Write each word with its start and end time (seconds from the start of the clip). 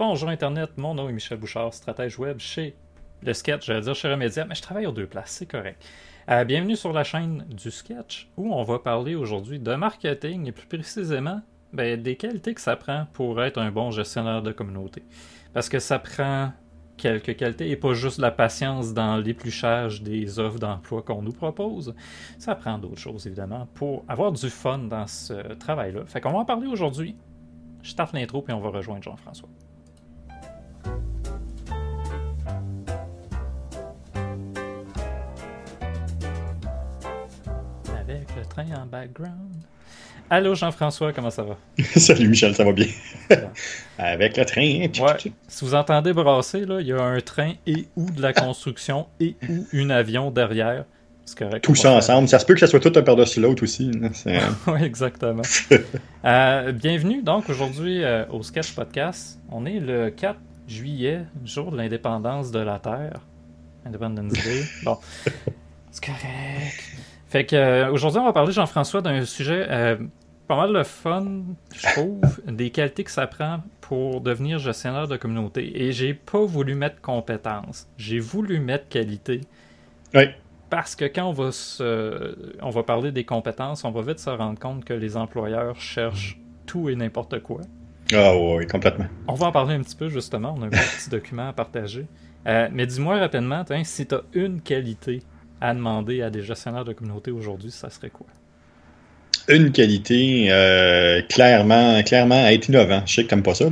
Bonjour 0.00 0.30
Internet, 0.30 0.70
mon 0.78 0.94
nom 0.94 1.10
est 1.10 1.12
Michel 1.12 1.36
Bouchard, 1.36 1.74
stratège 1.74 2.18
web 2.18 2.38
chez 2.38 2.74
le 3.22 3.34
Sketch, 3.34 3.66
j'allais 3.66 3.82
dire 3.82 3.94
chez 3.94 4.10
Remedia, 4.10 4.46
mais 4.46 4.54
je 4.54 4.62
travaille 4.62 4.86
aux 4.86 4.92
deux 4.92 5.06
places, 5.06 5.32
c'est 5.32 5.44
correct. 5.44 5.84
Euh, 6.30 6.42
bienvenue 6.44 6.74
sur 6.74 6.94
la 6.94 7.04
chaîne 7.04 7.44
du 7.50 7.70
Sketch, 7.70 8.30
où 8.38 8.54
on 8.54 8.62
va 8.62 8.78
parler 8.78 9.14
aujourd'hui 9.14 9.58
de 9.58 9.74
marketing 9.74 10.46
et 10.46 10.52
plus 10.52 10.66
précisément 10.66 11.42
ben, 11.74 12.02
des 12.02 12.16
qualités 12.16 12.54
que 12.54 12.62
ça 12.62 12.76
prend 12.76 13.08
pour 13.12 13.42
être 13.42 13.58
un 13.58 13.70
bon 13.70 13.90
gestionnaire 13.90 14.40
de 14.40 14.52
communauté. 14.52 15.02
Parce 15.52 15.68
que 15.68 15.78
ça 15.78 15.98
prend 15.98 16.54
quelques 16.96 17.36
qualités 17.36 17.68
et 17.68 17.76
pas 17.76 17.92
juste 17.92 18.20
la 18.20 18.30
patience 18.30 18.94
dans 18.94 19.18
l'épluchage 19.18 20.00
des 20.00 20.38
offres 20.38 20.58
d'emploi 20.58 21.02
qu'on 21.02 21.20
nous 21.20 21.34
propose. 21.34 21.94
Ça 22.38 22.54
prend 22.54 22.78
d'autres 22.78 22.96
choses, 22.96 23.26
évidemment, 23.26 23.68
pour 23.74 24.06
avoir 24.08 24.32
du 24.32 24.48
fun 24.48 24.78
dans 24.78 25.06
ce 25.06 25.52
travail-là. 25.56 26.06
Fait 26.06 26.22
qu'on 26.22 26.32
va 26.32 26.38
en 26.38 26.46
parler 26.46 26.68
aujourd'hui. 26.68 27.16
Je 27.82 27.90
starte 27.90 28.14
l'intro 28.14 28.40
puis 28.40 28.54
on 28.54 28.60
va 28.60 28.70
rejoindre 28.70 29.02
Jean-François. 29.02 29.48
Avec 38.00 38.28
le 38.36 38.44
train 38.48 38.66
en 38.82 38.86
background. 38.86 39.56
Allô 40.32 40.54
Jean-François, 40.54 41.12
comment 41.12 41.30
ça 41.30 41.42
va? 41.42 41.56
Salut 41.96 42.28
Michel, 42.28 42.54
ça 42.54 42.62
va 42.62 42.70
bien? 42.70 42.86
Avec 43.98 44.36
le 44.36 44.44
train. 44.44 44.62
Ouais. 44.62 45.32
Si 45.48 45.64
vous 45.64 45.74
entendez 45.74 46.12
brasser, 46.12 46.64
là, 46.64 46.80
il 46.80 46.86
y 46.86 46.92
a 46.92 47.02
un 47.02 47.20
train 47.20 47.54
et 47.66 47.88
ou 47.96 48.08
de 48.08 48.22
la 48.22 48.32
construction 48.32 49.08
et 49.20 49.34
ou 49.48 49.66
un 49.74 49.90
avion 49.90 50.30
derrière. 50.30 50.84
C'est 51.24 51.36
correct. 51.36 51.64
Tout 51.64 51.74
ça 51.74 51.90
ensemble. 51.92 52.28
Ça 52.28 52.38
se 52.38 52.46
peut 52.46 52.54
que 52.54 52.60
ça 52.60 52.68
soit 52.68 52.78
tout 52.78 52.92
un 52.94 53.02
par-dessus 53.02 53.40
l'autre 53.40 53.64
aussi. 53.64 53.90
oui, 54.68 54.82
exactement. 54.82 55.42
Euh, 56.24 56.72
bienvenue 56.72 57.22
donc 57.22 57.48
aujourd'hui 57.48 58.04
euh, 58.04 58.24
au 58.30 58.44
Sketch 58.44 58.72
Podcast. 58.74 59.40
On 59.50 59.66
est 59.66 59.80
le 59.80 60.10
4 60.10 60.38
juillet, 60.70 61.24
jour 61.44 61.72
de 61.72 61.76
l'indépendance 61.76 62.50
de 62.50 62.60
la 62.60 62.78
Terre. 62.78 63.20
Independence 63.84 64.32
Day. 64.32 64.62
Bon, 64.84 64.98
c'est 65.90 66.04
correct. 66.04 66.96
Fait 67.28 67.46
que 67.46 67.56
euh, 67.56 67.90
aujourd'hui, 67.92 68.20
on 68.20 68.24
va 68.24 68.32
parler, 68.32 68.52
Jean-François, 68.52 69.02
d'un 69.02 69.24
sujet 69.24 69.66
pas 70.50 70.56
mal 70.56 70.72
le 70.72 70.82
fun, 70.82 71.44
je 71.72 71.86
trouve, 71.92 72.20
des 72.48 72.70
qualités 72.70 73.04
que 73.04 73.10
ça 73.12 73.28
prend 73.28 73.60
pour 73.80 74.20
devenir 74.20 74.58
gestionnaire 74.58 75.06
de 75.06 75.16
communauté. 75.16 75.80
Et 75.80 75.92
j'ai 75.92 76.12
pas 76.12 76.44
voulu 76.44 76.74
mettre 76.74 77.00
compétence. 77.00 77.88
J'ai 77.96 78.18
voulu 78.18 78.58
mettre 78.58 78.88
qualité. 78.88 79.42
Oui. 80.12 80.24
Parce 80.68 80.96
que 80.96 81.04
quand 81.04 81.26
on 81.28 81.32
va, 81.32 81.52
se, 81.52 82.56
on 82.62 82.70
va 82.70 82.82
parler 82.82 83.12
des 83.12 83.22
compétences, 83.22 83.84
on 83.84 83.92
va 83.92 84.02
vite 84.02 84.18
se 84.18 84.28
rendre 84.28 84.58
compte 84.58 84.84
que 84.84 84.92
les 84.92 85.16
employeurs 85.16 85.80
cherchent 85.80 86.40
tout 86.66 86.88
et 86.88 86.96
n'importe 86.96 87.40
quoi. 87.44 87.60
Ah 88.12 88.36
oui, 88.36 88.66
complètement. 88.66 89.06
On 89.28 89.34
va 89.34 89.46
en 89.46 89.52
parler 89.52 89.74
un 89.74 89.80
petit 89.80 89.96
peu 89.96 90.08
justement. 90.08 90.54
On 90.56 90.62
a 90.62 90.66
un 90.66 90.70
petit 90.70 91.10
document 91.10 91.48
à 91.48 91.52
partager. 91.52 92.06
Euh, 92.46 92.68
mais 92.72 92.86
dis-moi 92.86 93.18
rapidement, 93.18 93.64
si 93.84 94.06
tu 94.06 94.14
as 94.14 94.22
une 94.32 94.60
qualité 94.60 95.22
à 95.60 95.74
demander 95.74 96.22
à 96.22 96.30
des 96.30 96.42
gestionnaires 96.42 96.84
de 96.84 96.92
communauté 96.92 97.30
aujourd'hui, 97.30 97.70
ça 97.70 97.90
serait 97.90 98.10
quoi? 98.10 98.26
une 99.48 99.72
qualité, 99.72 100.46
euh, 100.50 101.22
clairement, 101.22 102.00
clairement, 102.04 102.46
être 102.46 102.68
innovant. 102.68 103.02
Je 103.04 103.14
sais 103.14 103.24
que 103.24 103.28
tu 103.30 103.34
n'aimes 103.34 103.42
pas 103.42 103.54
ça, 103.54 103.64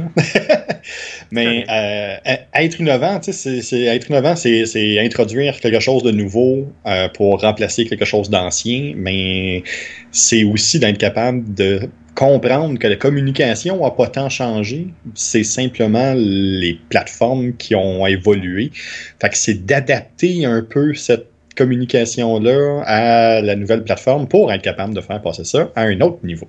mais 1.30 1.64
euh, 1.70 2.16
être 2.52 2.80
innovant, 2.80 3.20
c'est, 3.22 3.84
être 3.84 4.08
innovant, 4.08 4.34
c'est, 4.34 4.98
introduire 4.98 5.60
quelque 5.60 5.78
chose 5.78 6.02
de 6.02 6.10
nouveau 6.10 6.66
pour 7.14 7.42
remplacer 7.42 7.84
quelque 7.84 8.06
chose 8.06 8.28
d'ancien, 8.28 8.94
mais 8.96 9.62
c'est 10.10 10.42
aussi 10.42 10.80
d'être 10.80 10.98
capable 10.98 11.54
de 11.54 11.88
comprendre 12.18 12.80
que 12.80 12.88
la 12.88 12.96
communication 12.96 13.80
n'a 13.80 13.92
pas 13.92 14.08
tant 14.08 14.28
changé, 14.28 14.88
c'est 15.14 15.44
simplement 15.44 16.14
les 16.16 16.76
plateformes 16.88 17.52
qui 17.52 17.76
ont 17.76 18.04
évolué. 18.08 18.72
Fait 19.20 19.28
que 19.28 19.36
c'est 19.36 19.64
d'adapter 19.64 20.44
un 20.44 20.62
peu 20.62 20.94
cette 20.94 21.30
communication-là 21.56 22.82
à 22.86 23.40
la 23.40 23.54
nouvelle 23.54 23.84
plateforme 23.84 24.26
pour 24.26 24.52
être 24.52 24.62
capable 24.62 24.94
de 24.94 25.00
faire 25.00 25.22
passer 25.22 25.44
ça 25.44 25.70
à 25.76 25.82
un 25.82 26.00
autre 26.00 26.18
niveau. 26.24 26.48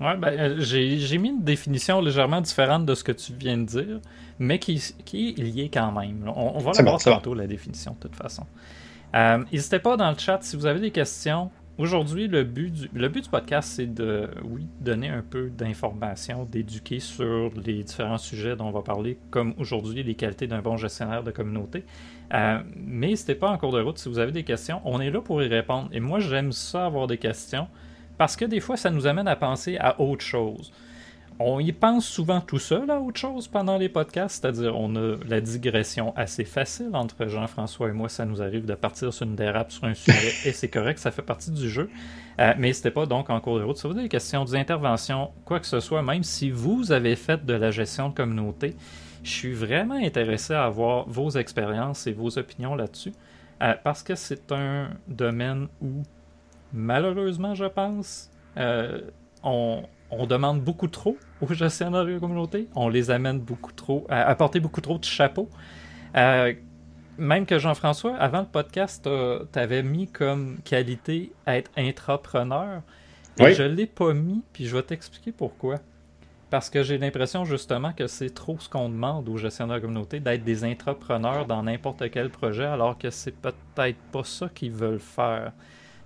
Ouais, 0.00 0.16
ben, 0.16 0.28
euh, 0.28 0.56
j'ai 0.60 1.18
mis 1.18 1.30
une 1.30 1.42
définition 1.42 2.00
légèrement 2.00 2.40
différente 2.40 2.86
de 2.86 2.94
ce 2.94 3.02
que 3.02 3.10
tu 3.10 3.32
viens 3.36 3.58
de 3.58 3.64
dire, 3.64 4.00
mais 4.38 4.60
qui, 4.60 4.80
qui 5.04 5.30
est 5.30 5.42
liée 5.42 5.68
quand 5.72 5.90
même. 5.90 6.30
On, 6.32 6.60
va 6.60 6.70
la 6.70 6.82
voir 6.84 7.02
tantôt, 7.02 7.34
la 7.34 7.48
définition, 7.48 7.96
de 8.00 8.06
toute 8.06 8.14
façon. 8.14 8.44
Euh, 9.16 9.42
n'hésitez 9.52 9.80
pas 9.80 9.96
dans 9.96 10.12
le 10.12 10.16
chat 10.16 10.38
si 10.42 10.54
vous 10.54 10.66
avez 10.66 10.78
des 10.78 10.92
questions. 10.92 11.50
Aujourd'hui, 11.78 12.26
le 12.26 12.42
but 12.42 12.72
du, 12.92 13.28
podcast, 13.30 13.74
c'est 13.76 13.86
de, 13.86 14.28
oui, 14.42 14.66
donner 14.80 15.10
un 15.10 15.22
peu 15.22 15.48
d'informations, 15.48 16.44
d'éduquer 16.44 16.98
sur 16.98 17.52
les 17.54 17.84
différents 17.84 18.18
sujets 18.18 18.56
dont 18.56 18.66
on 18.66 18.72
va 18.72 18.82
parler, 18.82 19.16
comme 19.30 19.54
aujourd'hui 19.58 20.02
les 20.02 20.16
qualités 20.16 20.48
d'un 20.48 20.60
bon 20.60 20.76
gestionnaire 20.76 21.22
de 21.22 21.30
communauté. 21.30 21.84
Euh, 22.34 22.58
mais 22.74 23.10
n'hésitez 23.10 23.36
pas 23.36 23.48
en 23.48 23.58
cours 23.58 23.70
de 23.70 23.80
route, 23.80 23.96
si 23.96 24.08
vous 24.08 24.18
avez 24.18 24.32
des 24.32 24.42
questions, 24.42 24.80
on 24.84 25.00
est 25.00 25.08
là 25.08 25.20
pour 25.20 25.40
y 25.40 25.46
répondre. 25.46 25.88
Et 25.92 26.00
moi, 26.00 26.18
j'aime 26.18 26.50
ça 26.50 26.86
avoir 26.86 27.06
des 27.06 27.18
questions, 27.18 27.68
parce 28.16 28.34
que 28.34 28.44
des 28.44 28.58
fois, 28.58 28.76
ça 28.76 28.90
nous 28.90 29.06
amène 29.06 29.28
à 29.28 29.36
penser 29.36 29.76
à 29.78 30.00
autre 30.00 30.24
chose 30.24 30.72
on 31.40 31.60
y 31.60 31.72
pense 31.72 32.04
souvent 32.04 32.40
tout 32.40 32.58
seul 32.58 32.90
à 32.90 33.00
autre 33.00 33.20
chose 33.20 33.46
pendant 33.46 33.78
les 33.78 33.88
podcasts, 33.88 34.42
c'est-à-dire 34.42 34.76
on 34.76 34.96
a 34.96 35.16
la 35.28 35.40
digression 35.40 36.12
assez 36.16 36.44
facile 36.44 36.90
entre 36.94 37.26
Jean-François 37.26 37.88
et 37.88 37.92
moi, 37.92 38.08
ça 38.08 38.24
nous 38.24 38.42
arrive 38.42 38.66
de 38.66 38.74
partir 38.74 39.12
sur 39.12 39.24
une 39.24 39.36
dérape 39.36 39.70
sur 39.70 39.84
un 39.84 39.94
sujet 39.94 40.32
et 40.44 40.52
c'est 40.52 40.68
correct, 40.68 40.98
ça 40.98 41.10
fait 41.10 41.22
partie 41.22 41.50
du 41.50 41.68
jeu. 41.68 41.90
Euh, 42.40 42.54
mais 42.56 42.68
n'hésitez 42.68 42.90
pas 42.90 43.06
donc 43.06 43.30
en 43.30 43.40
cours 43.40 43.58
de 43.58 43.64
route, 43.64 43.76
si 43.76 43.86
vous 43.86 43.92
avez 43.92 44.02
des 44.02 44.08
questions, 44.08 44.44
des 44.44 44.56
interventions, 44.56 45.30
quoi 45.44 45.60
que 45.60 45.66
ce 45.66 45.80
soit, 45.80 46.02
même 46.02 46.24
si 46.24 46.50
vous 46.50 46.90
avez 46.90 47.14
fait 47.14 47.44
de 47.44 47.54
la 47.54 47.70
gestion 47.70 48.08
de 48.08 48.14
communauté, 48.14 48.74
je 49.22 49.30
suis 49.30 49.52
vraiment 49.52 49.94
intéressé 49.94 50.54
à 50.54 50.64
avoir 50.64 51.08
vos 51.08 51.30
expériences 51.30 52.06
et 52.06 52.12
vos 52.12 52.36
opinions 52.38 52.74
là-dessus, 52.74 53.12
euh, 53.62 53.74
parce 53.84 54.02
que 54.02 54.14
c'est 54.14 54.50
un 54.50 54.90
domaine 55.06 55.68
où, 55.80 56.02
malheureusement, 56.72 57.54
je 57.54 57.64
pense, 57.64 58.30
euh, 58.56 59.00
on, 59.42 59.82
on 60.10 60.26
demande 60.26 60.62
beaucoup 60.62 60.88
trop 60.88 61.16
aux 61.40 61.52
gestionnaires 61.52 62.04
de 62.04 62.18
communauté. 62.18 62.68
On 62.74 62.88
les 62.88 63.10
amène 63.10 63.40
beaucoup 63.40 63.72
trop, 63.72 64.06
à 64.08 64.22
apporter 64.28 64.60
beaucoup 64.60 64.80
trop 64.80 64.98
de 64.98 65.04
chapeaux. 65.04 65.48
Euh, 66.16 66.54
même 67.18 67.46
que 67.46 67.58
Jean-François, 67.58 68.16
avant 68.16 68.40
le 68.40 68.46
podcast, 68.46 69.08
tu 69.52 69.58
avais 69.58 69.82
mis 69.82 70.06
comme 70.06 70.58
qualité 70.64 71.32
être 71.46 71.70
intrapreneur. 71.76 72.82
Et 73.38 73.54
je 73.54 73.62
ne 73.62 73.68
l'ai 73.68 73.86
pas 73.86 74.14
mis, 74.14 74.42
puis 74.52 74.66
je 74.66 74.76
vais 74.76 74.82
t'expliquer 74.82 75.32
pourquoi. 75.32 75.76
Parce 76.50 76.70
que 76.70 76.82
j'ai 76.82 76.96
l'impression 76.96 77.44
justement 77.44 77.92
que 77.92 78.06
c'est 78.06 78.30
trop 78.30 78.56
ce 78.58 78.68
qu'on 78.68 78.88
demande 78.88 79.28
aux 79.28 79.36
gestionnaires 79.36 79.76
de 79.76 79.82
communauté, 79.82 80.18
d'être 80.18 80.44
des 80.44 80.64
intrapreneurs 80.64 81.44
dans 81.46 81.62
n'importe 81.62 82.10
quel 82.10 82.30
projet, 82.30 82.64
alors 82.64 82.96
que 82.96 83.10
c'est 83.10 83.36
peut-être 83.36 83.98
pas 84.10 84.24
ça 84.24 84.48
qu'ils 84.48 84.72
veulent 84.72 84.98
faire. 84.98 85.52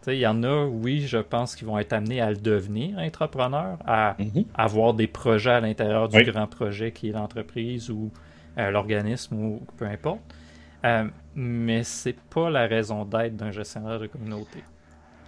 Il 0.07 0.15
y 0.15 0.27
en 0.27 0.43
a, 0.43 0.67
oui, 0.67 1.05
je 1.07 1.19
pense 1.19 1.55
qu'ils 1.55 1.67
vont 1.67 1.79
être 1.79 1.93
amenés 1.93 2.21
à 2.21 2.31
le 2.31 2.37
devenir, 2.37 2.99
entrepreneur, 2.99 3.79
à 3.87 4.17
mhm. 4.19 4.45
avoir 4.55 4.95
des 4.95 5.07
projets 5.07 5.51
à 5.51 5.61
l'intérieur 5.61 6.09
du 6.09 6.23
grand 6.25 6.47
projet 6.47 6.93
qui 6.93 7.11
est 7.11 7.13
l'entreprise 7.13 7.91
ou 7.91 8.11
euh, 8.59 8.71
l'organisme 8.71 9.37
ou 9.37 9.63
peu 9.77 9.87
importe. 9.87 10.21
Euh, 10.85 11.05
mais 11.37 11.85
c'est 11.85 12.17
pas 12.35 12.51
la 12.51 12.67
raison 12.67 13.05
d'être 13.05 13.37
d'un 13.37 13.53
gestionnaire 13.53 14.01
de 14.01 14.07
communauté. 14.07 14.59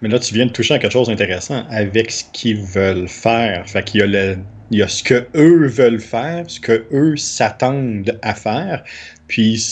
Mais 0.03 0.09
là, 0.09 0.19
tu 0.19 0.35
viens 0.35 0.47
de 0.47 0.51
toucher 0.51 0.75
à 0.75 0.79
quelque 0.79 0.93
chose 0.93 1.09
d'intéressant 1.09 1.65
avec 1.71 2.11
ce 2.11 2.25
qu'ils 2.33 2.63
veulent 2.63 3.09
faire. 3.09 3.69
Fait 3.69 3.83
qu'il 3.85 4.01
y 4.01 4.03
a 4.03 4.07
le, 4.07 4.39
il 4.71 4.79
y 4.79 4.83
a 4.83 4.89
ce 4.89 5.03
que 5.03 5.27
eux 5.37 5.67
veulent 5.67 6.01
faire, 6.01 6.45
ce 6.49 6.61
que 6.61 6.87
eux 6.93 7.17
s'attendent 7.17 8.19
à 8.23 8.35
faire, 8.35 8.83
puis 9.29 9.63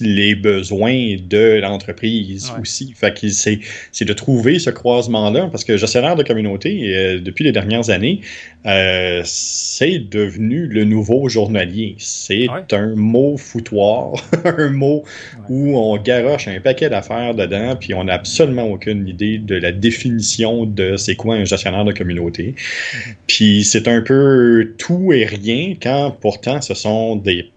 les 0.00 0.34
besoins 0.34 1.16
de 1.16 1.60
l'entreprise 1.60 2.50
aussi. 2.60 2.94
Fait 2.96 3.18
que 3.18 3.28
c'est, 3.28 3.60
c'est 3.92 4.04
de 4.04 4.12
trouver 4.12 4.58
ce 4.58 4.70
croisement-là, 4.70 5.48
parce 5.50 5.64
que 5.64 5.76
gestionnaire 5.76 6.16
de 6.16 6.22
communauté, 6.22 6.96
euh, 6.96 7.20
depuis 7.20 7.44
les 7.44 7.52
dernières 7.52 7.90
années, 7.90 8.20
euh, 8.66 9.20
c'est 9.24 9.98
devenu 9.98 10.66
le 10.66 10.84
nouveau 10.84 11.28
journalier. 11.28 11.94
C'est 11.98 12.46
un 12.72 12.94
mot 12.94 13.36
foutoir, 13.36 14.14
un 14.44 14.70
mot 14.70 15.04
où 15.48 15.78
on 15.78 15.96
garoche 15.98 16.48
un 16.48 16.60
paquet 16.60 16.88
d'affaires 16.88 17.34
dedans, 17.34 17.76
puis 17.78 17.94
on 17.94 18.04
n'a 18.04 18.14
absolument 18.14 18.64
aucune 18.64 19.06
idée 19.06 19.38
de 19.38 19.56
la 19.56 19.72
définition 19.72 20.64
de 20.64 20.96
c'est 20.96 21.16
quoi 21.16 21.36
un 21.36 21.44
gestionnaire 21.44 21.84
de 21.84 21.92
communauté. 21.92 22.54
Mm-hmm. 22.54 23.14
Puis 23.26 23.64
c'est 23.64 23.88
un 23.88 24.00
peu 24.00 24.74
tout 24.78 25.12
et 25.12 25.26
rien, 25.26 25.74
quand 25.80 26.16
pourtant 26.20 26.60
ce 26.60 26.74
sont 26.74 27.16
des 27.16 27.50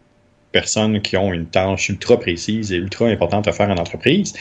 personnes 0.55 1.01
qui 1.01 1.17
ont 1.17 1.33
une 1.33 1.47
tâche 1.47 1.89
ultra 1.89 2.17
précise 2.17 2.71
et 2.71 2.77
ultra 2.77 3.07
importante 3.07 3.45
à 3.45 3.51
faire 3.51 3.69
en 3.69 3.75
entreprise, 3.75 4.33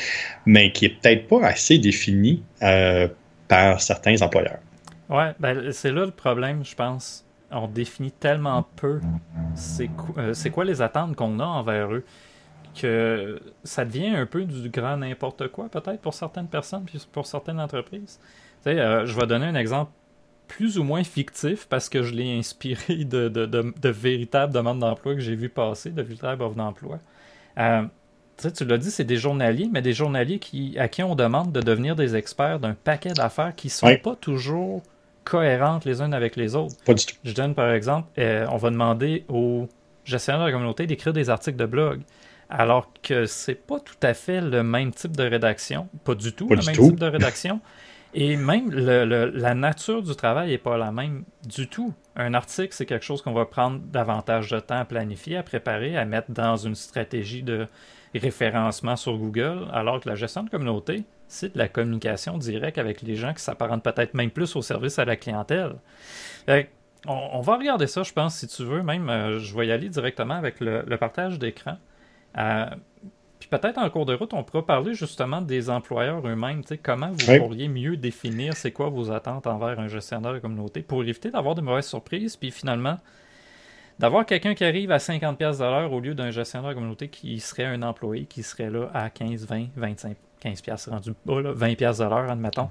mais 0.46 0.70
qui 0.70 0.84
est 0.84 1.00
peut-être 1.00 1.26
pas 1.26 1.44
assez 1.44 1.76
définie 1.78 2.44
euh, 2.62 3.08
par 3.48 3.80
certains 3.80 4.22
employeurs. 4.22 4.60
Ouais, 5.08 5.32
ben, 5.40 5.72
c'est 5.72 5.90
là 5.90 6.04
le 6.04 6.12
problème, 6.12 6.64
je 6.64 6.76
pense. 6.76 7.24
On 7.50 7.66
définit 7.66 8.12
tellement 8.12 8.64
peu 8.76 9.00
c'est 9.54 9.90
euh, 10.18 10.50
quoi 10.52 10.64
les 10.64 10.82
attentes 10.82 11.16
qu'on 11.16 11.40
a 11.40 11.44
envers 11.44 11.92
eux 11.92 12.04
que 12.80 13.40
ça 13.64 13.84
devient 13.84 14.14
un 14.14 14.26
peu 14.26 14.44
du 14.44 14.68
grand 14.68 14.96
n'importe 14.96 15.48
quoi, 15.48 15.68
peut-être 15.68 16.00
pour 16.00 16.14
certaines 16.14 16.48
personnes 16.48 16.84
puis 16.84 17.04
pour 17.10 17.26
certaines 17.26 17.58
entreprises. 17.58 18.20
Tu 18.62 18.70
sais, 18.70 18.78
euh, 18.78 19.04
je 19.04 19.18
vais 19.18 19.26
donner 19.26 19.46
un 19.46 19.56
exemple 19.56 19.90
plus 20.48 20.78
ou 20.78 20.84
moins 20.84 21.04
fictif 21.04 21.66
parce 21.66 21.88
que 21.88 22.02
je 22.02 22.12
l'ai 22.14 22.38
inspiré 22.38 23.04
de, 23.04 23.28
de, 23.28 23.46
de, 23.46 23.88
véritables 23.88 24.52
demandes 24.52 24.80
d'emploi 24.80 25.14
que 25.14 25.20
j'ai 25.20 25.34
vu 25.34 25.48
passer, 25.48 25.90
de 25.90 26.02
véritables 26.02 26.42
offres 26.42 26.56
d'emploi. 26.56 26.98
Euh, 27.58 27.82
tu 28.36 28.64
l'as 28.64 28.78
dit, 28.78 28.90
c'est 28.90 29.04
des 29.04 29.16
journaliers, 29.16 29.68
mais 29.72 29.82
des 29.82 29.92
journaliers 29.92 30.38
qui, 30.38 30.76
à 30.78 30.88
qui 30.88 31.02
on 31.02 31.14
demande 31.14 31.52
de 31.52 31.60
devenir 31.60 31.94
des 31.96 32.16
experts 32.16 32.58
d'un 32.58 32.74
paquet 32.74 33.12
d'affaires 33.12 33.54
qui 33.54 33.68
ne 33.68 33.72
sont 33.72 33.96
pas 34.02 34.16
toujours 34.16 34.82
cohérentes 35.24 35.84
les 35.84 36.02
unes 36.02 36.14
avec 36.14 36.36
les 36.36 36.54
autres. 36.54 36.74
Pas 36.84 36.94
du 36.94 37.06
tout. 37.06 37.14
Je 37.24 37.32
donne 37.32 37.54
par 37.54 37.70
exemple, 37.70 38.08
euh, 38.18 38.46
on 38.50 38.56
va 38.56 38.70
demander 38.70 39.24
aux 39.28 39.68
gestionnaires 40.04 40.42
de 40.42 40.46
la 40.46 40.52
communauté 40.52 40.86
d'écrire 40.86 41.12
des 41.12 41.30
articles 41.30 41.56
de 41.56 41.66
blog. 41.66 42.00
Alors 42.50 42.90
que 43.02 43.24
c'est 43.24 43.54
pas 43.54 43.80
tout 43.80 43.96
à 44.02 44.12
fait 44.12 44.40
le 44.40 44.62
même 44.62 44.92
type 44.92 45.16
de 45.16 45.24
rédaction, 45.24 45.88
pas 46.04 46.14
du 46.14 46.32
tout 46.32 46.48
le 46.48 46.56
même 46.56 46.76
type 46.76 47.00
de 47.00 47.06
rédaction. 47.06 47.60
Et 48.14 48.36
même 48.36 48.70
la 48.70 49.54
nature 49.54 50.02
du 50.02 50.14
travail 50.14 50.50
n'est 50.50 50.58
pas 50.58 50.78
la 50.78 50.92
même 50.92 51.24
du 51.46 51.68
tout. 51.68 51.92
Un 52.14 52.32
article, 52.34 52.72
c'est 52.72 52.86
quelque 52.86 53.04
chose 53.04 53.22
qu'on 53.22 53.32
va 53.32 53.44
prendre 53.44 53.80
davantage 53.80 54.50
de 54.50 54.60
temps 54.60 54.78
à 54.78 54.84
planifier, 54.84 55.36
à 55.36 55.42
préparer, 55.42 55.96
à 55.96 56.04
mettre 56.04 56.30
dans 56.30 56.56
une 56.56 56.76
stratégie 56.76 57.42
de 57.42 57.66
référencement 58.14 58.94
sur 58.94 59.16
Google, 59.18 59.66
alors 59.72 60.00
que 60.00 60.08
la 60.08 60.14
gestion 60.14 60.44
de 60.44 60.50
communauté, 60.50 61.02
c'est 61.26 61.54
de 61.54 61.58
la 61.58 61.68
communication 61.68 62.38
directe 62.38 62.78
avec 62.78 63.02
les 63.02 63.16
gens 63.16 63.34
qui 63.34 63.42
s'apparentent 63.42 63.82
peut-être 63.82 64.14
même 64.14 64.30
plus 64.30 64.54
au 64.54 64.62
service 64.62 65.00
à 65.00 65.04
la 65.04 65.16
clientèle. 65.16 65.74
On, 67.06 67.40
va 67.40 67.56
regarder 67.56 67.86
ça, 67.86 68.02
je 68.02 68.12
pense, 68.12 68.36
si 68.36 68.46
tu 68.46 68.64
veux. 68.64 68.82
Même, 68.82 69.10
euh, 69.10 69.38
je 69.38 69.54
vais 69.56 69.66
y 69.66 69.72
aller 69.72 69.88
directement 69.90 70.34
avec 70.34 70.60
le, 70.60 70.96
partage 70.96 71.38
d'écran. 71.38 71.76
Euh, 72.38 72.66
puis 73.48 73.58
peut-être 73.58 73.76
en 73.76 73.90
cours 73.90 74.06
de 74.06 74.14
route, 74.14 74.32
on 74.32 74.42
pourra 74.42 74.64
parler 74.64 74.94
justement 74.94 75.42
des 75.42 75.68
employeurs 75.68 76.26
eux-mêmes. 76.26 76.62
Comment 76.82 77.10
vous 77.10 77.38
pourriez 77.38 77.68
mieux 77.68 77.98
définir 77.98 78.56
c'est 78.56 78.72
quoi 78.72 78.88
vos 78.88 79.10
attentes 79.10 79.46
envers 79.46 79.78
un 79.78 79.86
gestionnaire 79.86 80.32
de 80.32 80.38
communauté 80.38 80.80
pour 80.80 81.02
éviter 81.02 81.30
d'avoir 81.30 81.54
de 81.54 81.60
mauvaises 81.60 81.86
surprises, 81.86 82.36
puis 82.36 82.50
finalement 82.50 82.96
d'avoir 83.98 84.24
quelqu'un 84.24 84.54
qui 84.54 84.64
arrive 84.64 84.90
à 84.90 84.96
50$ 84.96 85.58
de 85.58 85.62
l'heure 85.62 85.92
au 85.92 86.00
lieu 86.00 86.14
d'un 86.14 86.30
gestionnaire 86.30 86.70
de 86.70 86.74
communauté 86.74 87.08
qui 87.08 87.38
serait 87.38 87.66
un 87.66 87.82
employé 87.82 88.24
qui 88.24 88.42
serait 88.42 88.70
là 88.70 88.88
à 88.94 89.10
15, 89.10 89.46
20, 89.46 89.66
25, 89.76 90.16
15$ 90.42 90.88
rendu 90.88 91.12
bas, 91.26 91.42
20$ 91.42 91.98
de 91.98 92.04
l'heure, 92.04 92.30
admettons. 92.30 92.70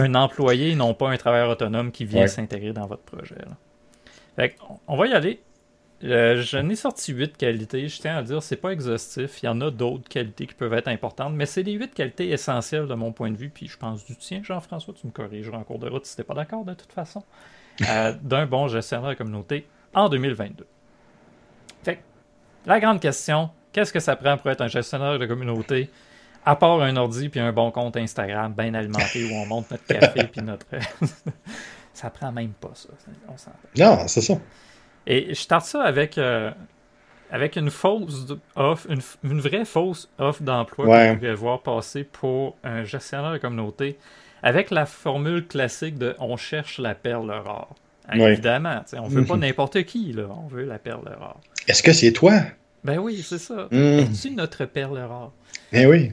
un 0.00 0.14
employé, 0.16 0.74
non 0.74 0.94
pas 0.94 1.10
un 1.10 1.16
travailleur 1.16 1.50
autonome 1.50 1.92
qui 1.92 2.04
vient 2.04 2.26
s'intégrer 2.26 2.72
dans 2.72 2.88
votre 2.88 3.04
projet. 3.04 3.36
on 4.88 4.96
va 4.96 5.06
y 5.06 5.12
aller. 5.12 5.40
Euh, 6.04 6.42
J'en 6.42 6.68
ai 6.68 6.76
sorti 6.76 7.12
8 7.12 7.36
qualités. 7.36 7.88
Je 7.88 8.00
tiens 8.00 8.18
à 8.18 8.22
dire, 8.22 8.42
c'est 8.42 8.56
pas 8.56 8.70
exhaustif. 8.70 9.42
Il 9.42 9.46
y 9.46 9.48
en 9.48 9.60
a 9.60 9.70
d'autres 9.70 10.08
qualités 10.08 10.46
qui 10.46 10.54
peuvent 10.54 10.74
être 10.74 10.88
importantes, 10.88 11.32
mais 11.34 11.46
c'est 11.46 11.62
les 11.62 11.72
8 11.72 11.94
qualités 11.94 12.30
essentielles 12.30 12.86
de 12.86 12.94
mon 12.94 13.12
point 13.12 13.30
de 13.30 13.36
vue. 13.36 13.48
Puis 13.48 13.68
je 13.68 13.78
pense 13.78 14.04
du 14.04 14.14
tien, 14.16 14.42
Jean-François, 14.42 14.94
tu 14.94 15.06
me 15.06 15.12
corrigeras 15.12 15.56
en 15.56 15.64
cours 15.64 15.78
de 15.78 15.88
route 15.88 16.04
si 16.04 16.16
t'es 16.16 16.24
pas 16.24 16.34
d'accord 16.34 16.64
de 16.64 16.74
toute 16.74 16.92
façon. 16.92 17.22
Euh, 17.88 18.12
d'un 18.22 18.46
bon 18.46 18.68
gestionnaire 18.68 19.10
de 19.10 19.14
communauté 19.14 19.66
en 19.94 20.08
2022. 20.08 20.66
Fait 21.82 22.00
la 22.66 22.80
grande 22.80 23.00
question, 23.00 23.50
qu'est-ce 23.72 23.92
que 23.92 24.00
ça 24.00 24.16
prend 24.16 24.36
pour 24.36 24.50
être 24.50 24.60
un 24.60 24.68
gestionnaire 24.68 25.18
de 25.18 25.26
communauté? 25.26 25.90
À 26.46 26.56
part 26.56 26.82
un 26.82 26.94
ordi 26.96 27.30
puis 27.30 27.40
un 27.40 27.52
bon 27.52 27.70
compte 27.70 27.96
Instagram 27.96 28.52
bien 28.52 28.74
alimenté 28.74 29.24
où 29.24 29.34
on 29.34 29.46
monte 29.46 29.70
notre 29.70 29.86
café 29.86 30.24
puis 30.32 30.42
notre. 30.42 30.66
ça 31.94 32.10
prend 32.10 32.30
même 32.30 32.52
pas 32.52 32.72
ça. 32.74 32.90
non, 33.78 34.06
c'est 34.06 34.20
ça. 34.20 34.34
Et 35.06 35.28
je 35.30 35.34
starte 35.34 35.66
ça 35.66 35.82
avec, 35.82 36.18
euh, 36.18 36.50
avec 37.30 37.56
une 37.56 37.70
fausse 37.70 38.26
offre, 38.56 38.88
une, 39.22 39.40
vraie 39.40 39.64
fausse 39.64 40.08
offre 40.18 40.42
d'emploi 40.42 40.86
que 40.86 41.10
vous 41.10 41.16
pouvez 41.16 41.34
voir 41.34 41.62
passer 41.62 42.04
pour 42.04 42.56
un 42.64 42.84
gestionnaire 42.84 43.32
de 43.32 43.38
communauté 43.38 43.98
avec 44.42 44.70
la 44.70 44.86
formule 44.86 45.46
classique 45.46 45.98
de 45.98 46.14
on 46.18 46.36
cherche 46.36 46.78
la 46.78 46.94
perle 46.94 47.30
rare. 47.30 47.74
Évidemment, 48.12 48.82
on 48.94 49.08
veut 49.08 49.24
pas 49.24 49.34
mhm. 49.34 49.40
n'importe 49.40 49.82
qui, 49.84 50.12
là. 50.12 50.24
on 50.28 50.46
veut 50.46 50.64
la 50.64 50.78
perle 50.78 51.08
rare. 51.18 51.40
Est-ce 51.66 51.82
que 51.82 51.92
c'est 51.92 52.12
toi? 52.12 52.42
Ben 52.84 52.98
oui, 52.98 53.24
c'est 53.26 53.38
ça. 53.38 53.68
Mhm. 53.70 53.98
Es-tu 54.00 54.30
notre 54.32 54.66
perle 54.66 54.98
rare? 54.98 55.32
Ben 55.72 55.86
oui 55.86 56.12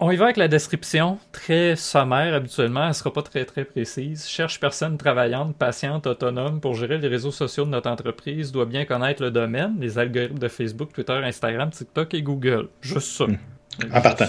on 0.00 0.10
y 0.10 0.16
va 0.16 0.26
avec 0.26 0.36
la 0.36 0.48
description, 0.48 1.18
très 1.32 1.76
sommaire 1.76 2.34
habituellement, 2.34 2.82
elle 2.82 2.88
ne 2.88 2.92
sera 2.92 3.12
pas 3.12 3.22
très 3.22 3.44
très 3.44 3.64
précise. 3.64 4.26
Cherche 4.26 4.58
personne 4.60 4.98
travaillante, 4.98 5.56
patiente, 5.56 6.06
autonome 6.06 6.60
pour 6.60 6.74
gérer 6.74 6.98
les 6.98 7.08
réseaux 7.08 7.30
sociaux 7.30 7.64
de 7.64 7.70
notre 7.70 7.90
entreprise, 7.90 8.50
doit 8.50 8.66
bien 8.66 8.84
connaître 8.84 9.22
le 9.22 9.30
domaine, 9.30 9.76
les 9.78 9.98
algorithmes 9.98 10.38
de 10.38 10.48
Facebook, 10.48 10.92
Twitter, 10.92 11.20
Instagram, 11.22 11.70
TikTok 11.70 12.14
et 12.14 12.22
Google. 12.22 12.68
Juste 12.80 13.08
ça. 13.08 13.26
Hmm. 13.26 13.38
En 13.92 14.00
partant. 14.00 14.26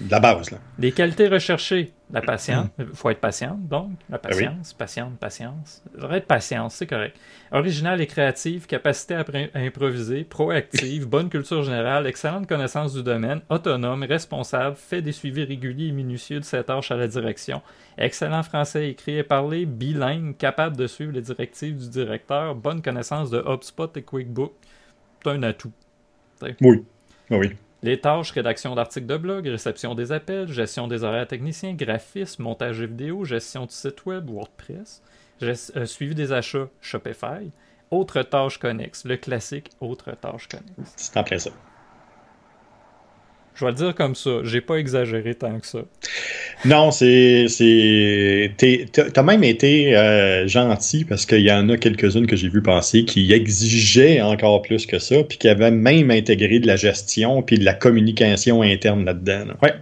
De 0.00 0.10
la 0.10 0.20
base, 0.20 0.50
là. 0.50 0.58
Les 0.78 0.92
qualités 0.92 1.28
recherchées. 1.28 1.92
La 2.10 2.22
patience. 2.22 2.68
Il 2.78 2.86
faut 2.86 3.10
être 3.10 3.20
patiente, 3.20 3.68
donc. 3.68 3.90
La 4.08 4.16
ben 4.16 4.30
patience, 4.30 4.72
patiente, 4.72 5.18
patience. 5.18 5.82
Être 6.10 6.26
patience, 6.26 6.74
c'est 6.74 6.86
correct. 6.86 7.18
Original 7.52 8.00
et 8.00 8.06
créative, 8.06 8.66
capacité 8.66 9.14
à, 9.14 9.24
improviser, 9.54 10.24
proactive, 10.24 11.06
bonne 11.08 11.28
culture 11.28 11.62
générale, 11.62 12.06
excellente 12.06 12.46
connaissance 12.46 12.94
du 12.94 13.02
domaine, 13.02 13.42
autonome, 13.50 14.04
responsable, 14.04 14.76
fait 14.76 15.02
des 15.02 15.12
suivis 15.12 15.44
réguliers 15.44 15.88
et 15.88 15.92
minutieux 15.92 16.40
de 16.40 16.44
ses 16.44 16.64
tâches 16.64 16.90
à 16.90 16.96
la 16.96 17.08
direction, 17.08 17.60
excellent 17.98 18.42
français 18.42 18.88
écrit 18.88 19.18
et 19.18 19.22
parlé, 19.22 19.66
bilingue, 19.66 20.36
capable 20.36 20.76
de 20.76 20.86
suivre 20.86 21.12
les 21.12 21.22
directives 21.22 21.76
du 21.76 21.90
directeur, 21.90 22.54
bonne 22.54 22.80
connaissance 22.80 23.30
de 23.30 23.38
HubSpot 23.38 23.94
et 23.96 24.02
QuickBook. 24.02 24.52
C'est 25.22 25.30
un 25.30 25.42
atout. 25.42 25.72
Oui. 26.60 26.84
Oui. 27.30 27.56
Les 27.82 28.00
tâches, 28.00 28.32
rédaction 28.32 28.74
d'articles 28.74 29.06
de 29.06 29.16
blog, 29.16 29.46
réception 29.46 29.94
des 29.94 30.10
appels, 30.10 30.48
gestion 30.48 30.88
des 30.88 31.04
horaires 31.04 31.28
techniciens, 31.28 31.74
graphisme, 31.74 32.42
montage 32.42 32.80
vidéo, 32.80 33.24
gestion 33.24 33.66
du 33.66 33.72
site 33.72 34.04
web, 34.04 34.28
WordPress, 34.28 35.00
euh, 35.42 35.86
suivi 35.86 36.14
des 36.16 36.32
achats, 36.32 36.68
Shopify, 36.80 37.50
autres 37.90 38.22
tâches 38.22 38.58
connexes, 38.58 39.04
le 39.04 39.16
classique 39.16 39.70
autres 39.80 40.12
tâches 40.12 40.48
connexes. 40.48 40.92
C'est 40.96 41.16
en 41.16 41.22
plein 41.22 41.38
ça. 41.38 41.50
Je 43.58 43.64
vais 43.64 43.72
le 43.72 43.76
dire 43.76 43.94
comme 43.96 44.14
ça, 44.14 44.30
j'ai 44.44 44.60
pas 44.60 44.76
exagéré 44.76 45.34
tant 45.34 45.58
que 45.58 45.66
ça. 45.66 45.80
Non, 46.64 46.92
c'est. 46.92 47.46
T'as 48.92 49.22
même 49.24 49.42
été 49.42 49.96
euh, 49.96 50.46
gentil 50.46 51.04
parce 51.04 51.26
qu'il 51.26 51.40
y 51.40 51.50
en 51.50 51.68
a 51.68 51.76
quelques-unes 51.76 52.28
que 52.28 52.36
j'ai 52.36 52.48
vu 52.48 52.62
passer 52.62 53.04
qui 53.04 53.32
exigeaient 53.32 54.20
encore 54.20 54.62
plus 54.62 54.86
que 54.86 55.00
ça, 55.00 55.24
puis 55.24 55.38
qui 55.38 55.48
avaient 55.48 55.72
même 55.72 56.12
intégré 56.12 56.60
de 56.60 56.68
la 56.68 56.76
gestion 56.76 57.42
puis 57.42 57.58
de 57.58 57.64
la 57.64 57.74
communication 57.74 58.62
interne 58.62 59.04
là-dedans. 59.04 59.54
Ouais. 59.60 59.74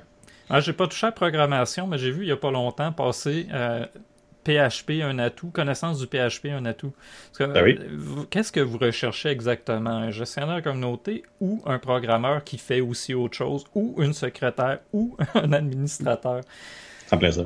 Ah, 0.49 0.61
j'ai 0.61 0.73
pas 0.73 0.87
touché 0.87 1.05
à 1.05 1.09
la 1.09 1.13
programmation, 1.13 1.87
mais 1.87 1.99
j'ai 1.99 2.11
vu 2.11 2.23
il 2.23 2.29
y 2.29 2.33
a 2.33 2.37
pas 2.37 2.51
longtemps 2.51 2.93
passer 2.93 3.47
euh, 3.53 3.85
PHP 4.47 5.03
un 5.03 5.19
atout, 5.19 5.49
connaissance 5.49 5.99
du 5.99 6.07
PHP 6.07 6.47
un 6.53 6.65
atout. 6.67 6.93
Ben 7.41 7.77
qu'est-ce 8.31 8.53
que 8.53 8.61
vous 8.61 8.79
recherchez 8.79 9.31
exactement? 9.31 9.91
Un 9.91 10.11
gestionnaire 10.13 10.63
communauté 10.63 11.25
ou 11.41 11.61
un 11.67 11.81
programmeur 11.81 12.45
qui 12.45 12.57
fait 12.57 12.81
aussi 12.81 13.13
autre 13.13 13.37
chose, 13.37 13.65
ou 13.75 14.01
une 14.01 14.13
secrétaire, 14.13 14.79
ou 14.93 15.17
un 15.35 15.53
administrateur? 15.53 16.43
En 17.11 17.19
plein 17.19 17.33
ça. 17.33 17.43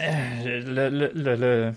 Euh, 0.00 1.72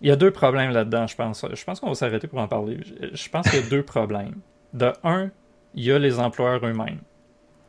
il 0.00 0.06
y 0.06 0.10
a 0.10 0.16
deux 0.16 0.30
problèmes 0.30 0.70
là-dedans, 0.70 1.06
je 1.06 1.16
pense. 1.16 1.44
Je 1.50 1.64
pense 1.64 1.80
qu'on 1.80 1.88
va 1.88 1.94
s'arrêter 1.94 2.28
pour 2.28 2.40
en 2.40 2.48
parler. 2.48 2.78
Je 3.12 3.28
pense 3.30 3.48
qu'il 3.48 3.60
y 3.60 3.62
a 3.62 3.68
deux 3.68 3.82
problèmes. 3.94 4.36
De 4.74 4.92
un, 5.02 5.30
il 5.74 5.84
y 5.84 5.92
a 5.92 5.98
les 5.98 6.18
employeurs 6.18 6.64
eux-mêmes. 6.64 7.00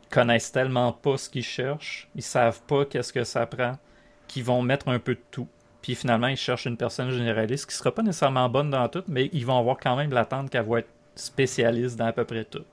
Ils 0.04 0.14
connaissent 0.14 0.52
tellement 0.52 0.92
pas 0.92 1.16
ce 1.16 1.30
qu'ils 1.30 1.44
cherchent, 1.44 2.08
ils 2.14 2.22
savent 2.22 2.60
pas 2.62 2.84
qu'est-ce 2.84 3.12
que 3.12 3.24
ça 3.24 3.46
prend, 3.46 3.78
qu'ils 4.28 4.44
vont 4.44 4.60
mettre 4.60 4.88
un 4.88 4.98
peu 4.98 5.14
de 5.14 5.22
tout. 5.30 5.48
Puis 5.82 5.94
finalement, 5.94 6.26
ils 6.26 6.36
cherchent 6.36 6.66
une 6.66 6.76
personne 6.76 7.10
généraliste 7.10 7.66
qui 7.66 7.74
ne 7.74 7.78
sera 7.78 7.92
pas 7.92 8.02
nécessairement 8.02 8.48
bonne 8.48 8.70
dans 8.70 8.88
tout, 8.88 9.04
mais 9.08 9.30
ils 9.32 9.46
vont 9.46 9.58
avoir 9.58 9.78
quand 9.78 9.96
même 9.96 10.10
l'attente 10.10 10.50
qu'elle 10.50 10.66
va 10.66 10.80
être 10.80 10.90
spécialiste 11.14 11.96
dans 11.98 12.06
à 12.06 12.12
peu 12.12 12.24
près 12.24 12.44
tout. 12.44 12.64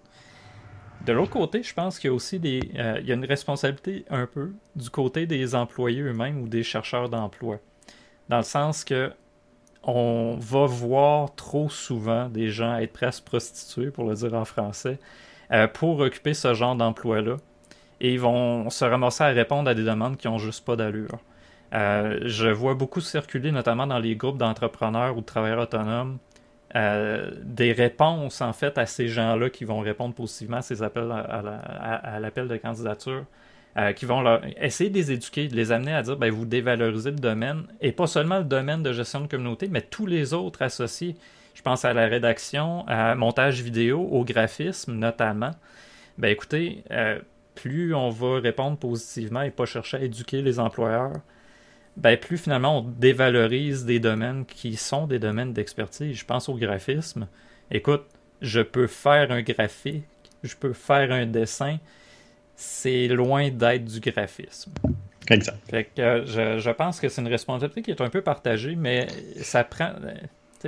De 1.05 1.13
l'autre 1.13 1.31
côté, 1.31 1.63
je 1.63 1.73
pense 1.73 1.99
qu'il 1.99 2.09
y 2.09 2.11
a 2.11 2.13
aussi 2.13 2.39
des, 2.39 2.59
euh, 2.75 2.97
il 2.99 3.07
y 3.07 3.11
a 3.11 3.15
une 3.15 3.25
responsabilité 3.25 4.03
un 4.09 4.25
peu 4.25 4.51
du 4.75 4.89
côté 4.89 5.25
des 5.25 5.55
employés 5.55 6.01
eux-mêmes 6.01 6.41
ou 6.41 6.47
des 6.47 6.63
chercheurs 6.63 7.07
d'emploi. 7.07 7.59
Dans 8.29 8.37
le 8.37 8.43
sens 8.43 8.83
que 8.83 9.11
on 9.83 10.35
va 10.37 10.65
voir 10.65 11.33
trop 11.35 11.69
souvent 11.69 12.27
des 12.27 12.49
gens 12.49 12.75
être 12.77 13.13
se 13.13 13.21
prostituer, 13.21 13.89
pour 13.89 14.03
le 14.03 14.15
dire 14.15 14.33
en 14.33 14.43
français, 14.43 14.99
euh, 15.53 15.67
pour 15.67 15.99
occuper 15.99 16.33
ce 16.33 16.53
genre 16.53 16.75
d'emploi-là. 16.75 17.37
Et 18.01 18.13
ils 18.13 18.19
vont 18.19 18.69
se 18.69 18.83
ramasser 18.83 19.23
à 19.23 19.27
répondre 19.27 19.69
à 19.69 19.73
des 19.73 19.83
demandes 19.83 20.17
qui 20.17 20.27
n'ont 20.27 20.37
juste 20.37 20.65
pas 20.65 20.75
d'allure. 20.75 21.19
Euh, 21.74 22.19
je 22.24 22.47
vois 22.47 22.75
beaucoup 22.75 23.01
circuler, 23.01 23.51
notamment 23.51 23.88
dans 23.88 24.00
les 24.00 24.15
groupes 24.15 24.38
d'entrepreneurs 24.38 25.17
ou 25.17 25.21
de 25.21 25.25
travailleurs 25.25 25.59
autonomes, 25.59 26.17
euh, 26.75 27.31
des 27.43 27.71
réponses 27.71 28.41
en 28.41 28.53
fait 28.53 28.77
à 28.77 28.86
ces 28.86 29.07
gens-là 29.07 29.50
qui 29.50 29.65
vont 29.65 29.79
répondre 29.79 30.13
positivement 30.13 30.57
à 30.57 30.62
ces 30.62 30.83
appels 30.83 31.12
à, 31.12 32.19
l'appel 32.19 32.47
de 32.47 32.57
candidature, 32.57 33.25
euh, 33.77 33.93
qui 33.93 34.05
vont 34.05 34.21
leur 34.21 34.41
essayer 34.62 34.89
de 34.89 34.95
les 34.95 35.12
éduquer, 35.12 35.47
de 35.47 35.55
les 35.55 35.71
amener 35.71 35.93
à 35.93 36.01
dire 36.01 36.17
ben, 36.17 36.31
vous 36.31 36.45
dévalorisez 36.45 37.12
le 37.12 37.17
domaine, 37.17 37.63
et 37.81 37.91
pas 37.91 38.07
seulement 38.07 38.39
le 38.39 38.45
domaine 38.45 38.83
de 38.83 38.93
gestion 38.93 39.21
de 39.21 39.27
communauté, 39.27 39.67
mais 39.69 39.81
tous 39.81 40.05
les 40.05 40.33
autres 40.33 40.62
associés. 40.62 41.15
Je 41.53 41.62
pense 41.63 41.86
à 41.86 41.93
la 41.93 42.05
rédaction, 42.05 42.86
à 42.88 43.15
montage 43.15 43.62
vidéo, 43.62 44.07
au 44.12 44.24
graphisme 44.24 44.93
notamment. 44.93 45.51
Ben 46.17 46.29
écoutez, 46.29 46.83
plus 47.55 47.95
on 47.95 48.09
va 48.09 48.39
répondre 48.39 48.77
positivement 48.77 49.41
et 49.41 49.51
pas 49.51 49.65
chercher 49.65 49.97
à 49.97 50.01
éduquer 50.01 50.41
les 50.41 50.59
employeurs, 50.59 51.13
ben, 51.98 52.16
plus 52.16 52.38
finalement 52.38 52.80
on 52.80 52.82
dévalorise 52.82 53.84
des 53.86 54.00
domaines 54.00 54.46
qui 54.46 54.75
sont 54.75 55.08
des 55.08 55.20
domaines 55.20 55.51
d'expertise. 55.51 56.16
Je 56.16 56.25
pense 56.25 56.48
au 56.48 56.54
graphisme. 56.54 57.27
Écoute, 57.72 58.06
je 58.42 58.62
peux 58.62 58.88
faire 58.88 59.32
un 59.32 59.42
graphique, 59.42 60.06
je 60.44 60.56
peux 60.56 60.74
faire 60.74 61.12
un 61.12 61.25
dessin, 61.25 61.77
c'est 62.56 63.08
loin 63.08 63.50
d'être 63.50 63.86
du 63.86 64.00
graphisme. 64.00 64.72
Exact. 65.30 66.00
Euh, 66.00 66.60
je, 66.60 66.70
pense 66.70 67.00
que 67.00 67.10
c'est 67.10 67.22
une 67.22 67.27
responsabilité 67.27 67.82
qui 67.82 67.92
est 67.92 68.01
un 68.01 68.10
peu 68.10 68.22
partagée, 68.22 68.75
mais 68.75 69.08
ça 69.42 69.63
prend. 69.63 69.92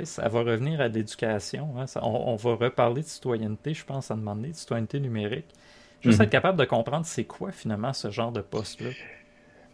Ça 0.04 0.28
va 0.28 0.40
revenir 0.40 0.80
à 0.80 0.88
l'éducation. 0.88 1.74
Hein. 1.78 1.86
On, 2.02 2.36
va 2.36 2.54
reparler 2.54 3.02
de 3.02 3.06
citoyenneté, 3.06 3.74
je 3.74 3.84
pense, 3.84 4.10
à 4.10 4.14
demander 4.14 4.50
de 4.50 4.54
citoyenneté 4.54 5.00
numérique. 5.00 5.48
Juste 6.00 6.18
mhm. 6.18 6.24
être 6.24 6.30
capable 6.30 6.58
de 6.58 6.64
comprendre 6.64 7.06
c'est 7.06 7.24
quoi 7.24 7.50
finalement 7.50 7.92
ce 7.92 8.10
genre 8.10 8.32
de 8.32 8.40
poste-là. 8.40 8.90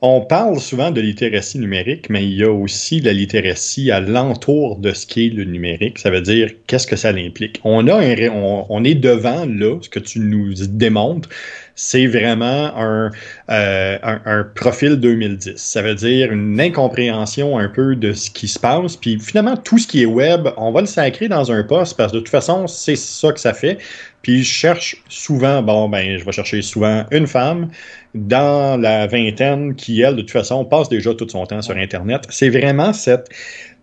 On 0.03 0.21
parle 0.21 0.61
souvent 0.61 0.91
de 0.91 1.00
littératie 1.00 1.59
numérique, 1.59 2.11
mais 2.11 2.23
il 2.23 2.35
y 2.35 2.45
a 2.45 2.53
aussi 2.53 3.00
la 3.00 3.15
littératie 3.15 3.91
à 3.91 3.99
l'entour 4.00 4.76
de 4.76 4.93
ce 4.93 5.07
qu'est 5.07 5.31
le 5.31 5.45
numérique. 5.45 5.99
Ça 5.99 6.11
veut 6.11 6.21
dire 6.21 6.50
qu'est-ce 6.67 6.87
que 6.87 6.97
ça 6.97 7.09
implique. 7.09 7.61
On, 7.65 7.88
a 7.88 7.99
on, 8.31 8.85
est 8.85 8.95
devant 8.95 9.47
là, 9.47 9.79
ce 9.81 9.88
que 9.88 9.99
tu 9.99 10.21
nous 10.21 10.53
démontres, 10.69 11.31
c'est 11.76 12.06
vraiment 12.06 12.73
un, 12.75 13.11
euh, 13.50 14.45
profil 14.54 14.97
2010. 14.97 15.56
Ça 15.56 15.83
veut 15.83 15.95
dire 15.95 16.33
une 16.33 16.59
incompréhension 16.59 17.59
un 17.59 17.68
peu 17.68 17.95
de 17.95 18.14
ce 18.14 18.30
qui 18.30 18.49
se 18.49 18.59
passe. 18.59 18.97
Puis 18.97 19.21
finalement, 19.21 19.56
tout 19.56 19.78
ce 19.78 19.87
qui 19.87 20.02
est 20.02 20.06
web, 20.06 20.49
on 20.56 20.73
va 20.73 20.80
le 20.80 20.87
sacrer 20.87 21.28
dans 21.28 21.52
un 21.52 21.62
poste 21.62 21.97
parce 21.97 22.12
que 22.12 22.16
de 22.16 22.23
toute 22.23 22.30
façon, 22.30 22.66
c'est 22.66 22.97
ça 22.97 23.30
que 23.30 23.38
ça 23.38 23.52
fait. 23.52 23.78
Puis 24.23 24.42
je 24.42 24.52
cherche 24.52 24.97
souvent, 25.09 25.62
bon, 25.62 25.88
ben, 25.88 26.18
je 26.18 26.25
vais 26.25 26.33
chercher 26.33 26.62
souvent 26.62 27.04
une 27.12 27.26
femme 27.26 27.68
dans 28.14 28.80
la 28.80 29.06
vingtaine 29.06 29.75
qui, 29.76 30.00
elle, 30.00 30.16
de 30.16 30.23
toute 30.23 30.30
façon, 30.30 30.64
passe 30.64 30.88
déjà 30.88 31.14
tout 31.14 31.28
son 31.28 31.45
temps 31.47 31.62
sur 31.62 31.76
Internet. 31.76 32.23
C'est 32.30 32.49
vraiment 32.49 32.95
cette 32.95 33.28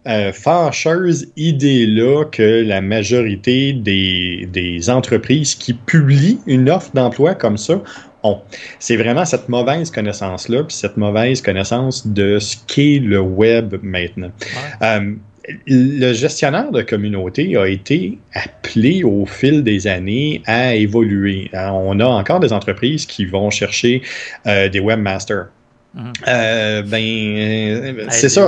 euh, 0.07 0.33
fâcheuse 0.33 1.27
idée-là 1.37 2.25
que 2.25 2.63
la 2.63 2.81
majorité 2.81 3.73
des, 3.73 4.47
des, 4.51 4.89
entreprises 4.89 5.55
qui 5.55 5.73
publient 5.73 6.39
une 6.45 6.69
offre 6.69 6.91
d'emploi 6.93 7.35
comme 7.35 7.57
ça 7.57 7.81
ont. 8.23 8.39
C'est 8.79 8.97
vraiment 8.97 9.25
cette 9.25 9.49
mauvaise 9.49 9.91
connaissance-là, 9.91 10.63
puis 10.63 10.75
cette 10.75 10.97
mauvaise 10.97 11.41
connaissance 11.41 12.07
de 12.07 12.39
ce 12.39 12.57
qu'est 12.67 12.99
le 12.99 13.19
web 13.19 13.75
maintenant. 13.81 14.31
Euh, 14.81 15.13
le 15.67 16.13
gestionnaire 16.13 16.71
de 16.71 16.81
communauté 16.81 17.57
a 17.57 17.67
été 17.67 18.17
appelé 18.33 19.03
au 19.03 19.25
fil 19.25 19.63
des 19.63 19.87
années 19.87 20.41
à 20.45 20.75
évoluer. 20.75 21.49
On 21.53 21.99
a 21.99 22.05
encore 22.05 22.39
des 22.39 22.53
entreprises 22.53 23.05
qui 23.05 23.25
vont 23.25 23.49
chercher 23.49 24.01
euh, 24.47 24.69
des 24.69 24.79
webmasters. 24.79 25.47
Mhm. 25.93 26.13
Euh, 26.27 26.81
ben, 26.81 28.07
c'est 28.09 28.29
ça. 28.29 28.47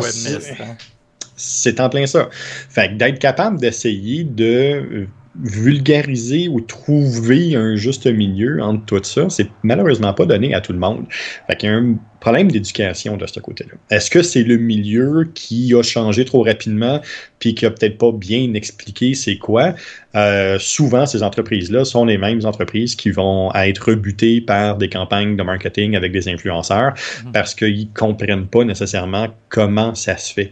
C'est 1.35 1.79
en 1.79 1.89
plein 1.89 2.05
ça. 2.05 2.29
Fait 2.31 2.95
d'être 2.97 3.19
capable 3.19 3.59
d'essayer 3.59 4.23
de 4.23 5.07
vulgariser 5.43 6.47
ou 6.47 6.61
trouver 6.61 7.55
un 7.55 7.75
juste 7.75 8.07
milieu 8.07 8.61
entre 8.61 8.85
tout 8.85 9.03
ça, 9.03 9.29
c'est 9.29 9.49
malheureusement 9.63 10.13
pas 10.13 10.25
donné 10.25 10.53
à 10.53 10.61
tout 10.61 10.73
le 10.73 10.79
monde. 10.79 11.05
Fait 11.47 11.55
qu'il 11.55 11.69
y 11.69 11.71
a 11.71 11.75
un 11.75 11.95
problème 12.19 12.51
d'éducation 12.51 13.17
de 13.17 13.27
ce 13.27 13.39
côté-là. 13.39 13.73
Est-ce 13.91 14.09
que 14.09 14.23
c'est 14.23 14.43
le 14.43 14.57
milieu 14.57 15.29
qui 15.35 15.75
a 15.75 15.83
changé 15.83 16.25
trop 16.25 16.43
rapidement 16.43 17.01
puis 17.39 17.53
qui 17.53 17.65
a 17.65 17.71
peut-être 17.71 17.97
pas 17.97 18.11
bien 18.11 18.53
expliqué 18.53 19.13
c'est 19.13 19.37
quoi? 19.37 19.75
Euh, 20.15 20.57
souvent, 20.59 21.05
ces 21.05 21.21
entreprises-là 21.21 21.85
sont 21.85 22.05
les 22.05 22.17
mêmes 22.17 22.45
entreprises 22.45 22.95
qui 22.95 23.11
vont 23.11 23.53
être 23.53 23.89
rebutées 23.89 24.41
par 24.41 24.77
des 24.77 24.89
campagnes 24.89 25.35
de 25.35 25.43
marketing 25.43 25.95
avec 25.95 26.11
des 26.11 26.29
influenceurs 26.29 26.93
mm-hmm. 26.93 27.31
parce 27.33 27.53
qu'ils 27.53 27.89
comprennent 27.89 28.47
pas 28.47 28.63
nécessairement 28.63 29.27
comment 29.49 29.93
ça 29.93 30.17
se 30.17 30.33
fait. 30.33 30.51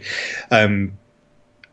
Euh, 0.52 0.86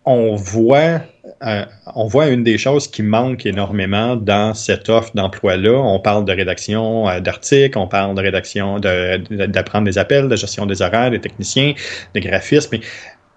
on 0.06 0.36
voit 0.36 1.02
euh, 1.44 1.66
on 1.96 2.08
voit 2.08 2.28
une 2.30 2.44
des 2.44 2.58
choses 2.58 2.88
qui 2.88 3.04
manque 3.04 3.46
énormément 3.46 4.16
dans 4.16 4.54
cette 4.54 4.90
offre 4.90 5.12
d'emploi-là. 5.16 5.74
On 5.74 6.00
parle 6.00 6.26
de 6.26 6.32
rédaction 6.32 7.08
euh, 7.08 7.20
d'articles, 7.20 7.78
on 7.78 7.88
parle 7.88 8.16
de 8.16 8.22
rédaction, 8.22 8.80
d'apprendre 8.80 9.86
des 9.86 9.98
appels, 9.98 10.28
de 10.28 10.36
gestion 10.36 10.66
des 10.66 10.82
horaires, 10.82 11.12
des 11.12 11.20
techniciens, 11.20 11.74
de 12.14 12.20
graphisme, 12.20 12.70
mais 12.74 12.82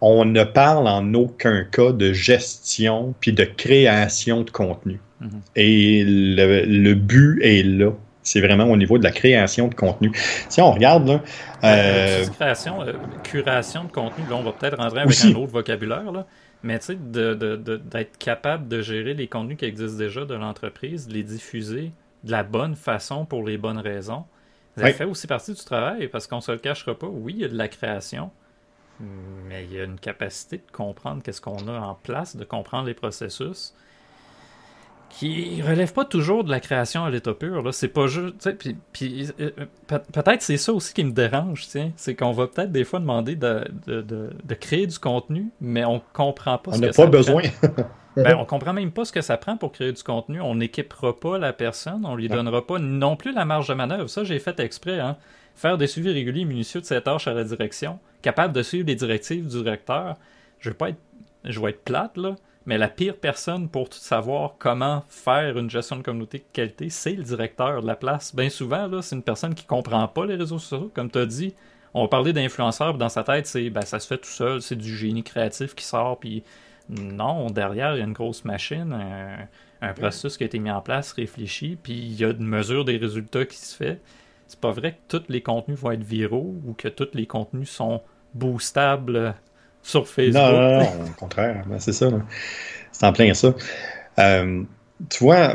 on 0.01 0.25
ne 0.25 0.45
parle 0.45 0.87
en 0.87 1.15
aucun 1.15 1.65
cas 1.65 1.93
de 1.93 2.13
gestion 2.13 3.15
puis 3.21 3.33
de 3.33 3.45
création 3.45 4.43
de 4.43 4.51
contenu. 4.51 5.01
Mm-hmm. 5.23 5.29
Et 5.57 6.05
le, 6.07 6.95
but 6.95 7.41
est 7.43 7.63
là. 7.63 7.93
C'est 8.23 8.41
vraiment 8.41 8.65
au 8.65 8.77
niveau 8.77 8.99
de 8.99 9.05
la 9.05 9.11
création 9.11 9.69
de 9.69 9.75
contenu. 9.75 10.11
Si 10.49 10.61
on 10.61 10.73
regarde 10.73 11.07
là, 11.07 11.21
euh, 11.65 12.25
création, 12.39 12.79
curation 13.23 13.85
de 13.85 13.93
contenu, 13.93 14.25
là 14.29 14.37
on 14.37 14.43
va 14.43 14.53
peut-être 14.53 14.79
rentrer 14.79 15.01
avec 15.01 15.25
un 15.25 15.35
autre 15.35 15.53
vocabulaire 15.53 16.11
là. 16.11 16.27
Mais 16.65 16.79
tu 16.79 16.87
sais, 16.87 16.97
d'être 16.97 18.17
capable 18.17 18.69
de 18.69 18.81
gérer 18.81 19.13
les 19.13 19.29
contenus 19.29 19.59
qui 19.59 19.67
existent 19.67 19.99
déjà 19.99 20.25
de 20.25 20.35
l'entreprise, 20.35 21.07
de 21.07 21.13
les 21.13 21.23
diffuser 21.23 21.93
de 22.25 22.31
la 22.31 22.43
bonne 22.43 22.75
façon 22.75 23.27
pour 23.27 23.45
les 23.45 23.59
bonnes 23.59 23.79
raisons, 23.79 24.25
ça 24.77 24.91
fait 24.93 25.05
aussi 25.05 25.27
partie 25.27 25.53
du 25.53 25.63
travail 25.63 26.09
parce 26.09 26.27
qu'on 26.27 26.41
se 26.41 26.51
le 26.51 26.59
cachera 26.59 26.99
pas. 26.99 27.07
Oui, 27.07 27.35
il 27.37 27.41
y 27.43 27.45
a 27.45 27.49
de 27.49 27.57
la 27.57 27.69
création, 27.69 28.31
mais 28.99 29.65
il 29.65 29.75
y 29.75 29.79
a 29.79 29.85
une 29.85 30.01
capacité 30.01 30.57
de 30.57 30.71
comprendre 30.73 31.23
qu'est-ce 31.23 31.43
qu'on 31.43 31.69
a 31.69 31.79
en 31.79 31.95
place, 31.95 32.35
de 32.35 32.45
comprendre 32.45 32.87
les 32.87 32.95
processus, 32.95 33.75
qui 35.09 35.63
relève 35.63 35.93
pas 35.93 36.05
toujours 36.05 36.45
de 36.45 36.51
la 36.51 36.61
création 36.61 37.05
à 37.05 37.11
l'état 37.11 37.35
pur. 37.35 37.63
Là. 37.63 37.73
C'est 37.73 37.89
pas 37.89 38.07
juste. 38.07 38.51
Puis, 38.59 38.77
puis 38.93 39.29
euh, 39.41 39.51
peut-être 39.87 40.43
c'est 40.43 40.57
ça 40.57 40.73
aussi 40.73 40.93
qui 40.93 41.05
me 41.05 41.13
dérange, 41.13 41.67
c'est 41.97 42.15
qu'on 42.15 42.33
va 42.33 42.47
peut-être 42.47 42.73
des 42.73 42.85
fois 42.85 43.01
demander 43.01 43.37
de, 43.37 43.65
de, 43.87 44.03
de, 44.03 44.55
créer 44.55 44.87
du 44.87 44.99
contenu, 44.99 45.51
mais 45.61 45.85
on 45.85 46.01
comprend 46.13 46.59
pas 46.59 46.73
on 46.73 46.75
ce 46.75 46.81
que 46.81 46.93
ça 46.93 47.03
On 47.03 47.05
n'a 47.05 47.11
pas 47.11 47.17
besoin. 47.17 47.43
ben, 48.17 48.37
on 48.37 48.45
comprend 48.45 48.73
même 48.73 48.91
pas 48.91 49.05
ce 49.05 49.13
que 49.13 49.21
ça 49.21 49.37
prend 49.37 49.57
pour 49.57 49.73
créer 49.73 49.93
du 49.93 50.03
contenu. 50.03 50.41
On 50.41 50.57
n'équipera 50.57 51.19
pas 51.19 51.39
la 51.39 51.53
personne, 51.53 52.05
on 52.05 52.17
lui 52.17 52.29
donnera 52.29 52.67
pas 52.67 52.79
non 52.79 53.17
plus 53.17 53.33
la 53.33 53.45
marge 53.45 53.69
de 53.69 53.75
manœuvre. 53.75 54.09
Ça, 54.09 54.25
j'ai 54.25 54.39
fait 54.39 54.59
exprès. 54.61 54.99
Hein. 54.99 55.17
Faire 55.55 55.79
des 55.79 55.87
suivis 55.87 56.11
réguliers 56.11 56.45
minutieux 56.45 56.81
de 56.81 56.87
cette 56.87 57.05
tâches 57.05 57.29
à 57.29 57.35
la 57.35 57.45
direction, 57.45 58.01
capable 58.23 58.53
de 58.53 58.63
suivre 58.63 58.89
les 58.89 58.97
directives 58.97 59.47
du 59.47 59.59
directeur. 59.63 60.17
Je 60.59 60.71
vais 60.71 60.75
pas 60.75 60.89
être. 60.89 60.99
Je 61.45 61.61
vais 61.61 61.71
être 61.71 61.85
plate, 61.85 62.17
là 62.17 62.37
mais 62.67 62.79
la 62.79 62.89
pire 62.89 63.17
personne 63.17 63.69
pour 63.69 63.89
tout 63.89 63.99
savoir 63.99 64.55
comment 64.59 65.05
faire 65.09 65.59
une 65.59 65.69
gestion 65.69 65.97
de 65.97 66.03
communauté 66.03 66.39
de 66.39 66.45
qualité, 66.53 66.89
c'est 66.89 67.13
le 67.13 67.23
directeur 67.23 67.83
de 67.83 67.87
la 67.87 67.97
place. 67.97 68.35
Bien 68.35 68.49
souvent, 68.49 68.87
là, 68.87 69.03
c'est 69.03 69.17
une 69.17 69.23
personne 69.23 69.55
qui 69.55 69.65
comprend 69.65 70.07
pas 70.09 70.25
les 70.25 70.37
réseaux 70.37 70.59
sociaux. 70.59 70.91
Comme 70.95 71.11
tu 71.11 71.19
as 71.19 71.27
dit, 71.27 71.55
on 71.93 72.03
va 72.03 72.09
parler 72.09 72.33
d'influenceurs, 72.33 72.97
dans 72.97 73.09
sa 73.09 73.23
tête, 73.23 73.47
c'est 73.47 73.71
ben, 73.71 73.83
ça 73.83 74.01
se 74.01 74.07
fait 74.07 74.19
tout 74.19 74.31
seul, 74.31 74.63
c'est 74.63 74.77
du 74.77 74.97
génie 74.97 75.23
créatif 75.23 75.75
qui 75.75 75.85
sort, 75.85 76.19
puis 76.19 76.43
non, 76.89 77.51
derrière, 77.51 77.95
il 77.95 77.99
y 77.99 78.03
a 78.03 78.05
une 78.05 78.13
grosse 78.13 78.45
machine, 78.45 78.93
un, 79.81 79.93
processus 79.95 80.39
qui 80.39 80.45
a 80.45 80.47
été 80.47 80.59
mis 80.59 80.71
en 80.71 80.81
place, 80.81 81.13
réfléchi, 81.13 81.77
puis 81.81 81.93
il 81.93 82.15
y 82.15 82.25
a 82.25 82.31
une 82.31 82.47
mesure 82.47 82.87
des 82.87 82.97
résultats 82.97 83.45
qui 83.45 83.57
se 83.57 83.77
fait. 83.77 84.01
C'est 84.47 84.61
pas 84.61 84.71
vrai 84.71 84.93
que 84.93 85.19
tous 85.19 85.25
les 85.29 85.43
contenus 85.43 85.79
vont 85.79 85.91
être 85.91 86.03
viraux 86.03 86.55
ou 86.67 86.73
que 86.73 86.89
tous 86.89 87.11
les 87.13 87.27
contenus 87.27 87.71
sont 87.71 88.03
boostables 88.35 89.35
sur 89.85 90.09
Facebook. 90.09 90.43
Non, 90.43 90.53
non, 90.53 90.79
non 90.79 90.89
au 91.07 91.21
contraire, 91.21 91.63
ben, 91.67 91.79
c'est 91.79 91.93
ça. 91.93 92.09
C'est 92.91 93.07
en 93.07 93.13
plein 93.13 93.33
ça. 93.35 93.55
Euh, 94.19 94.63
tu 95.11 95.23
vois, 95.23 95.55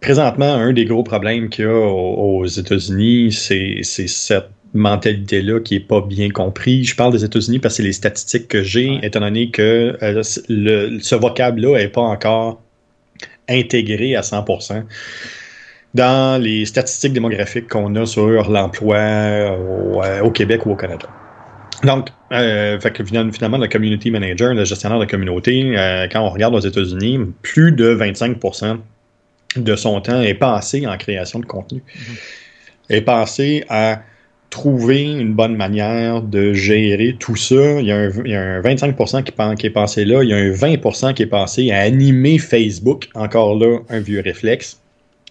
présentement, 0.00 0.54
un 0.54 0.72
des 0.72 0.84
gros 0.84 1.02
problèmes 1.04 1.48
qu'il 1.48 1.66
y 1.66 1.68
a 1.68 1.72
aux, 1.72 2.46
États-Unis, 2.46 3.32
c'est 3.32 3.82
cette 3.84 4.50
mentalité-là 4.74 5.60
qui 5.60 5.74
n'est 5.74 5.80
pas 5.80 6.00
bien 6.00 6.30
comprise. 6.30 6.88
Je 6.88 6.96
parle 6.96 7.12
des 7.12 7.24
États-Unis 7.24 7.58
parce 7.58 7.74
que 7.74 7.76
c'est 7.78 7.86
les 7.86 7.92
statistiques 7.92 8.48
que 8.48 8.62
j'ai, 8.62 8.98
étant 9.02 9.20
donné 9.20 9.50
que 9.50 9.96
euh, 10.02 10.22
ce 10.22 11.14
vocable-là 11.14 11.78
n'est 11.78 11.88
pas 11.88 12.02
encore 12.02 12.60
intégré 13.48 14.14
à 14.14 14.20
100% 14.20 14.84
dans 15.94 16.40
les 16.40 16.66
statistiques 16.66 17.14
démographiques 17.14 17.68
qu'on 17.68 17.94
a 17.96 18.04
sur 18.04 18.50
l'emploi 18.50 18.98
au, 18.98 20.02
euh, 20.02 20.20
au, 20.20 20.30
Québec 20.30 20.66
ou 20.66 20.72
au 20.72 20.76
Canada. 20.76 21.08
Donc, 21.84 22.08
euh, 22.32 22.78
fait 22.80 22.92
que 22.92 23.04
finalement, 23.04 23.58
le 23.58 23.68
community 23.68 24.10
manager, 24.10 24.54
le 24.54 24.64
gestionnaire 24.64 24.98
de 24.98 25.04
communauté, 25.04 25.76
euh, 25.76 26.08
quand 26.10 26.20
on 26.20 26.30
regarde 26.30 26.54
aux 26.54 26.60
États-Unis, 26.60 27.20
plus 27.42 27.72
de 27.72 27.94
25% 27.94 28.78
de 29.56 29.76
son 29.76 30.00
temps 30.00 30.20
est 30.20 30.34
passé 30.34 30.86
en 30.86 30.96
création 30.96 31.38
de 31.38 31.46
contenu. 31.46 31.80
Mm-hmm. 31.80 32.96
Est 32.96 33.00
passé 33.02 33.64
à 33.68 34.02
trouver 34.50 35.02
une 35.02 35.34
bonne 35.34 35.56
manière 35.56 36.22
de 36.22 36.52
gérer 36.54 37.16
tout 37.18 37.36
ça. 37.36 37.80
Il 37.80 37.86
y 37.86 37.92
a 37.92 37.96
un, 37.96 38.60
25% 38.62 39.22
qui, 39.22 39.32
qui, 39.56 39.66
est 39.66 39.70
passé 39.70 40.04
là. 40.04 40.22
Il 40.22 40.30
y 40.30 40.32
a 40.32 40.36
un 40.36 40.50
20% 40.50 41.14
qui 41.14 41.22
est 41.22 41.26
passé 41.26 41.70
à 41.70 41.80
animer 41.80 42.38
Facebook. 42.38 43.08
Encore 43.14 43.56
là, 43.56 43.80
un 43.90 44.00
vieux 44.00 44.20
réflexe. 44.20 44.80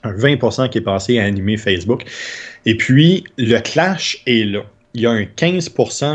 Un 0.03 0.13
20% 0.13 0.69
qui 0.69 0.77
est 0.77 0.81
passé 0.81 1.19
à 1.19 1.23
animer 1.23 1.57
Facebook. 1.57 2.03
Et 2.65 2.75
puis, 2.75 3.23
le 3.37 3.59
clash 3.59 4.21
est 4.27 4.45
là 4.45 4.63
il 4.97 5.03
y 5.03 5.05
a 5.05 5.11
un 5.11 5.25
15 5.25 5.69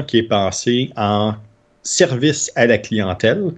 qui 0.08 0.18
est 0.18 0.24
passé 0.24 0.90
en 0.96 1.34
service 1.84 2.50
à 2.56 2.66
la 2.66 2.78
clientèle. 2.78 3.52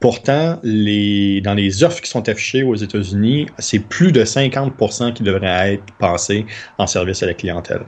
Pourtant, 0.00 0.60
les, 0.62 1.40
dans 1.40 1.54
les 1.54 1.82
offres 1.82 2.02
qui 2.02 2.10
sont 2.10 2.28
affichées 2.28 2.62
aux 2.62 2.74
États-Unis, 2.74 3.46
c'est 3.58 3.78
plus 3.78 4.12
de 4.12 4.24
50 4.24 5.14
qui 5.14 5.22
devraient 5.22 5.74
être 5.74 5.84
passés 5.98 6.44
en 6.76 6.86
service 6.86 7.22
à 7.22 7.26
la 7.26 7.34
clientèle. 7.34 7.80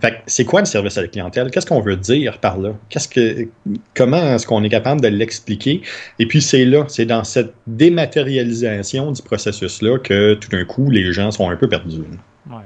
Fait 0.00 0.22
c'est 0.26 0.44
quoi 0.44 0.60
le 0.60 0.66
service 0.66 0.96
à 0.96 1.02
la 1.02 1.08
clientèle? 1.08 1.50
Qu'est-ce 1.50 1.66
qu'on 1.66 1.80
veut 1.80 1.96
dire 1.96 2.38
par 2.38 2.56
là? 2.58 2.74
Qu'est-ce 2.88 3.08
que, 3.08 3.48
comment 3.94 4.34
est-ce 4.34 4.46
qu'on 4.46 4.62
est 4.62 4.68
capable 4.68 5.00
de 5.00 5.08
l'expliquer? 5.08 5.82
Et 6.20 6.26
puis, 6.26 6.40
c'est 6.40 6.64
là, 6.64 6.84
c'est 6.86 7.06
dans 7.06 7.24
cette 7.24 7.52
dématérialisation 7.66 9.10
du 9.10 9.22
processus-là 9.22 9.98
que 9.98 10.34
tout 10.34 10.50
d'un 10.50 10.64
coup, 10.64 10.88
les 10.88 11.12
gens 11.12 11.32
sont 11.32 11.50
un 11.50 11.56
peu 11.56 11.68
perdus. 11.68 12.02
Ouais. 12.48 12.62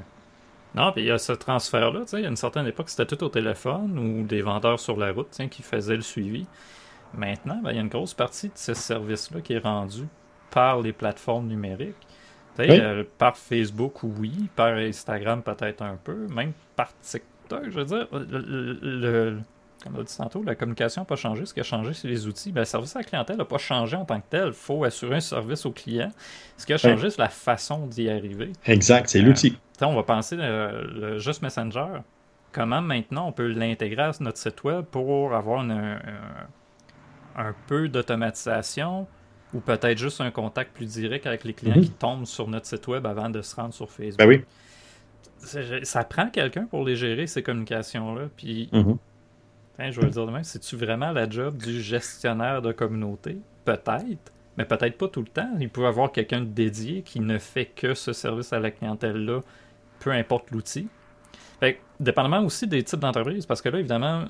Non, 0.73 0.91
puis 0.91 1.03
il 1.03 1.07
y 1.07 1.11
a 1.11 1.17
ce 1.17 1.33
transfert-là, 1.33 2.01
il 2.13 2.19
y 2.21 2.25
a 2.25 2.29
une 2.29 2.37
certaine 2.37 2.65
époque, 2.65 2.89
c'était 2.89 3.05
tout 3.05 3.23
au 3.25 3.29
téléphone 3.29 3.99
ou 3.99 4.23
des 4.23 4.41
vendeurs 4.41 4.79
sur 4.79 4.97
la 4.97 5.11
route 5.11 5.29
qui 5.49 5.63
faisaient 5.63 5.95
le 5.95 6.01
suivi. 6.01 6.45
Maintenant, 7.13 7.59
ben, 7.61 7.71
il 7.71 7.75
y 7.75 7.79
a 7.79 7.81
une 7.81 7.89
grosse 7.89 8.13
partie 8.13 8.47
de 8.47 8.53
ce 8.55 8.73
service-là 8.73 9.41
qui 9.41 9.53
est 9.53 9.59
rendu 9.59 10.07
par 10.49 10.81
les 10.81 10.93
plateformes 10.93 11.47
numériques. 11.47 11.95
Euh, 12.59 13.03
par 13.17 13.37
Facebook, 13.37 14.03
oui, 14.03 14.49
par 14.55 14.73
Instagram 14.73 15.41
peut-être 15.41 15.81
un 15.81 15.95
peu, 15.95 16.27
même 16.27 16.51
par 16.75 16.89
TikTok, 17.01 17.63
je 17.69 17.79
veux 17.79 17.85
dire. 17.85 18.07
Le, 18.11 19.39
comme 19.83 19.95
on 19.95 20.01
a 20.01 20.03
dit 20.03 20.15
tantôt, 20.15 20.43
la 20.43 20.53
communication 20.53 21.01
n'a 21.01 21.05
pas 21.05 21.15
changé. 21.15 21.45
Ce 21.45 21.53
qui 21.53 21.59
a 21.59 21.63
changé, 21.63 21.93
c'est 21.93 22.07
les 22.07 22.27
outils. 22.27 22.51
Ben, 22.51 22.61
le 22.61 22.65
service 22.65 22.95
à 22.95 22.99
la 22.99 23.05
clientèle 23.05 23.37
n'a 23.37 23.45
pas 23.45 23.57
changé 23.57 23.95
en 23.95 24.05
tant 24.05 24.19
que 24.19 24.27
tel. 24.29 24.47
Il 24.47 24.53
faut 24.53 24.83
assurer 24.83 25.15
un 25.15 25.21
service 25.21 25.65
au 25.65 25.71
client. 25.71 26.11
Ce 26.57 26.65
qui 26.65 26.73
a 26.73 26.77
changé, 26.77 27.09
c'est 27.09 27.21
la 27.21 27.29
façon 27.29 27.87
d'y 27.87 28.09
arriver. 28.09 28.51
Exact, 28.65 29.09
c'est 29.09 29.21
l'outil. 29.21 29.57
Euh, 29.81 29.85
on 29.85 29.95
va 29.95 30.03
penser 30.03 30.37
euh, 30.39 30.83
le 30.93 31.19
juste 31.19 31.41
Messenger. 31.41 32.01
Comment 32.51 32.81
maintenant 32.81 33.27
on 33.27 33.31
peut 33.31 33.47
l'intégrer 33.47 34.03
à 34.03 34.11
notre 34.19 34.37
site 34.37 34.63
web 34.63 34.85
pour 34.85 35.33
avoir 35.33 35.61
un, 35.61 35.99
peu 37.67 37.87
d'automatisation 37.87 39.07
ou 39.53 39.59
peut-être 39.61 39.97
juste 39.97 40.19
un 40.19 40.31
contact 40.31 40.73
plus 40.73 40.85
direct 40.85 41.25
avec 41.25 41.43
les 41.43 41.53
clients 41.53 41.77
mhm. 41.77 41.83
qui 41.83 41.91
tombent 41.91 42.25
sur 42.25 42.47
notre 42.47 42.65
site 42.65 42.87
web 42.87 43.05
avant 43.05 43.29
de 43.29 43.41
se 43.41 43.55
rendre 43.55 43.73
sur 43.73 43.89
Facebook? 43.89 44.17
Ben 44.17 44.27
oui. 44.27 44.43
Ça 45.83 46.03
prend 46.03 46.29
quelqu'un 46.29 46.65
pour 46.65 46.83
les 46.83 46.95
gérer, 46.95 47.25
ces 47.25 47.41
communications-là. 47.41 48.27
Puis 48.35 48.69
mhm. 48.73 48.97
Hein, 49.81 49.89
je 49.89 49.99
vais 49.99 50.05
le 50.05 50.11
dire 50.11 50.27
demain, 50.27 50.43
c'est-tu 50.43 50.75
vraiment 50.75 51.11
la 51.11 51.27
job 51.27 51.57
du 51.57 51.81
gestionnaire 51.81 52.61
de 52.61 52.71
communauté? 52.71 53.37
Peut-être, 53.65 54.31
mais 54.55 54.65
peut-être 54.65 54.95
pas 54.95 55.07
tout 55.07 55.21
le 55.21 55.27
temps. 55.27 55.49
Il 55.59 55.69
peut 55.69 55.81
y 55.81 55.85
avoir 55.85 56.11
quelqu'un 56.11 56.41
de 56.41 56.45
dédié 56.45 57.01
qui 57.01 57.19
ne 57.19 57.39
fait 57.39 57.65
que 57.65 57.95
ce 57.95 58.13
service 58.13 58.53
à 58.53 58.59
la 58.59 58.69
clientèle-là, 58.69 59.41
peu 60.01 60.11
importe 60.11 60.51
l'outil. 60.51 60.87
dépendamment 61.99 62.41
aussi 62.41 62.67
des 62.67 62.83
types 62.83 62.99
d'entreprises, 62.99 63.45
parce 63.45 63.61
que 63.61 63.69
là, 63.69 63.79
évidemment, 63.79 64.25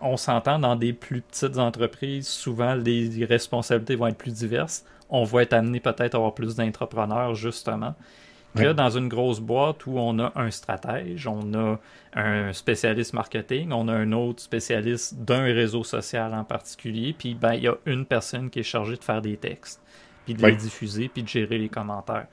on 0.00 0.16
s'entend 0.16 0.58
dans 0.58 0.76
des 0.76 0.92
plus 0.92 1.20
petites 1.20 1.58
entreprises, 1.58 2.28
souvent 2.28 2.74
les 2.74 3.24
responsabilités 3.24 3.96
vont 3.96 4.06
être 4.06 4.16
plus 4.16 4.32
diverses. 4.32 4.84
On 5.10 5.24
va 5.24 5.42
être 5.42 5.52
amené 5.52 5.80
peut-être 5.80 6.14
à 6.14 6.18
avoir 6.18 6.34
plus 6.34 6.54
d'entrepreneurs, 6.54 7.34
justement 7.34 7.94
que 8.56 8.72
dans 8.72 8.90
une 8.90 9.08
grosse 9.08 9.40
boîte 9.40 9.86
où 9.86 9.98
on 9.98 10.18
a 10.18 10.32
un 10.34 10.50
stratège, 10.50 11.26
on 11.26 11.54
a 11.54 11.78
un 12.14 12.52
spécialiste 12.52 13.12
marketing, 13.12 13.72
on 13.72 13.88
a 13.88 13.92
un 13.92 14.12
autre 14.12 14.42
spécialiste 14.42 15.14
d'un 15.16 15.44
réseau 15.44 15.84
social 15.84 16.34
en 16.34 16.44
particulier, 16.44 17.14
puis 17.16 17.34
ben, 17.34 17.54
il 17.54 17.64
y 17.64 17.68
a 17.68 17.76
une 17.86 18.06
personne 18.06 18.50
qui 18.50 18.60
est 18.60 18.64
chargée 18.64 18.96
de 18.96 19.04
faire 19.04 19.20
des 19.20 19.36
textes, 19.36 19.80
puis 20.24 20.34
de 20.34 20.46
les 20.46 20.56
diffuser, 20.56 21.08
puis 21.08 21.22
de 21.22 21.28
gérer 21.28 21.58
les 21.58 21.68
commentaires. 21.68 22.26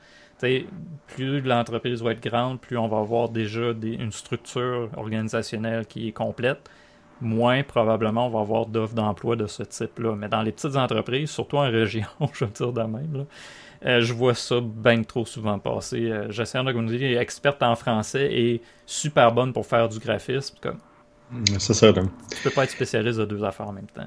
Plus 1.08 1.42
l'entreprise 1.42 2.02
va 2.02 2.12
être 2.12 2.24
grande, 2.24 2.60
plus 2.60 2.78
on 2.78 2.88
va 2.88 3.00
avoir 3.00 3.30
déjà 3.30 3.72
une 3.82 4.12
structure 4.12 4.90
organisationnelle 4.96 5.86
qui 5.86 6.08
est 6.08 6.12
complète, 6.12 6.70
moins 7.22 7.64
probablement 7.64 8.28
on 8.28 8.30
va 8.30 8.40
avoir 8.40 8.66
d'offres 8.66 8.96
d'emploi 8.96 9.36
de 9.36 9.48
ce 9.48 9.64
type-là. 9.64 10.16
Mais 10.16 10.30
dans 10.30 10.42
les 10.42 10.52
petites 10.52 10.76
entreprises, 10.76 11.30
surtout 11.30 11.58
en 11.58 11.70
région, 11.70 12.08
je 12.34 12.46
veux 12.46 12.52
dire 12.52 12.74
de 12.74 12.82
même, 12.82 13.14
là, 13.14 13.26
euh, 13.86 14.02
je 14.02 14.14
vois 14.14 14.34
ça 14.34 14.62
bien 14.62 15.04
trop 15.04 15.26
souvent 15.26 15.60
passer. 15.60 16.10
Euh, 16.10 16.32
Gestionnaire 16.32 16.72
de 16.72 16.78
communauté 16.78 17.18
experte 17.18 17.62
en 17.64 17.76
français 17.76 18.30
et 18.32 18.62
super 18.86 19.32
bonne 19.34 19.52
pour 19.52 19.66
faire 19.66 19.90
du 19.90 20.00
graphisme. 20.00 20.56
Comme, 20.62 20.78
c'est 21.60 21.74
ça. 21.74 21.92
Tu 21.92 22.02
peux 22.44 22.50
pas 22.50 22.64
être 22.64 22.72
spécialiste 22.72 23.20
de 23.20 23.26
deux 23.26 23.44
affaires 23.44 23.68
en 23.68 23.74
même 23.74 23.88
temps. 23.88 24.04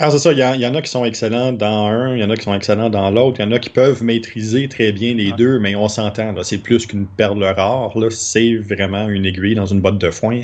Ah, 0.00 0.10
c'est 0.10 0.18
ça. 0.18 0.32
Il 0.32 0.38
y, 0.38 0.66
en 0.66 0.74
a 0.74 0.82
qui 0.82 0.90
sont 0.90 1.04
excellents 1.04 1.52
dans 1.52 1.86
un, 1.86 2.16
il 2.16 2.20
y 2.20 2.24
en 2.24 2.30
a 2.30 2.34
qui 2.34 2.42
sont 2.42 2.54
excellents 2.54 2.90
dans 2.90 3.12
l'autre. 3.12 3.38
Il 3.38 3.44
y 3.44 3.46
en 3.46 3.52
a 3.52 3.60
qui 3.60 3.70
peuvent 3.70 4.02
maîtriser 4.02 4.68
très 4.68 4.90
bien 4.90 5.14
les 5.14 5.30
deux, 5.30 5.60
mais 5.60 5.76
on 5.76 5.86
s'entend. 5.86 6.34
C'est 6.42 6.58
plus 6.58 6.84
qu'une 6.84 7.06
perle 7.06 7.44
rare. 7.44 7.94
C'est 8.10 8.56
vraiment 8.56 9.08
une 9.08 9.24
aiguille 9.24 9.54
dans 9.54 9.66
une 9.66 9.80
botte 9.80 9.98
de 9.98 10.10
foin. 10.10 10.42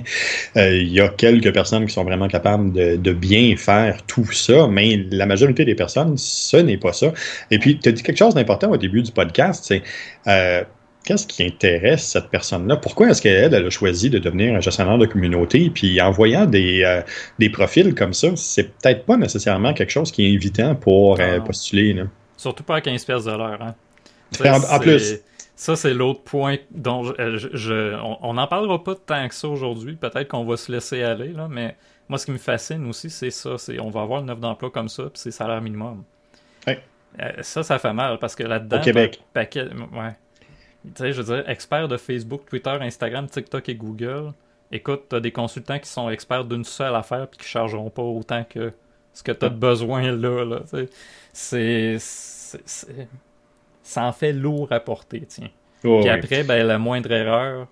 Euh, 0.56 0.76
il 0.76 0.92
y 0.92 1.00
a 1.00 1.08
quelques 1.08 1.52
personnes 1.52 1.84
qui 1.86 1.92
sont 1.92 2.04
vraiment 2.04 2.28
capables 2.28 2.72
de, 2.72 3.12
bien 3.12 3.56
faire 3.56 4.00
tout 4.06 4.30
ça, 4.30 4.68
mais 4.68 5.04
la 5.10 5.26
majorité 5.26 5.64
des 5.64 5.74
personnes, 5.74 6.16
ce 6.16 6.56
n'est 6.56 6.78
pas 6.78 6.92
ça. 6.92 7.12
Et 7.50 7.58
puis, 7.58 7.76
tu 7.76 7.88
as 7.88 7.92
dit 7.92 8.04
quelque 8.04 8.18
chose 8.18 8.34
d'important 8.34 8.70
au 8.70 8.76
début 8.76 9.02
du 9.02 9.10
podcast. 9.10 9.64
C'est 9.66 9.82
euh, 10.28 10.62
qu'est-ce 11.04 11.26
qui 11.26 11.42
intéresse 11.42 12.06
cette 12.06 12.28
personne-là? 12.28 12.76
Pourquoi 12.76 13.10
est-ce 13.10 13.22
qu'elle 13.22 13.54
a 13.54 13.70
choisi 13.70 14.10
de 14.10 14.18
devenir 14.18 14.54
un 14.54 14.60
gestionnaire 14.60 14.98
de 14.98 15.06
communauté? 15.06 15.70
Puis 15.70 16.00
en 16.00 16.10
voyant 16.10 16.46
des, 16.46 16.82
euh, 16.84 17.02
des 17.38 17.50
profils 17.50 17.94
comme 17.94 18.12
ça, 18.12 18.28
c'est 18.36 18.78
peut-être 18.78 19.04
pas 19.04 19.16
nécessairement 19.16 19.72
quelque 19.74 19.90
chose 19.90 20.12
qui 20.12 20.26
est 20.26 20.34
invitant 20.34 20.74
pour 20.74 21.20
euh, 21.20 21.40
postuler. 21.40 21.96
Surtout 22.36 22.62
pas 22.62 22.76
à 22.76 22.80
15 22.80 23.04
pièces 23.04 23.24
de 23.24 23.32
l'heure. 23.32 23.60
Hein? 23.60 23.74
En, 24.70 24.78
plus. 24.78 25.18
Ça, 25.56 25.74
c'est 25.74 25.92
l'autre 25.92 26.22
point 26.22 26.56
dont 26.70 27.02
je, 27.02 27.96
on 28.22 28.34
n'en 28.34 28.46
parlera 28.46 28.82
pas 28.82 28.94
tant 28.94 29.28
que 29.28 29.34
ça 29.34 29.48
aujourd'hui. 29.48 29.96
Peut-être 29.96 30.28
qu'on 30.28 30.44
va 30.44 30.56
se 30.56 30.70
laisser 30.70 31.02
aller, 31.02 31.32
là, 31.32 31.48
mais 31.50 31.76
moi, 32.08 32.18
ce 32.18 32.26
qui 32.26 32.32
me 32.32 32.38
fascine 32.38 32.88
aussi, 32.88 33.10
c'est 33.10 33.30
ça. 33.30 33.58
C'est 33.58 33.78
on 33.78 33.90
va 33.90 34.02
avoir 34.02 34.20
une 34.20 34.30
offre 34.30 34.40
d'emploi 34.40 34.70
comme 34.70 34.88
ça, 34.88 35.04
puis 35.04 35.14
c'est 35.14 35.30
salaire 35.30 35.60
minimum. 35.60 36.04
Ouais. 36.66 36.80
Euh, 37.20 37.30
ça, 37.42 37.62
ça 37.62 37.78
fait 37.78 37.92
mal 37.92 38.18
parce 38.18 38.34
que 38.34 38.42
là-dedans. 38.42 38.78
Au 38.78 38.84
Québec. 38.84 39.20
Paquet, 39.32 39.66
ouais. 39.92 40.14
Tu 40.84 40.90
sais, 40.96 41.12
je 41.12 41.20
veux 41.20 41.34
dire, 41.34 41.48
expert 41.48 41.88
de 41.88 41.96
Facebook, 41.96 42.42
Twitter, 42.46 42.76
Instagram, 42.80 43.28
TikTok 43.28 43.68
et 43.68 43.74
Google. 43.74 44.32
Écoute, 44.72 45.02
tu 45.10 45.16
as 45.16 45.20
des 45.20 45.32
consultants 45.32 45.78
qui 45.78 45.88
sont 45.88 46.08
experts 46.10 46.44
d'une 46.44 46.64
seule 46.64 46.94
affaire 46.94 47.26
puis 47.28 47.38
qui 47.38 47.46
chargeront 47.46 47.90
pas 47.90 48.02
autant 48.02 48.44
que 48.44 48.72
ce 49.12 49.22
que 49.22 49.32
tu 49.32 49.44
as 49.44 49.48
de 49.48 49.56
besoin 49.56 50.12
là. 50.12 50.44
là 50.44 50.60
c'est, 51.32 51.96
ça 53.82 54.04
en 54.04 54.12
fait 54.12 54.32
lourd 54.32 54.68
à 54.70 54.80
porter, 54.80 55.22
tiens. 55.26 55.50
Oh, 55.84 56.00
puis 56.00 56.08
après, 56.08 56.44
ben, 56.44 56.66
la 56.66 56.78
moindre 56.78 57.10
erreur 57.10 57.66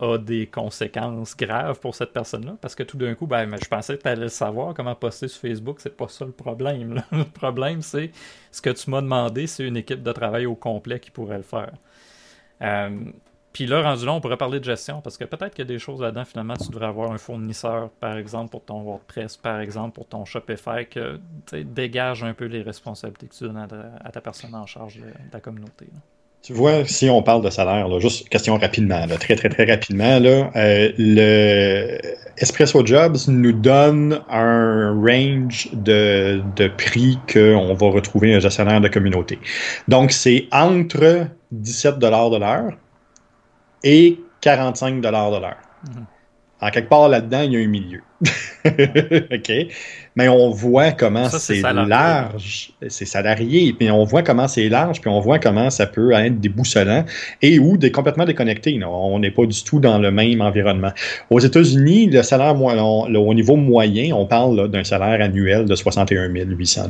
a 0.00 0.18
des 0.18 0.46
conséquences 0.46 1.36
graves 1.36 1.78
pour 1.78 1.94
cette 1.94 2.12
personne-là 2.12 2.56
parce 2.60 2.74
que 2.74 2.82
tout 2.82 2.96
d'un 2.96 3.14
coup, 3.14 3.26
ben, 3.26 3.48
je 3.62 3.68
pensais 3.68 3.96
que 3.96 4.02
tu 4.02 4.08
allais 4.08 4.22
le 4.22 4.28
savoir 4.28 4.74
comment 4.74 4.94
poster 4.94 5.28
sur 5.28 5.40
Facebook, 5.40 5.76
c'est 5.80 5.96
pas 5.96 6.08
ça 6.08 6.24
le 6.24 6.32
problème. 6.32 7.02
Le 7.12 7.24
problème, 7.24 7.80
c'est 7.80 8.10
ce 8.50 8.60
que 8.60 8.70
tu 8.70 8.90
m'as 8.90 9.02
demandé, 9.02 9.46
c'est 9.46 9.64
une 9.64 9.76
équipe 9.76 10.02
de 10.02 10.12
travail 10.12 10.46
au 10.46 10.56
complet 10.56 10.98
qui 10.98 11.10
pourrait 11.10 11.36
le 11.36 11.44
faire. 11.44 11.72
Euh, 12.62 12.90
puis 13.54 13.66
là, 13.66 13.82
rendu 13.82 14.04
là, 14.04 14.12
on 14.12 14.20
pourrait 14.20 14.36
parler 14.36 14.58
de 14.58 14.64
gestion 14.64 15.00
parce 15.00 15.16
que 15.16 15.24
peut-être 15.24 15.54
qu'il 15.54 15.64
y 15.64 15.68
a 15.68 15.72
des 15.72 15.78
choses 15.78 16.00
là-dedans, 16.00 16.24
finalement, 16.24 16.56
tu 16.56 16.70
devrais 16.70 16.86
avoir 16.86 17.12
un 17.12 17.18
fournisseur, 17.18 17.88
par 18.00 18.16
exemple, 18.16 18.50
pour 18.50 18.64
ton 18.64 18.82
WordPress, 18.82 19.36
par 19.36 19.60
exemple, 19.60 19.94
pour 19.94 20.08
ton 20.08 20.24
Shopify, 20.24 20.86
que 20.90 21.20
dégage 21.52 22.24
un 22.24 22.34
peu 22.34 22.46
les 22.46 22.62
responsabilités 22.62 23.28
que 23.28 23.34
tu 23.34 23.44
donnes 23.44 23.68
à, 24.04 24.10
ta 24.10 24.20
personne 24.20 24.56
en 24.56 24.66
charge 24.66 24.96
de, 24.96 25.06
ta 25.30 25.38
communauté. 25.38 25.86
Tu 26.44 26.52
vois, 26.52 26.84
si 26.84 27.08
on 27.08 27.22
parle 27.22 27.40
de 27.42 27.48
salaire, 27.48 27.88
juste 28.00 28.28
question 28.28 28.58
rapidement, 28.58 29.06
très 29.18 29.34
très 29.34 29.48
très 29.48 29.64
rapidement, 29.64 30.20
euh, 30.54 30.92
le 30.98 31.98
Espresso 32.36 32.84
Jobs 32.84 33.16
nous 33.28 33.52
donne 33.52 34.20
un 34.28 34.92
range 34.92 35.70
de, 35.72 36.42
de 36.54 36.68
prix 36.68 37.18
qu'on 37.32 37.72
va 37.72 37.86
retrouver 37.88 38.34
un 38.34 38.40
gestionnaire 38.40 38.82
de 38.82 38.88
communauté. 38.88 39.38
Donc, 39.88 40.12
c'est 40.12 40.46
entre 40.52 41.28
17 41.50 41.98
de 41.98 42.08
l'heure 42.08 42.72
et 43.82 44.20
45 44.42 45.00
de 45.00 45.08
l'heure. 45.08 45.56
Mhm. 45.88 46.06
En 46.60 46.70
quelque 46.70 46.88
part 46.88 47.08
là-dedans, 47.08 47.42
il 47.42 47.52
y 47.52 47.56
a 47.56 47.60
un 47.60 47.66
milieu. 47.66 48.02
OK? 48.64 49.52
Mais 50.16 50.28
on 50.28 50.50
voit 50.50 50.92
comment 50.92 51.28
c'est 51.28 51.60
large, 51.60 52.72
c'est 52.88 53.04
salarié, 53.04 53.72
puis 53.72 53.90
on 53.90 54.04
voit 54.04 54.22
comment 54.22 54.46
c'est 54.46 54.68
large, 54.68 55.00
puis 55.00 55.10
on 55.10 55.20
voit 55.20 55.38
comment 55.38 55.70
ça 55.70 55.86
peut 55.86 56.12
être 56.12 56.40
déboussolant 56.40 57.04
et 57.42 57.58
ou 57.58 57.76
des, 57.76 57.90
complètement 57.90 58.24
déconnecté. 58.24 58.80
On 58.84 59.18
n'est 59.18 59.32
pas 59.32 59.44
du 59.44 59.62
tout 59.64 59.80
dans 59.80 59.98
le 59.98 60.10
même 60.10 60.40
environnement. 60.40 60.92
Aux 61.30 61.40
États-Unis, 61.40 62.06
le 62.06 62.22
salaire 62.22 62.54
au 62.58 63.34
niveau 63.34 63.56
moyen, 63.56 64.14
on 64.14 64.26
parle 64.26 64.70
d'un 64.70 64.84
salaire 64.84 65.20
annuel 65.20 65.66
de 65.66 65.74
61 65.74 66.28
800 66.28 66.88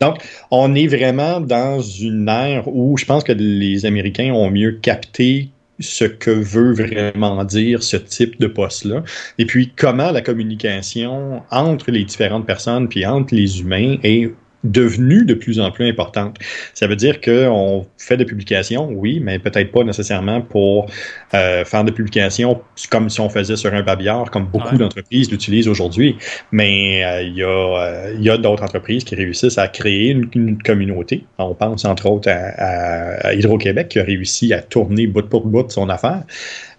donc, 0.00 0.16
on 0.50 0.74
est 0.74 0.86
vraiment 0.86 1.40
dans 1.40 1.80
une 1.80 2.28
ère 2.28 2.66
où 2.66 2.96
je 2.96 3.04
pense 3.04 3.24
que 3.24 3.32
les 3.32 3.86
Américains 3.86 4.32
ont 4.32 4.50
mieux 4.50 4.72
capté 4.72 5.50
ce 5.82 6.04
que 6.04 6.30
veut 6.30 6.72
vraiment 6.72 7.44
dire 7.44 7.82
ce 7.82 7.96
type 7.96 8.40
de 8.40 8.46
poste-là, 8.46 9.02
et 9.38 9.46
puis 9.46 9.72
comment 9.76 10.10
la 10.10 10.20
communication 10.20 11.42
entre 11.50 11.90
les 11.90 12.04
différentes 12.04 12.46
personnes, 12.46 12.88
puis 12.88 13.04
entre 13.04 13.34
les 13.34 13.60
humains, 13.60 13.96
est 14.02 14.32
devenue 14.64 15.24
de 15.24 15.34
plus 15.34 15.60
en 15.60 15.70
plus 15.70 15.88
importante. 15.88 16.38
Ça 16.74 16.86
veut 16.86 16.96
dire 16.96 17.20
qu'on 17.20 17.86
fait 17.98 18.16
des 18.16 18.24
publications, 18.24 18.88
oui, 18.90 19.20
mais 19.20 19.38
peut-être 19.38 19.72
pas 19.72 19.82
nécessairement 19.82 20.40
pour 20.40 20.86
euh, 21.34 21.64
faire 21.64 21.84
des 21.84 21.92
publications 21.92 22.60
comme 22.90 23.10
si 23.10 23.20
on 23.20 23.28
faisait 23.28 23.56
sur 23.56 23.74
un 23.74 23.82
babillard, 23.82 24.30
comme 24.30 24.46
beaucoup 24.46 24.76
d'entreprises 24.76 25.30
l'utilisent 25.30 25.68
aujourd'hui. 25.68 26.16
Mais 26.52 27.04
euh, 27.04 27.22
il 27.22 27.34
y 27.34 27.42
a, 27.42 27.48
euh, 27.48 28.38
d'autres 28.38 28.62
entreprises 28.62 29.04
qui 29.04 29.14
réussissent 29.14 29.58
à 29.58 29.68
créer 29.68 30.10
une, 30.10 30.58
communauté. 30.62 31.24
On 31.38 31.54
pense 31.54 31.84
entre 31.84 32.06
autres 32.06 32.28
à, 32.30 33.34
Hydro-Québec 33.34 33.88
qui 33.88 33.98
a 33.98 34.04
réussi 34.04 34.52
à 34.52 34.62
tourner 34.62 35.06
bout 35.06 35.28
pour 35.28 35.46
bout 35.46 35.68
son 35.70 35.88
affaire. 35.88 36.22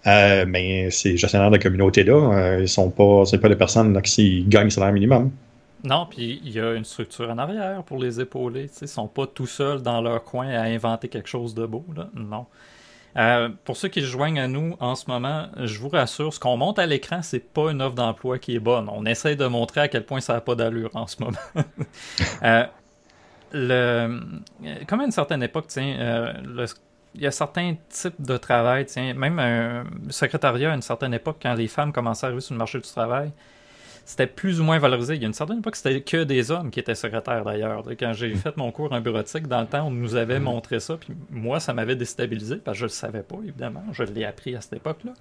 mais 0.05 0.89
ces 0.89 1.17
gestionnaires 1.17 1.51
de 1.51 1.57
communauté-là, 1.57 2.59
ils 2.61 2.67
sont 2.67 2.89
pas, 2.89 3.23
c'est 3.25 3.39
pas 3.39 3.49
des 3.49 3.55
personnes 3.55 3.99
qui 4.01 4.45
gagnent 4.47 4.65
le 4.65 4.69
salaire 4.69 4.93
minimum. 4.93 5.31
Non, 5.83 6.05
puis 6.09 6.41
il 6.43 6.51
y 6.51 6.59
a 6.59 6.73
une 6.73 6.85
structure 6.85 7.29
en 7.29 7.37
arrière 7.37 7.83
pour 7.83 7.97
les 7.97 8.21
épauler. 8.21 8.69
Ils 8.81 8.83
ne 8.83 8.87
sont 8.87 9.07
pas 9.07 9.27
tout 9.27 9.47
seuls 9.47 9.81
dans 9.81 10.01
leur 10.01 10.23
coin 10.23 10.47
à 10.47 10.63
inventer 10.63 11.09
quelque 11.09 11.27
chose 11.27 11.53
de 11.53 11.65
beau. 11.65 11.85
Là. 11.95 12.09
Non. 12.13 12.45
Euh, 13.15 13.49
pour 13.63 13.77
ceux 13.77 13.89
qui 13.89 14.01
se 14.01 14.07
joignent 14.07 14.39
à 14.39 14.47
nous 14.47 14.75
en 14.79 14.95
ce 14.95 15.09
moment, 15.09 15.47
je 15.57 15.77
vous 15.79 15.89
rassure, 15.89 16.33
ce 16.33 16.39
qu'on 16.39 16.57
monte 16.57 16.79
à 16.79 16.85
l'écran, 16.85 17.21
c'est 17.21 17.39
pas 17.39 17.71
une 17.71 17.81
offre 17.81 17.95
d'emploi 17.95 18.39
qui 18.39 18.55
est 18.55 18.59
bonne. 18.59 18.89
On 18.89 19.05
essaye 19.05 19.35
de 19.35 19.45
montrer 19.45 19.81
à 19.81 19.87
quel 19.87 20.05
point 20.05 20.19
ça 20.19 20.33
n'a 20.33 20.41
pas 20.41 20.55
d'allure 20.55 20.89
en 20.93 21.05
ce 21.05 21.21
moment. 21.21 21.37
euh, 22.43 22.65
le, 23.51 24.19
comme 24.87 25.01
à 25.01 25.05
une 25.05 25.11
certaine 25.11 25.43
époque, 25.43 25.65
tiens, 25.67 25.95
euh, 25.99 26.65
il 27.13 27.21
y 27.21 27.27
a 27.27 27.31
certains 27.31 27.75
types 27.89 28.19
de 28.19 28.37
travail, 28.37 28.85
tiens, 28.87 29.13
même 29.13 29.37
un 29.37 29.83
secrétariat 30.09 30.71
à 30.71 30.75
une 30.75 30.81
certaine 30.81 31.13
époque, 31.13 31.37
quand 31.41 31.53
les 31.53 31.67
femmes 31.67 31.93
commençaient 31.93 32.25
à 32.25 32.27
arriver 32.29 32.41
sur 32.41 32.55
le 32.55 32.57
marché 32.57 32.79
du 32.79 32.89
travail, 32.89 33.31
c'était 34.05 34.27
plus 34.27 34.59
ou 34.59 34.63
moins 34.63 34.79
valorisé. 34.79 35.15
Il 35.15 35.21
y 35.21 35.25
a 35.25 35.27
une 35.27 35.33
certaine 35.33 35.59
époque, 35.59 35.75
c'était 35.75 36.01
que 36.01 36.23
des 36.23 36.51
hommes 36.51 36.71
qui 36.71 36.79
étaient 36.79 36.95
secrétaires 36.95 37.43
d'ailleurs. 37.43 37.83
Quand 37.99 38.13
j'ai 38.13 38.33
mm. 38.33 38.37
fait 38.37 38.57
mon 38.57 38.71
cours 38.71 38.91
en 38.91 39.01
bureautique, 39.01 39.47
dans 39.47 39.61
le 39.61 39.67
temps, 39.67 39.87
on 39.87 39.91
nous 39.91 40.15
avait 40.15 40.39
mm. 40.39 40.43
montré 40.43 40.79
ça, 40.79 40.97
puis 40.97 41.13
moi, 41.29 41.59
ça 41.59 41.73
m'avait 41.73 41.95
déstabilisé, 41.95 42.57
parce 42.57 42.75
que 42.75 42.79
je 42.79 42.85
ne 42.85 42.89
le 42.89 42.93
savais 42.93 43.23
pas, 43.23 43.37
évidemment. 43.43 43.83
Je 43.91 44.03
l'ai 44.03 44.25
appris 44.25 44.55
à 44.55 44.61
cette 44.61 44.73
époque-là. 44.73 45.13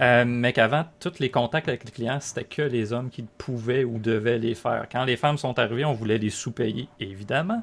Euh, 0.00 0.24
mais 0.26 0.54
qu'avant, 0.54 0.86
tous 1.00 1.18
les 1.18 1.30
contacts 1.30 1.68
avec 1.68 1.84
les 1.84 1.90
clients, 1.90 2.18
c'était 2.20 2.44
que 2.44 2.62
les 2.62 2.94
hommes 2.94 3.10
qui 3.10 3.26
pouvaient 3.36 3.84
ou 3.84 3.98
devaient 3.98 4.38
les 4.38 4.54
faire. 4.54 4.86
Quand 4.90 5.04
les 5.04 5.16
femmes 5.16 5.36
sont 5.36 5.58
arrivées, 5.58 5.84
on 5.84 5.92
voulait 5.92 6.18
les 6.18 6.30
sous-payer, 6.30 6.88
évidemment 6.98 7.62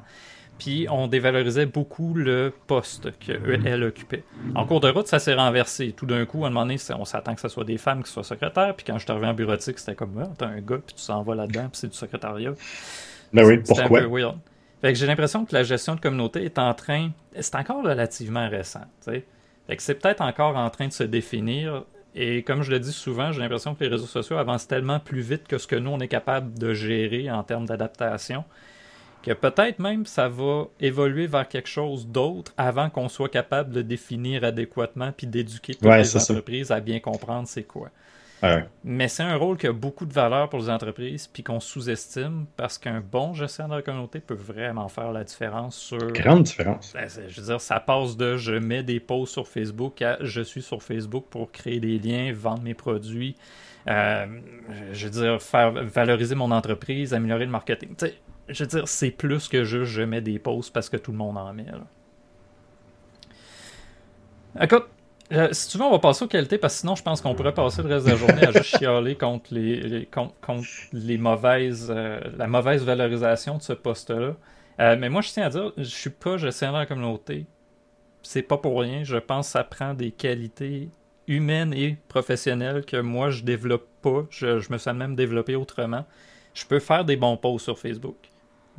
puis 0.60 0.86
on 0.90 1.06
dévalorisait 1.06 1.64
beaucoup 1.64 2.12
le 2.12 2.52
poste 2.66 3.18
qu'elle 3.18 3.82
occupait. 3.82 4.24
En 4.54 4.66
cours 4.66 4.80
de 4.80 4.90
route, 4.90 5.06
ça 5.06 5.18
s'est 5.18 5.32
renversé. 5.32 5.92
Tout 5.92 6.04
d'un 6.04 6.26
coup, 6.26 6.44
à 6.44 6.48
un 6.48 6.50
moment 6.50 6.66
donné, 6.66 6.76
on 6.98 7.06
s'attend 7.06 7.34
que 7.34 7.40
ce 7.40 7.48
soit 7.48 7.64
des 7.64 7.78
femmes 7.78 8.02
qui 8.02 8.12
soient 8.12 8.22
secrétaires, 8.22 8.76
puis 8.76 8.84
quand 8.84 8.98
je 8.98 9.04
suis 9.04 9.10
arrivé 9.10 9.26
en 9.26 9.32
bureautique, 9.32 9.78
c'était 9.78 9.94
comme, 9.94 10.22
ah, 10.22 10.28
t'as 10.36 10.48
un 10.48 10.60
gars, 10.60 10.78
puis 10.86 10.94
tu 10.94 11.02
s'en 11.02 11.22
vas 11.22 11.34
là-dedans, 11.34 11.62
puis 11.62 11.80
c'est 11.80 11.88
du 11.88 11.96
secrétariat. 11.96 12.52
Ben 13.32 13.46
oui, 13.46 13.56
pourquoi? 13.58 14.00
Un 14.00 14.02
peu 14.02 14.20
weird. 14.20 14.36
Fait 14.82 14.92
que 14.92 14.98
j'ai 14.98 15.06
l'impression 15.06 15.46
que 15.46 15.54
la 15.54 15.62
gestion 15.62 15.94
de 15.94 16.00
communauté 16.00 16.44
est 16.44 16.58
en 16.58 16.74
train, 16.74 17.10
c'est 17.38 17.54
encore 17.54 17.82
relativement 17.82 18.48
récent, 18.48 18.84
Fait 19.06 19.24
que 19.68 19.82
c'est 19.82 19.94
peut-être 19.94 20.20
encore 20.20 20.56
en 20.56 20.68
train 20.68 20.88
de 20.88 20.92
se 20.92 21.04
définir. 21.04 21.84
Et 22.14 22.42
comme 22.42 22.62
je 22.62 22.70
le 22.70 22.80
dis 22.80 22.92
souvent, 22.92 23.32
j'ai 23.32 23.40
l'impression 23.40 23.74
que 23.74 23.82
les 23.82 23.90
réseaux 23.90 24.06
sociaux 24.06 24.36
avancent 24.36 24.68
tellement 24.68 25.00
plus 25.00 25.20
vite 25.20 25.48
que 25.48 25.56
ce 25.56 25.66
que 25.66 25.76
nous, 25.76 25.90
on 25.90 26.00
est 26.00 26.08
capable 26.08 26.58
de 26.58 26.74
gérer 26.74 27.30
en 27.30 27.44
termes 27.44 27.66
d'adaptation 27.66 28.44
que 29.22 29.32
peut-être 29.32 29.78
même 29.78 30.06
ça 30.06 30.28
va 30.28 30.66
évoluer 30.80 31.26
vers 31.26 31.46
quelque 31.48 31.68
chose 31.68 32.06
d'autre 32.06 32.52
avant 32.56 32.90
qu'on 32.90 33.08
soit 33.08 33.28
capable 33.28 33.72
de 33.72 33.82
définir 33.82 34.44
adéquatement 34.44 35.12
puis 35.12 35.26
d'éduquer 35.26 35.74
toutes 35.74 35.92
les 35.92 36.16
entreprises 36.16 36.70
à 36.70 36.80
bien 36.80 37.00
comprendre 37.00 37.46
c'est 37.46 37.64
quoi. 37.64 37.90
Mais 38.84 39.08
c'est 39.08 39.22
un 39.22 39.36
rôle 39.36 39.56
qui 39.56 39.66
a 39.66 39.72
beaucoup 39.72 40.06
de 40.06 40.12
valeur 40.12 40.48
pour 40.48 40.60
les 40.60 40.70
entreprises 40.70 41.26
puis 41.26 41.42
qu'on 41.42 41.60
sous-estime 41.60 42.46
parce 42.56 42.78
qu'un 42.78 43.00
bon 43.00 43.34
gestionnaire 43.34 43.78
de 43.78 43.82
communauté 43.82 44.20
peut 44.20 44.34
vraiment 44.34 44.88
faire 44.88 45.12
la 45.12 45.24
différence 45.24 45.76
sur. 45.76 45.98
Grande 46.12 46.44
différence. 46.44 46.92
Ben, 46.94 47.08
je 47.28 47.40
veux 47.40 47.46
dire, 47.46 47.60
ça 47.60 47.80
passe 47.80 48.16
de 48.16 48.36
je 48.36 48.52
mets 48.52 48.82
des 48.82 49.00
posts 49.00 49.32
sur 49.32 49.46
Facebook 49.46 50.00
à 50.02 50.16
je 50.20 50.40
suis 50.40 50.62
sur 50.62 50.82
Facebook 50.82 51.26
pour 51.30 51.52
créer 51.52 51.80
des 51.80 51.98
liens, 51.98 52.32
vendre 52.34 52.62
mes 52.62 52.74
produits. 52.74 53.36
Euh, 53.88 54.26
je 54.92 55.06
veux 55.06 55.10
dire, 55.10 55.42
faire 55.42 55.72
valoriser 55.72 56.34
mon 56.34 56.50
entreprise, 56.50 57.14
améliorer 57.14 57.44
le 57.44 57.50
marketing. 57.50 57.94
sais 57.98 58.14
je 58.52 58.64
veux 58.64 58.68
dire, 58.68 58.88
c'est 58.88 59.10
plus 59.10 59.48
que 59.48 59.64
juste 59.64 59.92
je 59.92 60.02
mets 60.02 60.20
des 60.20 60.38
posts 60.38 60.72
parce 60.72 60.88
que 60.88 60.96
tout 60.96 61.12
le 61.12 61.18
monde 61.18 61.38
en 61.38 61.52
met. 61.52 61.66
Écoute, 64.60 64.86
euh, 65.32 65.48
si 65.52 65.68
tu 65.68 65.78
veux, 65.78 65.84
on 65.84 65.92
va 65.92 66.00
passer 66.00 66.24
aux 66.24 66.28
qualités 66.28 66.58
parce 66.58 66.74
que 66.74 66.80
sinon, 66.80 66.96
je 66.96 67.02
pense 67.02 67.20
qu'on 67.20 67.34
pourrait 67.34 67.54
passer 67.54 67.82
le 67.82 67.88
reste 67.88 68.06
de 68.06 68.10
la 68.10 68.16
journée 68.16 68.44
à 68.46 68.52
juste 68.52 68.76
chialer 68.78 69.14
contre 69.14 69.54
les, 69.54 70.08
contre, 70.10 70.68
les 70.92 71.18
mauvaises, 71.18 71.92
euh, 71.94 72.20
la 72.36 72.48
mauvaise 72.48 72.84
valorisation 72.84 73.58
de 73.58 73.62
ce 73.62 73.72
poste-là. 73.72 74.34
Euh, 74.80 74.96
mais 74.98 75.08
moi, 75.08 75.20
je 75.20 75.30
tiens 75.30 75.46
à 75.46 75.50
dire, 75.50 75.72
je 75.76 75.84
suis 75.84 76.10
pas 76.10 76.36
gestionnaire 76.36 76.74
de 76.74 76.78
la 76.80 76.86
communauté. 76.86 77.46
C'est 78.22 78.42
pas 78.42 78.58
pour 78.58 78.80
rien. 78.80 79.04
Je 79.04 79.16
pense 79.18 79.46
que 79.46 79.52
ça 79.52 79.64
prend 79.64 79.94
des 79.94 80.10
qualités 80.10 80.88
humaines 81.28 81.72
et 81.74 81.96
professionnelles 82.08 82.84
que 82.84 82.96
moi, 82.96 83.30
je 83.30 83.44
développe 83.44 83.86
pas. 84.02 84.26
Je, 84.30 84.58
je 84.58 84.72
me 84.72 84.78
suis 84.78 84.92
même 84.92 85.14
développé 85.14 85.54
autrement. 85.54 86.04
Je 86.54 86.64
peux 86.64 86.80
faire 86.80 87.04
des 87.04 87.16
bons 87.16 87.36
posts 87.36 87.66
sur 87.66 87.78
Facebook 87.78 88.29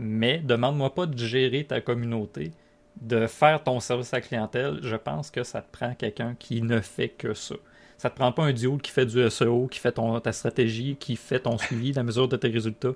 mais 0.02 0.40
demande-moi 0.40 0.94
pas 0.96 1.06
de 1.06 1.18
gérer 1.18 1.64
ta 1.64 1.80
communauté, 1.80 2.52
de 3.00 3.28
faire 3.28 3.64
ton 3.64 3.80
service 3.80 4.14
à 4.16 4.20
clientèle. 4.20 4.80
Je 4.82 4.96
pense 4.96 5.30
que 5.30 5.44
ça 5.44 5.62
te 5.62 5.72
prend 5.72 5.94
quelqu'un 5.94 6.36
qui 6.38 6.64
ne 6.64 6.82
fait 6.82 7.10
que 7.10 7.36
ça. 7.36 7.56
Ça 8.00 8.10
te 8.10 8.16
prend 8.16 8.32
pas 8.32 8.46
un 8.46 8.52
duo 8.52 8.78
qui 8.78 8.90
fait 8.90 9.06
du 9.06 9.30
SEO, 9.30 9.68
qui 9.68 9.78
fait 9.78 9.92
ton, 9.92 10.20
ta 10.20 10.32
stratégie, 10.32 10.96
qui 11.00 11.16
fait 11.16 11.42
ton 11.42 11.60
suivi, 11.60 11.94
la 11.94 12.02
mesure 12.02 12.28
de 12.28 12.36
tes 12.36 12.48
résultats. 12.48 12.94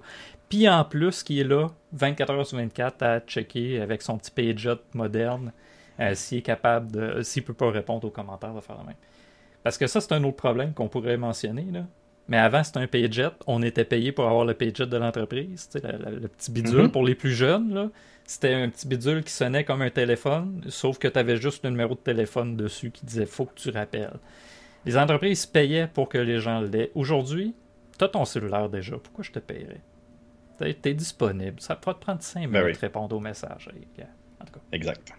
Puis 0.49 0.67
en 0.67 0.83
plus, 0.83 1.21
qui 1.21 1.39
est 1.39 1.43
là 1.43 1.67
24 1.93 2.33
heures 2.33 2.47
sur 2.47 2.57
24 2.57 3.03
à 3.03 3.19
checker 3.19 3.79
avec 3.81 4.01
son 4.01 4.17
petit 4.17 4.31
page 4.31 4.67
moderne 4.95 5.51
euh, 5.99 6.15
s'il 6.15 6.39
est 6.39 6.41
capable 6.41 6.91
de. 6.91 7.21
s'il 7.21 7.43
peut 7.43 7.53
pas 7.53 7.69
répondre 7.69 8.07
aux 8.07 8.11
commentaires 8.11 8.55
de 8.55 8.61
faire 8.61 8.77
la 8.77 8.83
même. 8.83 8.95
Parce 9.61 9.77
que 9.77 9.85
ça, 9.85 10.01
c'est 10.01 10.11
un 10.11 10.23
autre 10.23 10.37
problème 10.37 10.73
qu'on 10.73 10.87
pourrait 10.87 11.17
mentionner. 11.17 11.67
Là. 11.71 11.85
Mais 12.27 12.37
avant, 12.37 12.63
c'était 12.63 12.79
un 12.79 12.87
payjet. 12.87 13.29
On 13.45 13.61
était 13.61 13.85
payé 13.85 14.11
pour 14.11 14.25
avoir 14.27 14.45
le 14.45 14.53
payjet 14.53 14.87
de 14.87 14.97
l'entreprise. 14.97 15.69
Le 15.75 16.27
petit 16.27 16.51
bidule 16.51 16.83
mhm. 16.83 16.91
pour 16.91 17.03
les 17.03 17.15
plus 17.15 17.33
jeunes. 17.33 17.91
C'était 18.25 18.53
un 18.53 18.69
petit 18.69 18.87
bidule 18.87 19.23
qui 19.23 19.31
sonnait 19.31 19.63
comme 19.63 19.83
un 19.83 19.91
téléphone, 19.91 20.63
sauf 20.69 20.97
que 20.97 21.07
tu 21.07 21.19
avais 21.19 21.37
juste 21.37 21.63
le 21.63 21.69
numéro 21.69 21.93
de 21.93 21.99
téléphone 21.99 22.55
dessus 22.55 22.89
qui 22.89 23.05
disait 23.05 23.27
faut 23.27 23.45
que 23.45 23.53
tu 23.53 23.69
rappelles. 23.69 24.19
Les 24.83 24.97
entreprises 24.97 25.45
payaient 25.45 25.87
pour 25.87 26.09
que 26.09 26.17
les 26.17 26.39
gens 26.39 26.61
l'aient. 26.61 26.91
Aujourd'hui, 26.95 27.53
tu 27.97 28.03
as 28.03 28.07
ton 28.07 28.25
cellulaire 28.25 28.67
déjà. 28.69 28.97
Pourquoi 28.97 29.23
je 29.23 29.31
te 29.31 29.39
paierais? 29.39 29.81
Tu 30.59 30.89
es, 30.89 30.93
disponible. 30.93 31.59
Ça 31.59 31.79
va 31.85 31.93
te 31.93 31.99
prendre 31.99 32.21
5 32.21 32.49
ben 32.49 32.61
minutes 32.61 32.77
de 32.77 32.81
répondre 32.81 33.15
aux 33.15 33.19
messages. 33.19 33.69
En 34.39 34.45
tout 34.45 34.53
cas. 34.53 34.59
Exact 34.71 35.13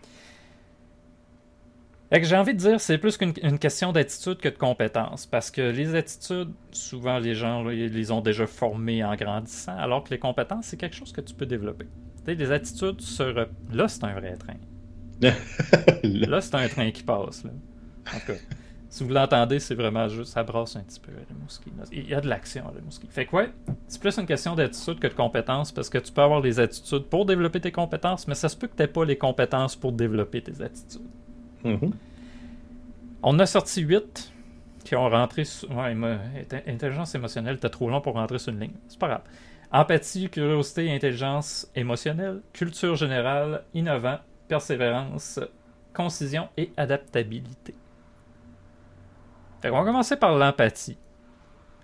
j'ai 2.12 2.36
envie 2.36 2.54
de 2.54 2.58
dire, 2.58 2.80
c'est 2.80 2.98
plus 2.98 3.16
qu'une 3.16 3.58
question 3.58 3.92
d'attitude 3.92 4.38
que 4.38 4.48
de 4.48 4.56
compétence. 4.56 5.26
Parce 5.26 5.50
que 5.50 5.62
les 5.62 5.94
attitudes, 5.94 6.52
souvent, 6.70 7.18
les 7.18 7.34
gens 7.34 7.68
ils 7.68 7.92
les 7.92 8.10
ont 8.12 8.20
déjà 8.20 8.46
formées 8.46 9.04
en 9.04 9.14
grandissant, 9.16 9.76
alors 9.76 10.04
que 10.04 10.10
les 10.10 10.18
compétences, 10.18 10.66
c'est 10.66 10.76
quelque 10.76 10.96
chose 10.96 11.12
que 11.12 11.20
tu 11.20 11.34
peux 11.34 11.46
développer. 11.46 11.86
Les 12.26 12.50
attitudes 12.50 13.00
sur. 13.00 13.46
Là, 13.72 13.88
c'est 13.88 14.04
un 14.04 14.12
vrai 14.12 14.36
train. 14.36 14.54
là, 16.02 16.40
c'est 16.40 16.54
un 16.54 16.68
train 16.68 16.90
qui 16.90 17.02
passe. 17.02 17.44
Là. 17.44 17.50
En 18.14 18.18
tout 18.18 18.26
cas, 18.26 18.38
si 18.88 19.04
vous 19.04 19.12
l'entendez, 19.12 19.60
c'est 19.60 19.74
vraiment 19.74 20.08
juste. 20.08 20.32
Ça 20.32 20.42
brasse 20.42 20.76
un 20.76 20.80
petit 20.80 21.00
peu, 21.00 21.12
les 21.12 21.98
Il 21.98 22.08
y 22.08 22.14
a 22.14 22.20
de 22.20 22.28
l'action, 22.28 22.64
les 22.74 22.82
mouski. 22.82 23.06
Fait 23.10 23.26
que, 23.26 23.36
ouais, 23.36 23.50
c'est 23.86 24.00
plus 24.00 24.18
une 24.18 24.26
question 24.26 24.54
d'attitude 24.54 24.98
que 24.98 25.06
de 25.06 25.14
compétences, 25.14 25.72
parce 25.72 25.88
que 25.88 25.98
tu 25.98 26.12
peux 26.12 26.22
avoir 26.22 26.42
des 26.42 26.58
attitudes 26.58 27.04
pour 27.04 27.26
développer 27.26 27.60
tes 27.60 27.72
compétences, 27.72 28.26
mais 28.26 28.34
ça 28.34 28.48
se 28.48 28.56
peut 28.56 28.66
que 28.66 28.76
tu 28.76 28.82
n'aies 28.82 28.88
pas 28.88 29.04
les 29.04 29.18
compétences 29.18 29.76
pour 29.76 29.92
développer 29.92 30.42
tes 30.42 30.62
attitudes. 30.62 31.02
Mhm. 31.66 31.92
On 33.22 33.38
a 33.38 33.46
sorti 33.46 33.82
8 33.82 34.32
qui 34.84 34.94
ont 34.94 35.08
rentré. 35.08 35.44
Sur... 35.44 35.68
Intelligence 36.66 37.14
émotionnelle, 37.14 37.58
t'es 37.58 37.68
trop 37.68 37.90
long 37.90 38.00
pour 38.00 38.14
rentrer 38.14 38.38
sur 38.38 38.52
une 38.52 38.60
ligne. 38.60 38.74
C'est 38.88 38.98
pas 38.98 39.08
grave. 39.08 39.22
Empathie, 39.72 40.30
curiosité, 40.30 40.94
intelligence 40.94 41.68
émotionnelle, 41.74 42.40
culture 42.52 42.94
générale, 42.94 43.64
innovant, 43.74 44.18
persévérance, 44.46 45.40
concision 45.92 46.48
et 46.56 46.70
adaptabilité. 46.76 47.74
on 49.64 49.70
va 49.70 49.84
commencer 49.84 50.16
par 50.16 50.36
l'empathie 50.38 50.96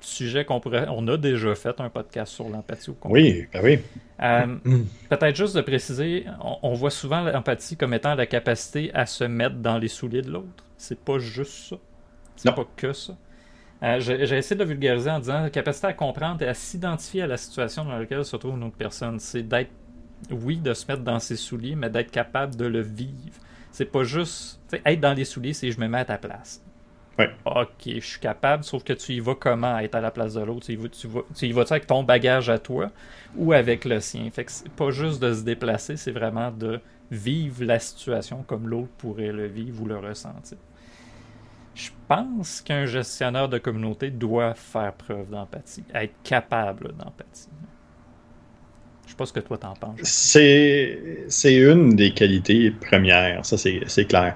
sujet 0.04 0.44
qu'on 0.44 0.60
pourrait. 0.60 0.86
On 0.88 1.06
a 1.08 1.16
déjà 1.16 1.54
fait 1.54 1.80
un 1.80 1.88
podcast 1.88 2.32
sur 2.32 2.48
l'empathie 2.48 2.90
au 2.90 2.96
Oui, 3.04 3.46
ben 3.52 3.60
oui. 3.62 3.78
Euh, 4.20 4.46
mm. 4.46 4.84
Peut-être 5.08 5.36
juste 5.36 5.56
de 5.56 5.60
préciser, 5.60 6.26
on, 6.62 6.74
voit 6.74 6.90
souvent 6.90 7.22
l'empathie 7.22 7.76
comme 7.76 7.94
étant 7.94 8.14
la 8.14 8.26
capacité 8.26 8.90
à 8.94 9.06
se 9.06 9.24
mettre 9.24 9.56
dans 9.56 9.78
les 9.78 9.88
souliers 9.88 10.22
de 10.22 10.30
l'autre. 10.30 10.64
C'est 10.76 10.98
pas 10.98 11.18
juste 11.18 11.70
ça. 11.70 11.76
C'est 12.36 12.54
pas 12.54 12.66
que 12.76 12.92
ça. 12.92 13.16
Euh, 13.82 13.98
j'ai 13.98 14.36
essayé 14.36 14.56
de 14.56 14.62
le 14.62 14.68
vulgariser 14.68 15.10
en 15.10 15.18
disant 15.18 15.40
la 15.40 15.50
capacité 15.50 15.88
à 15.88 15.92
comprendre 15.92 16.40
et 16.42 16.46
à 16.46 16.54
s'identifier 16.54 17.22
à 17.22 17.26
la 17.26 17.36
situation 17.36 17.84
dans 17.84 17.98
laquelle 17.98 18.24
se 18.24 18.36
trouve 18.36 18.56
une 18.56 18.62
autre 18.62 18.76
personne. 18.76 19.18
C'est 19.18 19.42
d'être, 19.42 19.70
oui, 20.30 20.58
de 20.58 20.72
se 20.72 20.86
mettre 20.86 21.02
dans 21.02 21.18
ses 21.18 21.36
souliers, 21.36 21.74
mais 21.74 21.90
d'être 21.90 22.12
capable 22.12 22.54
de 22.54 22.64
le 22.64 22.80
vivre. 22.80 23.34
C'est 23.72 23.90
pas 23.90 24.04
juste. 24.04 24.60
Être 24.84 25.00
dans 25.00 25.14
les 25.14 25.24
souliers, 25.24 25.52
c'est 25.52 25.70
je 25.72 25.80
me 25.80 25.88
mets 25.88 25.98
à 25.98 26.04
ta 26.04 26.18
place. 26.18 26.62
Ok, 27.44 27.84
je 27.86 28.00
suis 28.00 28.20
capable, 28.20 28.64
sauf 28.64 28.84
que 28.84 28.92
tu 28.94 29.12
y 29.12 29.20
vas 29.20 29.34
comment 29.34 29.78
être 29.78 29.94
à 29.94 30.00
la 30.00 30.10
place 30.10 30.34
de 30.34 30.40
l'autre? 30.40 30.66
Tu, 30.66 30.78
tu, 30.90 31.46
y 31.46 31.52
vas, 31.52 31.64
avec 31.68 31.86
ton 31.86 32.02
bagage 32.02 32.48
à 32.48 32.58
toi 32.58 32.90
ou 33.36 33.52
avec 33.52 33.84
le 33.84 34.00
sien? 34.00 34.30
Fait 34.30 34.44
que 34.44 34.52
c'est 34.52 34.70
pas 34.70 34.90
juste 34.90 35.20
de 35.20 35.34
se 35.34 35.42
déplacer, 35.42 35.96
c'est 35.96 36.12
vraiment 36.12 36.50
de 36.50 36.80
vivre 37.10 37.64
la 37.64 37.78
situation 37.78 38.42
comme 38.44 38.68
l'autre 38.68 38.92
pourrait 38.96 39.32
le 39.32 39.46
vivre 39.46 39.82
ou 39.82 39.86
le 39.86 39.98
ressentir. 39.98 40.58
Je 41.74 41.90
pense 42.08 42.60
qu'un 42.60 42.86
gestionnaire 42.86 43.48
de 43.48 43.58
communauté 43.58 44.10
doit 44.10 44.54
faire 44.54 44.92
preuve 44.92 45.30
d'empathie, 45.30 45.84
être 45.94 46.14
capable 46.22 46.92
d'empathie. 46.92 47.48
Je 49.04 49.10
sais 49.10 49.16
pas 49.16 49.26
ce 49.26 49.32
que 49.32 49.40
toi 49.40 49.58
t'en 49.58 49.74
penses. 49.74 49.98
C'est, 50.04 50.98
c'est 51.28 51.56
une 51.56 51.96
des 51.96 52.12
qualités 52.12 52.70
premières, 52.70 53.44
ça 53.44 53.58
c'est, 53.58 54.04
clair. 54.06 54.34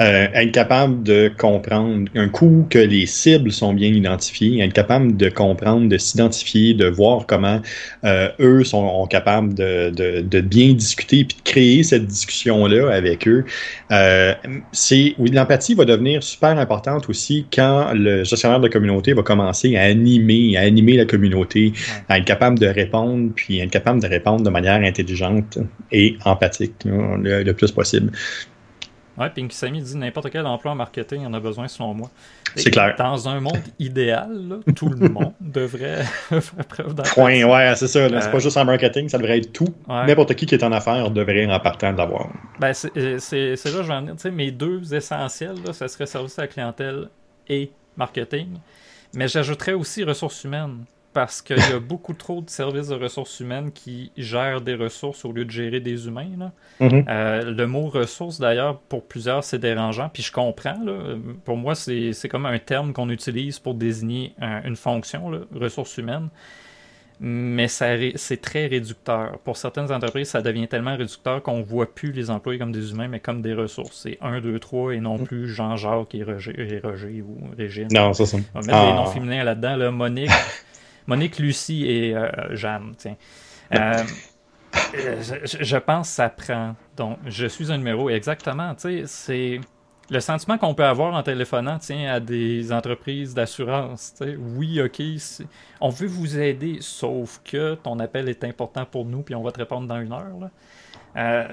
Euh, 0.00 0.26
être 0.32 0.52
capable 0.52 1.02
de 1.02 1.32
comprendre 1.36 2.08
un 2.14 2.28
coup 2.28 2.66
que 2.70 2.78
les 2.78 3.06
cibles 3.06 3.50
sont 3.50 3.72
bien 3.72 3.88
identifiées, 3.88 4.60
être 4.62 4.72
capable 4.72 5.16
de 5.16 5.28
comprendre, 5.30 5.88
de 5.88 5.98
s'identifier, 5.98 6.74
de 6.74 6.86
voir 6.86 7.26
comment 7.26 7.60
euh, 8.04 8.28
eux 8.40 8.62
sont 8.62 9.06
capables 9.06 9.54
de, 9.54 9.90
de, 9.90 10.20
de, 10.20 10.40
bien 10.40 10.74
discuter 10.74 11.24
puis 11.24 11.36
de 11.36 11.42
créer 11.42 11.82
cette 11.82 12.06
discussion-là 12.06 12.94
avec 12.94 13.26
eux. 13.26 13.44
Euh, 13.90 14.34
c'est, 14.70 15.14
oui, 15.18 15.30
l'empathie 15.30 15.74
va 15.74 15.86
devenir 15.86 16.22
super 16.22 16.58
importante 16.58 17.08
aussi 17.08 17.46
quand 17.52 17.92
le 17.94 18.22
gestionnaire 18.22 18.60
de 18.60 18.68
communauté 18.68 19.12
va 19.12 19.22
commencer 19.22 19.76
à 19.76 19.82
animer, 19.82 20.56
à 20.56 20.60
animer 20.60 20.96
la 20.96 21.06
communauté, 21.06 21.72
à 22.08 22.18
être 22.18 22.26
capable 22.26 22.58
de 22.58 22.66
répondre 22.66 23.32
puis 23.34 23.58
être 23.58 23.70
capable 23.70 23.93
de 24.00 24.06
répondre 24.06 24.42
de 24.42 24.50
manière 24.50 24.80
intelligente 24.82 25.58
et 25.92 26.16
empathique 26.24 26.74
le, 26.84 27.52
plus 27.52 27.72
possible. 27.72 28.12
Oui, 29.16 29.26
puis 29.32 29.46
Samy 29.50 29.80
dit 29.80 29.96
n'importe 29.96 30.30
quel 30.30 30.44
emploi 30.44 30.72
en 30.72 30.74
marketing 30.74 31.24
en 31.24 31.32
a 31.34 31.40
besoin 31.40 31.68
selon 31.68 31.94
moi. 31.94 32.10
C'est 32.56 32.70
clair. 32.70 32.96
Dans 32.98 33.28
un 33.28 33.40
monde 33.40 33.62
idéal, 33.78 34.58
tout 34.74 34.88
le 34.88 35.08
monde 35.08 35.32
devrait 35.40 36.02
faire 36.02 36.64
preuve 36.68 36.94
d'empathie. 36.94 37.14
Point, 37.14 37.44
ouais, 37.44 37.76
c'est 37.76 37.86
ça. 37.86 38.08
C'est 38.08 38.30
pas 38.30 38.36
euh, 38.36 38.40
juste 38.40 38.56
en 38.56 38.64
marketing, 38.64 39.08
ça 39.08 39.18
devrait 39.18 39.38
être 39.38 39.52
tout. 39.52 39.72
N'importe 39.88 40.34
qui 40.34 40.46
qui 40.46 40.56
est 40.56 40.64
en 40.64 40.72
affaires 40.72 41.10
devrait 41.10 41.46
en 41.46 41.60
partant 41.60 41.92
l'avoir. 41.92 42.28
Ben, 42.58 42.72
c'est 42.72 42.90
là 42.92 43.56
que 43.56 43.56
je 43.64 43.82
vais 43.82 43.94
en 43.94 44.02
dire. 44.02 44.32
mes 44.32 44.50
deux 44.50 44.92
essentiels, 44.92 45.56
là, 45.64 45.72
ce 45.72 45.86
serait 45.86 46.06
service 46.06 46.36
à 46.40 46.42
la 46.42 46.48
clientèle 46.48 47.08
et 47.48 47.70
marketing. 47.96 48.58
Mais 49.14 49.28
j'ajouterais 49.28 49.74
aussi 49.74 50.02
ressources 50.02 50.42
humaines 50.42 50.84
parce 51.14 51.40
qu'il 51.40 51.56
y 51.56 51.72
a 51.72 51.78
beaucoup 51.80 52.12
trop 52.12 52.42
de 52.42 52.50
services 52.50 52.88
de 52.88 52.96
ressources 52.96 53.40
humaines 53.40 53.72
qui 53.72 54.12
gèrent 54.16 54.60
des 54.60 54.74
ressources 54.74 55.24
au 55.24 55.32
lieu 55.32 55.46
de 55.46 55.50
gérer 55.50 55.80
des 55.80 56.06
humains. 56.06 56.28
Mm-hmm. 56.80 57.04
Euh, 57.08 57.50
le 57.50 57.66
mot 57.66 57.86
ressources, 57.86 58.38
d'ailleurs, 58.38 58.78
pour 58.80 59.04
plusieurs, 59.04 59.44
c'est 59.44 59.58
dérangeant. 59.58 60.10
Puis 60.12 60.22
je 60.22 60.32
comprends. 60.32 60.76
Pour 61.44 61.56
moi, 61.56 61.74
c'est 61.74 62.28
comme 62.28 62.44
un 62.44 62.58
terme 62.58 62.92
qu'on 62.92 63.08
utilise 63.08 63.58
pour 63.58 63.74
désigner 63.74 64.34
une 64.64 64.76
fonction, 64.76 65.30
là, 65.30 65.38
ressources 65.54 65.96
humaines. 65.96 66.28
Mais 67.20 67.68
c'est 67.68 68.40
très 68.42 68.66
réducteur. 68.66 69.38
Pour 69.44 69.56
certaines 69.56 69.90
entreprises, 69.92 70.28
ça 70.28 70.42
devient 70.42 70.66
tellement 70.66 70.96
réducteur 70.96 71.42
qu'on 71.42 71.58
ne 71.58 71.62
voit 71.62 71.94
plus 71.94 72.10
les 72.10 72.28
employés 72.28 72.58
comme 72.58 72.72
des 72.72 72.90
humains, 72.90 73.08
mais 73.08 73.20
comme 73.20 73.40
des 73.40 73.54
ressources. 73.54 74.00
C'est 74.02 74.18
1, 74.20 74.40
2, 74.40 74.58
3 74.58 74.94
et 74.94 75.00
non 75.00 75.18
mm. 75.18 75.24
plus 75.24 75.48
Jean-Jacques 75.48 76.14
et 76.14 76.24
Roger, 76.24 77.22
ou 77.22 77.38
Régine. 77.56 77.88
Non, 77.92 78.12
ça, 78.12 78.26
ça. 78.26 78.36
On 78.54 78.60
va 78.60 78.66
mettre 78.66 78.84
des 78.84 78.92
ah. 78.92 78.96
noms 78.96 79.06
féminins 79.06 79.44
là-dedans. 79.44 79.76
Là. 79.76 79.90
Monique. 79.90 80.30
Monique, 81.06 81.38
Lucie 81.38 81.86
et 81.86 82.16
euh, 82.16 82.28
Jeanne. 82.54 82.94
Tiens. 82.96 83.16
Euh, 83.74 84.02
je, 84.94 85.76
pense 85.76 86.08
que 86.08 86.14
ça 86.14 86.28
prend. 86.28 86.76
Donc, 86.96 87.18
je 87.26 87.46
suis 87.46 87.72
un 87.72 87.78
numéro. 87.78 88.10
Exactement. 88.10 88.74
C'est 88.78 89.60
le 90.10 90.20
sentiment 90.20 90.58
qu'on 90.58 90.74
peut 90.74 90.84
avoir 90.84 91.14
en 91.14 91.22
téléphonant 91.22 91.78
tiens, 91.78 92.14
à 92.14 92.20
des 92.20 92.72
entreprises 92.72 93.34
d'assurance. 93.34 94.14
Oui, 94.56 94.80
OK, 94.80 95.02
on 95.80 95.88
veut 95.88 96.06
vous 96.06 96.38
aider, 96.38 96.78
sauf 96.80 97.40
que 97.44 97.74
ton 97.74 97.98
appel 98.00 98.28
est 98.28 98.44
important 98.44 98.84
pour 98.84 99.04
nous, 99.04 99.22
puis 99.22 99.34
on 99.34 99.42
va 99.42 99.52
te 99.52 99.58
répondre 99.58 99.86
dans 99.86 100.00
une 100.00 100.12
heure. 100.12 100.50
Euh, 101.16 101.46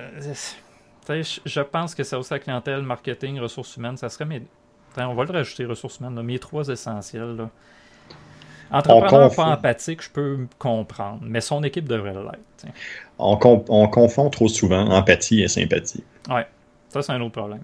je 1.45 1.61
pense 1.61 1.95
que 1.95 2.03
c'est 2.03 2.15
aussi 2.15 2.33
la 2.33 2.39
clientèle, 2.39 2.81
marketing, 2.81 3.39
ressources 3.39 3.75
humaines, 3.77 3.97
ça 3.97 4.09
serait 4.09 4.25
mes. 4.25 4.43
On 4.97 5.13
va 5.13 5.23
le 5.23 5.31
rajouter, 5.31 5.65
ressources 5.65 5.99
humaines, 5.99 6.21
mes 6.21 6.39
trois 6.39 6.67
essentiels. 6.67 7.35
Là. 7.37 7.49
Entrepreneur 8.71 9.35
pas 9.35 9.47
empathique, 9.47 10.01
je 10.01 10.09
peux 10.09 10.47
comprendre, 10.57 11.19
mais 11.23 11.41
son 11.41 11.63
équipe 11.63 11.87
devrait 11.87 12.13
l'être. 12.13 12.73
On, 13.19 13.37
on, 13.67 13.87
confond 13.87 14.29
trop 14.29 14.47
souvent 14.47 14.89
empathie 14.89 15.41
et 15.41 15.47
sympathie. 15.47 16.03
Ouais, 16.29 16.47
ça 16.89 17.01
c'est 17.01 17.11
un 17.11 17.21
autre 17.21 17.33
problème. 17.33 17.61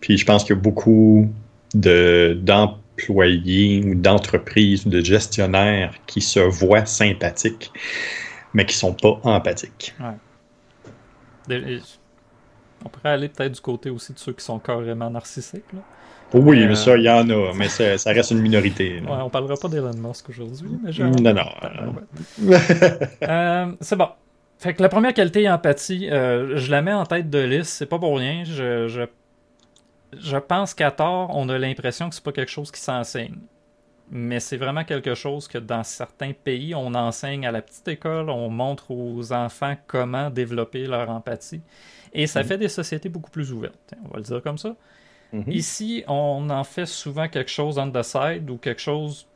Puis 0.00 0.18
je 0.18 0.24
pense 0.24 0.42
qu'il 0.42 0.56
y 0.56 0.58
a 0.58 0.62
beaucoup 0.62 1.30
d'employés 1.74 3.84
ou 3.84 3.94
d'entreprises 3.94 4.86
ou 4.86 4.90
de 4.90 5.00
gestionnaires 5.00 5.94
qui 6.06 6.20
se 6.20 6.40
voient 6.40 6.86
sympathiques, 6.86 7.70
mais 8.52 8.66
qui 8.66 8.74
sont 8.74 8.94
pas 8.94 9.20
empathiques. 9.22 9.94
Ouais. 10.00 10.16
On 12.84 12.88
pourrait 12.88 13.10
aller 13.10 13.28
peut-être 13.28 13.52
du 13.52 13.60
côté 13.60 13.90
aussi 13.90 14.12
de 14.12 14.18
ceux 14.18 14.32
qui 14.32 14.44
sont 14.44 14.58
carrément 14.58 15.10
narcissiques. 15.10 15.72
Là. 15.72 15.80
Oui, 16.32 16.66
mais 16.66 16.74
ça, 16.74 16.96
il 16.96 17.02
y 17.02 17.10
en 17.10 17.28
a, 17.28 17.52
mais 17.54 17.68
ça, 17.68 18.12
reste 18.12 18.30
une 18.30 18.40
minorité. 18.40 19.00
Ouais, 19.00 19.18
on 19.22 19.30
parlera 19.30 19.56
pas 19.56 19.68
d'Elon 19.68 19.94
Musk 19.94 20.28
aujourd'hui, 20.28 20.70
mais 20.82 20.92
Non, 20.92 21.34
non. 21.34 22.50
Euh, 23.22 23.72
c'est 23.80 23.96
bon. 23.96 24.08
Fait 24.58 24.74
que 24.74 24.82
la 24.82 24.88
première 24.88 25.14
qualité, 25.14 25.48
empathie, 25.48 26.08
euh, 26.10 26.56
je 26.56 26.70
la 26.70 26.82
mets 26.82 26.92
en 26.92 27.04
tête 27.04 27.30
de 27.30 27.38
liste, 27.38 27.70
c'est 27.70 27.86
pas 27.86 27.98
pour 27.98 28.18
rien. 28.18 28.44
Je, 28.44 28.88
je, 28.88 29.02
je 30.18 30.36
pense 30.36 30.74
qu'à 30.74 30.90
tort, 30.90 31.30
on 31.34 31.48
a 31.48 31.58
l'impression 31.58 32.08
que 32.08 32.14
c'est 32.14 32.24
pas 32.24 32.32
quelque 32.32 32.50
chose 32.50 32.70
qui 32.70 32.80
s'enseigne. 32.80 33.36
Mais 34.10 34.40
c'est 34.40 34.56
vraiment 34.56 34.84
quelque 34.84 35.14
chose 35.14 35.46
que 35.46 35.58
dans 35.58 35.84
certains 35.84 36.32
pays, 36.32 36.74
on 36.74 36.94
enseigne 36.94 37.46
à 37.46 37.52
la 37.52 37.62
petite 37.62 37.86
école, 37.88 38.28
on 38.28 38.50
montre 38.50 38.90
aux 38.90 39.32
enfants 39.32 39.76
comment 39.86 40.30
développer 40.30 40.86
leur 40.86 41.08
empathie. 41.10 41.62
Et 42.12 42.26
ça 42.26 42.42
mm. 42.42 42.44
fait 42.44 42.58
des 42.58 42.68
sociétés 42.68 43.08
beaucoup 43.08 43.30
plus 43.30 43.52
ouvertes. 43.52 43.94
On 44.04 44.08
va 44.08 44.16
le 44.16 44.24
dire 44.24 44.42
comme 44.42 44.58
ça. 44.58 44.74
Mhm. 45.32 45.44
Ici, 45.48 46.04
on 46.08 46.50
en 46.50 46.64
fait 46.64 46.86
souvent 46.86 47.28
quelque 47.28 47.50
chose 47.50 47.78
on 47.78 47.90
the 47.90 48.02
side 48.02 48.50
ou 48.50 48.56
quelque 48.56 48.80
chose. 48.80 49.26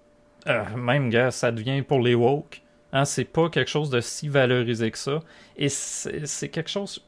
Euh, 0.46 0.64
même, 0.76 1.10
gars, 1.10 1.30
ça 1.30 1.50
devient 1.52 1.82
pour 1.82 2.00
les 2.00 2.14
woke. 2.14 2.62
Hein, 2.92 3.04
c'est 3.04 3.24
pas 3.24 3.48
quelque 3.48 3.70
chose 3.70 3.90
de 3.90 4.00
si 4.00 4.28
valorisé 4.28 4.90
que 4.90 4.98
ça. 4.98 5.20
Et 5.56 5.68
c'est 5.68 6.48
quelque 6.48 6.70
chose. 6.70 7.02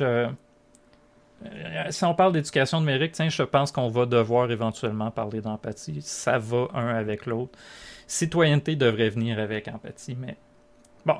Euh, 0.00 0.28
si 1.90 2.04
on 2.04 2.14
parle 2.14 2.32
d'éducation 2.32 2.80
numérique, 2.80 3.12
tiens, 3.12 3.28
je 3.28 3.42
pense 3.44 3.70
qu'on 3.70 3.88
va 3.88 4.06
devoir 4.06 4.50
éventuellement 4.50 5.10
parler 5.10 5.40
d'empathie. 5.40 6.02
Ça 6.02 6.38
va 6.38 6.68
un 6.74 6.88
avec 6.88 7.26
l'autre. 7.26 7.56
Citoyenneté 8.06 8.74
devrait 8.74 9.10
venir 9.10 9.38
avec 9.38 9.68
empathie, 9.68 10.16
mais 10.18 10.36
Bon, 11.08 11.14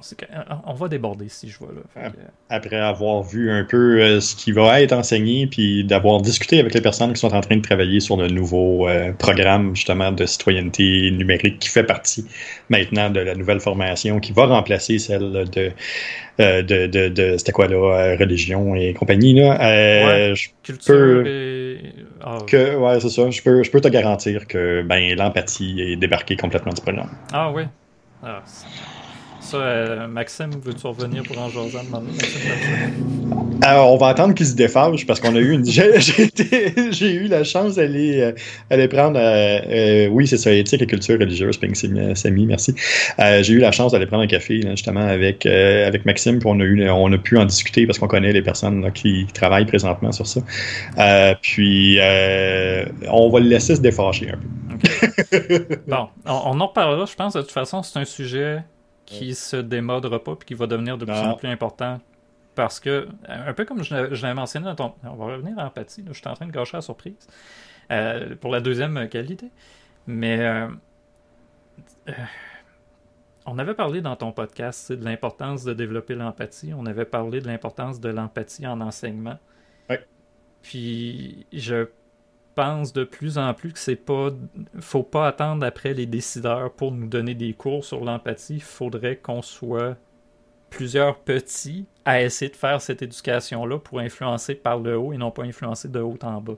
on 0.67 0.75
va 0.75 0.89
déborder 0.89 1.31
si 1.31 1.49
je 1.49 1.59
vois 1.59 1.71
là. 1.75 2.11
Après 2.51 2.77
avoir 2.77 3.23
vu 3.23 3.51
un 3.51 3.65
peu 3.65 4.03
euh, 4.03 4.21
ce 4.21 4.37
qui 4.37 4.53
va 4.53 4.83
être 4.83 4.93
enseigné, 4.93 5.47
puis 5.47 5.83
d'avoir 5.83 6.21
discuté 6.21 6.61
avec 6.61 6.75
les 6.75 6.83
personnes 6.83 7.15
qui 7.15 7.21
sont 7.21 7.35
en 7.35 7.41
train 7.41 7.57
de 7.57 7.63
travailler 7.63 8.01
sur 8.01 8.19
le 8.19 8.29
nouveau 8.29 8.87
euh, 8.87 9.13
programme 9.15 9.75
justement 9.75 10.13
de 10.13 10.27
citoyenneté 10.27 11.11
numérique 11.11 11.59
qui 11.59 11.71
fait 11.71 11.85
partie 11.85 12.27
maintenant 12.69 13.09
de 13.09 13.21
la 13.21 13.35
nouvelle 13.35 13.61
formation 13.61 14.21
qui 14.21 14.33
va 14.33 14.45
remplacer 14.45 14.99
celle 14.99 15.33
de 15.51 15.73
euh, 16.39 16.63
de, 16.63 17.09
de, 17.09 17.39
c'était 17.39 17.53
quoi 17.53 17.67
là, 17.67 18.15
religion 18.21 18.75
et 18.75 18.93
compagnie 18.93 19.41
là. 19.41 20.35
culture 20.63 21.27
et... 21.27 21.81
Ah, 22.23 22.37
que, 22.47 22.77
ouais, 22.77 23.01
c'est 23.01 23.09
ça. 23.09 23.31
Je 23.31 23.41
peux, 23.41 23.63
je 23.63 23.71
peux 23.71 23.81
te 23.81 23.89
garantir 23.89 24.47
que 24.47 24.83
ben 24.83 25.17
l'empathie 25.17 25.81
est 25.81 25.97
débarquée 25.97 26.37
complètement 26.37 26.75
du 26.75 26.83
programme. 26.83 27.11
Ah 27.33 27.51
oui. 27.51 27.63
Ah, 28.23 28.43
ça, 29.49 29.57
euh, 29.57 30.07
Maxime, 30.09 30.51
veux-tu 30.63 30.87
revenir 30.87 31.23
pour 31.23 31.39
en 31.39 31.49
jaser 31.49 31.79
Alors, 33.63 33.93
on 33.93 33.97
va 33.97 34.09
attendre 34.09 34.35
qu'il 34.35 34.45
se 34.45 34.55
défâche 34.55 35.07
parce 35.07 35.21
qu'on 35.21 35.35
a 35.35 35.39
eu 35.39 35.53
une. 35.53 35.65
J'ai 36.93 37.13
eu 37.15 37.29
la 37.29 37.45
chance 37.45 37.77
d'aller 37.77 38.35
euh, 38.71 38.89
prendre. 38.89 39.19
Euh, 39.19 40.09
oui, 40.09 40.27
c'est 40.27 40.37
ça, 40.37 40.53
éthique 40.53 40.83
et 40.83 40.87
culture 40.87 41.19
religieuse, 41.19 41.59
Samy, 42.15 42.47
merci. 42.47 42.75
J'ai 43.19 43.53
eu 43.55 43.59
la 43.59 43.73
chance 43.73 43.93
d'aller 43.93 44.07
prendre 44.07 44.25
un 44.25 44.27
café, 44.27 44.61
justement, 44.69 45.01
avec, 45.01 45.47
avec 45.47 46.05
Maxime, 46.05 46.39
puis 46.41 46.49
on 46.51 46.61
a, 46.61 46.65
eu, 46.65 46.89
on 46.91 47.11
a 47.11 47.19
pu 47.19 47.39
en 47.39 47.47
discuter 47.47 47.87
parce 47.87 47.99
qu'on 47.99 48.09
connaît 48.09 48.33
les 48.33 48.43
personnes 48.43 48.93
qui 48.93 49.27
travaillent 49.33 49.67
présentement 49.67 50.13
sur 50.13 50.27
ça. 50.27 50.43
puis, 51.41 51.99
on 53.11 53.31
va 53.31 53.41
le 53.41 53.49
laisser 53.49 53.77
se 53.77 53.81
défâcher 53.81 54.31
un 54.31 54.39
peu. 54.39 55.79
bon, 55.87 56.09
on, 56.27 56.33
on 56.45 56.61
en 56.61 56.67
reparlera, 56.67 57.07
je 57.07 57.15
pense. 57.15 57.33
De 57.33 57.41
toute 57.41 57.51
façon, 57.51 57.83
c'est 57.83 57.99
un 57.99 58.05
sujet 58.05 58.59
qui 59.09 59.35
se 59.35 59.57
démodera 59.57 60.23
pas 60.23 60.37
puis 60.37 60.47
qui 60.47 60.55
va 60.55 60.67
devenir 60.67 60.99
de 60.99 61.05
plus 61.05 61.15
en 61.15 61.35
plus 61.35 61.49
important. 61.49 62.01
Parce 62.55 62.81
que, 62.81 63.09
un 63.29 63.55
peu 63.55 63.65
comme 63.65 63.83
je, 63.85 63.95
l'avais 63.95 64.35
mentionné 64.35 64.67
dans 64.67 64.75
ton. 64.75 64.95
On 65.05 65.15
va 65.15 65.27
revenir 65.27 65.59
à 65.59 65.65
l'empathie, 65.65 66.05
je 66.07 66.13
suis 66.13 66.29
en 66.29 66.35
train 66.35 66.47
de 66.47 66.51
gâcher 66.51 66.77
la 66.77 66.81
surprise. 66.83 67.27
Euh, 67.91 68.35
pour 68.37 68.51
la 68.51 68.61
deuxième 68.61 69.09
qualité. 69.09 69.51
Mais. 70.07 70.41
Euh, 70.41 70.69
euh, 72.09 72.13
on 73.47 73.59
avait 73.59 73.75
parlé 73.75 74.03
dans 74.03 74.15
ton 74.17 74.33
podcast 74.33 74.93
de 74.93 75.03
l'importance 75.03 75.65
de 75.65 75.73
développer 75.73 76.15
l'empathie. 76.15 76.75
On 76.77 76.85
avait 76.85 77.07
parlé 77.07 77.41
de 77.41 77.47
l'importance 77.47 77.99
de 77.99 78.11
l'empathie 78.11 78.67
en 78.67 78.81
enseignement. 78.83 79.39
Oui. 79.89 79.97
Puis 80.61 81.47
je 81.53 81.89
pense 82.59 82.93
de 82.93 83.05
plus 83.05 83.39
en 83.39 83.55
plus 83.55 83.73
que 83.73 83.79
c'est 83.79 83.95
pas. 83.95 84.31
faut 84.81 85.05
pas 85.05 85.29
attendre 85.29 85.65
après 85.65 85.95
les 85.95 86.07
décideurs 86.07 86.73
pour 86.73 86.91
nous 86.91 87.07
donner 87.07 87.37
des 87.37 87.55
cours 87.55 87.85
sur 87.85 88.05
l'empathie. 88.05 88.57
Il 88.57 88.63
faudrait 88.63 89.15
qu'on 89.15 89.43
soit 89.43 89.97
plusieurs 90.69 91.21
petits 91.21 91.87
à 92.05 92.21
essayer 92.21 92.51
de 92.51 92.57
faire 92.57 92.81
cette 92.81 93.01
éducation-là 93.01 93.79
pour 93.79 94.01
influencer 94.01 94.57
par 94.57 94.81
le 94.81 94.99
haut 94.99 95.13
et 95.13 95.19
non 95.19 95.31
pas 95.31 95.45
influencer 95.45 95.87
de 95.87 96.01
haut 96.01 96.19
en 96.21 96.41
bas. 96.41 96.57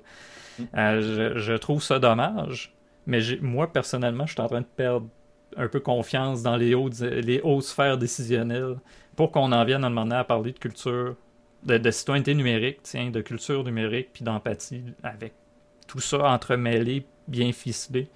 Mm. 0.59 0.63
Euh, 0.75 1.33
je, 1.37 1.53
trouve 1.53 1.83
ça 1.83 1.99
dommage, 1.99 2.75
mais 3.05 3.21
moi, 3.43 3.71
personnellement, 3.71 4.25
je 4.25 4.33
suis 4.33 4.41
en 4.41 4.49
train 4.49 4.63
de 4.63 4.67
perdre 4.75 5.07
un 5.59 5.69
peu 5.69 5.81
confiance 5.81 6.43
dans 6.43 6.57
les 6.57 6.75
hautes, 6.75 7.01
les 7.01 7.43
hautes 7.43 7.65
sphères 7.65 7.99
décisionnelles 7.99 8.79
pour 9.17 9.33
qu'on 9.33 9.53
en 9.53 9.65
vienne 9.67 9.85
à 9.85 9.91
demander 9.91 10.17
à 10.17 10.25
parler 10.25 10.53
de 10.53 10.59
culture, 10.59 11.15
de, 11.65 11.77
de 11.77 11.91
citoyenneté 11.91 12.35
numérique, 12.35 12.79
tiens, 12.85 13.11
de 13.11 13.21
culture 13.21 13.65
numérique, 13.65 14.15
puis 14.15 14.25
d'empathie, 14.25 14.83
avec 15.03 15.35
tout 15.91 16.01
ça 16.01 16.19
entremêlé, 16.33 17.05
bien 17.27 17.53
ficelé. 17.53 18.09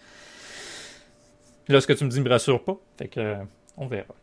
Là, 1.67 1.81
ce 1.81 1.89
que 1.89 1.93
tu 1.93 2.05
me 2.05 2.09
dis 2.09 2.21
me 2.21 2.29
rassure 2.29 2.63
pas. 2.63 2.77
Fait 2.97 3.09
que, 3.09 3.19
euh, 3.21 3.37
on 3.77 3.89
verra. 3.89 4.15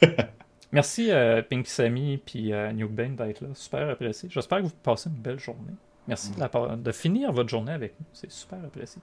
Merci 0.72 1.10
euh, 1.10 1.42
Pink 1.42 1.66
Sammy 1.66 2.16
puis 2.16 2.54
euh, 2.54 2.72
New 2.72 2.88
Bane 2.88 3.14
d'être 3.14 3.42
là. 3.42 3.48
Super 3.54 3.90
apprécié. 3.90 4.30
J'espère 4.32 4.58
que 4.58 4.64
vous 4.64 4.72
passez 4.82 5.10
une 5.10 5.16
belle 5.16 5.38
journée. 5.38 5.74
Merci 6.08 6.30
de, 6.30 6.76
de 6.76 6.92
finir 6.92 7.32
votre 7.32 7.50
journée 7.50 7.72
avec 7.72 7.92
nous. 8.00 8.06
C'est 8.14 8.30
super 8.30 8.58
apprécié. 8.64 9.02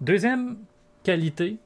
Deuxième 0.00 0.56
qualité, 1.02 1.58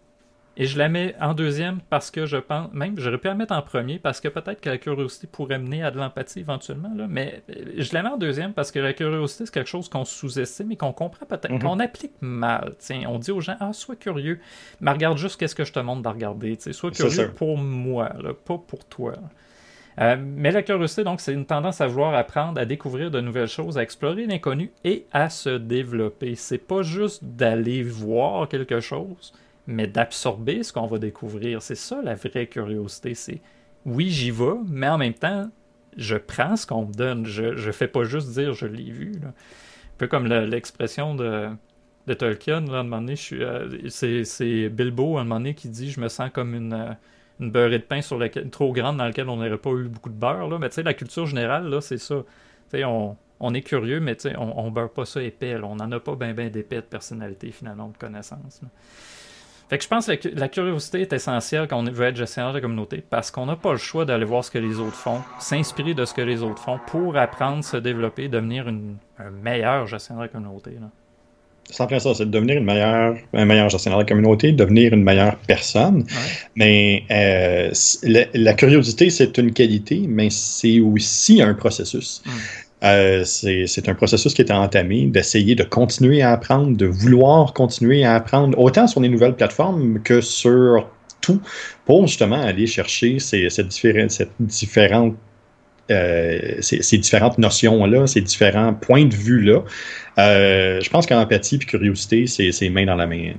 et 0.59 0.67
je 0.67 0.77
la 0.77 0.89
mets 0.89 1.15
en 1.21 1.35
deuxième 1.35 1.79
parce 1.89 2.11
que 2.11 2.27
je 2.27 2.37
pense, 2.37 2.71
même 2.73 2.99
j'aurais 2.99 3.19
pu 3.19 3.29
la 3.29 3.35
mettre 3.35 3.55
en 3.55 3.63
premier 3.63 3.99
parce 3.99 4.21
que 4.21 4.27
peut-être 4.27 4.61
que 4.61 4.69
la 4.69 4.77
curiosité 4.77 5.29
pourrait 5.29 5.59
mener 5.59 5.85
à 5.85 5.93
de 5.93 5.99
l'empathie 5.99 6.41
éventuellement, 6.41 6.93
là, 6.95 7.07
mais 7.09 7.43
euh, 7.51 7.75
je 7.77 7.95
la 7.95 8.03
mets 8.03 8.09
en 8.09 8.19
deuxième 8.19 8.53
parce 8.53 8.73
que 8.73 8.81
la 8.81 8.93
curiosité, 8.93 9.47
c'est 9.47 9.55
quelque 9.55 9.71
chose 9.71 9.89
qu'on 9.89 10.05
sous-estime 10.05 10.73
et 10.73 10.77
qu'on 10.77 10.93
comprend 10.93 11.27
peut-être, 11.27 11.51
mhm. 11.51 11.63
qu'on 11.63 11.79
applique 11.79 12.15
mal. 12.21 12.75
On 13.07 13.19
dit 13.19 13.31
aux 13.31 13.41
gens, 13.41 13.57
ah, 13.61 13.73
sois 13.73 13.97
curieux, 13.97 14.41
mais 14.81 14.91
regarde 14.91 15.17
juste 15.17 15.39
qu'est-ce 15.39 15.55
que 15.55 15.65
je 15.65 15.73
te 15.73 15.79
montre 15.79 16.03
de 16.03 16.09
regarder. 16.09 16.59
Sois 16.73 16.91
curieux 16.91 17.31
pour 17.31 17.57
moi, 17.57 18.11
pas 18.45 18.59
pour 18.59 18.85
toi. 18.85 19.15
Euh, 20.01 20.17
mais 20.19 20.53
la 20.53 20.63
curiosité, 20.63 21.03
donc, 21.03 21.21
c'est 21.21 21.33
une 21.33 21.47
tendance 21.47 21.81
à 21.81 21.87
vouloir 21.87 22.15
apprendre, 22.15 22.61
à 22.61 22.65
découvrir 22.65 23.11
de 23.11 23.21
nouvelles 23.21 23.49
choses, 23.49 23.79
à 23.79 23.83
explorer 23.83 24.27
l'inconnu 24.27 24.71
et 24.85 25.07
à 25.13 25.29
se 25.29 25.51
développer. 25.51 26.35
C'est 26.37 26.59
pas 26.59 26.83
juste 26.83 27.25
d'aller 27.25 27.83
voir 27.83 28.49
quelque 28.49 28.81
chose, 28.81 29.33
mais 29.69 29.87
d'absorber 29.87 30.63
ce 30.63 30.73
qu'on 30.73 30.87
va 30.87 30.99
découvrir. 30.99 31.61
C'est 31.61 31.75
ça 31.75 32.01
la 32.03 32.15
vraie 32.15 32.47
curiosité. 32.47 33.15
C'est 33.15 33.41
oui, 33.85 34.09
j'y 34.11 34.31
vais, 34.31 34.55
mais 34.67 34.89
en 34.89 34.97
même 34.99 35.15
temps, 35.15 35.51
je 35.97 36.17
prends 36.17 36.57
ce 36.57 36.67
qu'on 36.67 36.87
me 36.87 36.93
donne. 36.93 37.27
Je 37.27 37.67
ne 37.67 37.73
fais 37.73 37.87
pas 37.87 38.05
juste 38.05 38.31
dire 38.31 38.55
je 38.55 38.67
l'ai 38.67 38.91
vu. 38.91 39.13
Un 39.23 39.33
peu 39.99 40.07
comme 40.07 40.27
l'expression 40.27 41.15
de, 41.15 41.51
de 42.07 42.15
Tolkien, 42.15 42.63
là, 42.63 42.79
un 42.79 42.83
moment 42.83 43.03
donné, 43.03 43.15
euh, 43.33 43.89
c'est 43.89 44.69
Bilbo 44.71 45.19
un 45.19 45.25
moment 45.25 45.37
donné 45.37 45.55
qui 45.55 45.69
dit 45.69 45.91
Je 45.91 46.01
me 46.01 46.09
sens 46.09 46.31
comme 46.33 46.55
une, 46.55 46.73
euh, 46.73 46.93
une 47.39 47.51
beurrée 47.51 47.79
de 47.79 47.85
pain 47.85 48.01
sur 48.01 48.19
trop 48.51 48.73
grande 48.73 48.97
dans 48.97 49.05
laquelle 49.05 49.29
on 49.29 49.37
n'aurait 49.37 49.59
pas 49.59 49.71
eu 49.73 49.89
beaucoup 49.89 50.11
de 50.11 50.19
beurre. 50.19 50.49
Là. 50.49 50.59
Mais 50.59 50.71
tu 50.71 50.77
sais, 50.77 50.83
la 50.83 50.95
culture 50.95 51.27
générale, 51.27 51.69
là, 51.69 51.83
c'est 51.83 51.99
ça. 51.99 52.25
on, 52.75 53.17
on 53.39 53.55
est 53.55 53.63
curieux, 53.63 54.01
mais 54.01 54.17
on, 54.39 54.65
on 54.65 54.71
beurre 54.71 54.93
pas 54.93 55.05
ça 55.05 55.23
épais. 55.23 55.57
On 55.57 55.77
n'en 55.77 55.93
a 55.93 56.01
pas 56.01 56.17
bien 56.17 56.33
ben, 56.33 56.49
d'épais 56.49 56.77
de 56.77 56.81
personnalité, 56.83 57.53
finalement, 57.53 57.89
de 57.89 57.99
connaissances. 57.99 58.63
Fait 59.69 59.77
que 59.77 59.85
je 59.85 59.89
pense 59.89 60.07
que 60.07 60.29
la 60.35 60.49
curiosité 60.49 61.03
est 61.03 61.13
essentielle 61.13 61.67
quand 61.69 61.79
on 61.79 61.91
veut 61.91 62.07
être 62.07 62.17
gestionnaire 62.17 62.55
de 62.55 62.61
communauté 62.61 63.05
parce 63.09 63.31
qu'on 63.31 63.45
n'a 63.45 63.57
pas 63.57 63.73
le 63.73 63.79
choix 63.79 64.07
d'aller 64.07 64.25
voir 64.25 64.43
ce 64.43 64.51
que 64.51 64.59
les 64.59 64.79
autres 64.79 64.97
font, 64.97 65.21
s'inspirer 65.39 65.93
de 65.93 66.07
ce 66.07 66.15
que 66.15 66.23
les 66.23 66.43
autres 66.43 66.63
font 66.63 66.79
pour 66.87 67.17
apprendre, 67.19 67.63
se 67.63 67.77
développer, 67.77 68.29
devenir 68.29 68.67
un 68.67 69.31
meilleur 69.31 69.87
gestionnaire 69.87 70.27
de 70.27 70.33
communauté. 70.33 70.71
C'est 71.71 71.83
en 71.83 71.99
ça, 71.99 72.15
c'est 72.15 72.25
de 72.25 72.31
devenir 72.31 72.57
une 72.57 72.65
meilleure, 72.65 73.17
un 73.35 73.45
meilleur 73.45 73.69
gestionnaire 73.69 73.99
de 73.99 74.09
communauté, 74.09 74.53
devenir 74.53 74.95
une 74.95 75.05
meilleure 75.05 75.37
personne. 75.37 76.07
Mais 76.57 77.05
euh, 77.11 77.71
la, 78.33 78.55
curiosité, 78.55 79.11
c'est 79.11 79.37
une 79.37 79.53
qualité, 79.53 80.07
mais 80.09 80.31
c'est 80.31 80.81
aussi 80.81 81.43
un 81.43 81.53
processus. 81.53 82.23
Hum. 82.27 82.33
Euh, 82.85 83.25
c'est 83.25 83.89
un 83.89 83.95
processus 83.95 84.35
qui 84.35 84.43
est 84.43 84.53
entamé, 84.53 85.07
d'essayer 85.07 85.55
de 85.55 85.65
continuer 85.65 86.23
à 86.23 86.33
apprendre, 86.33 86.77
de 86.77 86.87
vouloir 86.87 87.53
continuer 87.53 88.05
à 88.05 88.15
apprendre, 88.15 88.59
autant 88.59 88.87
sur 88.87 89.01
les 89.01 89.09
nouvelles 89.09 89.35
plateformes 89.35 90.01
que 90.03 90.21
sur 90.21 90.89
tout, 91.21 91.41
pour 91.85 92.07
justement 92.07 92.41
aller 92.41 92.67
chercher 92.67 93.19
ces, 93.19 93.51
cette, 93.51 93.73
cette 93.73 94.31
différente 94.39 95.17
euh, 95.91 96.59
ces, 96.61 96.99
différentes 96.99 97.39
notions-là, 97.39 98.07
ces 98.07 98.21
différents 98.21 98.75
points 98.75 99.07
de 99.07 99.15
vue-là. 99.15 99.63
Euh, 100.19 100.81
je 100.83 100.91
pense 100.91 101.07
qu'empathie 101.07 101.57
et 101.57 101.59
curiosité, 101.61 102.27
c'est 102.27 102.69
main 102.69 102.85
dans 102.85 102.95
la 102.95 103.07
main. 103.07 103.33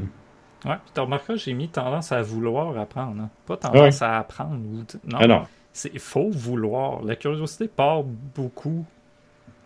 Ouais, 0.65 0.75
puis 0.83 0.91
tu 0.93 0.99
remarqueras, 0.99 1.35
j'ai 1.35 1.53
mis 1.53 1.69
tendance 1.69 2.11
à 2.11 2.21
vouloir 2.23 2.77
apprendre, 2.77 3.21
hein. 3.21 3.29
pas 3.45 3.55
tendance 3.55 4.01
à 4.01 4.17
apprendre. 4.17 4.57
Non, 5.05 5.17
ah 5.21 5.27
non. 5.27 5.43
il 5.93 5.99
faut 5.99 6.29
vouloir. 6.31 7.03
La 7.03 7.15
curiosité 7.15 7.67
part 7.67 8.03
beaucoup 8.03 8.83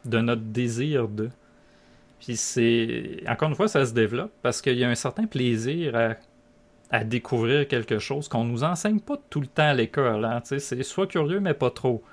de 0.06 0.20
notre 0.20 0.42
désir 0.42 1.08
de. 1.08 1.30
Puis 2.20 2.38
c'est. 2.38 3.24
Encore 3.28 3.50
une 3.50 3.56
fois, 3.56 3.68
ça 3.68 3.86
se 3.86 3.94
développe 3.94 4.32
parce 4.42 4.62
qu'il 4.62 4.78
y 4.78 4.84
a 4.84 4.90
un 4.90 4.96
certain 4.96 5.26
plaisir 5.26 5.96
à, 5.96 6.16
à 6.92 7.04
découvrir 7.04 7.68
quelque 7.68 8.00
chose 8.00 8.28
qu'on 8.28 8.44
nous 8.44 8.64
enseigne 8.64 9.00
pas 9.00 9.18
tout 9.30 9.42
le 9.42 9.48
temps 9.48 9.70
à 9.70 9.74
l'école. 9.74 10.26
Hein, 10.26 10.42
c'est 10.44 10.84
soit 10.84 11.08
curieux, 11.08 11.40
mais 11.40 11.54
pas 11.54 11.72
trop. 11.72 12.04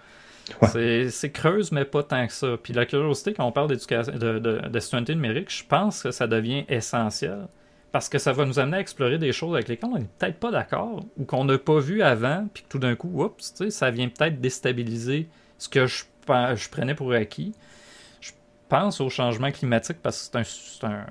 C'est 0.65 1.31
creuse, 1.33 1.71
mais 1.71 1.85
pas 1.85 2.03
tant 2.03 2.27
que 2.27 2.33
ça. 2.33 2.57
Puis 2.61 2.73
la 2.73 2.87
curiosité, 2.87 3.35
quand 3.35 3.47
on 3.47 3.53
parle 3.53 3.69
d'éducation, 3.69 4.13
de, 4.13 4.39
de, 4.39 4.61
de 4.69 5.13
numérique, 5.13 5.55
je 5.55 5.65
pense 5.65 6.03
que 6.03 6.11
ça 6.11 6.27
devient 6.27 6.65
essentiel 6.69 7.47
parce 7.93 8.09
que 8.09 8.19
ça 8.19 8.33
va 8.33 8.45
nous 8.45 8.59
amener 8.59 8.77
à 8.77 8.81
explorer 8.81 9.19
des 9.19 9.33
choses 9.33 9.55
avec 9.55 9.69
lesquelles 9.69 9.91
on 9.93 9.99
n'est 9.99 10.09
peut-être 10.19 10.39
pas 10.39 10.51
d'accord 10.51 11.05
ou 11.17 11.25
qu'on 11.25 11.45
n'a 11.45 11.59
pas 11.59 11.81
vu 11.81 12.03
avant, 12.03 12.47
puis 12.53 12.63
que 12.63 12.69
tout 12.69 12.79
d'un 12.79 12.95
coup, 12.95 13.11
oups, 13.23 13.69
ça 13.71 13.91
vient 13.91 14.09
peut-être 14.09 14.41
déstabiliser 14.41 15.29
ce 15.59 15.69
que 15.69 15.87
je, 15.87 16.05
je 16.29 16.69
prenais 16.69 16.95
pour 16.95 17.13
acquis 17.13 17.53
pense 18.71 19.01
au 19.01 19.11
changement 19.11 19.51
climatique 19.51 19.99
parce 20.03 20.29
que 20.29 20.43
c'est 20.43 20.85
un, 20.85 21.05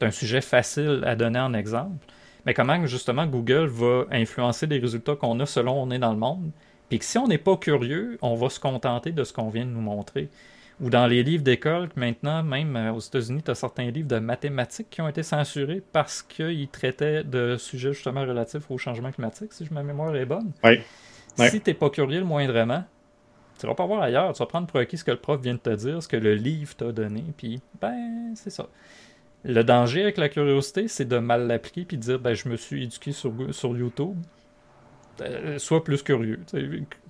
un, 0.00 0.10
sujet 0.10 0.40
facile 0.40 1.04
à 1.06 1.14
donner 1.14 1.38
en 1.38 1.54
exemple. 1.54 2.04
Mais 2.46 2.54
comment 2.54 2.84
justement 2.86 3.26
Google 3.26 3.66
va 3.66 4.06
influencer 4.10 4.66
les 4.66 4.78
résultats 4.78 5.14
qu'on 5.14 5.38
a 5.40 5.46
selon 5.46 5.80
on 5.80 5.90
est 5.90 5.98
dans 5.98 6.12
le 6.12 6.18
monde? 6.18 6.50
Puis 6.88 6.98
que 6.98 7.04
si 7.04 7.18
on 7.18 7.28
n'est 7.28 7.38
pas 7.38 7.56
curieux, 7.56 8.18
on 8.22 8.34
va 8.34 8.48
se 8.48 8.58
contenter 8.58 9.12
de 9.12 9.22
ce 9.22 9.32
qu'on 9.32 9.50
vient 9.50 9.64
de 9.64 9.70
nous 9.70 9.80
montrer. 9.80 10.28
Ou 10.80 10.88
dans 10.88 11.06
les 11.06 11.22
livres 11.22 11.44
d'école, 11.44 11.90
maintenant, 11.94 12.42
même 12.42 12.74
euh, 12.74 12.92
aux 12.92 13.00
États-Unis, 13.00 13.42
tu 13.44 13.50
as 13.50 13.54
certains 13.54 13.90
livres 13.90 14.08
de 14.08 14.18
mathématiques 14.18 14.88
qui 14.88 15.02
ont 15.02 15.08
été 15.08 15.22
censurés 15.22 15.82
parce 15.92 16.22
qu'ils 16.22 16.68
traitaient 16.68 17.22
de 17.22 17.56
sujets 17.58 17.92
justement 17.92 18.22
relatifs 18.22 18.70
au 18.70 18.78
changement 18.78 19.12
climatique, 19.12 19.52
si 19.52 19.68
ma 19.70 19.82
mémoire 19.82 20.16
est 20.16 20.24
bonne. 20.24 20.52
Oui. 20.64 20.80
Si 21.36 21.60
tu 21.60 21.70
n'es 21.70 21.74
pas 21.74 21.90
curieux 21.90 22.20
le 22.20 22.24
moindrement, 22.24 22.84
tu 23.60 23.66
vas 23.66 23.74
pas 23.74 23.86
voir 23.86 24.02
ailleurs. 24.02 24.32
Tu 24.32 24.38
vas 24.38 24.46
prendre 24.46 24.66
pour 24.66 24.80
acquis 24.80 24.96
ce 24.96 25.04
que 25.04 25.10
le 25.10 25.18
prof 25.18 25.40
vient 25.40 25.54
de 25.54 25.58
te 25.58 25.70
dire, 25.70 26.02
ce 26.02 26.08
que 26.08 26.16
le 26.16 26.34
livre 26.34 26.74
t'a 26.74 26.92
donné, 26.92 27.24
puis 27.36 27.60
ben, 27.80 28.32
c'est 28.34 28.50
ça. 28.50 28.66
Le 29.44 29.62
danger 29.62 30.02
avec 30.02 30.16
la 30.18 30.28
curiosité, 30.28 30.88
c'est 30.88 31.06
de 31.06 31.18
mal 31.18 31.46
l'appliquer 31.46 31.84
puis 31.84 31.96
de 31.96 32.02
dire 32.02 32.18
ben, 32.18 32.34
je 32.34 32.48
me 32.48 32.56
suis 32.56 32.84
éduqué 32.84 33.12
sur, 33.12 33.32
sur 33.52 33.76
YouTube. 33.76 34.16
Euh, 35.20 35.58
sois 35.58 35.84
plus 35.84 36.02
curieux. 36.02 36.40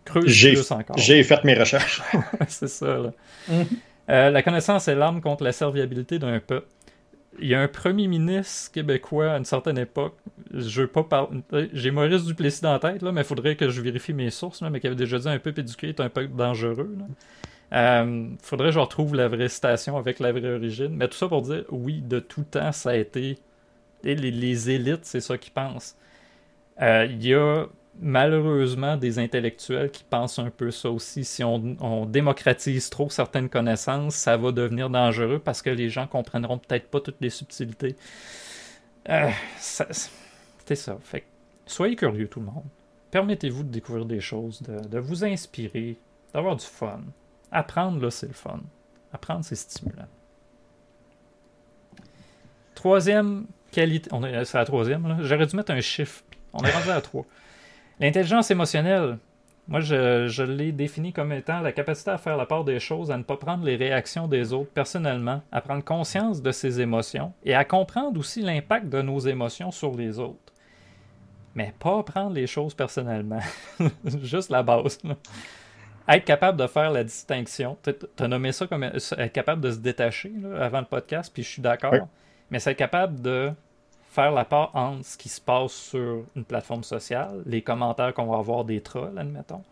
Creuse 0.05 0.41
plus 0.41 0.71
encore. 0.73 0.99
J'ai 0.99 1.23
fait 1.23 1.45
mes 1.45 1.55
recherches. 1.55 2.03
c'est 2.49 2.69
ça. 2.69 2.99
Là. 2.99 3.13
Mm-hmm. 3.49 3.67
Euh, 4.11 4.31
la 4.31 4.43
connaissance 4.43 4.89
est 4.89 4.95
l'arme 4.95 5.21
contre 5.21 5.45
la 5.45 5.53
serviabilité 5.53 6.19
d'un 6.19 6.41
peuple 6.41 6.67
il 7.39 7.49
y 7.49 7.55
a 7.55 7.61
un 7.61 7.69
premier 7.69 8.09
ministre 8.09 8.73
québécois 8.73 9.33
à 9.33 9.39
une 9.39 9.45
certaine 9.45 9.79
époque. 9.79 10.17
Je 10.53 10.83
veux 10.83 10.89
pas 10.89 11.05
parler. 11.05 11.43
J'ai 11.73 11.91
Maurice 11.91 12.25
Duplessis 12.25 12.63
dans 12.63 12.73
la 12.73 12.79
tête, 12.79 13.03
là, 13.03 13.13
mais 13.13 13.21
il 13.21 13.27
faudrait 13.27 13.57
que 13.57 13.69
je 13.69 13.81
vérifie 13.81 14.13
mes 14.13 14.31
sources, 14.31 14.63
là, 14.63 14.71
mais 14.71 14.81
qui 14.81 14.87
avait 14.87 14.97
déjà 14.97 15.19
dit 15.19 15.29
un 15.29 15.39
peu 15.39 15.55
éduqué 15.57 15.91
est 15.91 16.01
un 16.01 16.09
peu 16.09 16.27
dangereux. 16.27 16.97
Il 17.73 17.77
euh, 17.77 18.27
faudrait 18.43 18.69
que 18.69 18.75
je 18.75 18.81
retrouve 18.81 19.15
la 19.15 19.29
vraie 19.29 19.49
citation 19.49 19.97
avec 19.97 20.19
la 20.19 20.33
vraie 20.33 20.55
origine. 20.55 20.95
Mais 20.97 21.07
tout 21.09 21.17
ça 21.17 21.29
pour 21.29 21.43
dire, 21.43 21.65
oui, 21.71 22.01
de 22.01 22.19
tout 22.19 22.43
temps, 22.43 22.73
ça 22.73 22.91
a 22.91 22.97
été. 22.97 23.39
Les, 24.03 24.71
élites, 24.71 25.05
c'est 25.05 25.21
ça 25.21 25.39
qu'ils 25.39 25.53
pensent. 25.53 25.97
Euh, 26.81 27.07
il 27.09 27.25
y 27.25 27.35
a 27.35 27.67
malheureusement 27.99 28.97
des 28.97 29.19
intellectuels 29.19 29.91
qui 29.91 30.05
pensent 30.05 30.39
un 30.39 30.51
peu 30.51 30.71
ça 30.71 30.91
aussi. 30.91 31.25
Si 31.25 31.43
on, 31.45 32.07
démocratise 32.07 32.91
trop 32.91 33.11
certaines 33.11 33.49
connaissances, 33.49 34.15
ça 34.15 34.37
va 34.37 34.53
devenir 34.53 34.91
dangereux 34.91 35.39
parce 35.39 35.63
que 35.63 35.71
les 35.71 35.89
gens 35.89 36.07
comprendront 36.07 36.59
peut-être 36.59 36.89
pas 36.89 37.01
toutes 37.01 37.21
les 37.21 37.31
subtilités. 37.31 37.97
Euh, 39.09 39.31
c'est 39.59 40.75
ça. 40.75 40.99
Fait 41.03 41.25
soyez 41.67 41.97
curieux 41.97 42.29
tout 42.29 42.41
le 42.41 42.47
monde. 42.47 42.65
Permettez-vous 43.11 43.65
de 43.65 43.71
découvrir 43.71 44.07
des 44.07 44.21
choses, 44.21 44.63
de, 44.63 44.99
vous 44.99 45.25
inspirer, 45.25 45.97
d'avoir 46.33 46.57
du 46.57 46.65
fun. 46.65 47.01
Apprendre, 47.51 48.01
là, 48.01 48.11
c'est 48.11 48.29
le 48.29 48.33
fun. 48.33 48.61
Apprendre, 49.13 49.45
c'est 49.45 49.57
stimulant. 49.57 50.07
Troisième 52.77 53.47
qualité. 53.73 54.09
C'est 54.45 54.59
la 54.59 54.65
troisième, 54.65 55.09
là. 55.09 55.19
J'aurais 55.23 55.47
dû 55.47 55.57
mettre 55.57 55.73
un 55.73 55.81
chiffre. 55.81 56.23
On 56.53 56.63
est 56.63 56.71
rendu 56.71 56.91
à 56.91 57.01
trois. 57.01 57.27
L'intelligence 58.01 58.51
émotionnelle, 58.51 59.19
Moi, 59.69 59.81
je, 59.81 60.27
je 60.27 60.43
l'ai 60.43 60.73
défini 60.73 61.13
comme 61.13 61.33
étant 61.33 61.61
la 61.61 61.71
capacité 61.71 62.11
à 62.11 62.19
faire 62.19 62.37
la 62.37 62.47
part 62.47 62.65
des 62.65 62.81
choses, 62.81 63.11
à 63.11 63.17
ne 63.17 63.23
pas 63.23 63.37
prendre 63.37 63.63
les 63.65 63.77
réactions 63.77 64.27
des 64.27 64.53
autres 64.53 64.71
personnellement, 64.71 65.43
à 65.53 65.61
prendre 65.61 65.85
conscience 65.85 66.43
de 66.43 66.51
ses 66.51 66.81
émotions 66.81 67.33
et 67.45 67.55
à 67.55 67.65
comprendre 67.65 68.19
aussi 68.19 68.41
l'impact 68.41 68.89
de 68.89 69.03
nos 69.03 69.21
émotions 69.21 69.71
sur 69.71 69.95
les 69.95 70.19
autres. 70.19 70.53
Mais 71.55 71.75
pas 71.79 72.03
prendre 72.03 72.33
les 72.33 72.47
choses 72.47 72.75
personnellement. 72.75 73.41
Juste 74.23 74.51
la 74.51 74.63
base. 74.63 74.99
Être 76.09 76.25
capable 76.25 76.59
de 76.59 76.67
faire 76.67 76.91
la 76.91 77.05
distinction. 77.05 77.77
Tu 77.83 77.93
as 78.19 78.29
nommé 78.29 78.53
ça 78.53 78.67
comme 78.67 78.83
être 78.83 79.33
capable 79.33 79.61
de 79.61 79.71
se 79.71 79.79
détacher 79.79 80.33
avant 80.59 80.81
le 80.81 80.87
podcast, 80.87 81.31
puis 81.33 81.43
je 81.43 81.49
suis 81.49 81.63
d'accord. 81.63 82.09
Mais 82.51 82.59
c'est 82.59 82.73
être 82.73 82.79
capable 82.79 83.21
de 83.21 83.53
faire 84.11 84.33
la 84.33 84.45
part 84.45 84.71
entre 84.75 85.05
ce 85.07 85.17
qui 85.17 85.29
se 85.29 85.41
passe 85.41 85.73
sur 85.73 86.25
une 86.35 86.45
plateforme 86.45 86.83
sociale, 86.83 87.43
les 87.47 87.63
commentaires 87.63 88.13
qu'on 88.13 88.27
va 88.27 88.39
avoir 88.39 88.65
des 88.65 88.81
trolls, 88.81 89.17
admettons, 89.17 89.63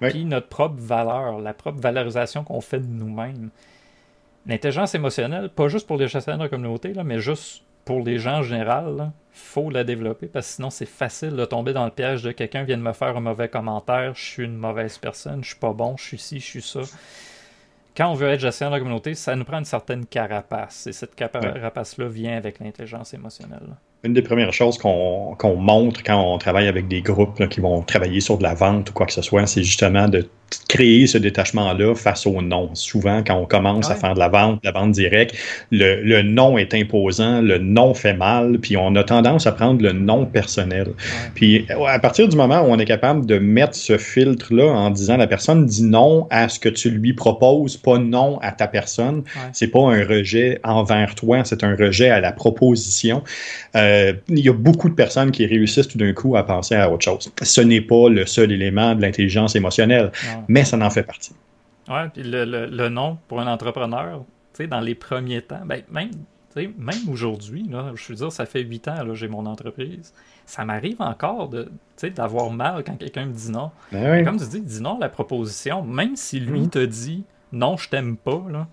puis 0.00 0.24
notre 0.24 0.48
propre 0.48 0.76
valeur, 0.78 1.38
la 1.38 1.52
propre 1.52 1.80
valorisation 1.80 2.44
qu'on 2.44 2.60
fait 2.60 2.80
de 2.80 2.86
nous-mêmes. 2.86 3.50
L'intelligence 4.46 4.94
émotionnelle, 4.94 5.50
pas 5.50 5.68
juste 5.68 5.86
pour 5.86 5.98
les 5.98 6.08
chasseurs 6.08 6.36
de 6.36 6.42
la 6.42 6.48
communauté, 6.48 6.94
là, 6.94 7.04
mais 7.04 7.18
juste 7.20 7.62
pour 7.84 8.00
les 8.02 8.18
gens 8.18 8.38
en 8.38 8.42
général, 8.42 9.12
il 9.34 9.38
faut 9.38 9.68
la 9.68 9.84
développer 9.84 10.26
parce 10.26 10.46
que 10.48 10.52
sinon 10.54 10.70
c'est 10.70 10.86
facile 10.86 11.36
de 11.36 11.44
tomber 11.44 11.74
dans 11.74 11.84
le 11.84 11.90
piège 11.90 12.22
de 12.22 12.32
quelqu'un 12.32 12.62
vient 12.62 12.78
de 12.78 12.82
me 12.82 12.92
faire 12.94 13.16
un 13.16 13.20
mauvais 13.20 13.48
commentaire, 13.48 14.14
je 14.14 14.24
suis 14.24 14.44
une 14.44 14.56
mauvaise 14.56 14.96
personne, 14.96 15.44
je 15.44 15.50
suis 15.50 15.58
pas 15.58 15.74
bon, 15.74 15.96
je 15.98 16.04
suis 16.04 16.18
ci, 16.18 16.40
je 16.40 16.46
suis 16.46 16.62
ça 16.62 16.80
quand 17.96 18.10
on 18.10 18.14
veut 18.14 18.28
être 18.28 18.40
gestionnaire 18.40 18.72
de 18.72 18.76
la 18.76 18.80
communauté, 18.80 19.14
ça 19.14 19.36
nous 19.36 19.44
prend 19.44 19.58
une 19.58 19.64
certaine 19.64 20.04
carapace. 20.06 20.86
Et 20.86 20.92
cette 20.92 21.14
carapace-là 21.14 22.08
vient 22.08 22.36
avec 22.36 22.58
l'intelligence 22.58 23.14
émotionnelle. 23.14 23.76
Une 24.02 24.12
des 24.12 24.22
premières 24.22 24.52
choses 24.52 24.76
qu'on 24.76 25.56
montre 25.56 26.02
quand 26.02 26.20
on 26.20 26.36
travaille 26.38 26.68
avec 26.68 26.88
des 26.88 27.00
groupes 27.00 27.48
qui 27.48 27.60
vont 27.60 27.80
travailler 27.82 28.20
sur 28.20 28.36
de 28.36 28.42
la 28.42 28.54
vente 28.54 28.90
ou 28.90 28.92
quoi 28.92 29.06
que 29.06 29.12
ce 29.12 29.22
soit, 29.22 29.46
c'est 29.46 29.62
justement 29.62 30.08
de 30.08 30.28
créer 30.68 31.06
ce 31.06 31.18
détachement-là 31.18 31.94
face 31.94 32.26
au 32.26 32.42
non. 32.42 32.70
Souvent, 32.74 33.22
quand 33.24 33.36
on 33.36 33.46
commence 33.46 33.90
à 33.90 33.94
faire 33.94 34.14
de 34.14 34.18
la 34.18 34.28
vente, 34.28 34.62
de 34.62 34.68
la 34.68 34.72
vente 34.72 34.92
directe, 34.92 35.34
le, 35.70 36.02
le, 36.02 36.22
non 36.22 36.58
est 36.58 36.74
imposant, 36.74 37.40
le 37.40 37.58
non 37.58 37.94
fait 37.94 38.14
mal, 38.14 38.58
puis 38.58 38.76
on 38.76 38.94
a 38.96 39.04
tendance 39.04 39.46
à 39.46 39.52
prendre 39.52 39.82
le 39.82 39.92
non 39.92 40.26
personnel. 40.26 40.88
Puis 41.34 41.66
à 41.88 41.98
partir 41.98 42.28
du 42.28 42.36
moment 42.36 42.60
où 42.62 42.66
on 42.66 42.78
est 42.78 42.84
capable 42.84 43.26
de 43.26 43.38
mettre 43.38 43.74
ce 43.74 43.98
filtre-là 43.98 44.66
en 44.66 44.90
disant 44.90 45.16
la 45.16 45.26
personne 45.26 45.66
dit 45.66 45.84
non 45.84 46.26
à 46.30 46.48
ce 46.48 46.58
que 46.58 46.68
tu 46.68 46.90
lui 46.90 47.12
proposes, 47.12 47.76
pas 47.76 47.98
non 47.98 48.38
à 48.40 48.52
ta 48.52 48.66
personne, 48.66 49.22
c'est 49.52 49.68
pas 49.68 49.80
un 49.80 50.04
rejet 50.04 50.60
envers 50.64 51.14
toi, 51.14 51.42
c'est 51.44 51.64
un 51.64 51.76
rejet 51.76 52.10
à 52.10 52.20
la 52.20 52.32
proposition. 52.32 53.22
Euh, 53.76 54.12
il 54.28 54.40
y 54.40 54.48
a 54.48 54.52
beaucoup 54.52 54.88
de 54.88 54.94
personnes 54.94 55.30
qui 55.30 55.46
réussissent 55.46 55.88
tout 55.88 55.98
d'un 55.98 56.12
coup 56.12 56.36
à 56.36 56.46
penser 56.46 56.74
à 56.74 56.90
autre 56.90 57.04
chose. 57.04 57.30
Ce 57.42 57.60
n'est 57.60 57.80
pas 57.80 58.08
le 58.08 58.26
seul 58.26 58.52
élément 58.52 58.94
de 58.94 59.02
l'intelligence 59.02 59.56
émotionnelle 59.56 60.10
mais 60.48 60.64
ça 60.64 60.78
en 60.78 60.90
fait 60.90 61.02
partie. 61.02 61.34
Oui, 61.88 62.08
puis 62.12 62.22
le, 62.22 62.44
le, 62.44 62.88
nom 62.88 63.18
pour 63.28 63.40
un 63.40 63.46
entrepreneur, 63.46 64.24
tu 64.54 64.62
sais, 64.62 64.66
dans 64.66 64.80
les 64.80 64.94
premiers 64.94 65.42
temps, 65.42 65.60
ben, 65.66 65.82
même, 65.90 66.10
même 66.56 67.08
aujourd'hui, 67.08 67.68
je 67.94 68.08
veux 68.08 68.14
dire, 68.14 68.32
ça 68.32 68.46
fait 68.46 68.62
huit 68.62 68.88
ans, 68.88 69.04
que 69.04 69.14
j'ai 69.14 69.28
mon 69.28 69.44
entreprise. 69.46 70.12
Ça 70.46 70.64
m'arrive 70.64 71.00
encore 71.00 71.48
de, 71.48 71.70
d'avoir 72.14 72.50
mal 72.50 72.84
quand 72.84 72.96
quelqu'un 72.96 73.26
me 73.26 73.32
dit 73.32 73.50
non. 73.50 73.70
Ben 73.92 74.24
comme 74.24 74.38
tu 74.38 74.46
dis, 74.46 74.60
dis 74.60 74.82
non 74.82 74.96
à 74.96 75.00
la 75.00 75.08
proposition, 75.08 75.82
même 75.82 76.16
si 76.16 76.40
lui 76.40 76.60
mhm. 76.60 76.70
te 76.70 76.84
dit 76.84 77.24
non, 77.52 77.76
je 77.76 77.88
t'aime 77.88 78.16
pas, 78.16 78.42
là, 78.50 78.66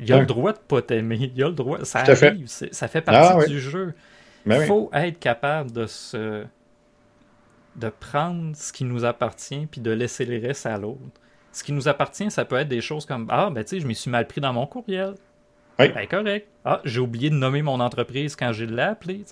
il 0.00 0.12
a 0.12 0.20
le 0.20 0.26
droit 0.26 0.52
de 0.52 0.58
pas 0.58 0.82
t'aimer. 0.82 1.32
Il 1.34 1.42
a 1.42 1.48
le 1.48 1.54
droit. 1.54 1.84
Ça 1.84 2.00
arrive. 2.00 2.46
Ça 2.46 2.88
fait 2.88 3.00
partie 3.00 3.44
ah 3.44 3.46
du 3.46 3.60
jeu. 3.60 3.94
Ben 4.46 4.62
il 4.62 4.66
faut 4.66 4.88
être 4.92 5.18
capable 5.18 5.72
de 5.72 5.86
se 5.86 6.44
de 7.78 7.88
prendre 7.88 8.54
ce 8.56 8.72
qui 8.72 8.84
nous 8.84 9.04
appartient 9.04 9.66
puis 9.66 9.80
de 9.80 9.90
laisser 9.90 10.24
les 10.24 10.38
restes 10.38 10.66
à 10.66 10.76
l'autre. 10.76 11.00
Ce 11.52 11.64
qui 11.64 11.72
nous 11.72 11.88
appartient, 11.88 12.30
ça 12.30 12.44
peut 12.44 12.56
être 12.56 12.68
des 12.68 12.80
choses 12.80 13.06
comme 13.06 13.26
Ah, 13.30 13.50
ben 13.50 13.64
tu 13.64 13.70
sais, 13.70 13.80
je 13.80 13.86
m'y 13.86 13.94
suis 13.94 14.10
mal 14.10 14.26
pris 14.26 14.40
dans 14.40 14.52
mon 14.52 14.66
courriel. 14.66 15.14
Oui. 15.78 15.88
Ben 15.88 16.06
correct. 16.06 16.48
Ah, 16.64 16.80
j'ai 16.84 17.00
oublié 17.00 17.30
de 17.30 17.36
nommer 17.36 17.62
mon 17.62 17.80
entreprise 17.80 18.34
quand 18.34 18.52
j'ai 18.52 18.66
l'ai 18.66 18.82
appelé. 18.82 19.24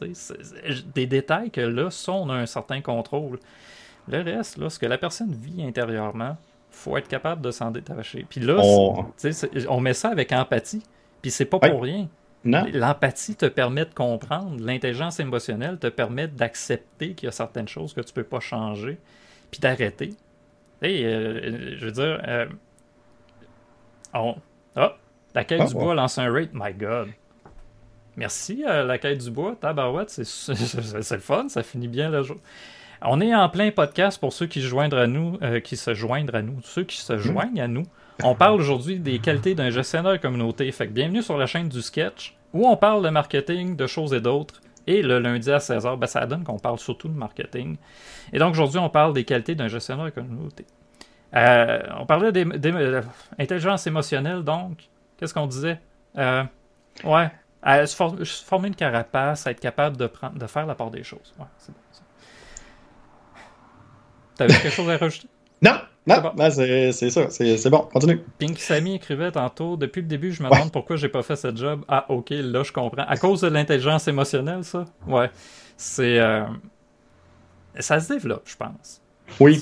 Des 0.95 1.07
détails 1.07 1.51
que 1.51 1.61
là, 1.61 1.91
ça, 1.91 2.13
on 2.13 2.31
a 2.31 2.35
un 2.35 2.47
certain 2.47 2.81
contrôle. 2.81 3.39
Le 4.09 4.23
reste, 4.23 4.57
là, 4.57 4.71
ce 4.71 4.79
que 4.79 4.87
la 4.87 4.99
personne 4.99 5.33
vit 5.33 5.65
intérieurement, 5.65 6.37
faut 6.71 6.97
être 6.97 7.09
capable 7.09 7.43
de 7.43 7.51
s'en 7.51 7.71
détacher. 7.71 8.25
Puis 8.29 8.41
là, 8.41 8.59
on... 8.63 9.07
on 9.69 9.81
met 9.81 9.95
ça 9.95 10.11
avec 10.11 10.31
empathie. 10.33 10.83
Puis 11.21 11.33
c'est 11.33 11.47
pas 11.47 11.59
pour 11.59 11.83
rien. 11.83 12.09
L'empathie 12.47 13.37
te 13.37 13.47
permet 13.47 13.85
de 13.85 13.95
comprendre, 13.95 14.57
l'intelligence 14.61 15.21
émotionnelle 15.21 15.79
te 15.79 15.89
permet 15.89 16.29
d'accepter 16.29 17.15
qu'il 17.15 17.27
y 17.27 17.29
a 17.29 17.33
certaines 17.33 17.69
choses 17.69 17.93
que 17.93 18.01
tu 18.01 18.13
peux 18.13 18.25
pas 18.25 18.41
changer, 18.41 18.99
puis 19.51 19.61
d'arrêter. 19.61 20.15
Et 20.83 21.05
euh, 21.05 21.77
je 21.77 21.87
veux 21.87 21.93
dire, 21.93 22.21
euh, 22.27 22.47
oh, 24.15 24.35
la 25.35 25.45
quête 25.45 25.61
ah, 25.63 25.67
du 25.67 25.75
bois 25.75 25.95
lance 25.95 26.19
un 26.19 26.31
rate, 26.31 26.51
my 26.53 26.73
god. 26.73 27.09
Merci, 28.17 28.65
euh, 28.67 28.85
la 28.85 28.99
quête 28.99 29.23
du 29.23 29.31
bois, 29.31 29.57
tabarouette, 29.61 30.11
c'est 30.25 31.15
le 31.15 31.21
fun, 31.21 31.49
ça 31.49 31.63
finit 31.63 31.89
bien 31.89 32.11
le 32.11 32.23
jour. 32.23 32.37
On 33.03 33.21
est 33.21 33.35
en 33.35 33.49
plein 33.49 33.71
podcast 33.71 34.19
pour 34.19 34.33
ceux 34.33 34.47
qui 34.47 34.63
se 34.63 34.67
joignent 34.69 34.95
à 34.95 35.07
nous, 35.07 35.39
qui 35.63 35.77
se 35.77 35.93
joignent 35.93 36.31
à 36.33 36.41
nous, 36.41 36.61
ceux 36.63 36.85
qui 36.85 36.99
se 36.99 37.13
hmm. 37.13 37.19
joignent 37.19 37.61
à 37.61 37.69
nous. 37.69 37.85
On 38.23 38.35
parle 38.35 38.61
aujourd'hui 38.61 38.99
des 38.99 39.19
qualités 39.19 39.55
d'un 39.55 39.71
gestionnaire 39.71 40.19
communauté. 40.21 40.71
Fait 40.73 40.87
que 40.87 40.93
bienvenue 40.93 41.23
sur 41.23 41.37
la 41.37 41.47
chaîne 41.47 41.69
du 41.69 41.83
sketch 41.83 42.35
où 42.53 42.67
on 42.67 42.77
parle 42.77 43.05
de 43.05 43.11
marketing, 43.11 43.77
de 43.77 43.87
choses 43.87 44.15
et 44.15 44.21
d'autres. 44.21 44.61
Et 44.87 45.03
le 45.03 45.19
lundi 45.19 45.51
à 45.51 45.59
16h, 45.59 45.99
ben, 45.99 46.07
ça 46.07 46.25
donne 46.27 46.45
qu'on 46.45 46.59
parle 46.59 46.79
surtout 46.79 47.09
de 47.09 47.17
marketing. 47.17 47.77
Et 48.33 48.39
donc 48.39 48.53
aujourd'hui, 48.53 48.79
on 48.79 48.89
parle 48.89 49.13
des 49.13 49.25
qualités 49.25 49.55
d'un 49.55 49.69
gestionnaire 49.69 50.13
communauté. 50.15 50.65
Euh, 51.35 51.83
on 51.99 52.07
parlait 52.07 52.33
d'intelligence 52.33 53.87
émotionnelle, 53.87 54.43
donc. 54.43 54.89
Qu'est-ce 55.19 55.35
qu'on 55.35 55.47
disait? 55.47 55.81
Euh, 56.17 56.45
ouais. 57.05 57.31
former 58.47 58.69
une 58.69 58.77
carapace, 58.77 59.47
être 59.47 59.61
capable 59.61 59.97
de 59.97 60.47
faire 60.47 60.67
la 60.67 60.75
part 60.75 60.91
des 60.91 61.03
choses. 61.03 61.35
Ouais, 61.39 61.47
c'est 61.59 61.73
bon. 61.73 61.81
T'avais 64.37 64.53
quelque 64.55 64.71
chose 64.71 64.89
à 64.89 64.97
rajouter? 64.99 65.29
Non, 65.63 65.79
non, 66.07 66.33
c'est 66.51 67.11
ça, 67.11 67.31
c'est 67.31 67.71
bon, 67.71 67.89
continue. 67.93 68.21
Pink 68.39 68.59
Sammy 68.59 68.95
écrivait 68.95 69.33
tantôt, 69.33 69.77
depuis 69.77 70.03
le 70.03 70.07
début, 70.07 70.33
je 70.33 70.43
me 70.43 70.49
demande 70.49 70.71
pourquoi 70.71 70.97
j'ai 70.97 71.09
pas 71.09 71.23
fait 71.23 71.37
ce 71.37 71.55
job. 71.55 71.85
Ah, 71.89 72.07
ok, 72.09 72.31
là, 72.31 72.63
je 72.63 72.73
comprends. 72.73 73.03
À 73.03 73.17
cause 73.17 73.41
de 73.41 73.49
l'intelligence 73.49 74.07
émotionnelle, 74.07 74.63
ça? 74.63 74.85
Ouais. 75.07 75.31
C'est. 75.77 76.19
Euh, 76.21 76.45
ça 77.79 78.01
se 78.01 78.13
développe, 78.13 78.45
je 78.47 78.57
pense. 78.57 79.03
Oui. 79.41 79.61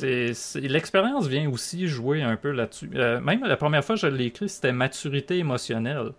L'expérience 0.62 1.26
vient 1.26 1.49
aussi 1.51 1.88
jouer 1.88 2.22
un 2.22 2.36
peu 2.36 2.51
là-dessus. 2.51 2.90
Euh, 2.95 3.20
même 3.20 3.42
la 3.45 3.57
première 3.57 3.84
fois 3.84 3.95
que 3.95 4.03
je 4.03 4.07
l'ai 4.07 4.26
écrit, 4.26 4.49
c'était 4.49 4.72
maturité 4.72 5.38
émotionnelle. 5.38 6.11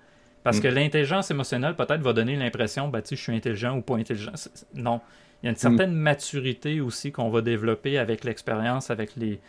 Parce 0.43 0.59
que 0.59 0.67
mm. 0.67 0.73
l'intelligence 0.73 1.31
émotionnelle, 1.31 1.75
peut-être, 1.75 2.01
va 2.01 2.13
donner 2.13 2.35
l'impression, 2.35 2.87
bah, 2.87 3.01
tu 3.01 3.15
je 3.15 3.21
suis 3.21 3.35
intelligent 3.35 3.77
ou 3.77 3.81
pas 3.81 3.95
intelligent. 3.95 4.31
Non. 4.73 5.01
Il 5.41 5.45
y 5.45 5.49
a 5.49 5.51
une 5.51 5.57
certaine 5.57 5.91
mm. 5.91 5.97
maturité 5.97 6.81
aussi 6.81 7.11
qu'on 7.11 7.29
va 7.29 7.41
développer 7.41 7.97
avec 7.97 8.23
l'expérience, 8.23 8.89
avec 8.89 9.15
les, 9.15 9.39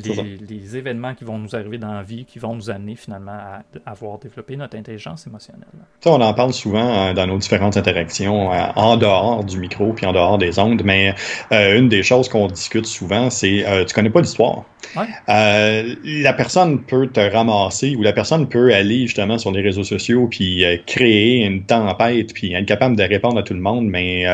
les, 0.00 0.76
événements 0.76 1.14
qui 1.14 1.24
vont 1.24 1.38
nous 1.38 1.54
arriver 1.54 1.78
dans 1.78 1.92
la 1.92 2.02
vie, 2.02 2.24
qui 2.24 2.38
vont 2.38 2.54
nous 2.54 2.70
amener 2.70 2.96
finalement 2.96 3.32
à, 3.32 3.62
avoir 3.90 4.18
développé 4.18 4.56
notre 4.56 4.76
intelligence 4.76 5.26
émotionnelle. 5.26 5.66
Ça, 6.00 6.10
on 6.10 6.20
en 6.20 6.34
parle 6.34 6.52
souvent 6.52 7.08
euh, 7.08 7.14
dans 7.14 7.26
nos 7.26 7.38
différentes 7.38 7.76
interactions, 7.76 8.52
euh, 8.52 8.66
en 8.74 8.96
dehors 8.96 9.44
du 9.44 9.58
micro 9.58 9.92
puis 9.92 10.06
en 10.06 10.12
dehors 10.12 10.38
des 10.38 10.58
ondes, 10.58 10.82
mais 10.84 11.14
euh, 11.52 11.78
une 11.78 11.88
des 11.88 12.02
choses 12.02 12.28
qu'on 12.28 12.46
discute 12.46 12.86
souvent, 12.86 13.30
c'est 13.30 13.64
tu 13.86 13.94
connais 13.94 14.10
pas 14.10 14.20
l'histoire. 14.20 14.64
la 14.96 16.32
personne 16.36 16.82
peut 16.82 17.06
te 17.08 17.20
ramasser 17.20 17.96
ou 17.96 18.02
la 18.02 18.12
personne 18.12 18.48
peut 18.48 18.72
aller 18.74 19.06
justement 19.06 19.38
sur 19.38 19.50
les 19.52 19.62
réseaux 19.62 19.84
sociaux 19.84 20.28
puis 20.30 20.64
créer 20.86 21.44
une 21.44 21.64
tempête 21.64 22.32
puis 22.34 22.52
être 22.52 22.66
capable 22.66 22.96
de 22.96 23.02
répondre 23.02 23.38
à 23.38 23.42
tout 23.42 23.54
le 23.54 23.60
monde, 23.60 23.86
mais 23.86 24.24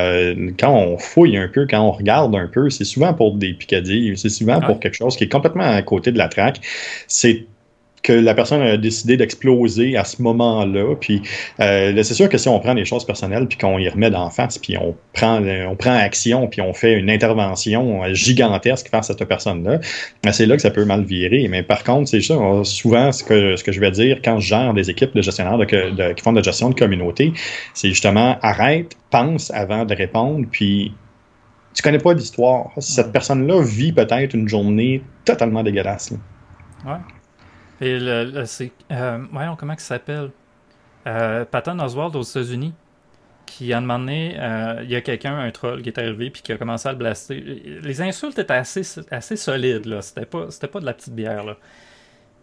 quand 0.58 0.72
on 0.72 0.98
fouille 0.98 1.36
un 1.36 1.48
peu, 1.48 1.66
quand 1.68 1.80
on 1.80 1.92
regarde 1.92 2.34
un 2.34 2.46
peu, 2.46 2.70
c'est 2.70 2.84
souvent 2.84 3.14
pour 3.14 3.36
des 3.36 3.54
picadilles, 3.54 4.16
c'est 4.16 4.28
souvent 4.28 4.60
pour 4.60 4.80
quelque 4.80 4.96
chose 4.96 5.16
qui 5.16 5.24
est 5.24 5.28
complètement 5.28 5.51
à 5.60 5.82
côté 5.82 6.12
de 6.12 6.18
la 6.18 6.28
traque. 6.28 6.60
C'est 7.06 7.46
que 8.02 8.12
la 8.12 8.34
personne 8.34 8.60
a 8.62 8.76
décidé 8.76 9.16
d'exploser 9.16 9.96
à 9.96 10.04
ce 10.04 10.20
moment-là. 10.22 10.94
Puis 11.00 11.22
euh, 11.60 12.02
c'est 12.02 12.14
sûr 12.14 12.28
que 12.28 12.38
si 12.38 12.48
on 12.48 12.58
prend 12.58 12.74
les 12.74 12.84
choses 12.84 13.04
personnelles 13.04 13.46
puis 13.46 13.58
qu'on 13.58 13.78
y 13.78 13.88
remet 13.88 14.10
d'en 14.10 14.30
face, 14.30 14.58
puis 14.58 14.76
on 14.76 14.94
prend 15.12 15.40
on 15.42 15.76
prend 15.76 15.94
action 15.94 16.48
puis 16.48 16.60
on 16.60 16.72
fait 16.72 16.94
une 16.94 17.10
intervention 17.10 18.02
gigantesque 18.12 18.88
face 18.88 19.10
à 19.10 19.14
cette 19.16 19.28
personne-là, 19.28 19.78
ben, 20.22 20.32
c'est 20.32 20.46
là 20.46 20.56
que 20.56 20.62
ça 20.62 20.70
peut 20.70 20.84
mal 20.84 21.04
virer. 21.04 21.46
Mais 21.48 21.62
par 21.62 21.84
contre, 21.84 22.08
c'est 22.08 22.20
ça, 22.20 22.36
souvent 22.64 23.12
ce 23.12 23.22
que 23.24 23.56
ce 23.56 23.64
que 23.64 23.72
je 23.72 23.80
vais 23.80 23.90
dire 23.90 24.18
quand 24.24 24.38
je 24.38 24.48
gère 24.48 24.74
des 24.74 24.90
équipes 24.90 25.14
de 25.14 25.22
gestionnaires 25.22 25.58
qui 25.66 26.22
font 26.22 26.32
de 26.32 26.36
la 26.36 26.42
gestion 26.42 26.70
de 26.70 26.74
communauté, 26.74 27.32
c'est 27.74 27.88
justement 27.88 28.38
arrête, 28.42 28.96
pense 29.10 29.50
avant 29.52 29.84
de 29.84 29.94
répondre, 29.94 30.46
puis 30.50 30.92
tu 31.74 31.82
connais 31.82 31.98
pas 31.98 32.12
l'histoire. 32.14 32.70
Cette 32.78 33.12
personne-là 33.12 33.62
vit 33.62 33.92
peut-être 33.92 34.34
une 34.34 34.48
journée 34.48 35.02
totalement 35.24 35.62
dégueulasse. 35.62 36.12
Ouais. 36.84 36.98
Et 37.80 37.98
le, 37.98 38.44
c'est. 38.46 38.72
Euh, 38.90 39.24
voyons, 39.32 39.56
comment 39.56 39.74
ça 39.78 39.96
s'appelle 39.96 40.30
euh, 41.06 41.44
Patton 41.44 41.78
Oswald 41.80 42.14
aux 42.14 42.22
États-Unis. 42.22 42.74
qui, 43.46 43.72
à 43.72 43.78
un 43.78 43.80
moment 43.80 43.98
donné, 43.98 44.36
euh, 44.38 44.80
il 44.84 44.90
y 44.90 44.96
a 44.96 45.00
quelqu'un, 45.00 45.36
un 45.38 45.50
troll, 45.50 45.82
qui 45.82 45.88
est 45.88 45.98
arrivé 45.98 46.30
puis 46.30 46.42
qui 46.42 46.52
a 46.52 46.56
commencé 46.56 46.88
à 46.88 46.92
le 46.92 46.98
blaster. 46.98 47.40
Les 47.82 48.00
insultes 48.00 48.38
étaient 48.38 48.52
assez, 48.52 48.82
assez 49.10 49.36
solides, 49.36 49.86
là. 49.86 50.00
C'était 50.00 50.26
pas, 50.26 50.50
c'était 50.50 50.68
pas 50.68 50.80
de 50.80 50.86
la 50.86 50.94
petite 50.94 51.14
bière, 51.14 51.44
là. 51.44 51.56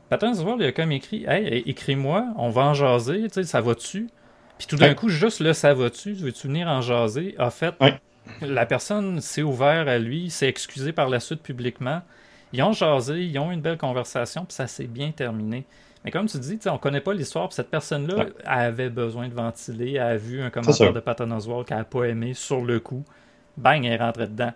Patton 0.10 0.34
il 0.60 0.66
a 0.66 0.72
comme 0.72 0.92
écrit 0.92 1.24
Hey, 1.28 1.64
écris-moi, 1.68 2.26
on 2.36 2.50
va 2.50 2.64
en 2.64 2.74
jaser, 2.74 3.24
tu 3.24 3.30
sais, 3.36 3.44
ça 3.44 3.62
va-tu 3.62 4.10
Puis 4.58 4.68
tout 4.68 4.76
d'un 4.76 4.96
coup, 4.96 5.08
juste 5.08 5.40
le 5.40 5.54
ça 5.54 5.74
va-tu, 5.74 6.14
veux-tu 6.14 6.48
venir 6.48 6.68
en 6.68 6.82
jaser 6.82 7.36
a 7.38 7.52
fait. 7.52 7.76
La 8.42 8.66
personne 8.66 9.22
s'est 9.22 9.42
ouverte 9.42 9.88
à 9.88 9.98
lui, 9.98 10.30
s'est 10.30 10.48
excusé 10.48 10.92
par 10.94 11.10
la 11.10 11.20
suite 11.20 11.42
publiquement. 11.42 12.02
Ils 12.54 12.64
ont 12.64 12.74
jasé, 12.74 13.24
ils 13.24 13.38
ont 13.38 13.52
eu 13.52 13.54
une 13.54 13.62
belle 13.62 13.78
conversation, 13.78 14.46
puis 14.46 14.56
ça 14.56 14.68
s'est 14.68 14.88
bien 14.88 15.12
terminé. 15.12 15.66
Mais 16.04 16.12
comme 16.12 16.28
tu 16.28 16.40
dis, 16.40 16.58
on 16.68 16.74
ne 16.74 16.78
connaît 16.78 17.02
pas 17.02 17.14
l'histoire, 17.14 17.50
puis 17.50 17.56
cette 17.56 17.70
personne-là 17.70 18.28
avait 18.46 18.90
besoin 18.90 19.28
de 19.28 19.34
ventiler, 19.34 19.94
elle 19.94 20.02
a 20.02 20.18
vu 20.18 20.42
un 20.42 20.50
commentaire 20.50 20.94
de 20.94 21.00
Patton 21.00 21.30
Oswalt 21.32 21.68
qu'elle 21.68 21.78
n'a 21.78 21.84
pas 21.84 22.06
aimé 22.06 22.34
sur 22.34 22.62
le 22.62 22.80
coup. 22.80 23.04
Bang, 23.58 23.84
elle 23.86 23.94
est 23.94 23.98
rentrée 23.98 24.28
dedans. 24.28 24.54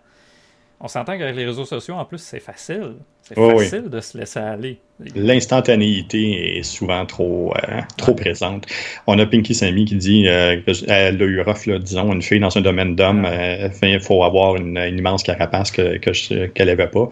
On 0.80 0.88
s'entend 0.88 1.18
qu'avec 1.18 1.36
les 1.36 1.46
réseaux 1.46 1.66
sociaux, 1.66 1.96
en 1.96 2.06
plus, 2.06 2.18
c'est 2.18 2.40
facile. 2.40 2.96
C'est 3.22 3.36
facile 3.36 3.90
de 3.90 4.00
se 4.00 4.18
laisser 4.18 4.40
aller. 4.40 4.82
L'instantanéité 5.16 6.58
est 6.58 6.64
souvent 6.64 7.06
trop, 7.06 7.54
euh, 7.56 7.82
trop 7.98 8.14
présente. 8.14 8.66
On 9.08 9.20
a 9.20 9.26
Pinky 9.26 9.54
Sammy 9.54 9.86
qui 9.86 9.96
dit 9.96 10.28
euh, 10.28 10.62
qu'elle 10.62 11.22
a 11.22 11.26
eu 11.26 11.42
rough, 11.42 11.70
disons, 11.80 12.12
une 12.12 12.22
fille 12.22 12.40
dans 12.40 12.56
un 12.58 12.62
domaine 12.62 12.96
d'homme, 12.96 13.26
euh, 13.26 13.70
il 13.84 14.00
faut 14.00 14.24
avoir 14.24 14.56
une, 14.56 14.78
immense 14.78 15.24
carapace 15.24 15.72
que, 15.72 15.98
qu'elle 15.98 16.52
que 16.52 16.64
n'avait 16.64 16.88
pas. 16.88 17.10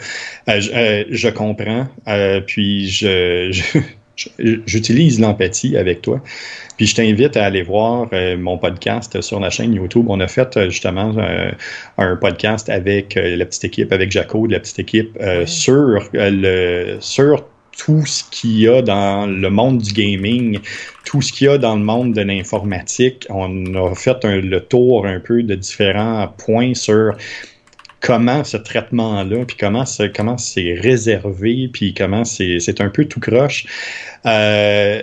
Je, 0.48 1.06
je, 1.10 1.30
comprends. 1.30 1.88
puis 2.46 2.89
je, 2.89 3.52
j'utilise 4.66 5.20
l'empathie 5.20 5.78
avec 5.78 6.02
toi. 6.02 6.22
Puis 6.78 6.88
je 6.88 6.96
t'invite 6.96 7.38
à 7.38 7.46
aller 7.46 7.64
voir 7.64 8.08
euh, 8.14 8.38
mon 8.38 8.58
podcast 8.58 9.22
sur 9.22 9.39
la 9.39 9.50
chaîne 9.50 9.74
YouTube. 9.74 10.06
On 10.10 10.20
a 10.20 10.28
fait 10.28 10.58
euh, 10.58 10.70
justement 10.70 11.14
euh, 11.18 11.52
un 11.98 12.16
podcast 12.16 12.70
avec 12.70 13.16
la 13.16 13.46
petite 13.46 13.66
équipe, 13.66 13.92
avec 13.92 14.12
Jaco 14.12 14.48
de 14.48 14.54
la 14.54 14.60
petite 14.60 14.80
équipe, 14.80 15.18
sur 15.46 16.10
le 16.14 16.98
sur 17.00 17.46
tout 17.78 18.06
ce 18.06 18.24
qu'il 18.30 18.60
y 18.60 18.68
a 18.68 18.82
dans 18.82 19.26
le 19.26 19.50
monde 19.50 19.80
du 19.80 19.94
gaming, 19.94 20.60
tout 21.06 21.22
ce 21.22 21.32
qu'il 21.32 21.48
y 21.48 21.50
a 21.50 21.58
dans 21.58 21.76
le 21.76 21.84
monde 21.84 22.14
de 22.14 22.22
l'informatique. 22.22 23.26
On 23.30 23.74
a 23.76 23.96
fait 23.96 24.24
le 24.24 24.60
tour 24.60 25.06
un 25.06 25.20
peu 25.20 25.44
de 25.44 25.56
différents 25.56 26.28
points 26.28 26.74
sur 26.74 27.16
comment 28.02 28.43
ce 28.43 28.58
traitement-là, 28.58 29.45
puis 29.45 29.56
comment 29.58 29.86
c'est 29.86 30.16
comment 30.16 30.38
c'est 30.38 30.74
réservé, 30.74 31.70
puis 31.72 31.93
comment 31.93 32.26
c'est 32.26 32.82
un 32.82 32.89
peu 32.89 33.06
tout 33.06 33.20
croche. 33.20 33.66
Euh, 34.26 35.02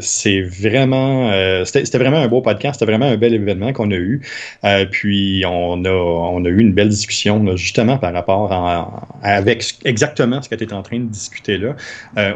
c'est 0.00 0.40
vraiment, 0.40 1.30
euh, 1.30 1.64
c'était 1.64 1.98
vraiment 1.98 2.18
un 2.18 2.28
beau 2.28 2.40
podcast, 2.40 2.78
c'était 2.78 2.90
vraiment 2.90 3.06
un 3.06 3.16
bel 3.16 3.34
événement 3.34 3.72
qu'on 3.72 3.90
a 3.90 3.96
eu. 3.96 4.20
Euh, 4.64 4.86
puis 4.90 5.44
on 5.46 5.84
a, 5.84 5.90
on 5.90 6.44
a 6.44 6.48
eu 6.48 6.60
une 6.60 6.72
belle 6.72 6.88
discussion 6.88 7.56
justement 7.56 7.98
par 7.98 8.12
rapport 8.12 8.52
à, 8.52 9.06
avec 9.22 9.64
exactement 9.84 10.40
ce 10.42 10.48
que 10.48 10.54
tu 10.54 10.72
en 10.72 10.82
train 10.82 11.00
de 11.00 11.06
discuter 11.08 11.58
là. 11.58 11.74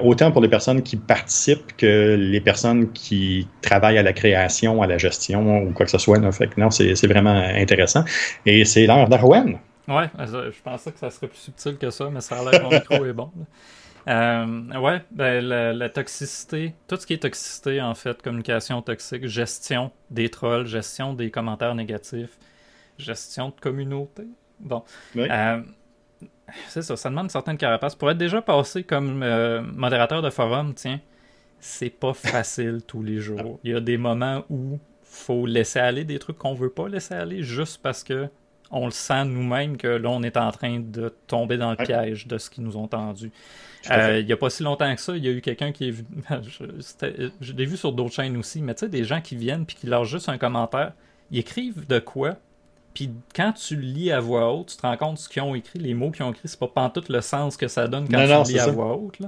Autant 0.03 0.33
pour 0.33 0.43
les 0.43 0.49
personnes 0.49 0.83
qui 0.83 0.97
participent 0.97 1.77
que 1.79 2.17
les 2.19 2.41
personnes 2.41 2.91
qui 2.93 3.47
travaillent 3.63 3.99
à 3.99 4.03
la 4.03 4.13
création, 4.13 4.83
à 4.83 4.87
la 4.87 4.99
gestion 4.99 5.63
ou 5.63 5.71
quoi 5.73 5.87
que 5.87 5.93
ce 5.93 5.99
soit. 5.99 6.19
Là. 6.19 6.33
Fait 6.33 6.51
non, 6.59 6.71
c'est, 6.71 6.97
c'est 6.97 7.07
vraiment 7.07 7.37
intéressant. 7.55 8.05
Et 8.47 8.65
c'est 8.65 8.87
l'heure 8.97 9.09
d'Arwen. 9.09 9.59
Ouais, 9.89 10.11
je 10.19 10.63
pensais 10.63 10.91
que 10.91 10.99
ça 10.99 11.11
serait 11.11 11.29
plus 11.29 11.39
subtil 11.39 11.79
que 11.79 11.91
ça, 11.91 12.11
mais 12.11 12.21
ça 12.21 12.39
a 12.39 12.51
l'air 12.51 12.61
que 12.61 12.65
mon 12.65 12.71
micro 12.71 13.05
est 13.05 13.13
bon. 13.13 13.31
Euh, 14.09 14.81
ouais, 14.81 15.03
ben, 15.11 15.45
la, 15.45 15.89
toxicité, 15.89 16.75
tout 16.87 16.97
ce 16.97 17.07
qui 17.07 17.15
est 17.15 17.23
toxicité, 17.23 17.81
en 17.81 17.95
fait, 17.95 18.23
communication 18.23 18.81
toxique, 18.83 19.27
gestion 19.27 19.91
des 20.11 20.29
trolls, 20.29 20.67
gestion 20.67 21.13
des 21.13 21.31
commentaires 21.31 21.75
négatifs, 21.75 22.39
gestion 22.99 23.49
de 23.49 23.61
communauté. 23.61 24.25
Bon. 24.61 24.85
Euh, 25.17 25.61
c'est 26.69 26.83
ça, 26.83 26.97
ça 26.97 27.11
demande 27.11 27.25
une 27.25 27.31
certaine 27.31 27.57
carapace. 27.57 27.95
Pour 27.97 28.11
être 28.11 28.19
déjà 28.19 28.41
passé 28.41 28.85
comme 28.85 29.23
euh, 29.23 29.61
modérateur 29.63 30.23
de 30.23 30.31
forum, 30.31 30.75
tiens, 30.75 31.01
c'est 31.59 31.91
pas 31.91 32.15
facile 32.15 32.83
tous 32.87 33.03
les 33.03 33.19
jours. 33.19 33.59
Il 33.65 33.73
y 33.73 33.75
a 33.75 33.81
des 33.81 33.99
moments 33.99 34.45
où 34.51 34.79
faut 35.03 35.47
laisser 35.47 35.79
aller 35.79 36.05
des 36.05 36.19
trucs 36.19 36.39
qu'on 36.39 36.55
veut 36.55 36.71
pas 36.71 36.89
laisser 36.89 37.15
aller 37.15 37.43
juste 37.43 37.81
parce 37.83 38.05
que 38.05 38.29
on 38.71 38.87
le 38.87 38.93
sent 38.93 39.25
nous-mêmes 39.25 39.77
que 39.77 39.87
là, 39.87 40.09
on 40.11 40.23
est 40.23 40.37
en 40.37 40.51
train 40.51 40.81
de 40.81 41.15
tomber 41.27 41.57
dans 41.57 41.71
le 41.71 41.77
piège 41.77 42.27
de 42.27 42.39
ce 42.39 42.51
qu'ils 42.51 42.65
nous 42.65 42.77
ont 42.77 42.89
tendu. 42.89 43.31
Euh, 43.91 44.19
il 44.21 44.27
n'y 44.27 44.33
a 44.33 44.37
pas 44.37 44.51
si 44.51 44.63
longtemps 44.63 44.93
que 44.95 45.01
ça, 45.01 45.17
il 45.17 45.25
y 45.25 45.29
a 45.29 45.31
eu 45.31 45.41
quelqu'un 45.41 45.73
qui 45.73 45.89
est 45.89 45.91
vu. 45.93 46.05
je, 47.41 47.53
l'ai 47.53 47.65
vu 47.65 47.77
sur 47.77 47.93
d'autres 47.93 48.15
chaînes 48.15 48.37
aussi, 48.37 48.61
mais 48.61 48.75
tu 48.75 48.81
sais, 48.81 48.89
des 48.89 49.05
gens 49.05 49.21
qui 49.21 49.37
viennent 49.37 49.65
puis 49.65 49.77
qui 49.77 49.87
lâchent 49.87 50.09
juste 50.09 50.29
un 50.29 50.39
commentaire. 50.39 50.93
Ils 51.31 51.39
écrivent 51.41 51.87
de 51.87 51.99
quoi, 51.99 52.37
puis 52.95 53.11
quand 53.35 53.53
tu 53.53 53.77
lis 53.77 54.11
à 54.11 54.21
voix 54.21 54.53
haute, 54.53 54.69
tu 54.69 54.77
te 54.77 54.83
rends 54.83 54.97
compte 54.97 55.19
ce 55.19 55.29
qu'ils 55.29 55.43
ont 55.43 55.55
écrit, 55.55 55.79
les 55.79 55.95
mots 55.95 56.11
qu'ils 56.11 56.25
ont 56.25 56.31
écrits, 56.31 56.49
c'est 56.49 56.59
pas 56.59 56.91
tout 56.91 57.05
le 57.09 57.21
sens 57.21 57.57
que 57.57 57.69
ça 57.69 57.89
donne 57.89 58.09
quand 58.09 58.23
tu 58.23 58.53
le 58.53 58.55
lis 58.55 58.59
à 58.59 58.69
voix 58.69 58.97
haute. 58.97 59.19
Tu 59.19 59.27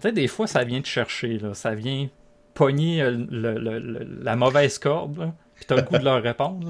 sais, 0.00 0.12
des 0.12 0.28
fois, 0.28 0.46
ça 0.46 0.64
vient 0.64 0.80
te 0.80 0.86
chercher, 0.86 1.38
là. 1.38 1.54
ça 1.54 1.74
vient 1.74 2.08
pogner 2.54 3.02
euh, 3.02 3.24
la 4.22 4.36
mauvaise 4.36 4.78
corde, 4.78 5.32
puis 5.54 5.64
tu 5.66 5.72
as 5.72 5.76
le 5.76 5.82
goût 5.82 5.98
de 5.98 6.04
leur 6.04 6.22
répondre. 6.22 6.68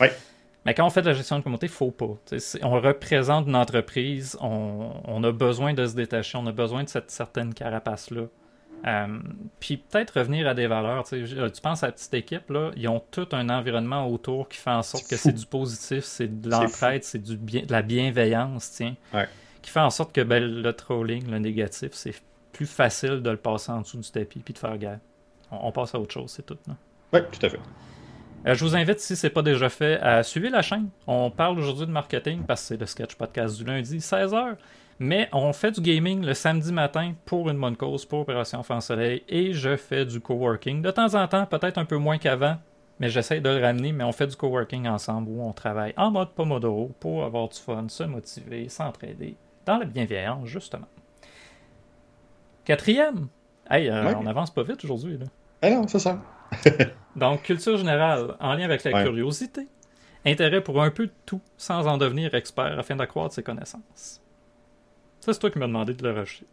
Oui. 0.00 0.08
Mais 0.64 0.74
quand 0.74 0.86
on 0.86 0.90
fait 0.90 1.02
de 1.02 1.06
la 1.06 1.14
gestion 1.14 1.38
de 1.38 1.42
communauté, 1.42 1.66
il 1.66 1.72
faut 1.72 1.90
pas. 1.90 2.16
on 2.62 2.80
représente 2.80 3.46
une 3.46 3.56
entreprise, 3.56 4.36
on, 4.40 5.22
a 5.24 5.32
besoin 5.32 5.72
de 5.72 5.86
se 5.86 5.94
détacher, 5.94 6.36
on 6.36 6.46
a 6.46 6.52
besoin 6.52 6.84
de 6.84 6.88
cette 6.88 7.10
certaine 7.10 7.54
carapace-là. 7.54 8.22
Euh, 8.86 9.18
puis 9.58 9.78
peut-être 9.78 10.18
revenir 10.18 10.46
à 10.46 10.54
des 10.54 10.66
valeurs. 10.66 11.04
Tu 11.04 11.60
penses 11.62 11.82
à 11.82 11.86
la 11.86 11.92
petite 11.92 12.14
équipe, 12.14 12.50
là, 12.50 12.70
ils 12.76 12.86
ont 12.88 13.02
tout 13.10 13.26
un 13.32 13.48
environnement 13.48 14.06
autour 14.06 14.48
qui 14.48 14.58
fait 14.58 14.70
en 14.70 14.82
sorte 14.82 15.08
que 15.08 15.16
c'est 15.16 15.32
du 15.32 15.46
positif, 15.46 16.04
c'est 16.04 16.40
de 16.40 16.50
l'entraide, 16.50 17.02
c'est 17.02 17.22
du 17.22 17.36
bien, 17.36 17.62
de 17.62 17.72
la 17.72 17.82
bienveillance, 17.82 18.70
tiens, 18.72 18.94
qui 19.62 19.70
fait 19.70 19.80
en 19.80 19.90
sorte 19.90 20.14
que 20.14 20.20
ben, 20.20 20.44
le 20.44 20.72
trolling, 20.72 21.28
le 21.30 21.38
négatif, 21.38 21.90
c'est 21.92 22.14
plus 22.52 22.66
facile 22.66 23.22
de 23.22 23.30
le 23.30 23.36
passer 23.36 23.72
en 23.72 23.80
dessous 23.80 23.98
du 23.98 24.10
tapis 24.10 24.40
puis 24.40 24.54
de 24.54 24.58
faire 24.58 24.76
guerre. 24.78 24.98
On, 25.50 25.72
passe 25.72 25.94
à 25.94 26.00
autre 26.00 26.12
chose, 26.12 26.30
c'est 26.30 26.44
tout. 26.44 26.58
Oui, 27.12 27.20
tout 27.32 27.46
à 27.46 27.48
fait. 27.48 27.60
Euh, 28.46 28.54
je 28.54 28.64
vous 28.64 28.76
invite, 28.76 29.00
si 29.00 29.16
ce 29.16 29.26
n'est 29.26 29.32
pas 29.32 29.42
déjà 29.42 29.68
fait, 29.68 29.98
à 30.00 30.22
suivre 30.22 30.50
la 30.50 30.62
chaîne. 30.62 30.88
On 31.06 31.30
parle 31.30 31.58
aujourd'hui 31.58 31.86
de 31.86 31.90
marketing 31.90 32.42
parce 32.44 32.62
que 32.62 32.66
c'est 32.68 32.76
le 32.76 32.86
sketch 32.86 33.14
podcast 33.16 33.56
du 33.56 33.64
lundi, 33.64 33.98
16h. 33.98 34.56
Mais 35.00 35.28
on 35.32 35.52
fait 35.52 35.70
du 35.72 35.80
gaming 35.80 36.24
le 36.24 36.34
samedi 36.34 36.72
matin 36.72 37.14
pour 37.24 37.48
une 37.50 37.60
bonne 37.60 37.76
cause, 37.76 38.04
pour 38.04 38.20
Opération 38.20 38.58
Enfant 38.60 38.80
Soleil. 38.80 39.22
Et 39.28 39.52
je 39.52 39.76
fais 39.76 40.04
du 40.04 40.20
coworking. 40.20 40.82
De 40.82 40.90
temps 40.90 41.14
en 41.14 41.26
temps, 41.28 41.46
peut-être 41.46 41.78
un 41.78 41.84
peu 41.84 41.96
moins 41.96 42.18
qu'avant, 42.18 42.56
mais 42.98 43.08
j'essaie 43.08 43.40
de 43.40 43.48
le 43.48 43.60
ramener. 43.62 43.92
Mais 43.92 44.04
on 44.04 44.12
fait 44.12 44.26
du 44.26 44.36
coworking 44.36 44.88
ensemble 44.88 45.30
où 45.30 45.42
on 45.42 45.52
travaille 45.52 45.94
en 45.96 46.10
mode 46.10 46.30
Pomodoro 46.30 46.92
pour 47.00 47.24
avoir 47.24 47.48
du 47.48 47.58
fun, 47.58 47.86
se 47.88 48.04
motiver, 48.04 48.68
s'entraider 48.68 49.36
dans 49.66 49.78
la 49.78 49.84
bienveillance, 49.84 50.46
justement. 50.46 50.88
Quatrième. 52.64 53.28
Hey, 53.70 53.88
euh, 53.88 54.14
on 54.16 54.26
avance 54.26 54.50
pas 54.50 54.62
vite 54.62 54.82
aujourd'hui. 54.84 55.18
Ah 55.62 55.70
non, 55.70 55.86
c'est 55.86 55.98
ça. 55.98 56.18
Donc, 57.16 57.42
culture 57.42 57.76
générale, 57.76 58.36
en 58.40 58.54
lien 58.54 58.64
avec 58.64 58.84
la 58.84 59.02
curiosité. 59.02 59.66
Intérêt 60.24 60.60
pour 60.60 60.82
un 60.82 60.90
peu 60.90 61.06
de 61.06 61.12
tout, 61.26 61.40
sans 61.56 61.86
en 61.86 61.96
devenir 61.96 62.34
expert, 62.34 62.78
afin 62.78 62.96
d'accroître 62.96 63.34
ses 63.34 63.42
connaissances. 63.42 64.20
Ça, 65.20 65.32
c'est 65.32 65.38
toi 65.38 65.50
qui 65.50 65.58
m'as 65.58 65.66
demandé 65.66 65.94
de 65.94 66.02
le 66.02 66.18
rejeter. 66.18 66.46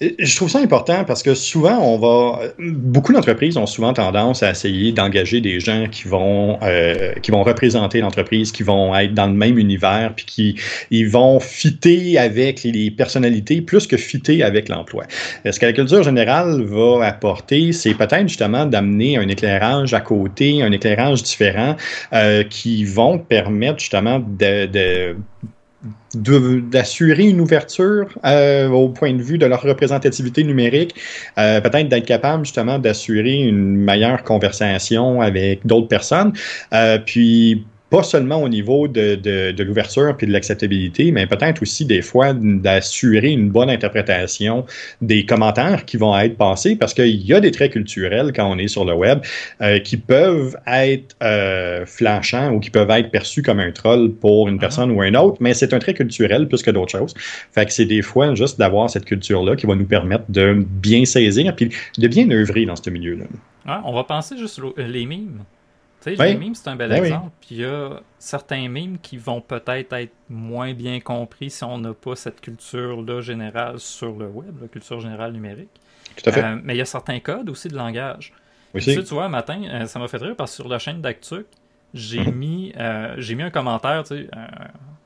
Je 0.00 0.36
trouve 0.36 0.50
ça 0.50 0.58
important 0.58 1.04
parce 1.04 1.22
que 1.22 1.34
souvent, 1.34 1.78
on 1.78 1.98
va. 1.98 2.52
Beaucoup 2.58 3.12
d'entreprises 3.12 3.56
ont 3.56 3.66
souvent 3.66 3.92
tendance 3.92 4.42
à 4.42 4.50
essayer 4.50 4.92
d'engager 4.92 5.40
des 5.40 5.60
gens 5.60 5.86
qui 5.90 6.08
vont, 6.08 6.58
euh, 6.62 7.12
qui 7.22 7.30
vont 7.30 7.42
représenter 7.44 8.00
l'entreprise, 8.00 8.50
qui 8.50 8.64
vont 8.64 8.94
être 8.94 9.14
dans 9.14 9.26
le 9.26 9.34
même 9.34 9.58
univers, 9.58 10.12
puis 10.16 10.24
qui 10.26 10.60
ils 10.90 11.08
vont 11.08 11.38
fitter 11.38 12.18
avec 12.18 12.64
les 12.64 12.90
personnalités 12.90 13.62
plus 13.62 13.86
que 13.86 13.96
fitter 13.96 14.42
avec 14.42 14.68
l'emploi. 14.68 15.04
Ce 15.48 15.58
que 15.58 15.66
la 15.66 15.72
culture 15.72 16.02
générale 16.02 16.62
va 16.62 17.06
apporter, 17.06 17.72
c'est 17.72 17.94
peut-être 17.94 18.28
justement 18.28 18.66
d'amener 18.66 19.16
un 19.16 19.28
éclairage 19.28 19.94
à 19.94 20.00
côté, 20.00 20.62
un 20.62 20.72
éclairage 20.72 21.22
différent, 21.22 21.76
euh, 22.12 22.42
qui 22.42 22.84
vont 22.84 23.18
permettre 23.18 23.78
justement 23.78 24.18
de 24.18 25.16
d'assurer 26.14 27.24
une 27.24 27.40
ouverture 27.40 28.06
euh, 28.24 28.68
au 28.68 28.88
point 28.88 29.12
de 29.12 29.22
vue 29.22 29.38
de 29.38 29.46
leur 29.46 29.62
représentativité 29.62 30.44
numérique, 30.44 30.94
euh, 31.38 31.60
peut-être 31.60 31.88
d'être 31.88 32.06
capable 32.06 32.44
justement 32.44 32.78
d'assurer 32.78 33.42
une 33.42 33.76
meilleure 33.76 34.22
conversation 34.22 35.20
avec 35.20 35.66
d'autres 35.66 35.88
personnes, 35.88 36.32
euh, 36.72 36.98
puis 36.98 37.64
pas 37.94 38.02
seulement 38.02 38.42
au 38.42 38.48
niveau 38.48 38.88
de, 38.88 39.14
de, 39.14 39.62
l'ouverture 39.62 40.16
puis 40.16 40.26
de 40.26 40.32
l'acceptabilité, 40.32 41.12
mais 41.12 41.28
peut-être 41.28 41.62
aussi 41.62 41.84
des 41.84 42.02
fois 42.02 42.32
d'assurer 42.32 43.30
une 43.30 43.50
bonne 43.50 43.70
interprétation 43.70 44.66
des 45.00 45.24
commentaires 45.24 45.84
qui 45.84 45.96
vont 45.96 46.18
être 46.18 46.36
passés 46.36 46.74
parce 46.74 46.92
qu'il 46.92 47.24
y 47.24 47.32
a 47.32 47.38
des 47.38 47.52
traits 47.52 47.70
culturels 47.70 48.32
quand 48.34 48.50
on 48.50 48.58
est 48.58 48.66
sur 48.66 48.84
le 48.84 48.94
web 48.94 49.20
euh, 49.60 49.78
qui 49.78 49.96
peuvent 49.96 50.56
être 50.66 51.14
euh, 51.22 51.86
flanchants 51.86 52.52
ou 52.54 52.58
qui 52.58 52.70
peuvent 52.70 52.90
être 52.90 53.12
perçus 53.12 53.42
comme 53.42 53.60
un 53.60 53.70
troll 53.70 54.12
pour 54.12 54.48
une 54.48 54.56
ah. 54.56 54.62
personne 54.62 54.90
ou 54.90 55.00
un 55.00 55.14
autre, 55.14 55.36
mais 55.38 55.54
c'est 55.54 55.72
un 55.72 55.78
trait 55.78 55.94
culturel 55.94 56.48
plus 56.48 56.64
que 56.64 56.72
d'autres 56.72 56.98
choses. 56.98 57.14
Fait 57.52 57.64
que 57.64 57.72
c'est 57.72 57.86
des 57.86 58.02
fois 58.02 58.34
juste 58.34 58.58
d'avoir 58.58 58.90
cette 58.90 59.04
culture-là 59.04 59.54
qui 59.54 59.66
va 59.66 59.76
nous 59.76 59.86
permettre 59.86 60.24
de 60.30 60.66
bien 60.68 61.04
saisir 61.04 61.54
puis 61.54 61.70
de 61.96 62.08
bien 62.08 62.28
œuvrer 62.32 62.66
dans 62.66 62.74
ce 62.74 62.90
milieu-là. 62.90 63.26
on 63.84 63.92
va 63.92 64.02
penser 64.02 64.36
juste 64.36 64.60
les 64.78 65.06
mimes. 65.06 65.44
Tu 66.04 66.16
sais, 66.16 66.26
les 66.26 66.36
memes, 66.36 66.54
c'est 66.54 66.68
un 66.68 66.76
bel 66.76 66.90
ben 66.90 67.02
exemple. 67.02 67.30
Puis 67.40 67.56
il 67.56 67.60
y 67.60 67.64
a 67.64 68.00
certains 68.18 68.68
memes 68.68 68.98
qui 68.98 69.16
vont 69.16 69.40
peut-être 69.40 69.92
être 69.94 70.12
moins 70.28 70.74
bien 70.74 71.00
compris 71.00 71.50
si 71.50 71.64
on 71.64 71.78
n'a 71.78 71.94
pas 71.94 72.14
cette 72.14 72.40
culture-là 72.40 73.22
générale 73.22 73.78
sur 73.78 74.12
le 74.12 74.26
web, 74.26 74.60
la 74.60 74.68
culture 74.68 75.00
générale 75.00 75.32
numérique. 75.32 75.70
Tout 76.16 76.28
à 76.28 76.32
fait. 76.32 76.44
Euh, 76.44 76.58
mais 76.62 76.74
il 76.74 76.78
y 76.78 76.82
a 76.82 76.86
certains 76.86 77.20
codes 77.20 77.48
aussi 77.48 77.68
de 77.68 77.76
langage. 77.76 78.32
Oui, 78.74 78.82
tu, 78.82 79.02
tu 79.02 79.14
vois, 79.14 79.24
un 79.24 79.28
matin, 79.30 79.62
euh, 79.64 79.86
ça 79.86 79.98
m'a 79.98 80.08
fait 80.08 80.18
rire 80.18 80.34
parce 80.36 80.50
que 80.50 80.56
sur 80.56 80.68
la 80.68 80.78
chaîne 80.78 81.00
d'Actu, 81.00 81.46
j'ai 81.94 82.20
mhm. 82.20 82.34
mis, 82.34 82.72
euh, 82.76 83.14
j'ai 83.18 83.34
mis 83.34 83.44
un 83.44 83.50
commentaire 83.50 84.04
tu 84.04 84.16
sais, 84.16 84.28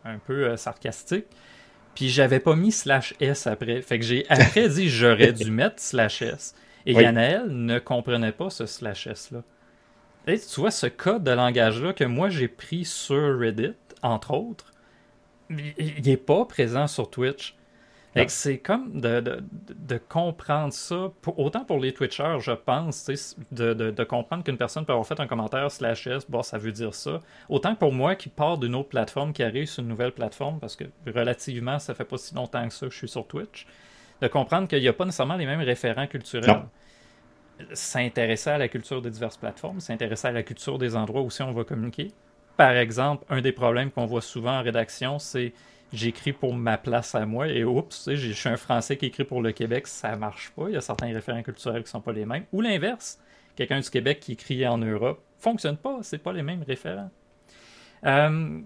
un, 0.05 0.18
peu 0.26 0.57
sarcastique. 0.57 1.26
Puis 1.94 2.09
j'avais 2.09 2.40
pas 2.40 2.57
mis 2.57 2.72
slash 2.72 3.14
S 3.20 3.46
après. 3.46 3.82
Fait 3.82 3.99
que 3.99 4.05
j'ai 4.05 4.26
après 4.30 4.68
dit 4.68 4.88
j'aurais 4.88 5.32
dû 5.32 5.51
mettre 5.51 5.76
slash 5.78 6.22
S. 6.22 6.55
Et. 6.86 6.92
Yanaël 6.92 7.46
ne 7.49 7.78
comprenait 7.78 8.32
pas 8.32 8.51
ce 8.51 8.66
slash 8.66 9.07
S-là. 9.07 9.42
Et 10.29 10.39
tu 10.39 10.61
vois, 10.61 10.70
ce 10.70 10.87
code 10.87 11.24
de 11.24 11.31
langage-là 11.31 11.95
que 11.95 12.05
moi 12.05 12.29
j'ai 12.29 12.49
pris 12.49 12.85
sur 12.85 13.39
Reddit, 13.39 13.74
entre 14.03 14.35
autres, 14.35 14.72
il 15.51 16.03
n'est 16.05 16.18
pas 16.18 16.45
présent 16.45 16.87
sur 16.87 17.11
Twitch. 17.11 17.57
C'est 18.26 18.59
comme 18.59 19.01
de, 19.01 20.01
comprendre 20.09 20.72
ça, 20.72 21.12
autant 21.37 21.64
pour 21.64 21.79
les 21.79 21.93
Twitchers, 21.93 22.39
je 22.41 22.51
pense, 22.51 23.09
de, 23.53 24.05
comprendre 24.05 24.43
qu'une 24.43 24.57
personne 24.57 24.85
peut 24.85 24.93
avoir 24.93 25.07
fait 25.07 25.20
un 25.20 25.26
commentaire 25.26 25.70
slash 25.70 26.07
S, 26.09 26.29
bon, 26.29 26.43
ça 26.43 26.59
veut 26.59 26.72
dire 26.72 26.95
ça. 26.95 27.22
Autant 27.49 27.74
que 27.74 27.79
pour 27.79 27.93
moi 27.93 28.16
qui 28.16 28.29
part 28.29 28.59
d'une 28.59 28.74
autre 28.74 28.89
plateforme, 28.89 29.33
qui 29.33 29.43
arrive 29.43 29.66
sur 29.66 29.83
une 29.83 29.89
nouvelle 29.89 30.12
plateforme, 30.12 30.59
parce 30.59 30.74
que 30.74 30.85
relativement, 31.07 31.79
ça 31.79 31.95
fait 31.95 32.05
pas 32.05 32.18
si 32.18 32.35
longtemps 32.35 32.66
que 32.66 32.74
ça 32.74 32.87
que 32.87 32.93
je 32.93 32.99
suis 32.99 33.09
sur 33.09 33.26
Twitch, 33.26 33.66
de 34.20 34.26
comprendre 34.26 34.66
qu'il 34.66 34.81
n'y 34.81 34.89
a 34.89 34.93
pas 34.93 35.05
nécessairement 35.05 35.37
les 35.37 35.47
mêmes 35.47 35.61
référents 35.61 36.09
culturels. 36.09 36.64
S'intéresser 37.73 38.51
à 38.51 38.59
la 38.59 38.69
culture 38.69 39.03
des 39.03 39.11
diverses 39.11 39.37
plateformes, 39.37 39.81
s'intéresser 39.81 40.29
à 40.29 40.33
la 40.33 40.43
culture 40.43 40.79
des 40.79 40.97
endroits 40.97 41.23
où 41.23 41.29
on 41.41 41.53
va 41.53 41.65
communiquer. 41.65 42.13
Par 42.57 42.73
exemple, 42.73 43.25
un 43.29 43.41
des 43.41 43.53
problèmes 43.53 43.91
qu'on 43.91 44.07
voit 44.07 44.21
souvent 44.21 44.59
en 44.59 44.63
rédaction, 44.63 45.19
c'est 45.19 45.53
j'écris 45.93 46.33
pour 46.33 46.55
ma 46.55 46.77
place 46.77 47.15
à 47.15 47.25
moi 47.25 47.49
et 47.49 47.65
oups, 47.65 48.11
je 48.13 48.33
suis 48.33 48.49
un 48.49 48.57
Français 48.57 48.97
qui 48.97 49.07
écrit 49.07 49.25
pour 49.25 49.43
le 49.43 49.53
Québec, 49.53 49.87
ça 49.87 50.17
marche 50.17 50.51
pas. 50.51 50.65
Il 50.69 50.75
y 50.75 50.77
a 50.77 50.81
certains 50.81 51.13
référents 51.13 51.43
culturels 51.43 51.83
qui 51.83 51.91
sont 51.91 52.01
pas 52.01 52.13
les 52.13 52.27
mêmes. 52.27 52.45
Ou 52.53 52.61
l'inverse, 52.61 53.19
quelqu'un 53.57 53.81
du 53.81 53.89
Québec 53.89 54.21
qui 54.21 54.33
écrit 54.33 54.67
en 54.67 54.79
Europe, 54.79 55.23
fonctionne 55.39 55.77
pas, 55.77 55.99
c'est 56.03 56.19
pas 56.19 56.33
les 56.33 56.43
mêmes 56.43 56.63
référents. 56.63 57.11
Euh, 58.05 58.61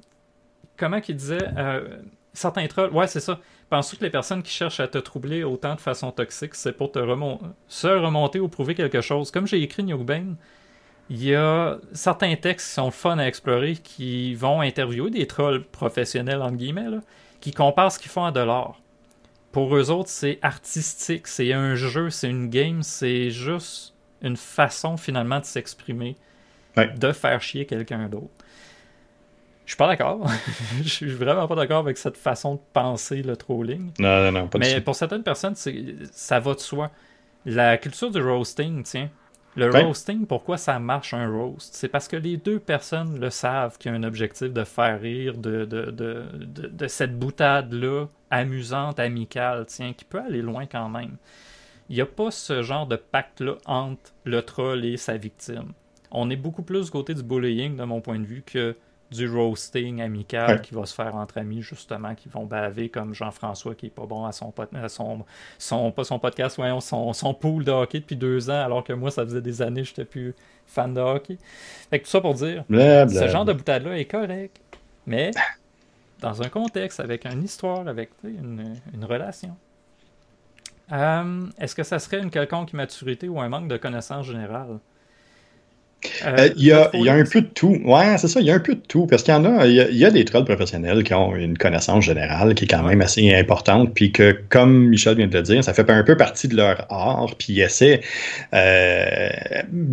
comment 0.76 1.00
qu'il 1.00 1.16
disait 1.16 1.48
euh, 1.56 2.02
certains 2.32 2.66
trolls, 2.66 2.92
ouais, 2.92 3.06
c'est 3.06 3.20
ça. 3.20 3.40
Penses-tu 3.72 3.96
que 3.96 4.04
les 4.04 4.10
personnes 4.10 4.42
qui 4.42 4.52
cherchent 4.52 4.80
à 4.80 4.86
te 4.86 4.98
troubler 4.98 5.44
autant 5.44 5.74
de 5.74 5.80
façon 5.80 6.10
toxique, 6.10 6.54
c'est 6.56 6.76
pour 6.76 6.92
te 6.92 6.98
se 7.68 7.86
remonter 7.86 8.38
ou 8.38 8.46
prouver 8.46 8.74
quelque 8.74 9.00
chose? 9.00 9.30
Comme 9.30 9.46
j'ai 9.46 9.62
écrit 9.62 9.82
Newbane, 9.82 10.36
il 11.08 11.24
y 11.24 11.34
a 11.34 11.78
certains 11.94 12.36
textes 12.36 12.68
qui 12.68 12.74
sont 12.74 12.90
fun 12.90 13.16
à 13.16 13.26
explorer 13.26 13.76
qui 13.76 14.34
vont 14.34 14.60
interviewer 14.60 15.08
des 15.08 15.26
trolls 15.26 15.64
professionnels, 15.64 16.42
entre 16.42 16.56
guillemets, 16.56 16.98
qui 17.40 17.52
comparent 17.52 17.92
ce 17.92 17.98
qu'ils 17.98 18.10
font 18.10 18.26
à 18.26 18.30
de 18.30 18.40
l'art. 18.40 18.78
Pour 19.52 19.74
eux 19.74 19.90
autres, 19.90 20.10
c'est 20.10 20.38
artistique, 20.42 21.26
c'est 21.26 21.54
un 21.54 21.74
jeu, 21.74 22.10
c'est 22.10 22.28
une 22.28 22.50
game, 22.50 22.82
c'est 22.82 23.30
juste 23.30 23.94
une 24.20 24.36
façon 24.36 24.98
finalement 24.98 25.40
de 25.40 25.46
s'exprimer, 25.46 26.18
de 26.76 27.12
faire 27.12 27.40
chier 27.40 27.64
quelqu'un 27.64 28.10
d'autre. 28.10 28.41
Je 29.64 29.72
suis 29.72 29.76
pas 29.76 29.86
d'accord. 29.86 30.26
je 30.82 30.88
suis 30.88 31.12
vraiment 31.12 31.46
pas 31.46 31.54
d'accord 31.54 31.78
avec 31.78 31.96
cette 31.96 32.16
façon 32.16 32.56
de 32.56 32.60
penser 32.72 33.22
le 33.22 33.36
trolling. 33.36 33.92
Non, 33.98 34.22
non, 34.24 34.32
non, 34.32 34.48
pas 34.48 34.58
Mais 34.58 34.80
pour 34.80 34.94
certaines 34.94 35.22
personnes, 35.22 35.54
ça 35.54 36.40
va 36.40 36.54
de 36.54 36.60
soi. 36.60 36.90
La 37.44 37.76
culture 37.78 38.10
du 38.10 38.20
roasting, 38.20 38.82
tiens, 38.82 39.08
le 39.54 39.70
roasting, 39.70 40.26
pourquoi 40.26 40.56
ça 40.56 40.78
marche 40.78 41.12
un 41.12 41.30
roast? 41.30 41.74
C'est 41.74 41.88
parce 41.88 42.08
que 42.08 42.16
les 42.16 42.38
deux 42.38 42.58
personnes 42.58 43.20
le 43.20 43.28
savent 43.28 43.76
qu'il 43.76 43.92
y 43.92 43.94
a 43.94 43.98
un 43.98 44.02
objectif 44.02 44.50
de 44.50 44.64
faire 44.64 45.00
rire 45.00 45.36
de, 45.36 45.64
de, 45.64 45.90
de, 45.90 46.24
de, 46.40 46.86
cette 46.86 47.18
boutade-là, 47.18 48.06
amusante, 48.30 48.98
amicale, 48.98 49.66
tiens, 49.66 49.92
qui 49.92 50.04
peut 50.06 50.20
aller 50.20 50.40
loin 50.40 50.64
quand 50.64 50.88
même. 50.88 51.16
Il 51.90 51.96
n'y 51.96 52.00
a 52.00 52.06
pas 52.06 52.30
ce 52.30 52.62
genre 52.62 52.86
de 52.86 52.96
pacte-là 52.96 53.56
entre 53.66 54.12
le 54.24 54.40
troll 54.40 54.86
et 54.86 54.96
sa 54.96 55.18
victime. 55.18 55.72
On 56.10 56.30
est 56.30 56.36
beaucoup 56.36 56.62
plus 56.62 56.86
du 56.86 56.90
côté 56.90 57.12
du 57.12 57.22
bullying, 57.22 57.76
de 57.76 57.84
mon 57.84 58.00
point 58.00 58.18
de 58.18 58.24
vue, 58.24 58.42
que 58.42 58.74
du 59.12 59.28
roasting 59.28 60.00
amical 60.00 60.60
qui 60.62 60.74
va 60.74 60.86
se 60.86 60.94
faire 60.94 61.14
entre 61.14 61.38
amis, 61.38 61.62
justement, 61.62 62.14
qui 62.14 62.28
vont 62.28 62.44
baver 62.44 62.88
comme 62.88 63.14
Jean-François 63.14 63.74
qui 63.74 63.86
est 63.86 63.90
pas 63.90 64.06
bon 64.06 64.24
à 64.24 64.32
son, 64.32 64.52
son, 64.88 65.24
son, 65.58 65.92
pas 65.92 66.04
son 66.04 66.18
podcast, 66.18 66.56
voyons, 66.56 66.80
son, 66.80 67.12
son 67.12 67.34
pool 67.34 67.64
de 67.64 67.70
hockey 67.70 68.00
depuis 68.00 68.16
deux 68.16 68.50
ans, 68.50 68.64
alors 68.64 68.84
que 68.84 68.92
moi, 68.92 69.10
ça 69.10 69.24
faisait 69.24 69.40
des 69.42 69.62
années 69.62 69.82
que 69.82 69.88
j'étais 69.88 70.04
plus 70.04 70.34
fan 70.66 70.94
de 70.94 71.00
hockey. 71.00 71.38
Fait 71.90 71.98
que 71.98 72.04
tout 72.04 72.10
ça 72.10 72.20
pour 72.20 72.34
dire, 72.34 72.64
ce 72.70 73.28
genre 73.28 73.44
de 73.44 73.52
boutade-là 73.52 73.98
est 73.98 74.06
correct, 74.06 74.60
mais 75.06 75.30
dans 76.20 76.42
un 76.42 76.48
contexte, 76.48 77.00
avec 77.00 77.26
une 77.26 77.42
histoire, 77.42 77.86
avec 77.88 78.10
une, 78.24 78.76
une 78.94 79.04
relation. 79.04 79.56
Euh, 80.92 81.46
est-ce 81.58 81.74
que 81.74 81.82
ça 81.82 81.98
serait 81.98 82.20
une 82.20 82.30
quelconque 82.30 82.72
immaturité 82.72 83.28
ou 83.28 83.40
un 83.40 83.48
manque 83.48 83.68
de 83.68 83.76
connaissance 83.76 84.26
générale? 84.26 84.78
Euh, 86.24 86.36
euh, 86.38 86.48
il, 86.56 86.64
y 86.64 86.72
a, 86.72 86.90
y 86.94 87.08
a, 87.08 87.14
un 87.14 87.24
peu 87.24 87.40
de 87.40 87.46
tout. 87.46 87.78
Ouais, 87.84 88.16
c'est 88.18 88.28
ça, 88.28 88.40
il 88.40 88.46
y 88.46 88.50
a 88.50 88.54
un 88.54 88.60
peu 88.60 88.74
de 88.74 88.80
tout. 88.86 89.06
Parce 89.06 89.22
qu'il 89.22 89.32
y 89.32 89.36
en 89.36 89.44
a, 89.44 89.66
il 89.66 89.96
y 89.96 90.04
a, 90.04 90.10
des 90.10 90.24
trolls 90.24 90.44
professionnels 90.44 91.04
qui 91.04 91.14
ont 91.14 91.34
une 91.34 91.56
connaissance 91.56 92.04
générale 92.04 92.54
qui 92.54 92.64
est 92.64 92.68
quand 92.68 92.82
même 92.82 93.00
assez 93.00 93.34
importante, 93.34 93.92
puis 93.94 94.12
que, 94.12 94.36
comme 94.48 94.88
Michel 94.88 95.16
vient 95.16 95.26
de 95.26 95.36
le 95.36 95.42
dire, 95.42 95.64
ça 95.64 95.74
fait 95.74 95.88
un 95.90 96.02
peu 96.02 96.16
partie 96.16 96.48
de 96.48 96.56
leur 96.56 96.86
art, 96.90 97.34
puis 97.38 97.54
ils 97.54 97.60
essaient, 97.60 98.00
euh, 98.54 99.28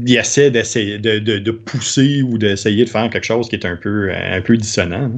ils 0.05 0.17
essaient 0.17 0.51
d'essayer 0.51 0.97
de, 0.97 1.19
de, 1.19 1.37
de, 1.37 1.51
pousser 1.51 2.21
ou 2.21 2.37
d'essayer 2.37 2.85
de 2.85 2.89
faire 2.89 3.09
quelque 3.09 3.25
chose 3.25 3.49
qui 3.49 3.55
est 3.55 3.65
un 3.65 3.75
peu, 3.75 4.11
un 4.11 4.41
peu 4.41 4.57
dissonant. 4.57 5.11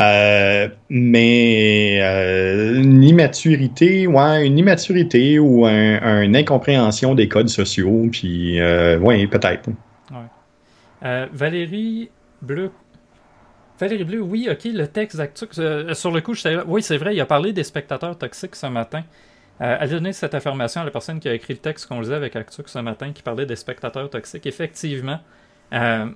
Euh, 0.00 0.68
mais 0.88 2.00
euh, 2.02 2.80
une 2.80 3.02
immaturité, 3.02 4.06
ouais, 4.06 4.46
une 4.46 4.58
immaturité 4.58 5.38
ou 5.38 5.66
un, 5.66 6.22
une 6.22 6.36
incompréhension 6.36 7.14
des 7.14 7.28
codes 7.28 7.48
sociaux, 7.48 8.08
puis 8.10 8.60
euh, 8.60 8.98
ouais, 8.98 9.26
peut-être. 9.26 9.68
Euh, 11.02 11.26
Valérie 11.32 12.10
Bleu. 12.42 12.70
Valérie 13.78 14.04
Bleu, 14.04 14.20
oui, 14.20 14.48
ok, 14.50 14.64
le 14.64 14.86
texte 14.86 15.16
d'Actux. 15.16 15.48
Euh, 15.58 15.94
sur 15.94 16.10
le 16.10 16.20
coup, 16.20 16.34
je 16.34 16.64
oui, 16.66 16.82
c'est 16.82 16.98
vrai, 16.98 17.14
il 17.14 17.20
a 17.20 17.26
parlé 17.26 17.52
des 17.52 17.64
spectateurs 17.64 18.16
toxiques 18.18 18.56
ce 18.56 18.66
matin. 18.66 19.02
Euh, 19.60 19.76
elle 19.80 19.88
a 19.88 19.92
donné 19.92 20.12
cette 20.12 20.34
affirmation 20.34 20.80
à 20.80 20.84
la 20.84 20.90
personne 20.90 21.20
qui 21.20 21.28
a 21.28 21.34
écrit 21.34 21.54
le 21.54 21.60
texte 21.60 21.86
qu'on 21.86 22.00
lisait 22.00 22.14
avec 22.14 22.36
Actux 22.36 22.72
ce 22.72 22.78
matin, 22.78 23.12
qui 23.12 23.22
parlait 23.22 23.46
des 23.46 23.56
spectateurs 23.56 24.08
toxiques. 24.08 24.46
Effectivement, 24.46 25.20
je, 25.72 26.06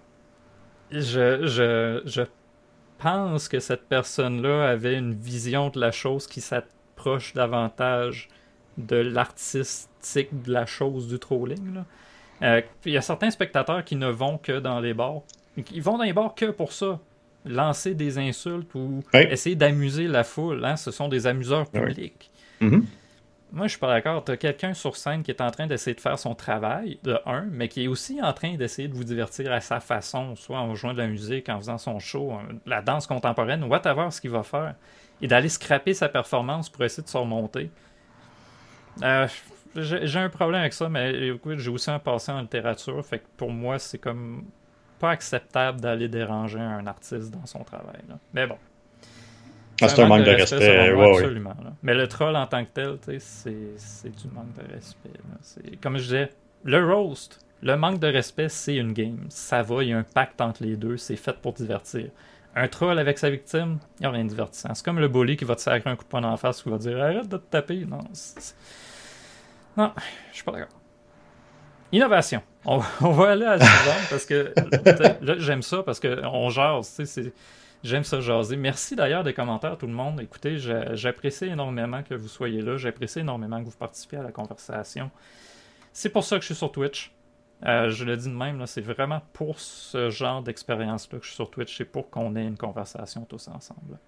je, 0.91 2.03
je 2.05 2.22
pense 2.99 3.49
que 3.49 3.61
cette 3.61 3.87
personne-là 3.89 4.68
avait 4.68 4.97
une 4.97 5.14
vision 5.14 5.68
de 5.68 5.80
la 5.80 5.91
chose 5.91 6.26
qui 6.26 6.41
s'approche 6.41 7.35
davantage 7.35 8.28
de 8.78 8.97
l'artistique 8.97 10.43
de 10.43 10.53
la 10.53 10.66
chose 10.66 11.09
du 11.09 11.18
trolling. 11.18 11.74
Là. 11.74 11.85
Euh, 12.43 12.61
il 12.85 12.93
y 12.93 12.97
a 12.97 13.03
certains 13.03 13.30
spectateurs 13.30 13.85
qui 13.85 13.97
ne 13.97 14.09
vont 14.09 14.39
que 14.39 14.59
dans 14.59 14.80
les 14.80 14.95
bars. 14.95 15.22
Ils 15.72 15.82
vont 15.82 15.99
dans 15.99 16.05
les 16.05 16.12
bars 16.12 16.35
que 16.35 16.47
pour 16.47 16.72
ça. 16.72 16.99
Lancer 17.47 17.95
des 17.95 18.16
insultes 18.18 18.74
ou 18.74 19.03
essayer 19.12 19.55
d'amuser 19.55 20.09
la 20.09 20.24
foule. 20.24 20.64
Hein. 20.64 20.76
Ce 20.76 20.91
sont 20.91 21.09
des 21.09 21.26
amuseurs 21.26 21.68
publics. 21.68 22.30
Mm-hmm. 22.62 22.82
Moi, 23.53 23.66
je 23.66 23.72
suis 23.72 23.78
pas 23.78 23.89
d'accord. 23.89 24.24
Tu 24.24 24.32
as 24.32 24.37
quelqu'un 24.37 24.74
sur 24.74 24.97
scène 24.97 25.22
qui 25.22 25.30
est 25.30 25.41
en 25.41 25.51
train 25.51 25.68
d'essayer 25.68 25.95
de 25.95 26.01
faire 26.01 26.18
son 26.18 26.35
travail, 26.35 26.99
de 27.05 27.20
un, 27.24 27.43
mais 27.53 27.68
qui 27.68 27.85
est 27.85 27.87
aussi 27.87 28.20
en 28.20 28.32
train 28.32 28.57
d'essayer 28.57 28.89
de 28.89 28.95
vous 28.95 29.05
divertir 29.05 29.53
à 29.53 29.61
sa 29.61 29.78
façon, 29.78 30.35
soit 30.35 30.59
en 30.59 30.74
jouant 30.74 30.93
de 30.93 30.99
la 30.99 31.07
musique, 31.07 31.49
en 31.49 31.59
faisant 31.59 31.78
son 31.78 32.01
show, 32.01 32.32
la 32.66 32.82
danse 32.82 33.07
contemporaine, 33.07 33.62
whatever 33.64 34.11
ce 34.11 34.20
qu'il 34.20 34.30
va 34.30 34.43
faire, 34.43 34.74
et 35.22 35.28
d'aller 35.28 35.49
scraper 35.49 35.95
sa 35.95 36.09
performance 36.09 36.68
pour 36.68 36.82
essayer 36.82 37.05
de 37.05 37.09
se 37.09 37.16
remonter. 37.16 37.70
Euh, 39.03 39.28
j'ai 39.77 40.18
un 40.18 40.29
problème 40.29 40.61
avec 40.61 40.72
ça, 40.72 40.89
mais 40.89 41.29
écoute, 41.29 41.59
j'ai 41.59 41.70
aussi 41.70 41.91
un 41.91 41.99
passé 41.99 42.33
en 42.33 42.41
littérature, 42.41 43.05
fait 43.05 43.18
que 43.18 43.27
pour 43.37 43.51
moi, 43.51 43.79
c'est 43.79 43.99
comme 43.99 44.45
pas 44.99 45.11
acceptable 45.11 45.81
d'aller 45.81 46.09
déranger 46.09 46.61
un 46.61 46.87
artiste 46.87 47.31
dans 47.31 47.47
son 47.47 47.64
travail. 47.64 48.01
Mais 48.33 48.47
bon. 48.47 48.57
Ah, 49.81 49.89
c'est 49.89 50.03
un, 50.03 50.07
manque 50.07 50.25
de 50.25 50.31
respect, 50.31 50.89
absolument. 50.89 51.55
Mais 51.83 51.95
le 51.95 52.07
troll 52.07 52.37
en 52.37 52.47
tant 52.47 52.64
que 52.64 52.70
tel, 52.70 52.97
c'est 53.18 53.51
du 53.51 54.29
manque 54.33 54.55
de 54.55 54.72
respect. 54.72 55.11
Comme 55.83 55.99
je 55.99 56.03
disais, 56.03 56.31
le 56.62 56.85
roast, 56.85 57.45
le 57.62 57.77
manque 57.77 57.99
de 57.99 58.07
respect, 58.07 58.49
c'est 58.49 58.77
une 58.77 58.93
game. 58.93 59.27
Ça 59.29 59.62
va, 59.62 59.83
il 59.83 59.89
y 59.89 59.93
a 59.93 59.99
un 59.99 60.05
pacte 60.05 60.41
entre 60.41 60.62
les 60.62 60.77
deux, 60.77 60.97
c'est 60.97 61.16
fait 61.16 61.37
pour 61.41 61.55
divertir. 61.55 62.11
Un 62.55 62.68
troll 62.68 62.99
avec 63.01 63.18
sa 63.18 63.31
victime, 63.31 63.79
il 63.99 64.03
n'y 64.03 64.07
a 64.07 64.11
rien 64.11 64.25
de 64.25 64.29
divertissant. 64.29 64.72
C'est 64.75 64.85
comme 64.85 65.01
le 65.01 65.09
bully 65.09 65.37
qui 65.37 65.45
va 65.45 65.57
te 65.57 65.61
sacrer 65.61 65.91
un 65.91 65.97
coup 65.97 66.05
de 66.05 66.09
poing 66.09 66.22
en 66.22 66.37
face 66.37 66.62
qui 66.62 66.70
va 66.70 66.79
dire 66.79 67.03
arrête 67.03 67.29
de 67.29 67.37
te 67.37 67.51
taper. 67.51 67.85
Non, 67.85 67.99
non, 69.77 69.93
je 70.31 70.37
suis 70.37 70.45
pas 70.45 70.53
d'accord. 70.53 70.81
Innovation. 71.93 72.43
On, 72.64 72.79
va 72.79 73.31
aller 73.31 73.45
à 73.45 73.57
la 73.57 73.64
suivante 73.64 74.07
parce 74.11 74.27
que 74.27 74.53
là, 75.20 75.35
j'aime 75.39 75.62
ça 75.62 75.83
parce 75.83 76.01
qu'on 76.01 76.49
jase. 76.51 77.01
J'aime 77.83 78.05
ça 78.05 78.20
jaser. 78.20 78.57
Merci 78.57 78.97
d'ailleurs 78.97 79.22
des 79.22 79.35
commentaires, 79.35 79.77
tout 79.77 79.87
le 79.87 79.93
monde. 79.93 80.20
Écoutez, 80.20 80.57
j'apprécie 80.59 81.45
énormément 81.45 82.03
que 82.03 82.14
vous 82.14 82.29
soyez 82.29 82.62
là. 82.62 82.77
J'apprécie 82.79 83.20
énormément 83.20 83.61
que 83.61 83.66
vous 83.66 83.77
participiez 83.77 84.18
à 84.18 84.22
la 84.22 84.33
conversation. 84.33 85.11
C'est 85.93 86.09
pour 86.09 86.25
ça 86.25 86.37
que 86.37 86.43
je 86.43 86.47
suis 86.47 86.55
sur 86.55 86.72
Twitch. 86.72 87.12
Euh, 87.66 87.91
je 87.91 88.05
le 88.05 88.16
dis 88.16 88.29
de 88.29 88.35
même, 88.35 88.66
c'est 88.66 88.81
vraiment 88.81 89.22
pour 89.33 89.61
ce 89.61 90.11
genre 90.11 90.43
d'expérience-là 90.43 91.18
que 91.18 91.25
je 91.25 91.29
suis 91.29 91.37
sur 91.37 91.51
Twitch, 91.51 91.77
c'est 91.77 91.85
pour 91.85 92.11
qu'on 92.11 92.37
ait 92.37 92.45
une 92.45 92.59
conversation 92.59 93.25
tous 93.25 93.49
ensemble. 93.49 93.99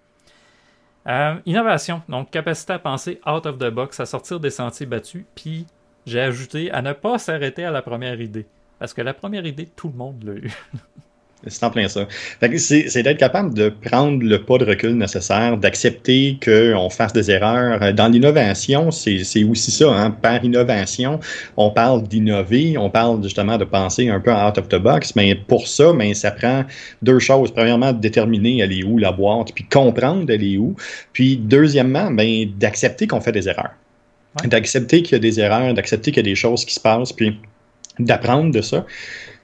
Euh, 1.07 1.37
innovation, 1.47 2.03
donc 2.09 2.31
capacité 2.31 2.73
à 2.73 2.79
penser 2.79 3.21
out 3.27 3.47
of 3.47 3.59
the 3.59 3.71
box, 3.71 4.01
à 4.01 4.07
sortir 4.07 4.41
des 4.41 4.51
sentiers 4.51 4.87
battus, 4.87 5.25
puis 5.37 5.67
j'ai 6.05 6.21
ajouté 6.21 6.71
à 6.73 6.83
ne 6.83 6.93
pas 6.93 7.19
s'arrêter 7.19 7.65
à 7.65 7.71
la 7.71 7.83
première 7.83 8.21
idée. 8.21 8.47
Parce 8.79 8.93
que 8.93 9.03
la 9.03 9.15
première 9.15 9.47
idée, 9.47 9.67
tout 9.67 9.89
le 9.89 9.95
monde 9.95 10.23
l'a 10.25 10.35
eu. 10.35 10.53
C'est 11.49 11.64
en 11.64 11.70
plein 11.70 11.88
ça. 11.88 12.07
C'est 12.59 13.03
d'être 13.03 13.18
capable 13.18 13.55
de 13.55 13.68
prendre 13.68 14.22
le 14.22 14.42
pas 14.42 14.59
de 14.59 14.64
recul 14.64 14.97
nécessaire, 14.97 15.57
d'accepter 15.57 16.38
qu'on 16.44 16.90
fasse 16.90 17.12
des 17.12 17.30
erreurs. 17.30 17.92
Dans 17.94 18.09
l'innovation, 18.09 18.90
c'est 18.90 19.44
aussi 19.44 19.70
ça. 19.70 19.90
Hein. 19.92 20.11
Par 20.11 20.44
innovation, 20.44 21.20
on 21.57 21.70
parle 21.70 22.03
d'innover, 22.03 22.76
on 22.78 22.90
parle 22.90 23.22
justement 23.22 23.59
de 23.59 23.64
penser 23.64 24.09
un 24.09 24.20
peu 24.20 24.32
out 24.32 24.59
of 24.59 24.68
the 24.68 24.76
box, 24.76 25.14
mais 25.14 25.34
pour 25.34 25.68
ça, 25.68 25.92
mais 25.92 26.09
ben, 26.09 26.14
ça 26.14 26.30
prend 26.30 26.64
deux 27.03 27.18
choses. 27.18 27.53
Premièrement, 27.53 27.92
déterminer 27.92 28.59
elle 28.59 28.72
est 28.72 28.84
où 28.84 28.99
la 28.99 29.12
boîte, 29.12 29.53
puis 29.55 29.64
comprendre 29.64 30.24
elle 30.28 30.42
est 30.42 30.57
où. 30.57 30.74
Puis 31.12 31.36
deuxièmement, 31.36 32.11
ben, 32.11 32.47
d'accepter 32.59 33.07
qu'on 33.07 33.20
fait 33.20 33.32
des 33.32 33.49
erreurs. 33.49 33.74
D'accepter 34.44 35.03
qu'il 35.03 35.12
y 35.12 35.16
a 35.16 35.18
des 35.18 35.40
erreurs, 35.40 35.72
d'accepter 35.74 36.11
qu'il 36.11 36.24
y 36.24 36.28
a 36.28 36.30
des 36.30 36.34
choses 36.34 36.64
qui 36.64 36.74
se 36.74 36.80
passent, 36.80 37.12
puis 37.12 37.38
d'apprendre 37.99 38.53
de 38.53 38.61
ça, 38.61 38.84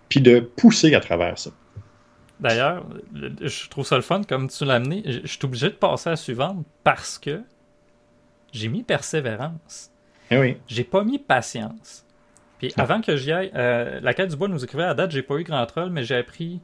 puis 0.09 0.21
de 0.21 0.41
pousser 0.41 0.95
à 0.95 1.01
travers 1.01 1.39
ça. 1.39 1.51
D'ailleurs, 2.43 2.85
je 3.15 3.69
trouve 3.69 3.87
ça 3.87 3.95
le 3.95 4.03
fun 4.03 4.23
comme 4.25 4.49
tu 4.49 4.65
l'as 4.65 4.75
amené. 4.75 5.03
Je 5.07 5.27
suis 5.29 5.45
obligé 5.45 5.69
de 5.69 5.75
passer 5.75 6.09
à 6.09 6.13
la 6.13 6.17
suivante 6.17 6.67
parce 6.83 7.17
que 7.19 7.41
j'ai 8.53 8.69
mis 8.69 8.83
persévérance. 8.83 9.91
Eh 10.31 10.39
oui. 10.39 10.57
J'ai 10.67 10.83
pas 10.83 11.05
mis 11.05 11.21
patience. 11.21 12.05
Puis 12.59 12.73
avant 12.77 13.01
que 13.01 13.17
j'y 13.17 13.31
aille, 13.31 13.53
euh, 13.55 14.01
la 14.01 14.13
quête 14.13 14.31
du 14.31 14.37
bois 14.37 14.49
nous 14.49 14.63
écrivait 14.65 14.83
à 14.83 14.95
date, 14.95 15.13
j'ai 15.13 15.23
pas 15.23 15.37
eu 15.37 15.45
grand 15.45 15.65
troll, 15.67 15.91
mais 15.91 16.03
j'ai 16.03 16.17
appris 16.17 16.61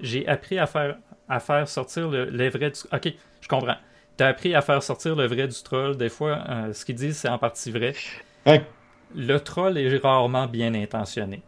j'ai 0.00 0.26
appris 0.28 0.58
à 0.58 0.66
faire 0.66 0.96
à 1.28 1.40
faire 1.40 1.68
sortir 1.68 2.08
le, 2.08 2.24
les 2.24 2.48
vrais 2.48 2.70
du... 2.70 2.80
Ok, 2.92 3.12
je 3.40 3.48
comprends. 3.48 3.76
Tu 4.16 4.24
as 4.24 4.28
appris 4.28 4.54
à 4.54 4.62
faire 4.62 4.82
sortir 4.82 5.14
le 5.14 5.26
vrai 5.26 5.46
du 5.46 5.62
troll. 5.62 5.96
Des 5.96 6.08
fois, 6.08 6.42
euh, 6.48 6.72
ce 6.72 6.84
qu'ils 6.84 6.94
disent, 6.94 7.18
c'est 7.18 7.28
en 7.28 7.38
partie 7.38 7.70
vrai. 7.70 7.94
Le 9.14 9.38
troll 9.38 9.78
est 9.78 9.96
rarement 9.98 10.46
bien 10.46 10.74
intentionné. 10.74 11.42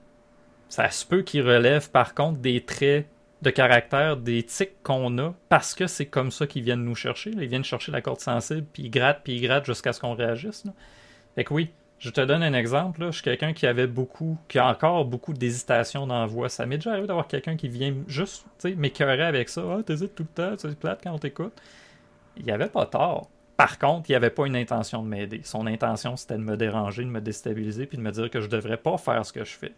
Ça 0.68 0.88
se 0.90 1.05
peut 1.05 1.22
qu'il 1.22 1.42
relève 1.42 1.90
par 1.90 2.14
contre 2.14 2.38
des 2.38 2.61
traits 2.64 3.09
de 3.43 3.51
caractère, 3.51 4.16
des 4.16 4.43
tics 4.43 4.82
qu'on 4.82 5.16
a, 5.18 5.34
parce 5.49 5.74
que 5.74 5.86
c'est 5.86 6.07
comme 6.07 6.30
ça 6.30 6.47
qu'ils 6.47 6.62
viennent 6.62 6.84
nous 6.84 6.95
chercher. 6.95 7.30
Ils 7.30 7.49
viennent 7.49 7.64
chercher 7.64 7.91
la 7.91 8.03
corde 8.03 8.20
sensible, 8.20 8.66
puis 8.72 8.84
ils 8.84 8.91
grattent, 8.91 9.22
puis 9.24 9.36
ils 9.36 9.43
grattent 9.43 9.64
jusqu'à 9.64 9.93
ce 9.93 10.01
qu'on 10.01 10.14
réagisse. 10.14 10.64
Fait 11.34 11.45
que 11.45 11.55
oui, 11.55 11.70
je 11.99 12.11
te 12.11 12.20
donne 12.20 12.43
un 12.43 12.53
exemple. 12.53 13.07
Je 13.07 13.12
suis 13.12 13.22
quelqu'un 13.22 13.53
qui 13.53 13.66
avait 13.66 13.86
beaucoup, 13.86 14.38
qui 14.49 14.59
a 14.59 14.66
encore 14.66 15.05
beaucoup 15.05 15.32
d'hésitation 15.32 16.07
dans 16.07 16.20
la 16.20 16.26
voix. 16.26 16.49
Ça 16.49 16.66
m'est 16.66 16.76
déjà 16.76 16.93
arrivé 16.93 17.07
d'avoir 17.07 17.28
quelqu'un 17.28 17.57
qui 17.57 17.68
vient 17.68 17.95
juste 18.09 18.45
m'écœurer 18.76 19.24
avec 19.24 19.49
ça. 19.49 19.62
Ah, 19.70 19.82
t'hésites 19.82 20.14
tout 20.14 20.24
le 20.24 20.28
temps, 20.34 20.55
c'est 20.59 20.78
plate 20.78 21.01
quand 21.03 21.12
on 21.12 21.18
t'écoute. 21.18 21.53
Il 22.36 22.45
n'y 22.45 22.53
avait 22.53 22.68
pas 22.68 22.86
tort. 22.86 23.28
Par 23.57 23.78
contre, 23.78 24.09
il 24.09 24.12
n'y 24.12 24.16
avait 24.16 24.30
pas 24.30 24.47
une 24.47 24.57
intention 24.57 25.03
de 25.03 25.09
m'aider. 25.09 25.43
Son 25.45 25.66
intention, 25.66 26.16
c'était 26.16 26.34
de 26.34 26.43
me 26.43 26.57
déranger, 26.57 27.05
de 27.05 27.11
me 27.11 27.20
déstabiliser, 27.20 27.84
puis 27.84 27.99
de 27.99 28.03
me 28.03 28.11
dire 28.11 28.30
que 28.30 28.41
je 28.41 28.49
devrais 28.49 28.78
pas 28.78 28.97
faire 28.97 29.24
ce 29.24 29.32
que 29.32 29.45
je 29.45 29.53
fais 29.53 29.72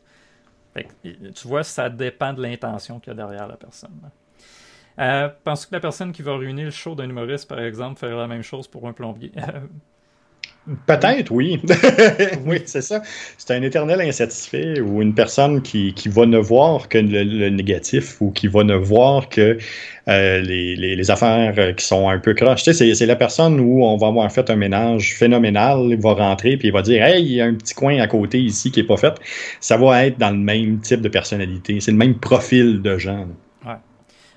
tu 1.35 1.49
vois, 1.49 1.65
ça 1.65 1.91
dépend 1.91 2.33
de 2.33 2.43
l'intention 2.43 2.99
qu'il 3.01 3.11
y 3.11 3.13
a 3.13 3.17
derrière 3.17 3.47
la 3.47 3.57
personne. 3.57 4.11
Euh, 4.99 5.29
Penses-tu 5.45 5.69
que 5.69 5.75
la 5.75 5.81
personne 5.81 6.13
qui 6.13 6.23
va 6.23 6.35
ruiner 6.37 6.65
le 6.65 6.71
show 6.71 6.95
d'un 6.95 7.09
humoriste, 7.09 7.49
par 7.49 7.61
exemple, 7.61 7.99
ferait 8.01 8.17
la 8.17 8.29
même 8.29 8.43
chose 8.43 8.69
pour 8.69 8.87
un 8.89 8.93
plombier? 8.93 9.33
Peut-être, 10.87 11.33
oui. 11.33 11.61
oui, 12.47 12.63
c'est 12.67 12.83
ça. 12.83 13.03
C'est 13.37 13.53
un 13.53 13.63
éternel 13.63 14.01
insatisfait 14.01 14.81
ou 14.81 15.03
une 15.03 15.13
personne 15.13 15.61
qui, 15.61 15.93
qui 15.93 16.09
va 16.09 16.25
ne 16.25 16.39
voir 16.39 16.89
que 16.89 16.99
le, 16.99 17.49
négatif 17.51 18.21
ou 18.21 18.31
qui 18.31 18.47
va 18.47 18.63
ne 18.63 18.77
voir 18.77 19.29
que 19.29 19.59
euh, 20.09 20.41
les, 20.41 20.77
les, 20.77 21.11
affaires 21.11 21.75
qui 21.75 21.85
sont 21.85 22.09
un 22.09 22.21
peu 22.21 22.35
croches. 22.35 22.63
Tu 22.63 22.73
sais, 22.73 22.95
c'est 22.95 23.07
la 23.07 23.17
personne 23.17 23.59
où 23.59 23.85
on 23.85 23.97
va 23.97 24.07
avoir 24.07 24.31
fait 24.31 24.51
un 24.51 24.57
ménage 24.57 25.17
phénoménal, 25.17 25.89
il 25.91 26.01
va 26.01 26.15
rentrer 26.15 26.57
puis 26.57 26.69
il 26.69 26.73
va 26.73 26.83
dire 26.83 27.03
Hey, 27.05 27.25
il 27.25 27.33
y 27.33 27.41
a 27.41 27.47
un 27.47 27.55
petit 27.55 27.75
coin 27.75 27.99
à 27.99 28.07
côté 28.07 28.39
ici 28.41 28.71
qui 28.71 28.81
n'est 28.81 28.87
pas 28.87 28.97
fait. 28.97 29.15
Ça 29.59 29.77
va 29.77 30.07
être 30.07 30.19
dans 30.19 30.31
le 30.31 30.39
même 30.39 30.79
type 30.79 31.01
de 31.01 31.09
personnalité. 31.09 31.81
C'est 31.81 31.91
le 31.91 31.97
même 31.97 32.15
profil 32.15 32.83
de 32.83 32.99
gens. 32.99 33.27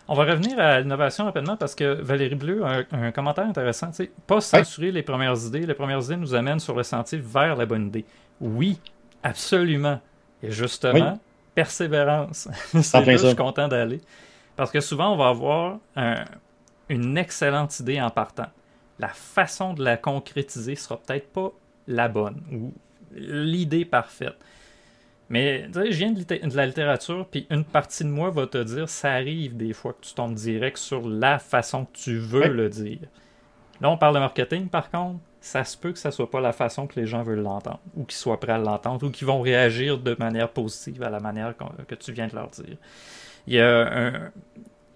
On 0.08 0.14
va 0.14 0.26
revenir 0.26 0.60
à 0.60 0.80
l'innovation 0.80 1.26
rapidement 1.26 1.58
parce 1.58 1.74
que 1.74 2.00
Valérie 2.02 2.36
Bleu 2.36 2.64
a 2.64 2.84
un, 2.92 3.12
commentaire 3.12 3.46
intéressant. 3.46 3.90
Pas 4.28 4.40
censurer 4.40 4.92
les 4.92 5.02
premières 5.02 5.38
idées. 5.48 5.66
Les 5.66 5.74
premières 5.74 6.04
idées 6.04 6.18
nous 6.18 6.36
amènent 6.36 6.60
sur 6.60 6.76
le 6.76 6.84
sentier 6.84 7.18
vers 7.18 7.56
la 7.56 7.66
bonne 7.66 7.88
idée. 7.88 8.06
Oui, 8.40 8.80
absolument. 9.24 10.00
Et 10.44 10.52
justement, 10.52 11.20
persévérance. 11.56 12.48
C'est 12.82 12.94
là 12.94 13.04
que 13.04 13.12
je 13.12 13.28
suis 13.28 13.36
content 13.36 13.68
d'aller. 13.68 14.00
Parce 14.56 14.70
que 14.70 14.80
souvent, 14.80 15.12
on 15.12 15.18
va 15.18 15.30
avoir 15.30 15.80
une 16.90 17.18
excellente 17.18 17.80
idée 17.80 18.00
en 18.00 18.12
partant. 18.12 18.48
La 19.00 19.10
façon 19.10 19.74
de 19.74 19.84
la 19.84 19.98
concrétiser 19.98 20.76
sera 20.76 20.98
peut-être 20.98 21.28
pas 21.34 21.52
la 21.88 22.08
bonne 22.08 22.42
ou 22.52 22.74
l'idée 23.16 23.86
parfaite. 23.86 24.36
Mais 25.30 25.68
je 25.74 25.98
viens 25.98 26.12
de, 26.12 26.56
la 26.56 26.66
littérature, 26.68 27.28
puis 27.30 27.48
une 27.50 27.64
partie 27.64 28.04
de 28.04 28.10
moi 28.10 28.30
va 28.30 28.46
te 28.46 28.62
dire 28.62 28.88
ça 28.90 29.12
arrive 29.12 29.58
des 29.58 29.74
fois 29.74 29.94
que 29.94 30.06
tu 30.06 30.14
tombes 30.14 30.36
direct 30.36 30.78
sur 30.78 31.08
la 31.08 31.40
façon 31.40 31.86
que 31.86 31.98
tu 31.98 32.18
veux 32.18 32.48
le 32.48 32.70
dire. 32.70 33.00
Là, 33.82 33.90
on 33.90 33.98
parle 33.98 34.16
de 34.16 34.20
marketing, 34.20 34.68
par 34.68 34.92
contre, 34.92 35.20
ça 35.42 35.64
se 35.64 35.78
peut 35.78 35.92
que 35.92 36.00
ça 36.00 36.12
soit 36.12 36.30
pas 36.30 36.42
la 36.42 36.54
façon 36.54 36.88
que 36.88 37.00
les 37.00 37.06
gens 37.06 37.24
veulent 37.24 37.42
l'entendre, 37.42 37.82
ou 37.96 38.04
qu'ils 38.04 38.18
soient 38.18 38.40
prêts 38.40 38.54
à 38.54 38.58
l'entendre, 38.58 39.06
ou 39.06 39.10
qu'ils 39.10 39.28
vont 39.28 39.42
réagir 39.42 39.98
de 39.98 40.16
manière 40.18 40.50
positive 40.50 41.04
à 41.04 41.10
la 41.10 41.20
manière 41.20 41.54
que 41.88 41.96
tu 41.96 42.12
viens 42.12 42.28
de 42.28 42.36
leur 42.36 42.50
dire. 42.50 42.78
Il 43.48 43.54
y 43.54 43.60
a, 43.60 43.82
un, 43.82 44.32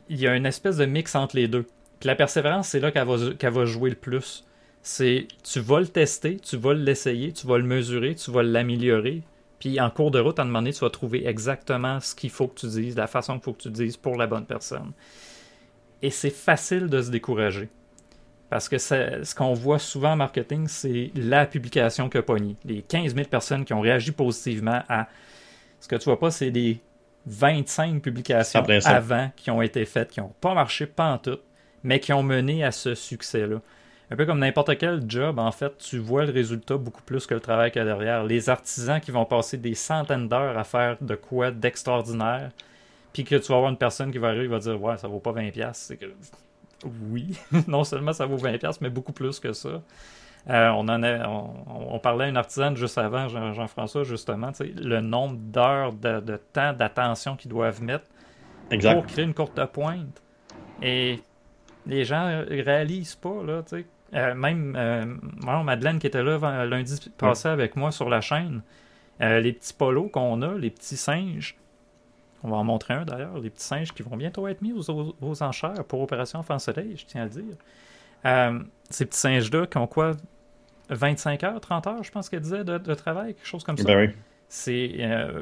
il 0.09 0.19
y 0.19 0.27
a 0.27 0.35
une 0.35 0.45
espèce 0.45 0.77
de 0.77 0.85
mix 0.85 1.15
entre 1.15 1.35
les 1.35 1.47
deux. 1.47 1.65
Puis 1.99 2.07
la 2.07 2.15
persévérance, 2.15 2.69
c'est 2.69 2.79
là 2.79 2.91
qu'elle 2.91 3.07
va, 3.07 3.33
qu'elle 3.37 3.53
va 3.53 3.65
jouer 3.65 3.89
le 3.89 3.95
plus. 3.95 4.45
C'est 4.81 5.27
tu 5.43 5.59
vas 5.59 5.81
le 5.81 5.87
tester, 5.87 6.37
tu 6.37 6.55
vas 6.55 6.73
l'essayer, 6.73 7.33
tu 7.33 7.45
vas 7.45 7.57
le 7.57 7.65
mesurer, 7.65 8.15
tu 8.15 8.31
vas 8.31 8.41
l'améliorer, 8.41 9.23
puis 9.59 9.79
en 9.79 9.89
cours 9.89 10.11
de 10.11 10.19
route, 10.19 10.39
à 10.39 10.43
un 10.43 10.45
moment 10.45 10.59
donné, 10.59 10.73
tu 10.73 10.79
vas 10.79 10.89
trouver 10.89 11.27
exactement 11.27 11.99
ce 11.99 12.15
qu'il 12.15 12.29
faut 12.29 12.47
que 12.47 12.59
tu 12.59 12.67
dises, 12.67 12.95
la 12.95 13.07
façon 13.07 13.33
qu'il 13.33 13.43
faut 13.43 13.53
que 13.53 13.61
tu 13.63 13.69
dises 13.69 13.97
pour 13.97 14.15
la 14.15 14.25
bonne 14.25 14.45
personne. 14.45 14.93
Et 16.01 16.11
c'est 16.11 16.29
facile 16.29 16.87
de 16.87 17.01
se 17.01 17.11
décourager. 17.11 17.67
Parce 18.49 18.69
que 18.69 18.77
ce 18.77 19.35
qu'on 19.35 19.53
voit 19.53 19.77
souvent 19.77 20.13
en 20.13 20.15
marketing, 20.15 20.67
c'est 20.67 21.11
la 21.13 21.45
publication 21.45 22.09
que 22.09 22.17
pogné. 22.19 22.55
Les 22.65 22.81
15 22.81 23.13
000 23.13 23.27
personnes 23.27 23.65
qui 23.65 23.73
ont 23.73 23.81
réagi 23.81 24.11
positivement 24.11 24.81
à. 24.89 25.07
Ce 25.79 25.87
que 25.87 25.95
tu 25.95 26.05
vois 26.05 26.19
pas, 26.19 26.31
c'est 26.31 26.49
les 26.49 26.81
25 27.27 28.01
publications 28.01 28.63
avant 28.85 29.29
qui 29.35 29.51
ont 29.51 29.61
été 29.61 29.85
faites, 29.85 30.09
qui 30.09 30.19
n'ont 30.19 30.33
pas 30.41 30.53
marché, 30.53 30.87
pas 30.87 31.11
en 31.11 31.17
tout, 31.19 31.37
mais 31.83 31.99
qui 31.99 32.11
ont 32.11 32.23
mené 32.23 32.63
à 32.63 32.71
ce 32.71 32.95
succès-là 32.95 33.61
un 34.11 34.15
peu 34.15 34.25
comme 34.25 34.39
n'importe 34.39 34.77
quel 34.77 35.03
job, 35.07 35.37
en 35.37 35.51
fait, 35.51 35.77
tu 35.77 35.99
vois 35.99 36.25
le 36.25 36.31
résultat 36.31 36.77
beaucoup 36.77 37.03
plus 37.03 37.27
que 37.27 37.35
le 37.35 37.39
travail 37.39 37.71
qu'il 37.71 37.79
y 37.79 37.83
a 37.83 37.85
derrière. 37.85 38.23
Les 38.23 38.49
artisans 38.49 38.99
qui 38.99 39.11
vont 39.11 39.25
passer 39.25 39.57
des 39.57 39.75
centaines 39.75 40.27
d'heures 40.27 40.57
à 40.57 40.63
faire 40.63 40.97
de 40.99 41.13
quoi 41.13 41.51
d'extraordinaire, 41.51 42.49
puis 43.13 43.23
que 43.23 43.35
tu 43.35 43.47
vas 43.49 43.57
avoir 43.57 43.71
une 43.71 43.77
personne 43.77 44.11
qui 44.11 44.17
va 44.17 44.29
arriver 44.29 44.45
et 44.45 44.47
va 44.47 44.59
dire 44.59 44.81
Ouais, 44.81 44.97
ça 44.97 45.07
vaut 45.07 45.19
pas 45.19 45.31
20$. 45.31 45.69
C'est 45.73 45.97
que 45.97 46.07
oui, 47.11 47.37
non 47.67 47.83
seulement 47.83 48.13
ça 48.13 48.25
vaut 48.25 48.37
20$, 48.37 48.77
mais 48.81 48.89
beaucoup 48.89 49.13
plus 49.13 49.39
que 49.39 49.53
ça. 49.53 49.81
Euh, 50.49 50.69
on, 50.69 50.87
en 50.87 51.03
a, 51.03 51.27
on, 51.27 51.99
parlait 51.99 52.25
à 52.25 52.27
une 52.29 52.37
artisane 52.37 52.75
juste 52.75 52.97
avant, 52.97 53.27
Jean-François, 53.27 54.03
justement, 54.03 54.51
le 54.59 55.01
nombre 55.01 55.35
d'heures 55.37 55.93
de, 55.93 56.39
temps 56.53 56.73
d'attention 56.73 57.35
qu'ils 57.35 57.51
doivent 57.51 57.83
mettre 57.83 58.05
pour 58.69 59.05
créer 59.05 59.25
une 59.25 59.33
courte 59.33 59.63
pointe. 59.65 60.23
Et 60.81 61.19
les 61.85 62.05
gens 62.05 62.43
réalisent 62.47 63.15
pas, 63.15 63.43
là, 63.45 63.61
tu 63.63 63.77
sais. 63.81 63.85
Euh, 64.13 64.33
même 64.33 64.75
euh, 64.75 65.05
Madeleine 65.63 65.99
qui 65.99 66.07
était 66.07 66.23
là 66.23 66.65
lundi 66.65 66.99
passé 67.17 67.47
avec 67.47 67.75
moi 67.75 67.91
sur 67.91 68.09
la 68.09 68.21
chaîne, 68.21 68.61
euh, 69.21 69.39
les 69.39 69.53
petits 69.53 69.73
polos 69.73 70.09
qu'on 70.11 70.41
a, 70.41 70.55
les 70.55 70.71
petits 70.71 70.97
singes, 70.97 71.55
on 72.43 72.49
va 72.49 72.57
en 72.57 72.63
montrer 72.63 72.95
un 72.95 73.05
d'ailleurs, 73.05 73.37
les 73.37 73.49
petits 73.49 73.65
singes 73.65 73.93
qui 73.93 74.01
vont 74.01 74.17
bientôt 74.17 74.47
être 74.47 74.61
mis 74.61 74.73
aux, 74.73 75.43
enchères 75.43 75.83
pour 75.87 76.01
Opération 76.01 76.39
Enfant 76.39 76.57
Soleil, 76.57 76.95
je 76.97 77.05
tiens 77.05 77.23
à 77.23 77.25
le 77.25 77.29
dire. 77.29 78.63
ces 78.89 79.05
petits 79.05 79.19
singes-là 79.19 79.67
qui 79.67 79.77
ont 79.77 79.87
quoi 79.87 80.13
25 80.89 81.43
heures, 81.43 81.61
30 81.61 81.87
heures, 81.87 82.03
je 82.03 82.11
pense 82.11 82.29
qu'elle 82.29 82.41
disait, 82.41 82.63
de, 82.63 82.93
travail, 82.95 83.35
quelque 83.35 83.45
chose 83.45 83.63
comme 83.63 83.77
ça? 83.77 83.83
Ben 83.83 84.11
C'est 84.47 84.95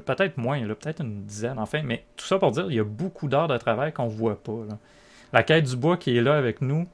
peut-être 0.05 0.37
moins, 0.37 0.59
peut-être 0.59 1.01
une 1.01 1.23
dizaine, 1.23 1.57
enfin, 1.57 1.83
mais 1.83 2.03
tout 2.17 2.25
ça 2.25 2.37
pour 2.37 2.51
dire, 2.51 2.65
il 2.69 2.75
y 2.75 2.79
a 2.79 2.83
beaucoup 2.83 3.29
d'heures 3.29 3.47
de 3.47 3.57
travail 3.57 3.93
qu'on 3.93 4.07
voit 4.07 4.41
pas. 4.43 4.65
La 5.31 5.43
quête 5.43 5.65
du 5.65 5.77
bois 5.77 5.97
qui 5.97 6.17
est 6.17 6.21
là 6.21 6.35
avec 6.35 6.61
nous, 6.61 6.87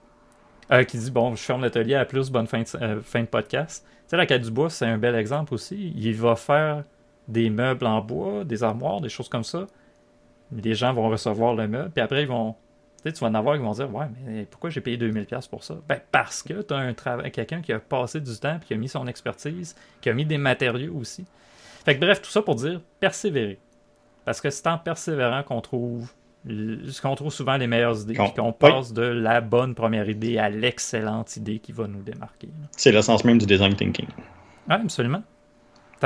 euh, 0.74 0.84
qui 0.84 0.98
dit 0.98 1.12
Bon, 1.12 1.36
je 1.36 1.42
ferme 1.42 1.62
l'atelier 1.62 1.96
à 1.96 2.06
plus, 2.06 2.30
bonne 2.30 2.48
fin 2.48 2.62
de, 2.62 2.68
euh, 2.82 3.02
fin 3.02 3.24
podcast. 3.26 3.86
Tu 3.86 3.92
sais, 4.08 4.18
la 4.18 4.26
quête 4.26 4.42
du 4.42 4.52
bois, 4.52 4.70
c'est 4.70 4.86
un 4.86 4.98
bel 4.98 5.16
exemple 5.16 5.54
aussi. 5.54 5.94
Il 5.96 6.16
va 6.16 6.36
faire 6.36 6.84
des 7.28 7.50
meubles 7.50 7.86
en 7.86 8.02
bois, 8.02 8.44
des 8.44 8.64
armoires, 8.64 9.00
des 9.00 9.10
choses 9.10 9.30
comme 9.30 9.44
ça. 9.44 9.68
Les 10.52 10.76
gens 10.76 10.94
vont 10.94 11.10
recevoir 11.10 11.56
le 11.56 11.68
meuble, 11.68 11.92
puis 11.92 12.02
après, 12.02 12.24
ils 12.24 12.28
vont. 12.28 12.56
Tu, 12.98 13.10
sais, 13.10 13.14
tu 13.14 13.20
vas 13.20 13.28
en 13.28 13.36
avoir 13.36 13.56
qui 13.56 13.62
vont 13.64 13.72
dire 13.72 13.94
Ouais, 13.94 14.06
mais 14.26 14.46
pourquoi 14.46 14.70
j'ai 14.70 14.82
payé 14.82 14.98
2000$ 14.98 15.50
pour 15.50 15.64
ça? 15.64 15.76
Ben, 15.88 16.00
parce 16.12 16.42
que 16.42 16.62
tu 16.62 16.74
as 16.74 16.78
un 16.78 16.94
travail, 16.94 17.32
quelqu'un 17.32 17.62
qui 17.62 17.72
a 17.74 17.80
passé 17.80 18.20
du 18.20 18.36
temps, 18.38 18.58
puis 18.60 18.68
qui 18.68 18.74
a 18.74 18.78
mis 18.78 18.90
son 18.90 19.08
expertise, 19.08 19.76
qui 20.02 20.10
a 20.10 20.14
mis 20.14 20.26
des 20.26 20.38
matériaux 20.38 20.96
aussi. 20.96 21.26
Fait 21.86 21.96
bref, 21.96 22.22
tout 22.22 22.30
ça 22.30 22.42
pour 22.42 22.56
dire 22.56 22.82
persévérer. 23.00 23.60
Parce 24.26 24.40
que 24.40 24.50
c'est 24.50 24.68
en 24.68 24.78
persévérant 24.78 25.44
qu'on 25.44 25.60
trouve 25.62 26.14
ce 26.46 27.02
qu'on 27.02 27.16
trouve 27.16 27.32
souvent 27.32 27.58
les 27.58 27.68
meilleures 27.68 28.02
idées, 28.02 28.14
puis 28.14 28.34
qu'on 28.36 28.52
passe 28.52 28.94
de 28.94 29.04
la 29.04 29.42
bonne 29.42 29.76
première 29.76 30.10
idée 30.10 30.38
à 30.38 30.50
l'excellente 30.50 31.36
idée 31.38 31.60
qui 31.60 31.72
va 31.72 31.88
nous 31.88 32.02
démarquer. 32.02 32.50
C'est 32.72 32.92
l'essence 32.92 33.24
même 33.24 33.38
du 33.38 33.46
design 33.46 33.76
thinking. 33.76 34.08
Oui, 34.70 34.76
absolument. 34.76 35.24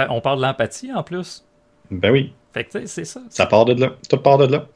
On 0.09 0.21
parle 0.21 0.38
de 0.38 0.43
l'empathie 0.43 0.93
en 0.93 1.03
plus. 1.03 1.43
Ben 1.89 2.11
oui. 2.11 2.33
Fait 2.53 2.65
que 2.65 2.85
c'est 2.85 3.05
ça. 3.05 3.21
Ça 3.29 3.45
part 3.45 3.65
de 3.65 3.73
là. 3.73 3.93
Tout 4.09 4.17
part 4.17 4.38
de 4.38 4.45
là. 4.45 4.67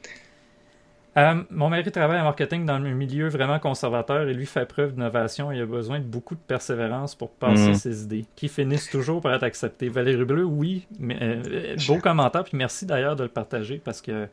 Euh, 1.17 1.43
mon 1.49 1.69
mari 1.69 1.91
travaille 1.91 2.21
en 2.21 2.23
marketing 2.23 2.65
dans 2.65 2.75
un 2.75 2.79
milieu 2.79 3.27
vraiment 3.27 3.59
conservateur 3.59 4.29
et 4.29 4.33
lui 4.33 4.45
fait 4.45 4.65
preuve 4.65 4.93
d'innovation 4.93 5.51
et 5.51 5.59
a 5.59 5.65
besoin 5.65 5.99
de 5.99 6.05
beaucoup 6.05 6.35
de 6.35 6.39
persévérance 6.39 7.15
pour 7.15 7.31
passer 7.31 7.71
mm. 7.71 7.75
ses 7.75 8.03
idées, 8.03 8.25
qui 8.37 8.47
finissent 8.47 8.89
toujours 8.89 9.19
par 9.19 9.33
être 9.33 9.43
acceptées. 9.43 9.89
Valérie 9.89 10.23
Bleu, 10.23 10.45
oui, 10.45 10.87
mais, 10.99 11.17
euh, 11.21 11.75
beau 11.85 11.97
commentaire, 11.97 12.45
puis 12.45 12.55
merci 12.55 12.85
d'ailleurs 12.85 13.15
de 13.15 13.23
le 13.23 13.29
partager 13.29 13.81
parce 13.83 14.01
que. 14.01 14.27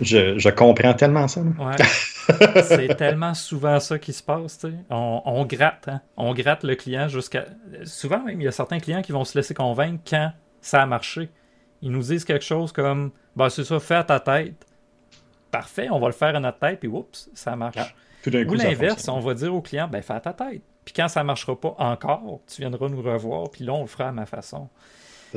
Je, 0.00 0.50
comprends 0.50 0.94
tellement 0.94 1.28
ça. 1.28 1.40
Ouais. 1.40 2.62
c'est 2.62 2.94
tellement 2.96 3.34
souvent 3.34 3.78
ça 3.80 3.98
qui 3.98 4.12
se 4.12 4.22
passe. 4.22 4.66
On, 4.90 5.44
gratte, 5.44 5.88
hein. 5.88 6.00
on 6.16 6.34
gratte 6.34 6.64
le 6.64 6.74
client 6.74 7.08
jusqu'à. 7.08 7.44
Souvent 7.84 8.22
même, 8.22 8.40
il 8.40 8.44
y 8.44 8.48
a 8.48 8.52
certains 8.52 8.80
clients 8.80 9.02
qui 9.02 9.12
vont 9.12 9.24
se 9.24 9.38
laisser 9.38 9.54
convaincre 9.54 10.02
quand 10.08 10.32
ça 10.60 10.82
a 10.82 10.86
marché. 10.86 11.30
Ils 11.82 11.90
nous 11.90 12.02
disent 12.02 12.24
quelque 12.24 12.44
chose 12.44 12.72
comme 12.72 13.12
bah 13.36 13.50
c'est 13.50 13.64
ça, 13.64 13.78
fais 13.78 13.94
à 13.96 14.04
ta 14.04 14.20
tête 14.20 14.66
parfait, 15.54 15.88
on 15.88 16.00
va 16.00 16.08
le 16.08 16.12
faire 16.12 16.34
à 16.34 16.40
notre 16.40 16.58
tête, 16.58 16.80
puis 16.80 16.88
oups, 16.88 17.30
ça 17.32 17.54
marche. 17.54 17.76
Ah, 17.78 17.88
Ou 18.26 18.54
l'inverse, 18.54 19.08
on 19.08 19.20
va 19.20 19.34
dire 19.34 19.54
au 19.54 19.62
client, 19.62 19.86
ben 19.86 20.02
fais 20.02 20.14
à 20.14 20.20
ta 20.20 20.32
tête. 20.32 20.62
Puis 20.84 20.92
quand 20.92 21.06
ça 21.06 21.20
ne 21.20 21.26
marchera 21.26 21.54
pas 21.58 21.76
encore, 21.78 22.40
tu 22.52 22.60
viendras 22.60 22.88
nous 22.88 23.00
revoir, 23.00 23.50
puis 23.50 23.64
là, 23.64 23.72
on 23.72 23.82
le 23.82 23.86
fera 23.86 24.08
à 24.08 24.12
ma 24.12 24.26
façon. 24.26 24.68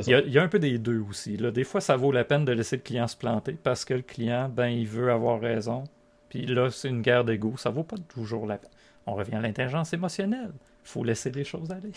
Il 0.06 0.32
y, 0.32 0.38
a, 0.38 0.42
un 0.42 0.48
peu 0.48 0.58
des 0.58 0.78
deux 0.78 1.00
aussi. 1.08 1.36
Là. 1.36 1.50
Des 1.50 1.64
fois, 1.64 1.80
ça 1.80 1.96
vaut 1.96 2.12
la 2.12 2.24
peine 2.24 2.44
de 2.44 2.52
laisser 2.52 2.76
le 2.76 2.82
client 2.82 3.08
se 3.08 3.16
planter 3.16 3.56
parce 3.62 3.84
que 3.84 3.94
le 3.94 4.02
client, 4.02 4.48
ben, 4.48 4.68
il 4.68 4.86
veut 4.86 5.10
avoir 5.10 5.40
raison. 5.40 5.84
Puis 6.28 6.46
là, 6.46 6.70
c'est 6.70 6.88
une 6.88 7.02
guerre 7.02 7.24
d'ego. 7.24 7.54
Ça 7.56 7.70
vaut 7.70 7.82
pas 7.82 7.96
toujours 8.14 8.46
la 8.46 8.58
peine. 8.58 8.70
On 9.06 9.14
revient 9.14 9.36
à 9.36 9.40
l'intelligence 9.40 9.92
émotionnelle. 9.92 10.52
Il 10.84 10.88
faut 10.88 11.02
laisser 11.02 11.30
les 11.30 11.44
choses 11.44 11.70
aller. 11.72 11.90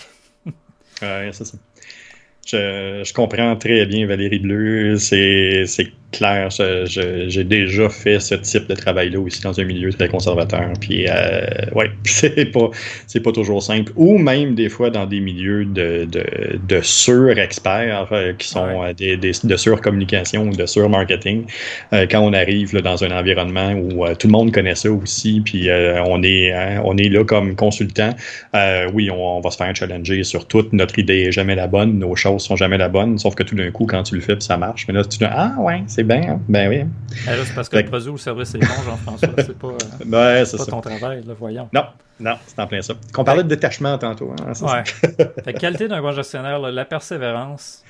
ouais, 1.01 1.29
c'est 1.31 1.45
ça. 1.45 1.57
Je, 2.45 3.03
je, 3.05 3.13
comprends 3.13 3.55
très 3.55 3.85
bien 3.85 4.07
Valérie 4.07 4.39
Bleu. 4.39 4.95
C'est 4.97 5.65
clair. 6.11 6.49
J'ai 6.49 7.43
déjà 7.43 7.89
fait 7.89 8.19
ce 8.19 8.35
type 8.35 8.67
de 8.67 8.75
travail-là 8.75 9.19
aussi 9.19 9.41
dans 9.41 9.59
un 9.59 9.63
milieu 9.63 9.91
très 9.91 10.07
conservateur. 10.07 10.71
Puis, 10.79 11.07
euh, 11.07 11.41
ouais, 11.73 11.91
c'est 12.03 12.45
pas, 12.51 12.69
pas 13.23 13.31
toujours 13.31 13.63
simple. 13.63 13.91
Ou 13.95 14.17
même 14.17 14.55
des 14.55 14.69
fois 14.69 14.89
dans 14.89 15.05
des 15.05 15.19
milieux 15.19 15.65
de, 15.65 16.05
de, 16.05 16.59
de 16.67 16.81
sur-experts 16.81 18.07
euh, 18.11 18.33
qui 18.33 18.47
sont 18.47 18.83
euh, 18.83 18.93
des, 18.93 19.17
des, 19.17 19.31
de 19.43 19.55
sur-communication 19.55 20.43
ou 20.43 20.55
de 20.55 20.65
sur-marketing. 20.65 21.45
Euh, 21.93 22.05
quand 22.09 22.21
on 22.21 22.33
arrive 22.33 22.73
là, 22.73 22.81
dans 22.81 23.03
un 23.03 23.11
environnement 23.11 23.71
où 23.73 24.05
tout 24.15 24.27
le 24.27 24.31
monde 24.31 24.51
connaît 24.51 24.75
ça 24.75 24.91
aussi, 24.91 25.41
puis 25.41 25.69
on, 26.05 26.23
est, 26.23 26.51
hein, 26.51 26.81
on 26.83 26.97
est 26.97 27.09
là 27.09 27.23
comme 27.23 27.55
consultant, 27.55 28.11
oui, 28.93 29.09
on, 29.09 29.37
on, 29.37 29.41
va 29.41 29.51
se 29.51 29.57
faire 29.57 29.75
challenger 29.75 30.23
sur 30.23 30.47
tout. 30.47 30.65
Notre 30.71 30.99
idée 30.99 31.21
est 31.21 31.31
jamais 31.31 31.55
la 31.55 31.67
bonne, 31.67 31.99
nos 31.99 32.15
choses 32.15 32.43
sont 32.43 32.55
jamais 32.55 32.77
la 32.77 32.89
bonne, 32.89 33.17
sauf 33.17 33.35
que 33.35 33.43
tout 33.43 33.55
d'un 33.55 33.71
coup, 33.71 33.85
quand 33.85 34.03
tu 34.03 34.15
le 34.15 34.21
fais, 34.21 34.35
ça 34.39 34.57
marche. 34.57 34.85
Mais 34.87 34.93
là, 34.93 35.03
tu 35.03 35.17
dis, 35.17 35.25
ah 35.25 35.53
ouais, 35.59 35.83
c'est 35.87 36.00
bien, 36.03 36.33
hein. 36.33 36.41
ben 36.47 36.69
oui. 36.69 36.85
Ah, 37.27 37.31
c'est 37.43 37.55
parce 37.55 37.69
que 37.69 37.77
le 37.77 37.85
produit 37.85 38.09
ou 38.09 38.13
le 38.13 38.17
service 38.17 38.53
est 38.55 38.59
bon, 38.59 38.83
Jean-François. 38.85 39.29
C'est 39.37 39.57
pas, 39.57 39.67
euh, 39.67 39.77
ben, 40.05 40.45
pas 40.45 40.65
ton 40.65 40.81
travail, 40.81 41.23
là, 41.25 41.33
voyons. 41.37 41.69
Non, 41.73 41.85
non, 42.19 42.35
c'est 42.45 42.59
en 42.59 42.67
plein 42.67 42.81
ça. 42.81 42.93
Qu'on 43.13 43.23
parlait 43.23 43.43
de 43.43 43.47
détachement 43.47 43.97
tantôt. 43.97 44.33
Hein, 44.39 44.53
ouais. 44.61 44.83
fait, 45.43 45.53
qualité 45.53 45.87
d'un 45.87 46.01
bon 46.01 46.11
gestionnaire, 46.11 46.59
la 46.59 46.85
persévérance. 46.85 47.83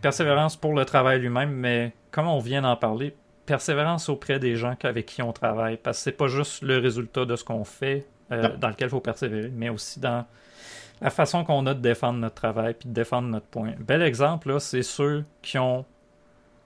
Persévérance 0.00 0.56
pour 0.56 0.74
le 0.74 0.84
travail 0.84 1.20
lui-même, 1.20 1.50
mais 1.50 1.92
comme 2.10 2.26
on 2.26 2.38
vient 2.38 2.62
d'en 2.62 2.76
parler, 2.76 3.14
persévérance 3.46 4.08
auprès 4.08 4.38
des 4.38 4.56
gens 4.56 4.74
avec 4.82 5.06
qui 5.06 5.22
on 5.22 5.32
travaille. 5.32 5.76
Parce 5.76 5.98
que 5.98 6.04
c'est 6.04 6.12
pas 6.12 6.28
juste 6.28 6.62
le 6.62 6.78
résultat 6.78 7.24
de 7.24 7.36
ce 7.36 7.44
qu'on 7.44 7.64
fait 7.64 8.06
euh, 8.32 8.56
dans 8.58 8.68
lequel 8.68 8.88
il 8.88 8.90
faut 8.90 9.00
persévérer, 9.00 9.50
mais 9.54 9.68
aussi 9.68 10.00
dans 10.00 10.24
la 11.00 11.10
façon 11.10 11.44
qu'on 11.44 11.66
a 11.66 11.74
de 11.74 11.80
défendre 11.80 12.18
notre 12.18 12.36
travail 12.36 12.74
puis 12.74 12.88
de 12.88 12.94
défendre 12.94 13.28
notre 13.28 13.46
point. 13.46 13.72
Bel 13.78 14.02
exemple, 14.02 14.48
là, 14.48 14.60
c'est 14.60 14.82
ceux 14.82 15.24
qui 15.42 15.58
ont 15.58 15.84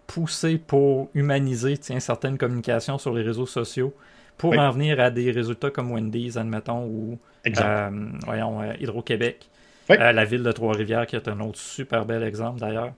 poussé 0.08 0.58
pour 0.58 1.10
humaniser 1.14 1.78
tiens, 1.78 2.00
certaines 2.00 2.38
communications 2.38 2.98
sur 2.98 3.14
les 3.14 3.22
réseaux 3.22 3.46
sociaux 3.46 3.94
pour 4.36 4.58
en 4.58 4.70
venir 4.70 4.98
à 4.98 5.10
des 5.10 5.30
résultats 5.30 5.70
comme 5.70 5.92
Wendy's, 5.92 6.36
admettons, 6.36 6.86
ou 6.86 7.18
euh, 7.46 7.90
voyons, 8.24 8.62
euh, 8.62 8.72
Hydro-Québec, 8.80 9.48
euh, 9.90 10.12
la 10.12 10.24
ville 10.24 10.42
de 10.42 10.52
Trois-Rivières, 10.52 11.06
qui 11.06 11.16
est 11.16 11.28
un 11.28 11.40
autre 11.40 11.58
super 11.58 12.06
bel 12.06 12.22
exemple 12.22 12.60
d'ailleurs. 12.60 12.92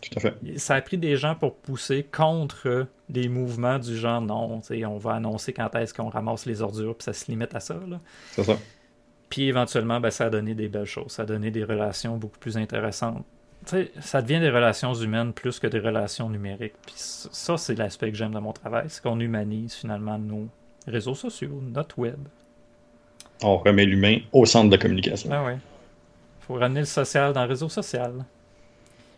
Tout 0.00 0.10
à 0.16 0.20
fait. 0.20 0.58
Ça 0.58 0.74
a 0.76 0.80
pris 0.80 0.98
des 0.98 1.16
gens 1.16 1.34
pour 1.34 1.56
pousser 1.56 2.04
contre 2.04 2.86
des 3.08 3.28
mouvements 3.28 3.78
du 3.78 3.96
genre 3.96 4.20
non, 4.20 4.60
on 4.70 4.98
va 4.98 5.14
annoncer 5.14 5.52
quand 5.52 5.74
est-ce 5.74 5.92
qu'on 5.92 6.08
ramasse 6.08 6.46
les 6.46 6.62
ordures, 6.62 6.94
puis 6.94 7.04
ça 7.04 7.12
se 7.12 7.30
limite 7.30 7.54
à 7.54 7.60
ça. 7.60 7.78
C'est 8.32 8.44
ça. 8.44 8.56
Puis 9.28 9.48
éventuellement, 9.48 10.00
ben, 10.00 10.10
ça 10.10 10.26
a 10.26 10.30
donné 10.30 10.54
des 10.54 10.68
belles 10.68 10.86
choses. 10.86 11.12
Ça 11.12 11.22
a 11.22 11.26
donné 11.26 11.50
des 11.50 11.64
relations 11.64 12.16
beaucoup 12.16 12.38
plus 12.38 12.56
intéressantes. 12.56 13.24
Ça 14.00 14.22
devient 14.22 14.40
des 14.40 14.50
relations 14.50 14.94
humaines 14.94 15.32
plus 15.32 15.58
que 15.58 15.66
des 15.66 15.80
relations 15.80 16.30
numériques. 16.30 16.74
Puis 16.84 16.94
ça, 16.96 17.56
c'est 17.56 17.74
l'aspect 17.74 18.10
que 18.10 18.16
j'aime 18.16 18.32
de 18.32 18.38
mon 18.38 18.52
travail. 18.52 18.86
C'est 18.88 19.02
qu'on 19.02 19.18
humanise 19.18 19.74
finalement 19.74 20.18
nos 20.18 20.48
réseaux 20.86 21.14
sociaux, 21.14 21.60
notre 21.62 21.98
web. 21.98 22.18
On 23.42 23.58
remet 23.58 23.84
l'humain 23.84 24.18
au 24.32 24.46
centre 24.46 24.66
de 24.66 24.76
la 24.76 24.78
communication. 24.80 25.28
Ben 25.28 25.44
oui. 25.46 25.52
Il 25.54 26.46
faut 26.46 26.54
ramener 26.54 26.80
le 26.80 26.86
social 26.86 27.32
dans 27.32 27.42
le 27.42 27.48
réseau 27.48 27.68
social. 27.68 28.24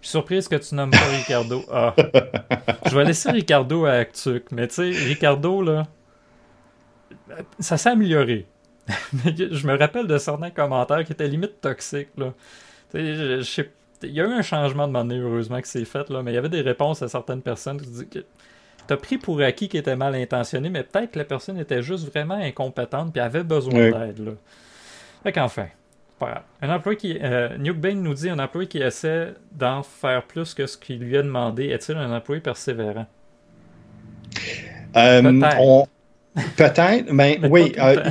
Je 0.01 0.07
suis 0.07 0.13
surprise 0.13 0.49
que 0.49 0.57
tu 0.57 0.75
nommes 0.75 0.91
pas 0.91 1.09
Ricardo. 1.17 1.65
Ah. 1.71 1.95
Je 2.87 2.97
vais 2.97 3.05
laisser 3.05 3.31
Ricardo 3.31 3.85
à 3.85 3.93
Actuc. 3.93 4.51
Mais 4.53 4.67
tu 4.69 4.75
sais, 4.75 5.05
Ricardo, 5.05 5.61
là, 5.61 5.87
ça 7.59 7.77
s'est 7.77 7.91
amélioré. 7.91 8.47
je 8.89 9.67
me 9.67 9.77
rappelle 9.77 10.07
de 10.07 10.17
certains 10.17 10.51
commentaires 10.51 11.05
qui 11.05 11.13
étaient 11.13 11.29
limite 11.29 11.61
toxiques. 11.61 12.09
Là. 12.17 12.33
Il 14.03 14.13
y 14.13 14.21
a 14.21 14.25
eu 14.25 14.33
un 14.33 14.43
changement 14.43 14.87
de 14.87 14.93
monnaie, 14.93 15.19
heureusement, 15.19 15.61
que 15.61 15.69
c'est 15.69 15.85
fait, 15.85 16.09
là, 16.11 16.23
mais 16.23 16.33
il 16.33 16.35
y 16.35 16.39
avait 16.39 16.49
des 16.49 16.61
réponses 16.61 17.03
à 17.03 17.09
certaines 17.09 17.43
personnes 17.43 17.81
qui 17.81 17.89
disaient 17.89 18.07
que 18.07 18.25
t'as 18.87 18.97
pris 18.97 19.19
pour 19.19 19.41
acquis 19.41 19.69
qui 19.69 19.77
était 19.77 19.97
mal 19.97 20.15
intentionné, 20.15 20.71
mais 20.71 20.83
peut-être 20.83 21.13
que 21.13 21.19
la 21.19 21.25
personne 21.25 21.59
était 21.59 21.83
juste 21.83 22.11
vraiment 22.11 22.35
incompétente 22.35 23.17
et 23.17 23.21
avait 23.21 23.45
besoin 23.45 23.91
d'aide. 23.91 24.19
Là. 24.19 24.33
Fait 25.23 25.33
qu'enfin, 25.33 25.69
Un 26.63 26.71
employé 26.71 26.97
qui. 26.97 27.19
Euh, 27.23 27.57
Bain 27.75 27.95
nous 27.95 28.15
dit 28.15 28.29
un 28.31 28.39
employé 28.39 28.69
qui 28.69 28.79
essaie 28.79 29.35
d'en 29.53 29.83
faire 29.83 30.23
plus 30.25 30.55
que 30.55 30.67
ce 30.67 30.77
qu'il 30.77 30.99
lui 30.99 31.17
a 31.17 31.23
demandé. 31.23 31.67
Est-il 31.67 31.97
un 31.97 32.15
employé 32.17 32.41
persévérant? 32.41 33.07
Euh, 34.97 35.23
peut-être. 35.23 35.89
Peut-être, 36.57 37.13
mais 37.13 37.39
oui. 37.51 37.73
Euh, 37.79 38.11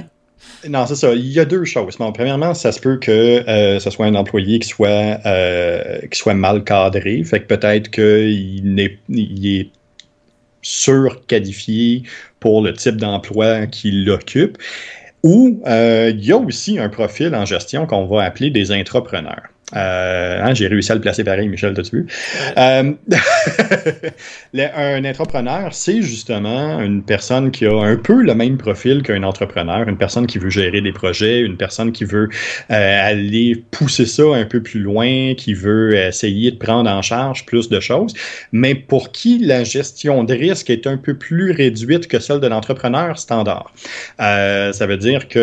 non, 0.69 0.85
c'est 0.85 0.95
ça. 0.95 1.13
Il 1.13 1.27
y 1.27 1.39
a 1.39 1.45
deux 1.45 1.65
choses. 1.65 1.97
premièrement, 1.97 2.53
ça 2.53 2.71
se 2.71 2.79
peut 2.79 2.97
que 2.97 3.11
euh, 3.11 3.79
ce 3.79 3.89
soit 3.89 4.05
un 4.05 4.15
employé 4.15 4.59
qui 4.59 4.67
soit, 4.67 5.19
euh, 5.25 5.99
qui 6.11 6.19
soit 6.19 6.33
mal 6.33 6.63
cadré. 6.63 7.23
Fait 7.23 7.41
que 7.41 7.45
peut-être 7.45 7.89
qu'il 7.89 8.79
est, 8.79 8.99
il 9.09 9.59
est 9.59 9.69
surqualifié 10.61 12.03
pour 12.39 12.61
le 12.61 12.73
type 12.73 12.97
d'emploi 12.97 13.67
qu'il 13.67 14.09
occupe. 14.09 14.57
Ou 15.23 15.61
euh, 15.67 16.11
il 16.13 16.25
y 16.25 16.31
a 16.31 16.37
aussi 16.37 16.79
un 16.79 16.89
profil 16.89 17.33
en 17.35 17.45
gestion 17.45 17.85
qu'on 17.85 18.05
va 18.05 18.23
appeler 18.23 18.49
des 18.49 18.71
entrepreneurs. 18.71 19.43
Euh, 19.75 20.39
hein, 20.41 20.53
j'ai 20.53 20.67
réussi 20.67 20.93
à 20.93 20.95
le 20.95 21.01
placer 21.01 21.25
pareil, 21.25 21.49
Michel, 21.49 21.73
t'as-tu 21.73 21.97
vu? 21.97 22.05
Euh, 22.57 22.93
un 24.55 25.03
entrepreneur, 25.03 25.73
c'est 25.73 26.01
justement 26.01 26.79
une 26.79 27.03
personne 27.03 27.51
qui 27.51 27.65
a 27.65 27.73
un 27.73 27.97
peu 27.97 28.21
le 28.21 28.33
même 28.33 28.57
profil 28.57 29.03
qu'un 29.03 29.23
entrepreneur, 29.23 29.89
une 29.89 29.97
personne 29.97 30.25
qui 30.25 30.37
veut 30.37 30.49
gérer 30.49 30.79
des 30.79 30.93
projets, 30.93 31.41
une 31.41 31.57
personne 31.57 31.91
qui 31.91 32.05
veut 32.05 32.29
euh, 32.71 33.09
aller 33.09 33.61
pousser 33.71 34.05
ça 34.05 34.23
un 34.35 34.45
peu 34.45 34.63
plus 34.63 34.79
loin, 34.79 35.33
qui 35.35 35.53
veut 35.53 35.95
essayer 35.95 36.51
de 36.51 36.57
prendre 36.57 36.89
en 36.89 37.01
charge 37.01 37.45
plus 37.45 37.67
de 37.67 37.81
choses, 37.81 38.13
mais 38.53 38.73
pour 38.73 39.11
qui 39.11 39.37
la 39.39 39.65
gestion 39.65 40.23
de 40.23 40.33
risque 40.33 40.69
est 40.69 40.87
un 40.87 40.95
peu 40.95 41.15
plus 41.15 41.51
réduite 41.51 42.07
que 42.07 42.19
celle 42.19 42.39
de 42.39 42.47
l'entrepreneur 42.47 43.19
standard. 43.19 43.73
ça 44.17 44.87
veut 44.87 44.97
dire 44.97 45.27
qu'il 45.27 45.41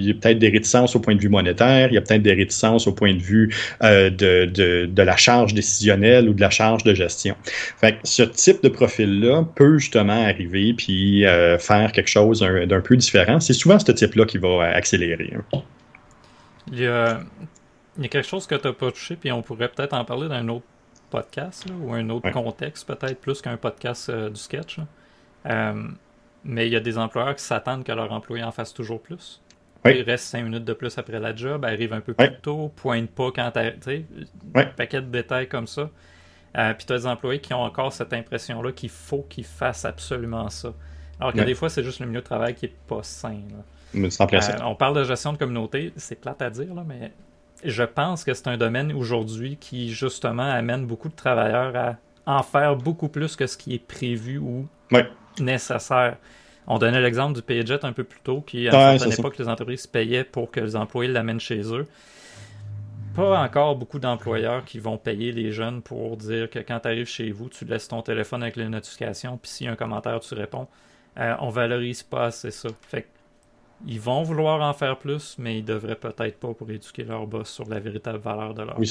y 0.00 0.10
a 0.10 0.14
peut-être 0.14 0.38
des 0.38 0.48
réticences 0.48 0.96
au 0.96 1.00
point 1.00 1.14
de 1.14 1.20
vue 1.20 1.28
monétaire, 1.28 1.88
il 1.90 1.94
y 1.94 1.98
a 1.98 2.00
peut-être 2.00 2.22
des 2.22 2.32
réticences 2.32 2.86
au 2.86 2.92
point 2.92 3.12
de 3.12 3.20
vue 3.20 3.50
euh, 3.82 4.10
de, 4.10 4.46
de, 4.46 4.86
de, 4.86 5.02
la 5.02 5.16
charge 5.16 5.54
décisionnelle 5.54 6.28
ou 6.28 6.34
de 6.34 6.40
la 6.40 6.50
charge 6.50 6.84
de 6.84 6.94
gestion. 6.94 7.36
Fait 7.44 7.98
ce 8.04 8.22
type 8.22 8.62
de 8.62 8.68
profil-là 8.68 9.44
peut 9.54 9.78
justement 9.78 10.24
arriver 10.24 10.74
puis 10.74 11.26
euh, 11.26 11.58
faire 11.58 11.92
quelque 11.92 12.08
chose 12.08 12.40
d'un 12.40 12.80
peu 12.80 12.96
différent. 12.96 13.40
C'est 13.40 13.52
souvent 13.52 13.78
ce 13.78 13.92
type-là 13.92 14.24
qui 14.24 14.38
va 14.38 14.64
accélérer. 14.64 15.32
Hein. 15.36 15.62
Il 16.72 16.80
y 16.80 16.86
a, 16.86 17.20
il 17.96 18.02
y 18.02 18.06
a 18.06 18.08
quelque 18.08 18.26
chose 18.26 18.46
que 18.46 18.54
tu 18.54 18.66
n'as 18.66 18.72
pas 18.72 18.90
touché, 18.90 19.16
puis 19.16 19.30
on 19.30 19.42
pourrait 19.42 19.68
peut-être 19.68 19.92
en 19.92 20.04
parler 20.04 20.28
dans 20.28 20.34
un 20.34 20.48
autre 20.48 20.66
podcast 21.10 21.66
ou 21.80 21.92
un 21.92 22.08
autre 22.10 22.30
contexte, 22.30 22.86
peut-être 22.86 23.20
plus 23.20 23.40
qu'un 23.40 23.56
podcast 23.56 24.08
euh, 24.08 24.30
du 24.30 24.40
sketch. 24.40 24.78
mais 26.44 26.66
il 26.66 26.72
y 26.72 26.76
a 26.76 26.80
des 26.80 26.98
employeurs 26.98 27.36
qui 27.36 27.44
s'attendent 27.44 27.84
que 27.84 27.92
leur 27.92 28.12
employé 28.12 28.42
en 28.42 28.52
fasse 28.52 28.74
toujours 28.74 29.00
plus. 29.00 29.40
Il 29.94 30.02
reste 30.02 30.24
5 30.24 30.42
minutes 30.44 30.64
de 30.64 30.72
plus 30.72 30.96
après 30.98 31.20
la 31.20 31.34
job, 31.34 31.64
arrive 31.64 31.92
un 31.92 32.00
peu 32.00 32.14
plus 32.14 32.34
tôt, 32.42 32.72
pointe 32.76 33.10
pas 33.10 33.30
quand 33.34 33.50
tu 33.52 33.60
sais, 33.82 34.04
un 34.54 34.64
paquet 34.64 35.00
de 35.00 35.06
détails 35.06 35.48
comme 35.48 35.66
ça. 35.66 35.90
Euh, 36.56 36.72
puis 36.74 36.86
tu 36.86 36.92
as 36.92 36.98
des 36.98 37.06
employés 37.06 37.40
qui 37.40 37.52
ont 37.52 37.62
encore 37.62 37.92
cette 37.92 38.12
impression-là 38.12 38.72
qu'il 38.72 38.88
faut 38.88 39.26
qu'ils 39.28 39.44
fassent 39.44 39.84
absolument 39.84 40.48
ça. 40.48 40.72
Alors 41.20 41.32
que 41.32 41.40
des 41.40 41.54
fois, 41.54 41.68
c'est 41.68 41.82
juste 41.82 42.00
le 42.00 42.06
milieu 42.06 42.20
de 42.20 42.24
travail 42.24 42.54
qui 42.54 42.66
est 42.66 42.74
pas 42.86 43.02
sain. 43.02 43.40
Euh, 43.94 44.62
on 44.64 44.74
parle 44.74 44.96
de 44.96 45.04
gestion 45.04 45.32
de 45.32 45.38
communauté, 45.38 45.92
c'est 45.96 46.20
plate 46.20 46.42
à 46.42 46.50
dire, 46.50 46.74
là, 46.74 46.84
mais 46.86 47.12
je 47.64 47.82
pense 47.82 48.24
que 48.24 48.34
c'est 48.34 48.48
un 48.48 48.56
domaine 48.56 48.92
aujourd'hui 48.92 49.56
qui 49.56 49.90
justement 49.90 50.50
amène 50.50 50.86
beaucoup 50.86 51.08
de 51.08 51.14
travailleurs 51.14 51.74
à 51.76 51.96
en 52.26 52.42
faire 52.42 52.76
beaucoup 52.76 53.08
plus 53.08 53.36
que 53.36 53.46
ce 53.46 53.56
qui 53.56 53.74
est 53.74 53.86
prévu 53.86 54.38
ou 54.38 54.66
nécessaire. 55.38 56.16
On 56.66 56.78
donnait 56.78 57.00
l'exemple 57.00 57.34
du 57.34 57.42
Payjet 57.42 57.84
un 57.84 57.92
peu 57.92 58.04
plus 58.04 58.20
tôt, 58.20 58.40
qui 58.40 58.68
à 58.68 58.92
une 58.92 58.98
certaine 58.98 59.18
époque, 59.18 59.38
les 59.38 59.48
entreprises 59.48 59.86
payaient 59.86 60.24
pour 60.24 60.50
que 60.50 60.60
les 60.60 60.76
employés 60.76 61.10
l'amènent 61.10 61.40
chez 61.40 61.60
eux. 61.72 61.86
Pas 63.14 63.40
encore 63.40 63.76
beaucoup 63.76 63.98
d'employeurs 63.98 64.64
qui 64.64 64.78
vont 64.78 64.98
payer 64.98 65.32
les 65.32 65.52
jeunes 65.52 65.80
pour 65.80 66.16
dire 66.16 66.50
que 66.50 66.58
quand 66.58 66.80
tu 66.80 66.88
arrives 66.88 67.06
chez 67.06 67.30
vous, 67.30 67.48
tu 67.48 67.64
laisses 67.64 67.88
ton 67.88 68.02
téléphone 68.02 68.42
avec 68.42 68.56
les 68.56 68.68
notifications, 68.68 69.38
puis 69.38 69.50
s'il 69.50 69.66
y 69.66 69.68
a 69.68 69.72
un 69.72 69.76
commentaire, 69.76 70.20
tu 70.20 70.34
réponds. 70.34 70.66
Euh, 71.18 71.34
on 71.40 71.48
valorise 71.48 72.02
pas 72.02 72.26
assez 72.26 72.50
ça. 72.50 72.68
Fait 72.88 73.06
ils 73.86 74.00
vont 74.00 74.22
vouloir 74.22 74.60
en 74.62 74.72
faire 74.72 74.98
plus, 74.98 75.36
mais 75.38 75.58
ils 75.58 75.64
devraient 75.64 75.96
peut-être 75.96 76.38
pas 76.38 76.54
pour 76.54 76.70
éduquer 76.70 77.04
leur 77.04 77.26
boss 77.26 77.50
sur 77.50 77.68
la 77.68 77.78
véritable 77.78 78.18
valeur 78.18 78.54
de 78.54 78.62
leur 78.62 78.78
oui, 78.78 78.90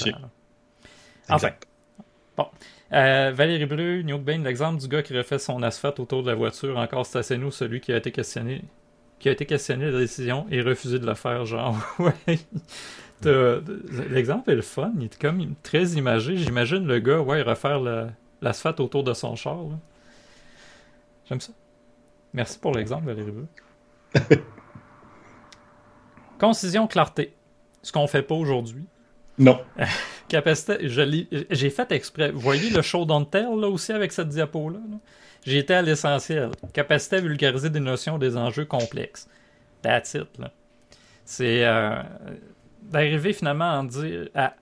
Enfin. 1.28 1.50
Bon. 2.38 2.48
Euh, 2.94 3.32
Valérie 3.34 3.66
Bleu, 3.66 4.02
New 4.02 4.18
Bain, 4.18 4.44
l'exemple 4.44 4.80
du 4.80 4.88
gars 4.88 5.02
qui 5.02 5.18
refait 5.18 5.40
son 5.40 5.64
asphalte 5.64 6.00
autour 6.00 6.24
de 6.24 6.30
la 6.30 6.36
voiture, 6.36 6.78
encore 6.78 7.06
stationné 7.06 7.50
celui 7.52 7.82
qui 7.82 7.92
a 7.94 7.98
été 7.98 8.12
questionné 8.12 8.62
qui 9.20 9.30
a 9.30 9.32
été 9.32 9.46
questionné 9.46 9.90
la 9.92 10.00
décision 10.00 10.46
et 10.52 10.62
refusé 10.62 11.00
de 11.00 11.06
le 11.06 11.16
faire, 11.16 11.46
genre, 11.46 11.78
ouais. 12.00 12.40
L'exemple 14.10 14.52
est 14.52 14.56
le 14.56 14.62
fun, 14.62 14.94
il 14.98 15.06
est 15.06 15.20
comme 15.20 15.56
très 15.64 15.84
imagé. 15.92 16.38
J'imagine 16.38 16.86
le 16.86 17.00
gars, 17.00 17.22
ouais, 17.22 17.42
refaire 17.42 17.80
l'asphalte 18.42 18.80
autour 18.80 19.04
de 19.04 19.14
son 19.14 19.36
char. 19.36 19.58
J'aime 21.28 21.40
ça. 21.40 21.54
Merci 22.34 22.60
pour 22.60 22.74
l'exemple, 22.74 23.06
Valérie 23.06 23.32
Bleu. 23.32 23.48
Concision 26.40 26.86
clarté. 26.86 27.34
Ce 27.82 27.92
qu'on 27.92 28.08
fait 28.08 28.22
pas 28.22 28.36
aujourd'hui. 28.36 28.86
Non. 29.38 29.60
Capacité, 30.28 30.78
j'ai 31.52 31.70
fait 31.70 31.92
exprès. 31.92 32.32
Vous 32.32 32.40
voyez 32.40 32.70
le 32.70 32.82
show 32.82 33.06
don't 33.06 33.30
tell 33.30 33.60
là 33.60 33.68
aussi 33.68 33.92
avec 33.92 34.12
cette 34.12 34.30
diapo-là? 34.30 34.80
J'ai 35.46 35.60
été 35.60 35.76
à 35.76 35.82
l'essentiel. 35.82 36.50
Capacité 36.74 37.18
à 37.18 37.22
vulgariser 37.22 37.70
des 37.70 37.80
notions, 37.80 38.18
des 38.18 38.36
enjeux 38.36 38.66
complexes? 38.66 39.28
That's 39.84 40.16
it. 40.16 40.28
C'est 41.24 41.64
euh, 41.64 42.02
d'arriver 42.82 43.34
finalement 43.34 43.80
à 43.80 43.84
dire, 43.84 44.30
à, 44.34 44.54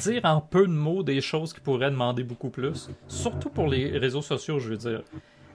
dire 0.00 0.22
en 0.24 0.40
peu 0.40 0.66
de 0.66 0.72
mots 0.72 1.02
des 1.02 1.20
choses 1.20 1.52
qui 1.52 1.60
pourraient 1.60 1.90
demander 1.90 2.24
beaucoup 2.24 2.50
plus. 2.50 2.88
Surtout 3.08 3.50
pour 3.50 3.68
les 3.68 3.98
réseaux 3.98 4.22
sociaux, 4.22 4.58
je 4.58 4.70
veux 4.70 4.76
dire. 4.78 5.02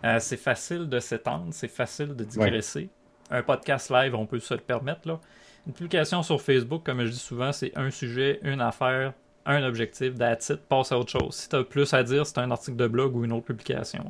Euh, 0.04 0.18
c'est 0.20 0.38
facile 0.38 0.89
de 0.89 0.99
s'étendre, 0.99 1.47
c'est 1.52 1.68
facile 1.68 2.16
de 2.16 2.24
digresser 2.24 2.89
un 3.32 3.43
podcast 3.43 3.89
live, 3.89 4.14
on 4.16 4.26
peut 4.26 4.39
se 4.39 4.54
le 4.54 4.60
permettre. 4.60 5.08
Là. 5.08 5.20
Une 5.68 5.74
publication 5.74 6.24
sur 6.24 6.41
Facebook, 6.41 6.84
comme 6.84 7.03
je 7.05 7.12
dis 7.12 7.20
souvent, 7.20 7.51
c'est 7.51 7.72
un 7.78 7.91
sujet, 7.91 8.39
une 8.43 8.62
affaire, 8.62 9.14
un 9.45 9.64
objectif, 9.64 10.18
that's 10.18 10.49
it, 10.49 10.62
passe 10.68 10.91
à 10.91 10.97
autre 10.97 11.12
chose. 11.12 11.36
Si 11.36 11.49
tu 11.49 11.55
as 11.55 11.64
plus 11.64 11.93
à 11.93 12.03
dire, 12.03 12.26
c'est 12.26 12.39
un 12.39 12.49
article 12.49 12.78
de 12.78 12.88
blog 12.88 13.16
ou 13.16 13.26
une 13.26 13.32
autre 13.32 13.45
publication. 13.45 14.03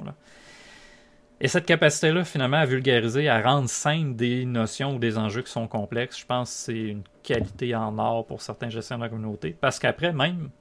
Et 1.41 1.47
cette 1.47 1.65
capacité-là, 1.65 2.23
finalement, 2.23 2.57
à 2.57 2.65
vulgariser, 2.65 3.27
à 3.27 3.41
rendre 3.41 3.67
simple 3.67 4.15
des 4.15 4.45
notions 4.45 4.95
ou 4.95 4.99
des 4.99 5.17
enjeux 5.17 5.41
qui 5.41 5.51
sont 5.51 5.67
complexes, 5.67 6.19
je 6.19 6.25
pense 6.25 6.49
que 6.49 6.55
c'est 6.55 6.79
une 6.79 7.03
qualité 7.23 7.75
en 7.75 7.97
or 7.97 8.25
pour 8.25 8.41
certains 8.41 8.69
gestionnaires 8.69 9.09
de 9.09 9.11
la 9.13 9.17
communauté. 9.17 9.55
Parce 9.59 9.79
qu'après, 9.79 10.13
même, 10.13 10.51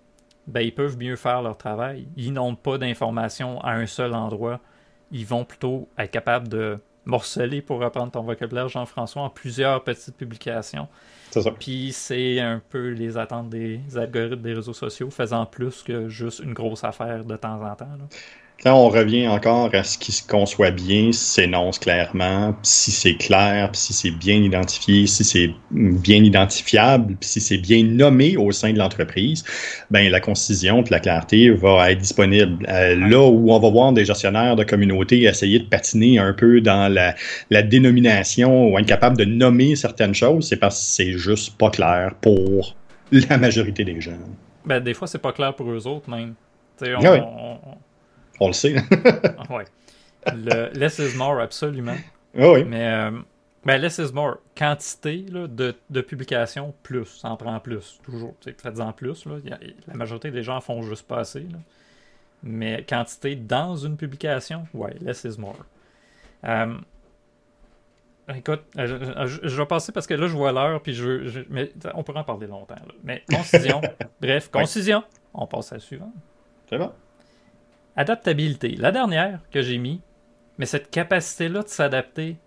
ben, 0.47 0.63
ils 0.63 0.75
peuvent 0.75 0.99
mieux 0.99 1.17
faire 1.17 1.43
leur 1.43 1.57
travail. 1.57 2.09
Ils 2.17 2.33
n'ont 2.33 2.57
pas 2.57 2.79
d'informations 2.79 3.61
à 3.61 3.73
un 3.73 3.87
seul 3.87 4.15
endroit. 4.15 4.59
Ils 5.13 5.27
vont 5.27 5.45
plutôt 5.45 5.89
être 5.99 6.11
capables 6.11 6.49
de 6.49 6.79
morcelé, 7.11 7.61
pour 7.61 7.81
reprendre 7.81 8.11
ton 8.13 8.23
vocabulaire, 8.23 8.69
Jean-François, 8.69 9.23
en 9.23 9.31
plusieurs 9.31 9.85
petites 9.85 10.17
publications. 10.17 10.89
C'est 11.31 11.43
ça. 11.43 11.51
Puis 11.51 11.93
c'est 11.93 12.41
un 12.41 12.61
peu 12.71 12.89
les 12.89 13.19
attentes 13.19 13.51
des 13.51 13.81
algorithmes 13.97 14.43
des 14.43 14.55
réseaux 14.55 14.73
sociaux, 14.73 15.11
faisant 15.11 15.47
plus 15.47 15.83
que 15.83 16.09
juste 16.09 16.41
une 16.41 16.55
grosse 16.55 16.85
affaire 16.85 17.25
de 17.25 17.37
temps 17.37 17.63
en 17.63 17.75
temps. 17.75 17.87
Quand 18.63 18.75
on 18.75 18.91
revient 18.91 19.27
encore 19.27 19.71
à 19.75 19.83
ce 19.83 19.97
qui 19.97 20.13
se 20.13 20.27
conçoit 20.27 20.71
bien, 20.71 21.13
s'énonce 21.13 21.79
clairement, 21.79 22.55
si 22.63 22.91
c'est 22.91 23.15
clair, 23.15 23.71
si 23.73 23.95
c'est 23.95 24.11
bien 24.11 24.37
identifié, 24.37 25.07
si 25.07 25.25
c'est 25.25 25.51
bien 25.71 26.23
identifiable, 26.23 27.17
si 27.23 27.41
c'est 27.41 27.57
bien 27.57 27.83
nommé 27.83 28.37
au 28.37 28.53
sein 28.53 28.75
de 28.75 28.79
l'entreprise, 28.79 29.45
ben 29.91 30.11
la 30.11 30.21
concision 30.21 30.83
et 30.83 30.91
la 30.91 31.01
clarté 31.01 31.49
va 31.49 31.91
être 31.91 32.01
disponible. 32.01 32.67
Euh, 32.69 32.97
là 32.97 33.23
où 33.23 33.51
on 33.51 33.59
va 33.59 33.71
voir 33.71 33.93
des 33.95 34.05
gestionnaires 34.05 34.57
de 34.57 34.65
communauté 34.65 35.23
essayer 35.23 35.61
de 35.61 35.65
patiner 35.65 36.19
un 36.19 36.35
peu 36.35 36.61
dans 36.61 36.93
la, 36.93 37.15
la 37.49 37.63
dénomination 37.63 38.69
ou 38.69 38.79
être 38.79 38.85
capable 38.85 39.17
de 39.17 39.25
nommer 39.25 39.75
certaines 39.75 40.15
choses, 40.15 40.49
c'est 40.49 40.59
parce 40.59 40.79
que 40.79 40.85
c'est 40.85 41.13
juste 41.13 41.57
pas 41.57 41.71
clair 41.71 42.13
pour 42.21 42.77
la 43.11 43.39
majorité 43.39 43.85
des 43.85 44.03
gens. 44.03 44.19
Ben, 44.67 44.81
des 44.81 44.93
fois, 44.93 45.09
c'est 45.09 45.19
pas 45.19 45.33
clair 45.33 45.55
pour 45.55 45.71
eux 45.71 45.87
autres 45.87 46.11
même. 46.11 46.35
On, 46.83 47.59
on 47.65 47.77
le 48.49 48.53
sait. 48.53 48.77
Ah, 49.39 49.55
ouais. 49.55 49.65
Le 50.27 50.71
less 50.79 50.99
is 50.99 51.17
more, 51.17 51.41
absolument. 51.41 51.97
Ah 52.39 52.53
oui. 52.53 52.65
Mais 52.65 52.87
euh, 52.87 53.11
ben, 53.65 53.81
less 53.81 53.99
is 53.99 54.13
more. 54.13 54.39
Quantité 54.57 55.25
là, 55.31 55.47
de, 55.47 55.75
de 55.89 56.01
publications, 56.01 56.75
plus. 56.83 57.07
Ça 57.07 57.29
en 57.29 57.37
prend 57.37 57.59
plus, 57.61 58.01
toujours. 58.03 58.35
Faites-en 58.45 58.93
plus. 58.93 59.27
Là. 59.27 59.37
la 59.87 59.95
majorité 59.95 60.31
des 60.31 60.43
gens 60.43 60.61
font 60.61 60.83
juste 60.83 61.07
pas 61.07 61.19
assez. 61.19 61.41
Là. 61.41 61.59
Mais 62.43 62.85
quantité 62.89 63.37
dans 63.37 63.77
une 63.77 63.97
publication, 63.97 64.67
ouais, 64.73 64.95
less 65.01 65.25
is 65.25 65.39
more. 65.39 65.59
Euh, 66.45 66.75
écoute, 68.35 68.63
euh, 68.79 69.27
je, 69.27 69.57
vais 69.57 69.67
passer 69.67 69.93
parce 69.93 70.07
que 70.07 70.15
là, 70.15 70.27
je 70.27 70.35
vois 70.35 70.53
l'heure, 70.53 70.81
puis 70.81 70.95
je, 70.95 71.43
mais 71.51 71.71
on 71.95 72.03
pourrait 72.03 72.21
en 72.21 72.25
parler 72.25 72.47
longtemps. 72.47 72.77
Mais 73.05 73.23
concision, 73.29 73.83
bref, 74.21 74.51
concision, 74.51 75.05
on 75.35 75.47
passe 75.47 75.73
à 75.73 75.77
la 75.77 75.81
suivante. 75.81 76.15
C'est 76.69 76.79
bon. 76.79 76.93
Adaptabilité. 78.01 78.77
La 78.77 78.93
dernière 78.93 79.41
que 79.51 79.61
j'ai 79.61 79.77
mis, 79.77 80.01
mais 80.57 80.65
cette 80.65 80.91
capacité-là 80.91 81.65
de 81.65 81.69
s'adapter 81.69 82.39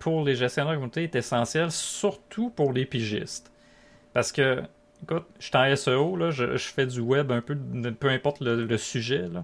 pour 0.00 0.24
les 0.24 0.34
gestionnaires 0.34 0.72
de 0.72 0.76
communauté 0.78 1.04
est 1.04 1.14
essentielle, 1.14 1.70
surtout 1.70 2.50
pour 2.50 2.72
les 2.72 2.86
pigistes. 2.86 3.52
Parce 4.14 4.32
que, 4.32 4.64
écoute, 5.04 5.22
je 5.38 5.44
suis 5.46 5.56
en 5.56 5.76
SEO, 5.76 6.32
je, 6.32 6.56
fais 6.56 6.86
du 6.86 6.98
web 6.98 7.30
un 7.30 7.40
peu, 7.40 7.56
peu 7.56 8.08
importe 8.08 8.40
le, 8.40 8.76
sujet. 8.78 9.26
Il 9.32 9.42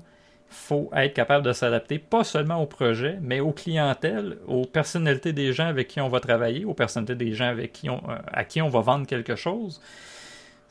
faut 0.49 0.91
être 0.97 1.15
capable 1.15 1.47
de 1.47 1.53
s'adapter, 1.53 2.01
pas 2.01 2.25
seulement 2.25 2.61
au 2.61 2.67
projet, 2.67 3.19
mais 3.23 3.39
aux 3.39 3.53
clientèles, 3.53 4.39
aux 4.49 4.65
personnalités 4.65 5.33
des 5.33 5.53
gens 5.53 5.69
avec 5.69 5.87
qui 5.87 6.01
on 6.01 6.09
va 6.09 6.19
travailler, 6.19 6.65
aux 6.65 6.75
personnalités 6.75 7.15
des 7.15 7.35
gens 7.35 7.47
avec 7.47 7.81
euh, 7.85 7.99
à 8.33 8.43
qui 8.43 8.61
on 8.61 8.69
va 8.69 8.81
vendre 8.81 9.07
quelque 9.07 9.37
chose 9.37 9.81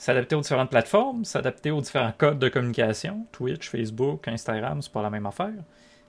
s'adapter 0.01 0.35
aux 0.35 0.41
différentes 0.41 0.71
plateformes, 0.71 1.23
s'adapter 1.25 1.69
aux 1.69 1.79
différents 1.79 2.11
codes 2.17 2.39
de 2.39 2.49
communication. 2.49 3.27
Twitch, 3.31 3.69
Facebook, 3.69 4.27
Instagram, 4.27 4.81
c'est 4.81 4.91
pas 4.91 5.03
la 5.03 5.11
même 5.11 5.27
affaire. 5.27 5.53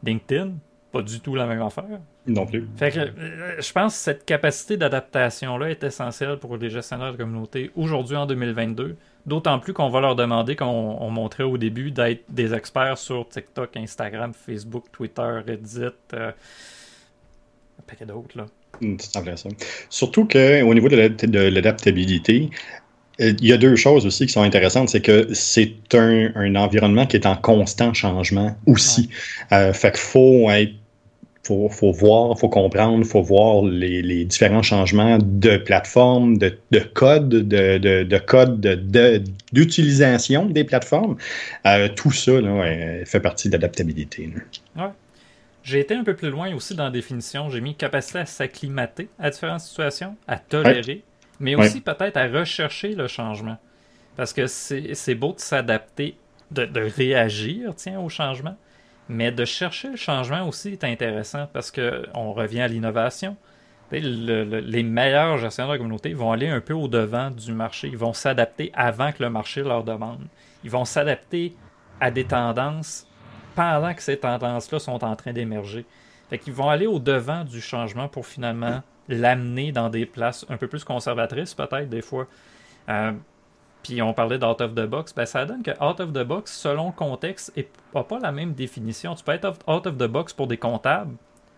LinkedIn, 0.03 0.53
pas 0.91 1.03
du 1.03 1.21
tout 1.21 1.35
la 1.35 1.45
même 1.45 1.61
affaire. 1.61 2.01
Non 2.27 2.47
plus. 2.47 2.67
Fait 2.75 2.91
que 2.91 3.01
euh, 3.01 3.61
je 3.61 3.73
pense 3.73 3.93
que 3.93 3.99
cette 3.99 4.25
capacité 4.25 4.79
d'adaptation-là 4.79 5.69
est 5.69 5.85
essentielle 5.85 6.39
pour 6.39 6.57
les 6.57 6.71
gestionnaires 6.71 7.13
de 7.13 7.19
communauté 7.19 7.71
aujourd'hui 7.77 8.17
en 8.17 8.25
2022. 8.25 8.97
D'autant 9.27 9.59
plus 9.59 9.75
qu'on 9.75 9.91
va 9.91 10.01
leur 10.01 10.17
demander, 10.17 10.57
comme 10.57 10.69
on, 10.69 11.11
montrait 11.11 11.45
au 11.45 11.59
début, 11.59 11.91
d'être 11.91 12.25
des 12.31 12.55
experts 12.55 12.97
sur 12.97 13.29
TikTok, 13.29 13.77
Instagram, 13.77 14.33
Facebook, 14.33 14.87
Twitter, 14.91 15.43
Reddit, 15.47 15.81
euh, 16.15 16.31
un 16.31 17.83
paquet 17.87 18.07
d'autres. 18.07 18.39
là. 18.39 18.47
Surtout 19.91 20.27
qu'au 20.27 20.75
niveau 20.75 20.89
de 20.89 20.97
l'adaptabilité, 21.51 22.51
il 23.23 23.47
y 23.47 23.53
a 23.53 23.57
deux 23.57 23.77
choses 23.77 24.07
aussi 24.07 24.27
qui 24.27 24.33
sont 24.33 24.43
intéressantes, 24.43 24.89
c'est 24.89 25.01
que 25.01 25.29
c'est 25.33 25.73
un, 25.95 26.55
environnement 26.55 27.07
qui 27.07 27.17
est 27.17 27.27
en 27.27 27.37
constant 27.37 27.95
changement 27.95 28.57
aussi. 28.67 29.09
Euh, 29.53 29.73
fait 29.73 29.93
qu'il 29.93 30.01
faut 30.01 30.51
être 30.51 30.73
faut, 31.45 31.69
faut 31.69 31.91
voir, 31.91 32.39
faut 32.39 32.49
comprendre, 32.49 33.05
faut 33.05 33.23
voir 33.23 33.65
les, 33.65 34.25
différents 34.25 34.63
changements 34.63 35.19
de 35.21 35.57
plateforme, 35.57 36.39
de, 36.39 36.57
de 36.71 36.79
code, 36.79 37.29
de, 37.29 37.79
de, 37.79 38.05
de 38.05 38.19
code 38.19 38.61
d'utilisation 39.53 40.47
des 40.47 40.65
plateformes. 40.65 41.17
Euh, 41.67 41.89
tout 41.89 42.13
ça 42.13 42.33
fait 43.05 43.21
partie 43.21 43.49
de 43.49 43.55
l'adaptabilité. 43.55 44.31
Ouais. 44.77 44.85
J'ai 45.65 45.81
été 45.81 45.95
un 45.95 46.05
peu 46.05 46.15
plus 46.15 46.31
loin 46.31 46.53
aussi 46.55 46.75
dans 46.75 46.85
la 46.85 46.91
définition. 46.91 47.51
J'ai 47.51 47.61
mis 47.61 47.75
capacité 47.75 48.19
à 48.19 48.27
s'acclimater 48.27 49.09
à 49.19 49.31
différentes 49.31 49.61
situations, 49.61 50.17
à 50.27 50.37
tolérer, 50.37 51.03
mais 51.43 51.57
aussi 51.57 51.81
peut-être 51.81 52.17
à 52.17 52.29
rechercher 52.29 52.95
le 52.95 53.09
changement. 53.09 53.59
Parce 54.17 54.33
que 54.33 54.47
c'est 54.47 55.15
beau 55.15 55.33
de 55.33 55.41
s'adapter, 55.41 56.17
de, 56.53 56.81
réagir 56.97 57.75
tiens, 57.75 57.99
au 57.99 58.09
changement, 58.09 58.57
mais 59.09 59.33
de 59.33 59.45
chercher 59.45 59.89
le 59.89 59.97
changement 59.97 60.47
aussi 60.47 60.71
est 60.71 60.85
intéressant 60.85 61.49
parce 61.53 61.71
qu'on 61.73 62.33
revient 62.33 62.61
à 62.61 62.69
l'innovation. 62.69 63.37
les 63.91 64.83
meilleurs 64.85 65.39
gestionnaires 65.39 65.73
de 65.73 65.79
communauté 65.79 66.15
vont 66.15 66.31
aller 66.31 66.49
un 66.49 66.61
peu 66.61 66.75
au-devant 66.75 67.31
du 67.31 67.53
marché. 67.53 67.89
Ils 67.89 67.99
vont 67.99 68.13
s'adapter 68.13 68.71
avant 68.75 69.11
que 69.11 69.23
le 69.23 69.29
marché 69.29 69.63
leur 69.63 69.83
demande. 69.83 70.21
Ils 70.63 70.71
vont 70.71 70.85
s'adapter 70.85 71.57
à 72.01 72.13
des 72.13 72.25
tendances 72.25 73.07
pendant 73.57 73.93
que 73.93 74.03
ces 74.03 74.17
tendances-là 74.17 74.79
sont 74.79 75.05
en 75.05 75.17
train 75.17 75.33
d'émerger. 75.33 75.85
Fait 76.31 76.39
qu'ils 76.39 76.53
vont 76.53 76.69
aller 76.69 76.87
au-devant 76.87 77.45
du 77.45 77.61
changement 77.61 78.09
pour 78.09 78.27
finalement 78.27 78.83
l'amener 79.09 79.73
dans 79.73 79.89
des 79.89 80.07
places 80.07 80.47
un 80.49 80.57
peu 80.57 80.69
plus 80.69 80.85
conservatrices, 80.85 81.55
peut-être, 81.55 81.89
des 81.89 82.03
fois. 82.03 82.27
Euh, 82.89 83.13
puis 83.83 84.01
on 84.01 84.13
parlait 84.13 84.39
d'out 84.39 84.61
of 84.61 84.75
the 84.75 84.87
box, 84.87 85.13
ben 85.13 85.27
ça 85.27 85.45
donne 85.45 85.63
que 85.63 85.73
out 85.83 85.99
of 86.01 86.13
the 86.13 86.23
box, 86.23 86.53
selon 86.53 86.87
le 86.87 86.93
contexte, 86.93 87.53
n'a 87.95 88.05
pas 88.05 88.19
la 88.21 88.31
même 88.31 88.53
définition. 88.53 89.15
Tu 89.15 89.25
peux 89.25 89.33
être 89.33 89.49
out 89.67 89.87
of 89.87 89.97
the 89.97 90.07
box 90.07 90.33
pour 90.33 90.47
des 90.47 90.57
comptables, 90.57 91.17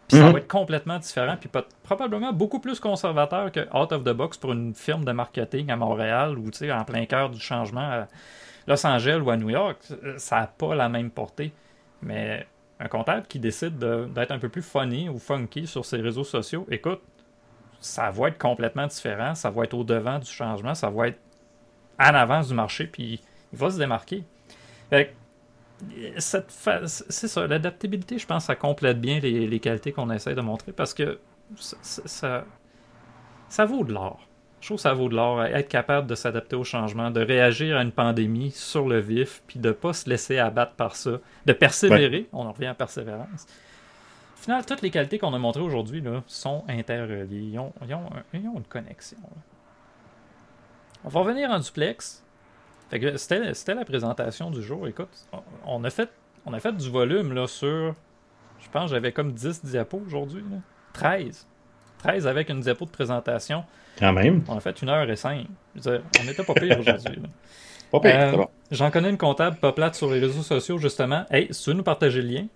puis 0.09 0.19
ça 0.19 0.25
mhm. 0.25 0.33
va 0.33 0.39
être 0.39 0.49
complètement 0.49 0.99
différent, 0.99 1.37
puis 1.39 1.51
probablement 1.83 2.33
beaucoup 2.33 2.61
plus 2.61 2.81
conservateur 2.81 3.53
que 3.53 3.61
out 3.77 3.93
of 3.93 4.05
the 4.05 4.13
box 4.13 4.39
pour 4.39 4.53
une 4.53 4.75
firme 4.75 5.05
de 5.05 5.13
marketing 5.13 5.71
à 5.71 5.77
Montréal 5.77 6.39
ou 6.39 6.51
en 6.71 6.85
plein 6.85 7.05
cœur 7.07 7.31
du 7.31 7.41
changement 7.41 7.81
à 7.81 8.09
Los 8.67 8.87
Angeles 8.87 9.21
ou 9.21 9.31
à 9.31 9.37
New 9.37 9.51
York. 9.51 9.79
Ça 10.17 10.41
n'a 10.41 10.47
pas 10.47 10.75
la 10.75 10.89
même 10.89 11.11
portée. 11.11 11.53
Mais 12.03 12.47
un 12.81 12.89
comptable 12.89 13.27
qui 13.27 13.39
décide 13.39 13.79
d'être 13.79 14.31
un 14.31 14.39
peu 14.39 14.49
plus 14.49 14.63
funny 14.63 15.09
ou 15.09 15.19
funky 15.19 15.67
sur 15.67 15.85
ses 15.85 15.99
réseaux 15.99 16.25
sociaux, 16.25 16.67
écoute, 16.71 17.01
ça 17.85 18.11
va 18.11 18.28
être 18.28 18.39
complètement 18.39 18.87
différent, 18.87 19.35
ça 19.35 19.51
va 19.51 19.64
être 19.64 19.74
au 19.74 19.85
devant 19.85 20.18
du 20.18 20.30
changement, 20.30 20.74
ça 20.74 20.89
va 20.89 21.09
être 21.09 21.18
en 22.01 22.14
avance 22.14 22.49
du 22.49 22.55
marché, 22.55 22.87
puis 22.87 23.20
il 23.53 23.59
va 23.59 23.70
se 23.70 23.78
démarquer. 23.78 24.24
c'est 26.16 27.28
ça, 27.28 27.47
l'adaptabilité, 27.47 28.18
je 28.18 28.26
pense, 28.26 28.47
ça 28.47 28.57
complète 28.57 29.01
bien 29.01 29.20
les, 29.20 29.61
qualités 29.61 29.93
qu'on 29.93 30.11
essaie 30.11 30.35
de 30.35 30.41
montrer 30.41 30.72
parce 30.72 30.95
que 30.95 31.18
ça, 31.57 32.45
ça, 33.49 33.64
vaut 33.66 33.85
de 33.85 33.93
l'or. 33.93 34.26
Je 34.61 34.68
trouve 34.68 34.78
que 34.78 34.82
ça 34.82 34.95
vaut 34.95 35.11
de 35.11 35.14
l'or, 35.14 35.45
être 35.45 35.68
capable 35.68 36.07
de 36.07 36.14
s'adapter 36.14 36.57
au 36.57 36.64
changement, 36.64 37.11
de 37.11 37.20
réagir 37.20 37.76
à 37.76 37.82
une 37.82 37.93
pandémie 37.93 38.51
sur 38.51 38.89
le 38.89 38.99
vif, 38.99 39.43
puis 39.47 39.59
de 39.59 39.68
ne 39.68 39.74
pas 39.74 39.93
se 39.93 40.09
laisser 40.09 40.39
abattre 40.39 40.72
par 40.72 40.97
ça, 40.97 41.20
de 41.45 41.53
persévérer, 41.53 42.28
on 42.32 42.47
en 42.47 42.53
revient 42.53 42.68
à 42.68 42.74
persévérance. 42.74 43.47
Final, 44.45 44.67
toutes 44.67 44.83
les 44.83 44.91
qualités 44.91 45.19
qu'on 45.19 45.33
a 45.33 45.39
montrées 45.39 45.63
aujourd'hui 45.63 46.05
sont 46.27 46.65
interreliées, 46.69 47.53
ils 47.53 47.59
ont, 47.59 47.73
une 48.35 48.63
connexion. 48.69 49.17
On 51.03 51.09
va 51.09 51.21
revenir 51.21 51.49
en 51.49 51.59
duplex. 51.59 52.23
C'était 53.17 53.75
la 53.75 53.87
présentation 53.87 54.51
du 54.51 54.63
jour. 54.63 54.87
Écoute, 54.87 55.09
on 55.65 55.83
a 55.83 55.89
fait, 55.89 56.11
on 56.45 56.53
a 56.53 56.61
fait 56.61 56.77
du 56.77 56.91
volume 56.91 57.33
là, 57.33 57.47
sur. 57.47 57.95
Je 58.61 58.69
pense 58.71 58.91
j'avais 58.91 59.13
comme 59.13 59.33
10 59.33 59.65
diapos 59.65 60.03
aujourd'hui. 60.07 60.45
13. 60.93 61.47
13 62.01 62.27
avec 62.27 62.51
une 62.51 62.61
diapo 62.61 62.85
de 62.85 62.91
présentation. 62.91 63.65
Quand 63.99 64.13
même. 64.13 64.45
On 64.49 64.59
a 64.59 64.61
fait 64.61 64.83
une 64.83 64.91
heure 64.91 65.09
et 65.09 65.17
cinq. 65.17 65.47
on 65.87 66.25
n'était 66.25 66.45
pas 66.45 66.53
pire 66.53 66.79
aujourd'hui. 66.81 67.23
Pas 67.91 68.01
pire, 68.01 68.15
euh, 68.15 68.45
J'en 68.71 68.91
connais 68.91 69.09
une 69.09 69.17
comptable 69.17 69.57
pas 69.57 69.73
plate 69.73 69.95
sur 69.95 70.11
les 70.11 70.21
réseaux 70.21 70.43
sociaux, 70.43 70.77
justement. 70.77 71.25
Hey, 71.31 71.49
si 71.51 71.65
tu 71.65 71.71
veux 71.71 71.77
nous 71.77 71.83
partager 71.83 72.21
le 72.21 72.29
lien, 72.29 72.47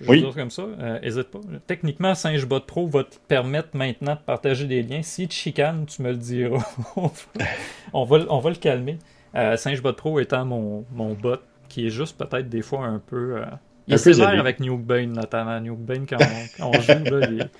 je 0.00 0.08
oui. 0.08 0.20
dire 0.20 0.34
comme 0.34 0.50
ça, 0.50 0.64
n'hésite 1.02 1.18
euh, 1.18 1.22
pas. 1.24 1.38
Techniquement, 1.66 2.14
SingeBot 2.14 2.60
Pro 2.60 2.86
va 2.86 3.04
te 3.04 3.16
permettre 3.26 3.70
maintenant 3.74 4.14
de 4.14 4.20
partager 4.20 4.66
des 4.66 4.82
liens. 4.82 5.02
Si 5.02 5.26
tu 5.28 5.36
chicanes, 5.36 5.86
tu 5.86 6.02
me 6.02 6.10
le 6.10 6.16
diras. 6.16 6.64
on, 7.92 8.04
va, 8.04 8.18
on 8.28 8.38
va 8.38 8.50
le 8.50 8.56
calmer. 8.56 8.98
Euh, 9.34 9.56
SingeBot 9.56 9.94
Pro 9.94 10.20
étant 10.20 10.44
mon, 10.44 10.84
mon 10.92 11.14
bot, 11.14 11.38
qui 11.68 11.86
est 11.86 11.90
juste 11.90 12.16
peut-être 12.16 12.48
des 12.48 12.62
fois 12.62 12.86
un 12.86 12.98
peu. 12.98 13.38
Euh, 13.38 13.44
il 13.86 13.94
est 13.94 13.98
sévère 13.98 14.38
avec 14.38 14.60
Nukebane, 14.60 15.12
notamment. 15.12 15.60
Nukebane, 15.60 16.06
quand 16.06 16.18
on, 16.60 16.72
joue, 16.72 17.04
là, 17.04 17.28
il... 17.30 17.50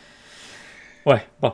Ouais, 1.07 1.25
bon. 1.41 1.53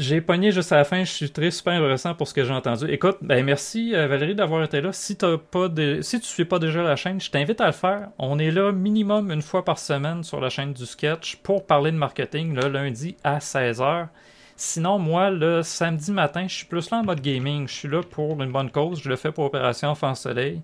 Euh, 0.00 0.02
j'ai 0.02 0.20
pogné 0.20 0.50
juste 0.52 0.72
à 0.72 0.76
la 0.76 0.84
fin. 0.84 1.04
Je 1.04 1.10
suis 1.10 1.30
très 1.30 1.50
super 1.50 1.74
intéressant 1.74 2.14
pour 2.14 2.26
ce 2.26 2.34
que 2.34 2.44
j'ai 2.44 2.52
entendu. 2.52 2.86
Écoute, 2.90 3.18
ben 3.22 3.44
merci 3.44 3.94
euh, 3.94 4.06
Valérie 4.06 4.34
d'avoir 4.34 4.62
été 4.64 4.80
là. 4.80 4.92
Si, 4.92 5.16
as 5.22 5.38
pas 5.38 5.68
de... 5.68 6.00
si 6.02 6.18
tu 6.18 6.24
ne 6.24 6.28
suis 6.28 6.44
pas 6.44 6.58
déjà 6.58 6.82
la 6.82 6.96
chaîne, 6.96 7.20
je 7.20 7.30
t'invite 7.30 7.60
à 7.60 7.66
le 7.66 7.72
faire. 7.72 8.08
On 8.18 8.38
est 8.38 8.50
là 8.50 8.72
minimum 8.72 9.30
une 9.30 9.42
fois 9.42 9.64
par 9.64 9.78
semaine 9.78 10.24
sur 10.24 10.40
la 10.40 10.48
chaîne 10.48 10.72
du 10.72 10.86
sketch 10.86 11.36
pour 11.36 11.66
parler 11.66 11.92
de 11.92 11.96
marketing 11.96 12.54
le 12.54 12.68
lundi 12.68 13.16
à 13.24 13.38
16h. 13.38 14.08
Sinon, 14.56 14.98
moi, 14.98 15.30
le 15.30 15.62
samedi 15.62 16.12
matin, 16.12 16.46
je 16.46 16.54
suis 16.54 16.66
plus 16.66 16.90
là 16.90 16.98
en 16.98 17.04
mode 17.04 17.20
gaming. 17.20 17.66
Je 17.66 17.74
suis 17.74 17.88
là 17.88 18.02
pour 18.02 18.42
une 18.42 18.52
bonne 18.52 18.70
cause. 18.70 19.02
Je 19.02 19.08
le 19.08 19.16
fais 19.16 19.32
pour 19.32 19.44
Opération 19.44 19.88
Enfant 19.88 20.14
Soleil. 20.14 20.60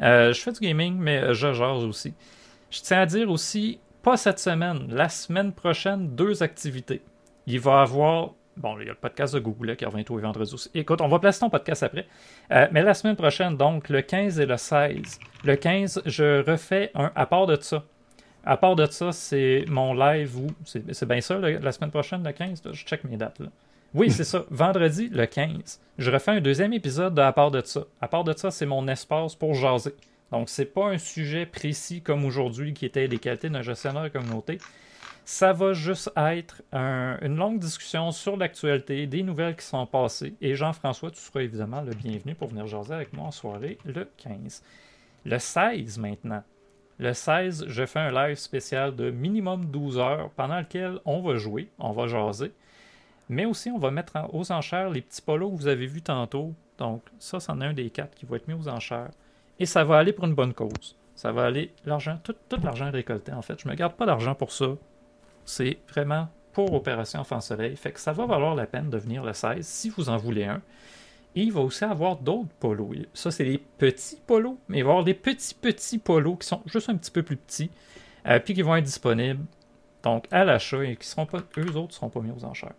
Euh, 0.00 0.32
je 0.32 0.40
fais 0.40 0.52
du 0.52 0.60
gaming, 0.60 0.96
mais 0.96 1.34
je 1.34 1.52
jase 1.52 1.84
aussi. 1.84 2.14
Je 2.70 2.80
tiens 2.80 3.00
à 3.00 3.06
dire 3.06 3.30
aussi, 3.30 3.80
pas 4.02 4.16
cette 4.16 4.38
semaine, 4.38 4.86
la 4.90 5.08
semaine 5.08 5.52
prochaine, 5.52 6.14
deux 6.14 6.42
activités. 6.42 7.02
Il 7.46 7.58
va 7.58 7.80
y 7.80 7.82
avoir 7.82 8.30
Bon, 8.56 8.78
il 8.78 8.86
y 8.86 8.88
a 8.88 8.92
le 8.92 8.98
podcast 8.98 9.34
de 9.34 9.40
Google 9.40 9.76
qui 9.76 9.84
revient 9.84 10.04
tous 10.04 10.16
les 10.16 10.22
vendredis 10.22 10.52
aussi. 10.52 10.70
Écoute, 10.74 11.00
on 11.00 11.08
va 11.08 11.18
placer 11.18 11.40
ton 11.40 11.48
podcast 11.48 11.82
après. 11.82 12.06
Euh, 12.50 12.68
mais 12.70 12.82
la 12.82 12.94
semaine 12.94 13.16
prochaine, 13.16 13.56
donc, 13.56 13.88
le 13.88 14.02
15 14.02 14.40
et 14.40 14.46
le 14.46 14.56
16. 14.56 15.18
Le 15.44 15.56
15, 15.56 16.02
je 16.04 16.42
refais 16.48 16.90
un 16.94 17.10
à 17.14 17.26
part 17.26 17.46
de 17.46 17.56
ça. 17.60 17.82
À 18.44 18.56
part 18.56 18.76
de 18.76 18.86
ça, 18.86 19.12
c'est 19.12 19.64
mon 19.68 19.94
live 19.94 20.36
où. 20.36 20.46
C'est 20.64 21.06
bien 21.06 21.20
ça, 21.20 21.38
la 21.38 21.72
semaine 21.72 21.90
prochaine, 21.90 22.24
le 22.24 22.32
15. 22.32 22.62
je 22.72 22.84
check 22.84 23.04
mes 23.04 23.16
dates. 23.16 23.38
Là. 23.38 23.46
Oui, 23.94 24.10
c'est 24.10 24.24
ça. 24.24 24.44
Vendredi, 24.50 25.08
le 25.10 25.26
15. 25.26 25.80
Je 25.98 26.10
refais 26.10 26.32
un 26.32 26.40
deuxième 26.40 26.72
épisode 26.72 27.14
de 27.14 27.20
À 27.20 27.32
part 27.32 27.50
de 27.50 27.62
ça. 27.64 27.84
À 28.00 28.08
part 28.08 28.24
de 28.24 28.36
ça, 28.36 28.50
c'est 28.50 28.66
mon 28.66 28.86
espace 28.88 29.34
pour 29.34 29.54
jaser. 29.54 29.94
Donc, 30.30 30.48
c'est 30.48 30.66
pas 30.66 30.88
un 30.88 30.98
sujet 30.98 31.46
précis 31.46 32.00
comme 32.00 32.24
aujourd'hui 32.24 32.72
qui 32.72 32.86
était 32.86 33.06
les 33.06 33.18
qualités 33.18 33.50
d'un 33.50 33.62
gestionnaire 33.62 34.04
de 34.04 34.08
communauté. 34.08 34.58
Ça 35.24 35.52
va 35.52 35.72
juste 35.72 36.10
être 36.16 36.62
une 36.72 37.36
longue 37.36 37.60
discussion 37.60 38.10
sur 38.10 38.36
l'actualité, 38.36 39.06
des 39.06 39.22
nouvelles 39.22 39.54
qui 39.54 39.64
sont 39.64 39.86
passées. 39.86 40.34
Et 40.40 40.56
Jean-François, 40.56 41.12
tu 41.12 41.20
seras 41.20 41.42
évidemment 41.42 41.80
le 41.80 41.94
bienvenu 41.94 42.34
pour 42.34 42.48
venir 42.48 42.66
jaser 42.66 42.94
avec 42.94 43.12
moi 43.12 43.26
en 43.26 43.30
soirée 43.30 43.78
le 43.84 44.08
15. 44.16 44.62
Le 45.24 45.38
16 45.38 45.98
maintenant. 45.98 46.42
Le 46.98 47.12
16, 47.12 47.66
je 47.68 47.86
fais 47.86 48.00
un 48.00 48.10
live 48.10 48.36
spécial 48.36 48.94
de 48.94 49.10
minimum 49.10 49.66
12 49.66 49.98
heures 49.98 50.30
pendant 50.30 50.58
lequel 50.58 50.98
on 51.04 51.20
va 51.20 51.36
jouer, 51.36 51.70
on 51.78 51.92
va 51.92 52.08
jaser. 52.08 52.52
Mais 53.28 53.44
aussi, 53.44 53.70
on 53.70 53.78
va 53.78 53.92
mettre 53.92 54.18
aux 54.32 54.50
enchères 54.50 54.90
les 54.90 55.00
petits 55.00 55.22
polos 55.22 55.52
que 55.52 55.56
vous 55.56 55.68
avez 55.68 55.86
vus 55.86 56.02
tantôt. 56.02 56.52
Donc, 56.78 57.02
ça, 57.20 57.38
c'en 57.38 57.60
est 57.60 57.66
un 57.66 57.72
des 57.72 57.90
quatre 57.90 58.14
qui 58.16 58.26
va 58.26 58.36
être 58.36 58.48
mis 58.48 58.54
aux 58.54 58.68
enchères. 58.68 59.10
Et 59.60 59.66
ça 59.66 59.84
va 59.84 59.98
aller 59.98 60.12
pour 60.12 60.26
une 60.26 60.34
bonne 60.34 60.52
cause. 60.52 60.96
Ça 61.14 61.30
va 61.30 61.44
aller, 61.44 61.72
l'argent, 61.84 62.18
tout, 62.24 62.34
tout 62.48 62.58
l'argent 62.62 62.90
récolté 62.90 63.32
en 63.32 63.42
fait. 63.42 63.60
Je 63.60 63.68
ne 63.68 63.72
me 63.72 63.76
garde 63.76 63.94
pas 63.94 64.06
d'argent 64.06 64.34
pour 64.34 64.50
ça. 64.50 64.66
C'est 65.44 65.78
vraiment 65.88 66.28
pour 66.52 66.72
Opération 66.74 67.20
Enfant 67.20 67.40
Soleil. 67.40 67.76
Fait 67.76 67.92
que 67.92 68.00
ça 68.00 68.12
va 68.12 68.26
valoir 68.26 68.54
la 68.54 68.66
peine 68.66 68.90
de 68.90 68.98
venir 68.98 69.24
le 69.24 69.32
16 69.32 69.66
si 69.66 69.90
vous 69.90 70.08
en 70.08 70.16
voulez 70.16 70.44
un. 70.44 70.60
Et 71.34 71.42
il 71.42 71.52
va 71.52 71.60
aussi 71.60 71.84
avoir 71.84 72.16
d'autres 72.16 72.50
polos. 72.60 72.94
Ça, 73.14 73.30
c'est 73.30 73.44
des 73.44 73.58
petits 73.78 74.18
polos, 74.26 74.56
mais 74.68 74.78
il 74.78 74.84
va 74.84 74.88
y 74.88 74.92
avoir 74.92 75.04
des 75.04 75.14
petits, 75.14 75.54
petits 75.54 75.98
polos 75.98 76.36
qui 76.38 76.46
sont 76.46 76.62
juste 76.66 76.90
un 76.90 76.96
petit 76.96 77.10
peu 77.10 77.22
plus 77.22 77.38
petits, 77.38 77.70
euh, 78.26 78.38
puis 78.38 78.52
qui 78.52 78.62
vont 78.62 78.76
être 78.76 78.84
disponibles 78.84 79.44
donc 80.02 80.26
à 80.30 80.44
l'achat 80.44 80.84
et 80.84 80.96
qui 80.96 81.06
seront 81.06 81.26
pas, 81.26 81.38
eux 81.58 81.76
autres 81.76 81.88
ne 81.88 81.92
seront 81.92 82.08
pas 82.08 82.20
mis 82.20 82.32
aux 82.32 82.44
enchères. 82.44 82.74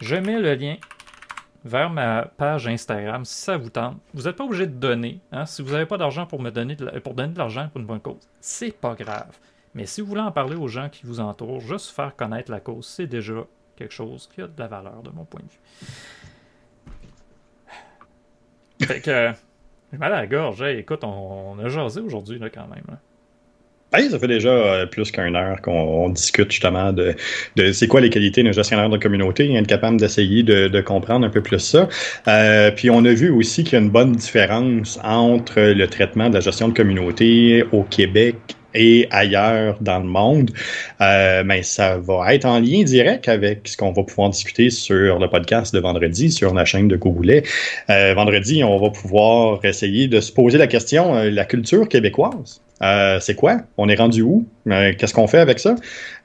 Je 0.00 0.16
mets 0.16 0.38
le 0.38 0.54
lien 0.54 0.76
vers 1.64 1.88
ma 1.88 2.24
page 2.36 2.66
Instagram 2.66 3.24
si 3.24 3.42
ça 3.42 3.56
vous 3.56 3.70
tente. 3.70 3.96
Vous 4.12 4.24
n'êtes 4.24 4.36
pas 4.36 4.44
obligé 4.44 4.66
de 4.66 4.72
donner. 4.72 5.20
Hein. 5.32 5.46
Si 5.46 5.62
vous 5.62 5.72
n'avez 5.72 5.86
pas 5.86 5.96
d'argent 5.96 6.26
pour 6.26 6.42
donner 6.42 6.76
pour 7.02 7.14
donner 7.14 7.32
de 7.32 7.38
l'argent 7.38 7.68
pour 7.68 7.80
une 7.80 7.86
bonne 7.86 8.00
cause, 8.00 8.28
c'est 8.40 8.72
pas 8.72 8.94
grave. 8.94 9.38
Mais 9.74 9.86
si 9.86 10.00
vous 10.00 10.06
voulez 10.06 10.20
en 10.20 10.32
parler 10.32 10.56
aux 10.56 10.68
gens 10.68 10.88
qui 10.88 11.04
vous 11.04 11.20
entourent, 11.20 11.60
juste 11.60 11.90
faire 11.90 12.14
connaître 12.14 12.50
la 12.50 12.60
cause, 12.60 12.86
c'est 12.86 13.06
déjà 13.06 13.44
quelque 13.76 13.92
chose 13.92 14.28
qui 14.32 14.40
a 14.40 14.46
de 14.46 14.58
la 14.58 14.68
valeur 14.68 15.02
de 15.02 15.10
mon 15.10 15.24
point 15.24 15.40
de 15.40 15.50
vue. 15.50 15.60
Fait 18.86 19.00
que, 19.00 19.32
j'ai 19.92 19.98
mal 19.98 20.12
à 20.12 20.20
la 20.20 20.26
gorge. 20.26 20.62
écoute, 20.62 21.02
on, 21.02 21.58
a 21.58 21.68
jasé 21.68 22.00
aujourd'hui 22.00 22.40
quand 22.52 22.68
même. 22.68 24.08
ça 24.10 24.18
fait 24.18 24.28
déjà 24.28 24.50
euh, 24.50 24.86
plus 24.86 25.10
qu'une 25.10 25.34
heure 25.34 25.60
qu'on 25.60 26.08
discute 26.10 26.50
justement 26.50 26.92
de, 26.92 27.14
de 27.56 27.72
c'est 27.72 27.88
quoi 27.88 28.00
les 28.00 28.10
qualités 28.10 28.42
d'un 28.42 28.52
gestionnaire 28.52 28.90
de 28.90 28.98
communauté 28.98 29.46
et 29.46 29.56
être 29.56 29.66
capable 29.66 29.96
d'essayer 29.96 30.42
de, 30.42 30.80
comprendre 30.82 31.26
un 31.26 31.30
peu 31.30 31.42
plus 31.42 31.60
ça. 31.60 31.88
Euh, 32.28 32.70
puis 32.70 32.90
on 32.90 33.04
a 33.04 33.12
vu 33.12 33.30
aussi 33.30 33.64
qu'il 33.64 33.72
y 33.72 33.76
a 33.76 33.80
une 33.80 33.90
bonne 33.90 34.12
différence 34.12 35.00
entre 35.02 35.60
le 35.60 35.86
traitement 35.88 36.28
de 36.28 36.34
la 36.34 36.40
gestion 36.40 36.68
de 36.68 36.74
communauté 36.74 37.64
au 37.72 37.82
Québec 37.82 38.36
et 38.74 39.06
ailleurs 39.10 39.76
dans 39.80 39.98
le 39.98 40.06
monde, 40.06 40.50
euh, 41.00 41.42
mais 41.44 41.62
ça 41.62 41.98
va 41.98 42.34
être 42.34 42.44
en 42.44 42.60
lien 42.60 42.82
direct 42.82 43.28
avec 43.28 43.68
ce 43.68 43.76
qu'on 43.76 43.92
va 43.92 44.02
pouvoir 44.02 44.30
discuter 44.30 44.70
sur 44.70 45.18
le 45.18 45.28
podcast 45.28 45.74
de 45.74 45.80
vendredi 45.80 46.30
sur 46.30 46.54
la 46.54 46.64
chaîne 46.64 46.88
de 46.88 46.96
Google. 46.96 47.42
Euh, 47.90 48.14
vendredi, 48.14 48.64
on 48.64 48.78
va 48.78 48.90
pouvoir 48.90 49.64
essayer 49.64 50.08
de 50.08 50.20
se 50.20 50.32
poser 50.32 50.58
la 50.58 50.66
question, 50.66 51.14
euh, 51.14 51.30
la 51.30 51.44
culture 51.44 51.88
québécoise. 51.88 52.63
Euh, 52.82 53.20
c'est 53.20 53.34
quoi? 53.34 53.58
On 53.76 53.88
est 53.88 53.94
rendu 53.94 54.22
où? 54.22 54.46
Euh, 54.68 54.92
qu'est-ce 54.98 55.14
qu'on 55.14 55.26
fait 55.26 55.38
avec 55.38 55.58
ça? 55.58 55.76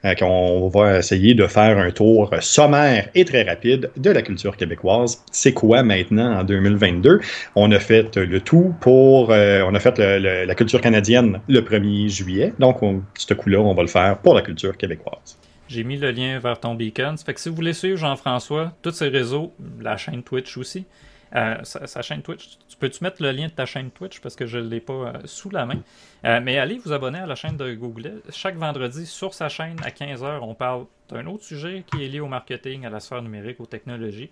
Euh, 0.04 0.14
on 0.22 0.68
va 0.68 0.98
essayer 0.98 1.34
de 1.34 1.46
faire 1.46 1.78
un 1.78 1.90
tour 1.90 2.30
sommaire 2.40 3.08
et 3.14 3.24
très 3.24 3.42
rapide 3.42 3.90
de 3.96 4.10
la 4.10 4.22
culture 4.22 4.56
québécoise. 4.56 5.22
C'est 5.30 5.52
quoi 5.52 5.82
maintenant 5.82 6.40
en 6.40 6.44
2022? 6.44 7.20
On 7.54 7.70
a 7.70 7.78
fait 7.78 8.16
le 8.16 8.40
tout 8.40 8.74
pour... 8.80 9.28
on 9.30 9.74
a 9.74 9.80
fait 9.80 9.98
la 9.98 10.54
culture 10.54 10.80
canadienne 10.80 11.40
le 11.48 11.60
1er 11.60 12.08
juillet. 12.08 12.52
Donc, 12.58 12.80
ce 13.14 13.34
coup-là, 13.34 13.60
on 13.60 13.74
va 13.74 13.82
le 13.82 13.88
faire 13.88 14.18
pour 14.18 14.34
la 14.34 14.42
culture 14.42 14.76
québécoise. 14.76 15.38
J'ai 15.68 15.84
mis 15.84 15.96
le 15.96 16.10
lien 16.10 16.40
vers 16.40 16.58
ton 16.58 16.74
beacon. 16.74 17.16
fait 17.16 17.32
que 17.32 17.40
si 17.40 17.48
vous 17.48 17.54
voulez 17.54 17.74
suivre 17.74 17.96
Jean-François, 17.96 18.72
tous 18.82 18.90
ses 18.90 19.06
réseaux, 19.08 19.52
la 19.80 19.96
chaîne 19.96 20.24
Twitch 20.24 20.56
aussi, 20.56 20.84
sa, 21.32 22.02
chaîne 22.02 22.22
Twitch. 22.22 22.58
Tu 22.68 22.76
peux-tu 22.76 23.02
mettre 23.04 23.22
le 23.22 23.30
lien 23.30 23.46
de 23.46 23.52
ta 23.52 23.66
chaîne 23.66 23.90
Twitch? 23.90 24.20
Parce 24.20 24.36
que 24.36 24.46
je 24.46 24.58
ne 24.58 24.68
l'ai 24.68 24.80
pas 24.80 25.12
sous 25.24 25.50
la 25.50 25.66
main. 25.66 25.80
mais 26.22 26.58
allez 26.58 26.78
vous 26.78 26.92
abonner 26.92 27.18
à 27.18 27.26
la 27.26 27.34
chaîne 27.34 27.56
de 27.56 27.74
Google. 27.74 28.22
Chaque 28.30 28.56
vendredi, 28.56 29.06
sur 29.06 29.34
sa 29.34 29.48
chaîne, 29.48 29.76
à 29.84 29.90
15h, 29.90 30.40
on 30.42 30.54
parle 30.54 30.86
d'un 31.08 31.26
autre 31.26 31.44
sujet 31.44 31.84
qui 31.90 32.04
est 32.04 32.08
lié 32.08 32.20
au 32.20 32.28
marketing, 32.28 32.86
à 32.86 32.90
la 32.90 33.00
sphère 33.00 33.22
numérique, 33.22 33.60
aux 33.60 33.66
technologies. 33.66 34.30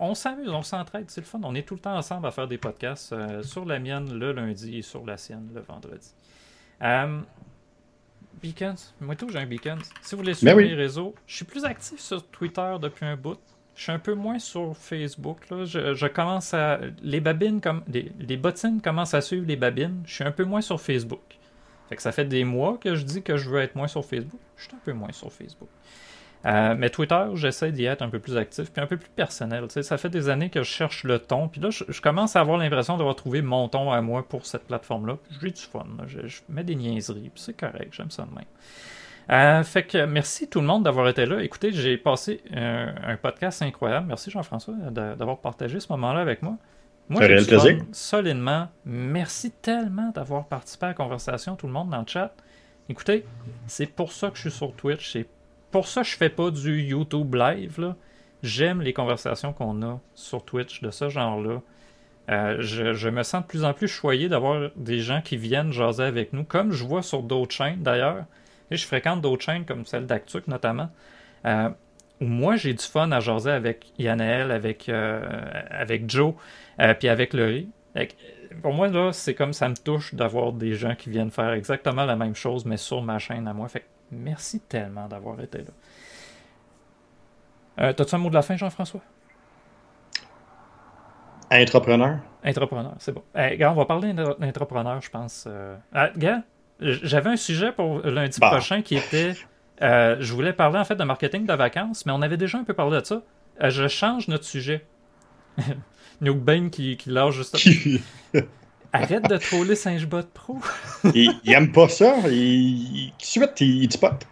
On, 0.00 0.14
s'amuse, 0.14 0.48
on 0.48 0.62
s'entraide, 0.62 1.10
c'est 1.10 1.20
le 1.20 1.26
fun. 1.26 1.40
On 1.42 1.54
est 1.54 1.66
tout 1.66 1.74
le 1.74 1.80
temps 1.80 1.96
ensemble 1.96 2.26
à 2.26 2.30
faire 2.30 2.48
des 2.48 2.56
podcasts 2.56 3.14
sur 3.42 3.64
la 3.66 3.78
mienne 3.78 4.18
le 4.18 4.32
lundi 4.32 4.78
et 4.78 4.82
sur 4.82 5.04
la 5.04 5.16
sienne 5.16 5.50
le 5.54 5.60
vendredi. 5.60 6.14
Beacons. 8.42 8.94
Moi 9.00 9.16
tout, 9.16 9.28
j'ai 9.28 9.38
un 9.38 9.46
Beacons. 9.46 9.78
Si 10.02 10.14
vous 10.14 10.22
voulez 10.22 10.34
suivre 10.34 10.56
ben 10.56 10.66
mes 10.66 10.74
réseaux, 10.74 11.14
je 11.26 11.36
suis 11.36 11.44
plus 11.44 11.64
actif 11.64 12.00
sur 12.00 12.26
Twitter 12.28 12.76
depuis 12.80 13.04
un 13.04 13.16
bout. 13.16 13.38
Je 13.80 13.84
suis 13.84 13.92
un 13.92 13.98
peu 13.98 14.12
moins 14.12 14.38
sur 14.38 14.76
Facebook. 14.76 15.48
Là. 15.48 15.64
Je, 15.64 16.06
commence 16.06 16.52
à. 16.52 16.80
Les 17.02 17.18
babines 17.18 17.62
comme. 17.62 17.82
Les, 17.88 18.36
bottines 18.36 18.82
commencent 18.82 19.14
à 19.14 19.22
suivre 19.22 19.46
les 19.46 19.56
babines. 19.56 20.02
Je 20.04 20.16
suis 20.16 20.24
un 20.24 20.32
peu 20.32 20.44
moins 20.44 20.60
sur 20.60 20.78
Facebook. 20.78 21.22
Fait 21.88 21.96
que 21.96 22.02
ça 22.02 22.12
fait 22.12 22.26
des 22.26 22.44
mois 22.44 22.76
que 22.76 22.94
je 22.94 23.06
dis 23.06 23.22
que 23.22 23.38
je 23.38 23.48
veux 23.48 23.58
être 23.58 23.76
moins 23.76 23.88
sur 23.88 24.04
Facebook. 24.04 24.38
Je 24.58 24.64
suis 24.64 24.74
un 24.74 24.80
peu 24.84 24.92
moins 24.92 25.12
sur 25.12 25.32
Facebook. 25.32 25.70
Euh, 26.44 26.74
mais 26.76 26.90
Twitter, 26.90 27.24
j'essaie 27.36 27.72
d'y 27.72 27.86
être 27.86 28.02
un 28.02 28.10
peu 28.10 28.18
plus 28.18 28.36
actif, 28.36 28.70
puis 28.70 28.82
un 28.82 28.86
peu 28.86 28.98
plus 28.98 29.08
personnel. 29.08 29.64
ça 29.70 29.96
fait 29.96 30.10
des 30.10 30.28
années 30.28 30.50
que 30.50 30.62
je 30.62 30.70
cherche 30.70 31.04
le 31.04 31.18
ton, 31.18 31.48
puis 31.48 31.62
là, 31.62 31.70
je, 31.70 32.00
commence 32.02 32.36
à 32.36 32.40
avoir 32.40 32.58
l'impression 32.58 32.98
d'avoir 32.98 33.16
trouvé 33.16 33.40
mon 33.40 33.68
ton 33.68 33.92
à 33.92 34.00
moi 34.02 34.26
pour 34.26 34.44
cette 34.44 34.66
plateforme-là. 34.66 35.18
J'ai 35.40 35.50
du 35.50 35.60
fun, 35.60 35.86
je, 36.06 36.40
mets 36.48 36.64
des 36.64 36.76
niaiseries, 36.76 37.30
c'est 37.34 37.56
correct, 37.56 37.92
j'aime 37.92 38.10
ça 38.10 38.24
de 38.24 38.34
même. 38.34 38.44
Euh, 39.30 39.62
fait 39.62 39.84
que 39.84 40.04
merci 40.06 40.48
tout 40.48 40.60
le 40.60 40.66
monde 40.66 40.82
d'avoir 40.82 41.08
été 41.08 41.24
là. 41.24 41.42
Écoutez, 41.42 41.72
j'ai 41.72 41.96
passé 41.96 42.42
un 42.52 43.16
podcast 43.16 43.62
incroyable. 43.62 44.06
Merci 44.08 44.30
Jean-François 44.30 44.74
d'avoir 44.90 45.38
partagé 45.38 45.78
ce 45.78 45.90
moment-là 45.92 46.20
avec 46.20 46.42
moi. 46.42 46.56
Moi, 47.10 47.26
j'ai 47.26 47.44
plaisir. 47.44 47.78
solidement. 47.90 48.68
Merci 48.84 49.50
tellement 49.50 50.10
d'avoir 50.10 50.46
participé 50.46 50.86
à 50.86 50.88
la 50.90 50.94
conversation, 50.94 51.56
tout 51.56 51.66
le 51.66 51.72
monde 51.72 51.90
dans 51.90 51.98
le 51.98 52.06
chat. 52.06 52.32
Écoutez, 52.88 53.24
c'est 53.66 53.86
pour 53.86 54.12
ça 54.12 54.30
que 54.30 54.36
je 54.36 54.42
suis 54.42 54.50
sur 54.50 54.72
Twitch, 54.74 55.12
c'est 55.12 55.26
pour 55.70 55.86
ça 55.86 56.02
je 56.02 56.16
fais 56.16 56.28
pas 56.28 56.50
du 56.50 56.80
YouTube 56.80 57.34
live. 57.34 57.94
J'aime 58.42 58.80
les 58.80 58.92
conversations 58.92 59.52
qu'on 59.52 59.82
a 59.82 60.00
sur 60.14 60.44
Twitch 60.44 60.82
de 60.82 60.90
ce 60.90 61.08
genre-là. 61.08 61.60
Euh, 62.30 62.56
je, 62.60 63.08
me 63.08 63.22
sens 63.24 63.42
de 63.42 63.46
plus 63.46 63.64
en 63.64 63.74
plus 63.74 63.88
choyé 63.88 64.28
d'avoir 64.28 64.70
des 64.76 65.00
gens 65.00 65.20
qui 65.20 65.36
viennent 65.36 65.72
jaser 65.72 66.04
avec 66.04 66.32
nous, 66.32 66.44
comme 66.44 66.70
je 66.70 66.84
vois 66.84 67.02
sur 67.02 67.22
d'autres 67.22 67.54
chaînes 67.54 67.82
d'ailleurs. 67.82 68.24
Et 68.70 68.76
je 68.76 68.86
fréquente 68.86 69.20
d'autres 69.20 69.44
chaînes 69.44 69.64
comme 69.64 69.84
celle 69.84 70.06
d'Actuc 70.06 70.46
notamment, 70.46 70.90
euh, 71.44 71.70
où 72.20 72.26
moi 72.26 72.56
j'ai 72.56 72.74
du 72.74 72.84
fun 72.84 73.10
à 73.12 73.20
jaser 73.20 73.50
avec 73.50 73.92
Yannel, 73.98 74.50
avec, 74.50 74.88
euh, 74.88 75.22
avec 75.70 76.08
Joe, 76.08 76.34
puis 76.98 77.08
avec 77.08 77.32
Laurie. 77.34 77.68
Pour 78.62 78.72
moi, 78.72 78.88
là, 78.88 79.12
c'est 79.12 79.34
comme 79.34 79.52
ça 79.52 79.68
me 79.68 79.76
touche 79.76 80.14
d'avoir 80.14 80.52
des 80.52 80.74
gens 80.74 80.94
qui 80.94 81.10
viennent 81.10 81.30
faire 81.30 81.52
exactement 81.52 82.04
la 82.04 82.16
même 82.16 82.34
chose, 82.34 82.64
mais 82.64 82.76
sur 82.76 83.02
ma 83.02 83.18
chaîne 83.18 83.46
à 83.46 83.54
moi. 83.54 83.68
Fait 83.68 83.84
Merci 84.10 84.60
tellement 84.60 85.06
d'avoir 85.06 85.40
été 85.40 85.58
là. 85.58 85.64
Euh, 87.80 87.92
T'as-tu 87.92 88.14
un 88.14 88.18
mot 88.18 88.28
de 88.28 88.34
la 88.34 88.42
fin, 88.42 88.56
Jean-François? 88.56 89.00
Entrepreneur. 91.52 92.18
Entrepreneur, 92.44 92.94
c'est 92.98 93.12
bon. 93.12 93.22
on 93.34 93.72
va 93.74 93.84
parler 93.84 94.12
d'entrepreneur, 94.12 95.00
je 95.00 95.10
pense. 95.10 95.44
Euh... 95.48 95.76
Ah, 95.92 96.10
gars, 96.16 96.42
j'avais 96.80 97.30
un 97.30 97.36
sujet 97.36 97.72
pour 97.72 98.00
lundi 98.00 98.38
bah. 98.40 98.50
prochain 98.50 98.82
qui 98.82 98.96
était. 98.96 99.34
Euh, 99.82 100.16
je 100.20 100.32
voulais 100.32 100.52
parler 100.52 100.78
en 100.78 100.84
fait 100.84 100.96
de 100.96 101.04
marketing 101.04 101.46
de 101.46 101.54
vacances, 101.54 102.04
mais 102.04 102.12
on 102.12 102.22
avait 102.22 102.36
déjà 102.36 102.58
un 102.58 102.64
peu 102.64 102.74
parlé 102.74 103.00
de 103.00 103.06
ça. 103.06 103.22
Euh, 103.62 103.70
je 103.70 103.88
change 103.88 104.28
notre 104.28 104.44
sujet. 104.44 104.84
Nuke 106.20 106.40
Bane 106.40 106.70
qui, 106.70 106.96
qui 106.96 107.10
lâche 107.10 107.34
juste. 107.34 107.56
Arrête 108.92 109.28
de 109.28 109.36
troller 109.36 109.76
Singebot 109.76 110.24
Pro. 110.34 110.58
il, 111.14 111.32
il, 111.44 111.52
aime 111.52 111.70
pas 111.70 111.88
ça. 111.88 112.16
Il, 112.28 113.12
suite, 113.18 113.60
il, 113.60 113.84
il 113.84 113.92
spot. 113.92 114.26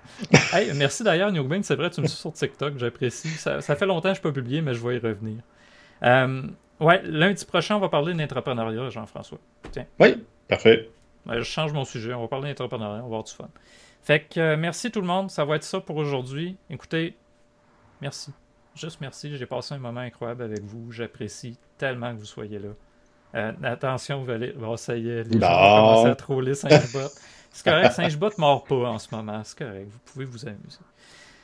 hey, 0.52 0.72
merci 0.74 1.04
d'ailleurs, 1.04 1.30
Newbane. 1.30 1.62
C'est 1.62 1.76
vrai, 1.76 1.90
tu 1.90 2.00
me 2.00 2.06
suis 2.08 2.18
sur 2.18 2.32
TikTok. 2.32 2.76
J'apprécie. 2.76 3.28
Ça, 3.28 3.60
fait 3.60 3.86
longtemps 3.86 4.10
que 4.10 4.16
je 4.16 4.20
peux 4.20 4.32
pas 4.32 4.40
publié, 4.40 4.60
mais 4.60 4.74
je 4.74 4.84
vais 4.84 4.96
y 4.96 4.98
revenir. 4.98 5.36
Euh, 6.02 6.42
ouais, 6.80 7.00
lundi 7.04 7.44
prochain, 7.44 7.76
on 7.76 7.80
va 7.80 7.88
parler 7.88 8.14
d'entrepreneuriat, 8.14 8.90
Jean-François. 8.90 9.38
Tiens. 9.70 9.86
Oui, 10.00 10.16
parfait. 10.48 10.90
Je 11.30 11.42
change 11.42 11.72
mon 11.72 11.84
sujet. 11.84 12.14
On 12.14 12.22
va 12.22 12.28
parler 12.28 12.48
d'entrepreneuriat. 12.50 12.98
On 12.98 13.00
va 13.00 13.04
avoir 13.04 13.24
du 13.24 13.32
fun. 13.32 13.48
Fait 14.02 14.20
que 14.20 14.40
euh, 14.40 14.56
merci 14.56 14.90
tout 14.90 15.00
le 15.00 15.06
monde. 15.06 15.30
Ça 15.30 15.44
va 15.44 15.56
être 15.56 15.64
ça 15.64 15.80
pour 15.80 15.96
aujourd'hui. 15.96 16.56
Écoutez, 16.70 17.16
merci. 18.00 18.32
Juste 18.74 19.00
merci. 19.00 19.36
J'ai 19.36 19.46
passé 19.46 19.74
un 19.74 19.78
moment 19.78 20.00
incroyable 20.00 20.42
avec 20.42 20.62
vous. 20.62 20.92
J'apprécie 20.92 21.58
tellement 21.76 22.14
que 22.14 22.20
vous 22.20 22.26
soyez 22.26 22.58
là. 22.58 22.68
Euh, 23.34 23.52
attention, 23.62 24.22
vous 24.22 24.30
allez. 24.30 24.52
Bon, 24.52 24.76
ça 24.76 24.96
y 24.96 25.08
est, 25.08 25.24
les 25.24 25.38
gens 25.38 25.48
vont 25.48 25.76
commencer 25.76 26.08
à 26.08 26.16
troller 26.16 26.54
Singebot. 26.54 27.08
C'est 27.50 27.64
correct, 27.64 27.92
Singebot 27.92 28.30
ne 28.30 28.40
mord 28.40 28.64
pas 28.64 28.88
en 28.88 28.98
ce 28.98 29.14
moment. 29.14 29.42
C'est 29.44 29.58
correct, 29.58 29.88
vous 29.90 30.12
pouvez 30.12 30.24
vous 30.24 30.46
amuser. 30.46 30.78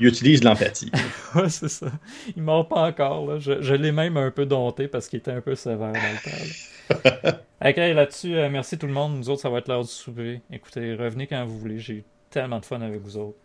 Il 0.01 0.07
utilise 0.07 0.43
l'empathie. 0.43 0.91
ouais, 1.35 1.49
c'est 1.49 1.69
ça. 1.69 1.87
Il 2.35 2.41
ne 2.41 2.47
mord 2.47 2.67
pas 2.67 2.89
encore. 2.89 3.27
Là. 3.27 3.39
Je, 3.39 3.75
l'ai 3.75 3.93
même 3.93 4.17
un 4.17 4.31
peu 4.31 4.47
dompté 4.47 4.89
parce 4.89 5.09
qu'il 5.09 5.19
était 5.19 5.31
un 5.31 5.41
peu 5.41 5.55
sévère 5.55 5.93
dans 5.93 6.01
le 6.01 7.29
temps. 7.31 7.39
ok, 7.65 7.77
là-dessus, 7.77 8.37
euh, 8.37 8.49
merci 8.51 8.77
tout 8.77 8.87
le 8.87 8.93
monde. 8.93 9.17
Nous 9.17 9.31
autres, 9.31 9.43
ça 9.43 9.51
va 9.51 9.59
être 9.59 9.69
l'heure 9.69 9.83
du 9.83 9.91
souper. 9.91 10.41
Écoutez, 10.51 10.95
revenez 10.95 11.27
quand 11.27 11.45
vous 11.45 11.59
voulez. 11.59 11.79
J'ai 11.79 11.95
eu 11.95 12.05
tellement 12.31 12.59
de 12.59 12.65
fun 12.65 12.81
avec 12.81 13.01
vous 13.01 13.17
autres. 13.17 13.39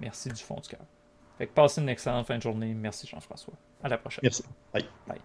Merci 0.00 0.30
du 0.30 0.42
fond 0.42 0.58
du 0.60 0.68
cœur. 0.68 0.84
Fait 1.38 1.46
que 1.46 1.52
passez 1.52 1.80
une 1.80 1.88
excellente 1.88 2.26
fin 2.26 2.36
de 2.36 2.42
journée. 2.42 2.74
Merci 2.74 3.06
Jean-François. 3.06 3.54
À 3.82 3.88
la 3.88 3.98
prochaine. 3.98 4.20
Merci. 4.22 4.42
Bye. 4.72 4.84
Bye. 5.06 5.18